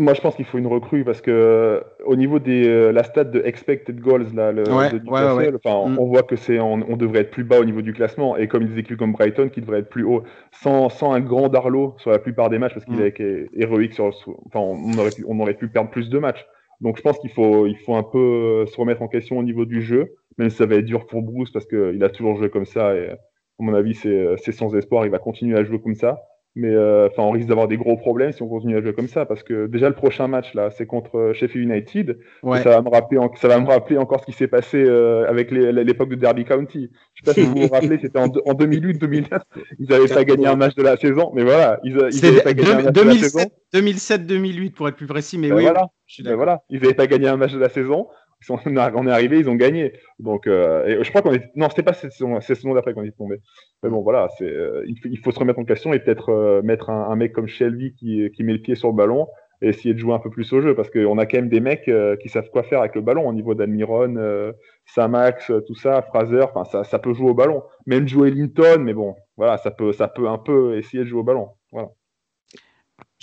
Moi, 0.00 0.14
je 0.14 0.20
pense 0.20 0.34
qu'il 0.34 0.44
faut 0.44 0.58
une 0.58 0.66
recrue 0.66 1.04
parce 1.04 1.20
que 1.20 1.30
euh, 1.30 1.80
au 2.04 2.16
niveau 2.16 2.38
de 2.38 2.50
euh, 2.50 2.92
la 2.92 3.04
stat 3.04 3.24
de 3.24 3.40
expected 3.44 4.00
goals, 4.00 4.34
là, 4.34 4.50
le, 4.50 4.62
Ouais, 4.62 4.90
de 4.90 4.96
ouais, 4.96 5.00
Newcastle, 5.04 5.54
ouais. 5.54 5.60
enfin, 5.64 5.90
Mm. 5.90 5.98
on 5.98 6.06
voit 6.06 6.22
que 6.22 6.36
c'est, 6.36 6.58
on, 6.58 6.72
on 6.90 6.96
devrait 6.96 7.20
être 7.20 7.30
plus 7.30 7.44
bas 7.44 7.60
au 7.60 7.64
niveau 7.64 7.82
du 7.82 7.92
classement 7.92 8.36
et 8.36 8.48
comme 8.48 8.64
des 8.64 8.78
équipes 8.78 8.96
comme 8.96 9.12
Brighton 9.12 9.48
qui 9.48 9.60
devraient 9.60 9.80
être 9.80 9.90
plus 9.90 10.04
haut, 10.04 10.22
sans, 10.52 10.88
sans 10.88 11.12
un 11.12 11.20
grand 11.20 11.48
Darlow 11.48 11.94
sur 11.98 12.10
la 12.10 12.18
plupart 12.18 12.50
des 12.50 12.58
matchs 12.58 12.74
parce 12.74 12.86
qu'il 12.86 12.96
Mm. 12.96 13.02
a 13.02 13.06
été 13.06 13.50
héroïque 13.54 13.92
sur, 13.94 14.12
sur- 14.14 14.36
enfin, 14.46 14.60
on 14.60 14.96
aurait 14.98 15.10
pu, 15.12 15.24
on 15.28 15.38
aurait 15.38 15.54
pu 15.54 15.68
perdre 15.68 15.90
plus 15.90 16.08
de 16.10 16.18
matchs. 16.18 16.44
Donc, 16.80 16.96
je 16.96 17.02
pense 17.02 17.18
qu'il 17.18 17.30
faut, 17.30 17.66
il 17.66 17.76
faut 17.76 17.94
un 17.94 18.02
peu 18.02 18.18
euh, 18.18 18.66
se 18.66 18.76
remettre 18.80 19.02
en 19.02 19.08
question 19.08 19.38
au 19.38 19.42
niveau 19.42 19.66
du 19.66 19.82
jeu, 19.82 20.14
même 20.38 20.48
si 20.48 20.56
ça 20.56 20.64
va 20.66 20.76
être 20.76 20.86
dur 20.86 21.06
pour 21.06 21.20
Bruce 21.22 21.50
parce 21.52 21.66
qu'il 21.66 22.02
a 22.02 22.08
toujours 22.08 22.36
joué 22.36 22.48
comme 22.48 22.64
ça 22.64 22.94
et 22.96 23.10
à 23.10 23.16
mon 23.58 23.74
avis, 23.74 23.94
c'est 23.94 24.52
sans 24.52 24.74
espoir. 24.74 25.04
Il 25.04 25.10
va 25.10 25.18
continuer 25.18 25.58
à 25.58 25.64
jouer 25.64 25.78
comme 25.78 25.94
ça. 25.94 26.22
Mais 26.56 26.68
euh, 26.74 27.06
enfin, 27.08 27.22
on 27.22 27.30
risque 27.30 27.48
d'avoir 27.48 27.68
des 27.68 27.76
gros 27.76 27.96
problèmes 27.96 28.32
si 28.32 28.42
on 28.42 28.48
continue 28.48 28.76
à 28.76 28.80
jouer 28.82 28.92
comme 28.92 29.06
ça, 29.06 29.24
parce 29.24 29.44
que 29.44 29.66
déjà 29.68 29.88
le 29.88 29.94
prochain 29.94 30.26
match 30.26 30.52
là, 30.54 30.70
c'est 30.70 30.84
contre 30.84 31.16
euh, 31.16 31.32
Sheffield 31.32 31.68
United. 31.70 32.18
Et 32.42 32.46
Ouais. 32.46 32.60
ça 32.62 32.70
va 32.70 32.82
me 32.82 32.88
rappeler, 32.88 33.18
en- 33.18 33.32
ça 33.36 33.46
va 33.46 33.60
me 33.60 33.66
rappeler 33.68 33.98
encore 33.98 34.20
ce 34.20 34.26
qui 34.26 34.32
s'est 34.32 34.48
passé 34.48 34.82
euh, 34.82 35.28
avec 35.28 35.52
l'époque 35.52 36.08
de 36.08 36.16
Derby 36.16 36.44
County. 36.44 36.90
Je 37.14 37.22
sais 37.22 37.24
pas 37.24 37.34
si 37.34 37.46
vous 37.46 37.54
vous 37.54 37.72
rappelez, 37.72 37.98
c'était 38.02 38.18
en, 38.18 38.26
deux- 38.28 38.42
en 38.46 38.54
2008-2009. 38.54 39.38
Ils 39.78 39.88
n'avaient 39.88 40.08
pas 40.08 40.24
gagné 40.24 40.46
un 40.48 40.56
match 40.56 40.74
de 40.74 40.82
la 40.82 40.96
saison, 40.96 41.30
mais 41.34 41.44
voilà, 41.44 41.78
ils, 41.84 41.96
a- 42.02 42.08
ils 42.10 42.20
n'avaient 42.22 42.42
pas 42.42 42.52
gagné 42.52 42.70
un 42.72 42.82
match 42.82 42.92
de 42.94 43.00
la 43.02 43.14
saison. 43.14 43.38
2007, 43.72 44.26
2007 44.26 44.74
pour 44.74 44.88
être 44.88 44.96
plus 44.96 45.06
précis, 45.06 45.38
mais 45.38 45.50
Ben 45.50 45.56
oui, 45.56 45.62
voilà. 45.62 45.86
je 46.06 46.14
suis 46.14 46.22
Ben 46.24 46.34
voilà, 46.34 46.62
ils 46.68 46.80
n'avaient 46.82 46.94
pas 46.94 47.06
gagné 47.06 47.28
un 47.28 47.36
match 47.36 47.52
de 47.52 47.60
la 47.60 47.68
saison. 47.68 48.08
On 48.48 48.56
est- 48.56 48.92
on 48.94 49.06
est 49.06 49.10
arrivé, 49.10 49.38
ils 49.38 49.50
ont 49.50 49.54
gagné. 49.54 49.92
Donc, 50.18 50.46
euh, 50.46 51.02
je 51.02 51.08
crois 51.10 51.22
qu'on 51.22 51.32
est. 51.34 51.50
Non, 51.56 51.68
c'était 51.68 51.82
pas 51.82 51.92
cette 51.92 52.12
saison, 52.12 52.40
cette 52.40 52.56
saison 52.56 52.74
d'après 52.74 52.94
qu'on 52.94 53.02
est 53.04 53.16
tombé. 53.16 53.38
Mais 53.82 53.90
bon, 53.90 54.00
voilà, 54.02 54.28
c'est. 54.38 54.44
euh, 54.50 54.82
il, 54.86 55.18
faut, 55.18 55.30
se 55.30 55.38
remettre 55.38 55.58
en 55.58 55.64
question 55.64 55.92
et 55.92 56.00
peut-être 56.00 56.30
euh, 56.30 56.62
mettre 56.62 56.90
un, 56.90 57.10
un 57.10 57.16
mec 57.16 57.32
comme 57.32 57.46
Shelby 57.48 57.94
qui, 57.94 58.30
qui 58.30 58.42
met 58.44 58.52
le 58.54 58.60
pied 58.60 58.74
sur 58.74 58.88
le 58.88 58.94
ballon 58.94 59.28
et 59.62 59.68
essayer 59.68 59.92
de 59.92 59.98
jouer 59.98 60.14
un 60.14 60.18
peu 60.18 60.30
plus 60.30 60.50
au 60.54 60.60
jeu 60.62 60.74
parce 60.74 60.88
qu'on 60.90 61.18
a 61.18 61.26
quand 61.26 61.36
même 61.36 61.50
des 61.50 61.60
mecs 61.60 61.90
qui 62.22 62.28
savent 62.30 62.48
quoi 62.50 62.62
faire 62.62 62.80
avec 62.80 62.94
le 62.94 63.02
ballon 63.02 63.28
au 63.28 63.32
niveau 63.34 63.54
d'Almiron, 63.54 64.16
euh, 64.16 64.52
Samax, 64.86 65.52
tout 65.66 65.74
ça, 65.74 66.00
Fraser. 66.02 66.42
Enfin, 66.42 66.64
ça, 66.64 66.82
ça 66.84 66.98
peut 66.98 67.12
jouer 67.12 67.30
au 67.30 67.34
ballon. 67.34 67.62
Même 67.86 68.08
jouer 68.08 68.30
Linton, 68.30 68.78
mais 68.80 68.94
bon, 68.94 69.14
voilà, 69.36 69.58
ça 69.58 69.70
peut, 69.70 69.92
ça 69.92 70.08
peut 70.08 70.28
un 70.28 70.38
peu 70.38 70.78
essayer 70.78 71.04
de 71.04 71.08
jouer 71.08 71.20
au 71.20 71.24
ballon. 71.24 71.48
Voilà. 71.72 71.88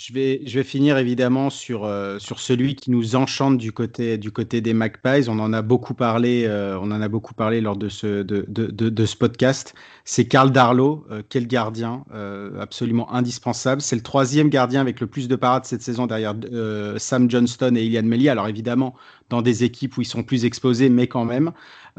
Je 0.00 0.12
vais, 0.12 0.42
je 0.46 0.54
vais 0.56 0.64
finir 0.64 0.96
évidemment 0.96 1.50
sur, 1.50 1.84
euh, 1.84 2.20
sur 2.20 2.38
celui 2.38 2.76
qui 2.76 2.92
nous 2.92 3.16
enchante 3.16 3.58
du 3.58 3.72
côté, 3.72 4.16
du 4.16 4.30
côté 4.30 4.60
des 4.60 4.72
Magpies. 4.72 5.28
On 5.28 5.40
en 5.40 5.52
a 5.52 5.60
beaucoup 5.60 5.92
parlé, 5.92 6.44
euh, 6.46 6.78
on 6.80 6.92
en 6.92 7.02
a 7.02 7.08
beaucoup 7.08 7.34
parlé 7.34 7.60
lors 7.60 7.76
de 7.76 7.88
ce, 7.88 8.22
de, 8.22 8.44
de, 8.46 8.68
de, 8.68 9.06
ce 9.06 9.16
podcast. 9.16 9.74
C'est 10.04 10.26
Karl 10.26 10.52
Darlow, 10.52 11.04
euh, 11.10 11.24
quel 11.28 11.48
gardien, 11.48 12.04
euh, 12.14 12.60
absolument 12.60 13.12
indispensable. 13.12 13.82
C'est 13.82 13.96
le 13.96 14.02
troisième 14.02 14.50
gardien 14.50 14.80
avec 14.80 15.00
le 15.00 15.08
plus 15.08 15.26
de 15.26 15.34
parades 15.34 15.64
cette 15.64 15.82
saison 15.82 16.06
derrière 16.06 16.34
euh, 16.52 16.96
Sam 16.98 17.28
Johnston 17.28 17.74
et 17.74 17.82
Ilian 17.82 18.04
Melli. 18.04 18.28
Alors 18.28 18.46
évidemment, 18.46 18.94
dans 19.30 19.42
des 19.42 19.64
équipes 19.64 19.96
où 19.96 20.02
ils 20.02 20.04
sont 20.04 20.22
plus 20.22 20.44
exposés, 20.44 20.90
mais 20.90 21.08
quand 21.08 21.24
même. 21.24 21.50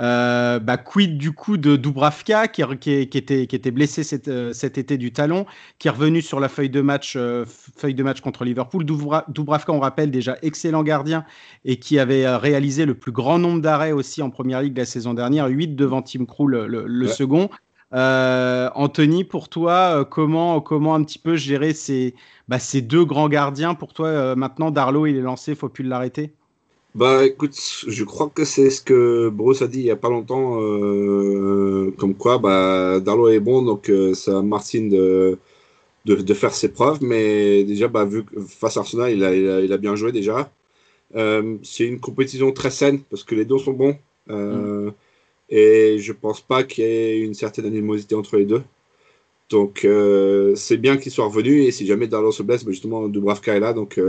Euh, 0.02 0.60
bah, 0.60 0.78
quid 0.78 1.18
du 1.18 1.34
coup 1.34 1.58
de 1.58 1.76
Dubravka 1.76 2.48
qui, 2.48 2.64
qui, 2.80 3.10
qui, 3.10 3.18
était, 3.18 3.48
qui 3.48 3.56
était 3.56 3.72
blessé 3.72 4.04
cet, 4.04 4.30
euh, 4.30 4.54
cet 4.54 4.78
été 4.78 4.98
du 4.98 5.12
talon, 5.12 5.46
qui 5.78 5.90
est 5.90 5.92
revenu 5.92 6.22
sur 6.22 6.40
la 6.40 6.48
feuille 6.48 6.70
de 6.70 6.80
match, 6.80 7.16
euh, 7.18 7.44
feuille 7.46 7.96
de 7.96 8.04
match 8.04 8.22
contre 8.22 8.46
Liverpool. 8.46 8.86
Dubra- 8.86 9.26
Dubravka, 9.30 9.74
on 9.74 9.80
rappelle 9.82 10.10
déjà 10.10 10.38
excellent 10.42 10.84
gardien 10.84 11.26
et 11.66 11.80
qui 11.80 12.00
avait 12.00 12.34
réalisé 12.38 12.86
le 12.86 12.96
plus 12.96 13.12
grand 13.12 13.40
nombre 13.40 13.62
d'arrêts 13.62 13.92
aussi 13.92 14.22
en 14.22 14.30
première 14.30 14.62
ligue 14.62 14.78
la 14.78 14.86
saison 14.86 15.14
dernière, 15.14 15.48
8 15.48 15.76
devant 15.76 16.02
Tim 16.02 16.26
Krul 16.26 16.52
le, 16.52 16.68
le, 16.68 16.86
le 16.88 17.08
Ouais. 17.08 17.12
second. 17.12 17.50
Euh, 17.94 18.70
Anthony, 18.76 19.24
pour 19.26 19.50
toi, 19.50 20.06
comment, 20.06 20.62
comment 20.62 20.96
un 20.96 21.04
petit 21.04 21.20
peu 21.20 21.36
gérer 21.36 21.74
ces, 21.74 22.16
bah, 22.48 22.60
ces 22.60 22.82
deux 22.82 23.04
grands 23.04 23.28
gardiens? 23.30 23.74
Pour 23.76 23.94
toi, 23.94 24.36
maintenant, 24.36 24.72
Darlow, 24.72 25.08
il 25.08 25.18
est 25.18 25.22
lancé, 25.22 25.56
faut 25.56 25.70
plus 25.70 25.84
l'arrêter? 25.84 26.36
Bah 26.96 27.24
écoute, 27.26 27.56
je 27.88 28.04
crois 28.04 28.30
que 28.30 28.44
c'est 28.46 28.70
ce 28.72 28.82
que 28.82 29.30
Bruce 29.30 29.62
a 29.62 29.68
dit 29.68 29.80
il 29.80 29.86
y 29.86 29.92
a 29.92 29.96
pas 29.96 30.10
longtemps, 30.10 30.60
euh, 30.62 31.92
comme 31.98 32.16
quoi 32.16 32.40
bah, 32.40 33.00
Darlow 33.00 33.30
est 33.30 33.40
bon, 33.40 33.62
donc 33.62 33.90
euh, 33.90 34.14
c'est 34.16 34.32
à 34.32 34.42
Martin 34.42 34.88
de, 34.88 35.38
de, 36.06 36.16
de 36.16 36.34
faire 36.34 36.54
ses 36.56 36.70
preuves, 36.70 37.00
mais 37.04 37.64
déjà 37.66 37.88
bah, 37.90 38.06
vu 38.06 38.26
que 38.26 38.40
face 38.42 38.78
à 38.78 38.82
Arsenal, 38.82 39.12
il 39.14 39.24
a, 39.24 39.36
il 39.36 39.50
a, 39.50 39.62
il 39.62 39.74
a 39.74 39.78
bien 39.78 39.96
joué 39.96 40.12
déjà. 40.12 40.52
Euh, 41.16 41.58
c'est 41.64 41.86
une 41.86 42.00
compétition 42.00 42.52
très 42.54 42.72
saine 42.72 43.02
parce 43.10 43.24
que 43.24 43.36
les 43.36 43.46
deux 43.46 43.60
sont 43.60 43.74
bons. 43.74 43.98
Euh, 44.30 44.92
et 45.50 45.98
je 46.00 46.14
pense 46.14 46.42
pas 46.42 46.64
qu'il 46.64 46.86
y 46.86 46.88
ait 46.88 47.20
une 47.22 47.36
certaine 47.36 47.66
animosité 47.66 48.16
entre 48.16 48.38
les 48.38 48.46
deux. 48.46 48.64
Donc 49.50 49.88
c'est 50.56 50.78
bien 50.78 50.98
qu'ils 50.98 51.12
soient 51.12 51.26
revenus. 51.28 51.68
Et 51.68 51.72
si 51.72 51.88
jamais 51.88 52.08
Darlow 52.08 52.32
se 52.32 52.44
blesse, 52.44 52.64
bah, 52.66 52.72
justement 52.72 53.08
Dubravka 53.08 53.56
est 53.56 53.60
là, 53.60 53.74
donc 53.74 54.00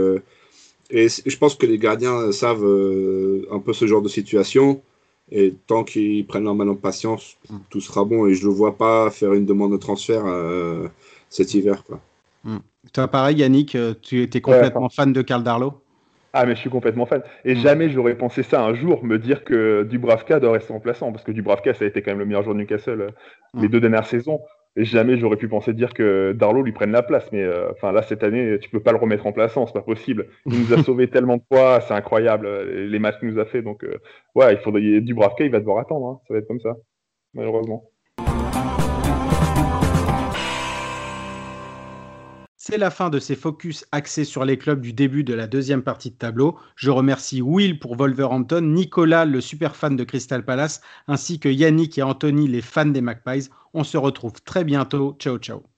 et 0.91 1.07
je 1.09 1.37
pense 1.37 1.55
que 1.55 1.65
les 1.65 1.77
gardiens 1.77 2.31
savent 2.31 2.63
euh, 2.65 3.47
un 3.51 3.59
peu 3.59 3.73
ce 3.73 3.85
genre 3.87 4.01
de 4.01 4.09
situation. 4.09 4.81
Et 5.33 5.53
tant 5.67 5.83
qu'ils 5.85 6.25
prennent 6.27 6.43
leur 6.43 6.55
mal 6.55 6.67
en 6.69 6.75
patience, 6.75 7.37
Mm. 7.49 7.57
tout 7.69 7.79
sera 7.81 8.03
bon. 8.03 8.27
Et 8.27 8.33
je 8.33 8.43
ne 8.43 8.49
le 8.49 8.53
vois 8.55 8.77
pas 8.77 9.09
faire 9.11 9.33
une 9.33 9.45
demande 9.45 9.71
de 9.71 9.77
transfert 9.77 10.23
euh, 10.25 10.87
cet 11.29 11.53
hiver. 11.53 11.83
Quoi. 11.85 11.99
Toi, 12.93 13.07
pareil, 13.07 13.37
Yannick, 13.37 13.75
euh, 13.75 13.93
tu 14.01 14.21
étais 14.21 14.41
complètement 14.41 14.89
fan 14.89 15.13
de 15.13 15.21
Karl 15.21 15.43
Darlow 15.43 15.73
Ah, 16.33 16.45
mais 16.45 16.55
je 16.55 16.59
suis 16.61 16.69
complètement 16.69 17.05
fan. 17.05 17.21
Et 17.45 17.55
jamais 17.55 17.89
j'aurais 17.89 18.17
pensé 18.17 18.43
ça 18.43 18.63
un 18.63 18.73
jour, 18.73 19.03
me 19.05 19.17
dire 19.19 19.43
que 19.43 19.83
Dubravka 19.83 20.39
doit 20.39 20.53
rester 20.53 20.73
remplaçant, 20.73 21.11
parce 21.11 21.23
que 21.23 21.31
Dubravka, 21.31 21.73
ça 21.73 21.85
a 21.85 21.87
été 21.87 22.01
quand 22.01 22.11
même 22.11 22.19
le 22.19 22.25
meilleur 22.25 22.43
joueur 22.43 22.55
de 22.55 22.61
Newcastle 22.61 23.01
euh, 23.01 23.09
les 23.61 23.67
Mm. 23.67 23.71
deux 23.71 23.79
dernières 23.79 24.07
saisons. 24.07 24.39
Et 24.77 24.85
jamais 24.85 25.17
j'aurais 25.17 25.37
pu 25.37 25.49
penser 25.49 25.73
dire 25.73 25.93
que 25.93 26.33
Darlow 26.33 26.63
lui 26.63 26.71
prenne 26.71 26.91
la 26.91 27.03
place. 27.03 27.29
Mais 27.31 27.43
euh, 27.43 27.71
enfin 27.71 27.91
là, 27.91 28.01
cette 28.03 28.23
année, 28.23 28.57
tu 28.61 28.69
peux 28.69 28.81
pas 28.81 28.91
le 28.91 28.97
remettre 28.97 29.23
remplaçant, 29.23 29.65
c'est 29.67 29.73
pas 29.73 29.81
possible. 29.81 30.27
Il 30.49 30.59
nous 30.61 30.73
a 30.73 30.77
sauvé 30.83 31.09
tellement 31.09 31.37
de 31.37 31.43
fois, 31.51 31.81
c'est 31.81 31.93
incroyable, 31.93 32.45
euh, 32.47 32.87
les 32.87 32.99
matchs 32.99 33.19
qu'il 33.19 33.29
nous 33.29 33.39
a 33.39 33.45
fait. 33.45 33.61
Donc, 33.61 33.83
euh, 33.83 33.99
ouais, 34.35 34.53
il 34.53 34.59
faudrait 34.59 35.01
Dubravka, 35.01 35.43
il 35.45 35.51
va 35.51 35.59
devoir 35.59 35.79
attendre. 35.79 36.07
hein. 36.07 36.21
Ça 36.27 36.33
va 36.33 36.39
être 36.39 36.47
comme 36.47 36.61
ça, 36.61 36.75
malheureusement. 37.35 37.90
C'est 42.63 42.77
la 42.77 42.91
fin 42.91 43.09
de 43.09 43.17
ces 43.17 43.35
focus 43.35 43.87
axés 43.91 44.23
sur 44.23 44.45
les 44.45 44.59
clubs 44.59 44.81
du 44.81 44.93
début 44.93 45.23
de 45.23 45.33
la 45.33 45.47
deuxième 45.47 45.81
partie 45.81 46.11
de 46.11 46.15
tableau. 46.15 46.59
Je 46.75 46.91
remercie 46.91 47.41
Will 47.41 47.79
pour 47.79 47.95
Wolverhampton, 47.95 48.61
Nicolas, 48.61 49.25
le 49.25 49.41
super 49.41 49.75
fan 49.75 49.95
de 49.95 50.03
Crystal 50.03 50.45
Palace, 50.45 50.79
ainsi 51.07 51.39
que 51.39 51.49
Yannick 51.49 51.97
et 51.97 52.03
Anthony, 52.03 52.47
les 52.47 52.61
fans 52.61 52.85
des 52.85 53.01
Magpies. 53.01 53.49
On 53.73 53.83
se 53.83 53.97
retrouve 53.97 54.43
très 54.43 54.63
bientôt. 54.63 55.15
Ciao, 55.17 55.39
ciao. 55.39 55.70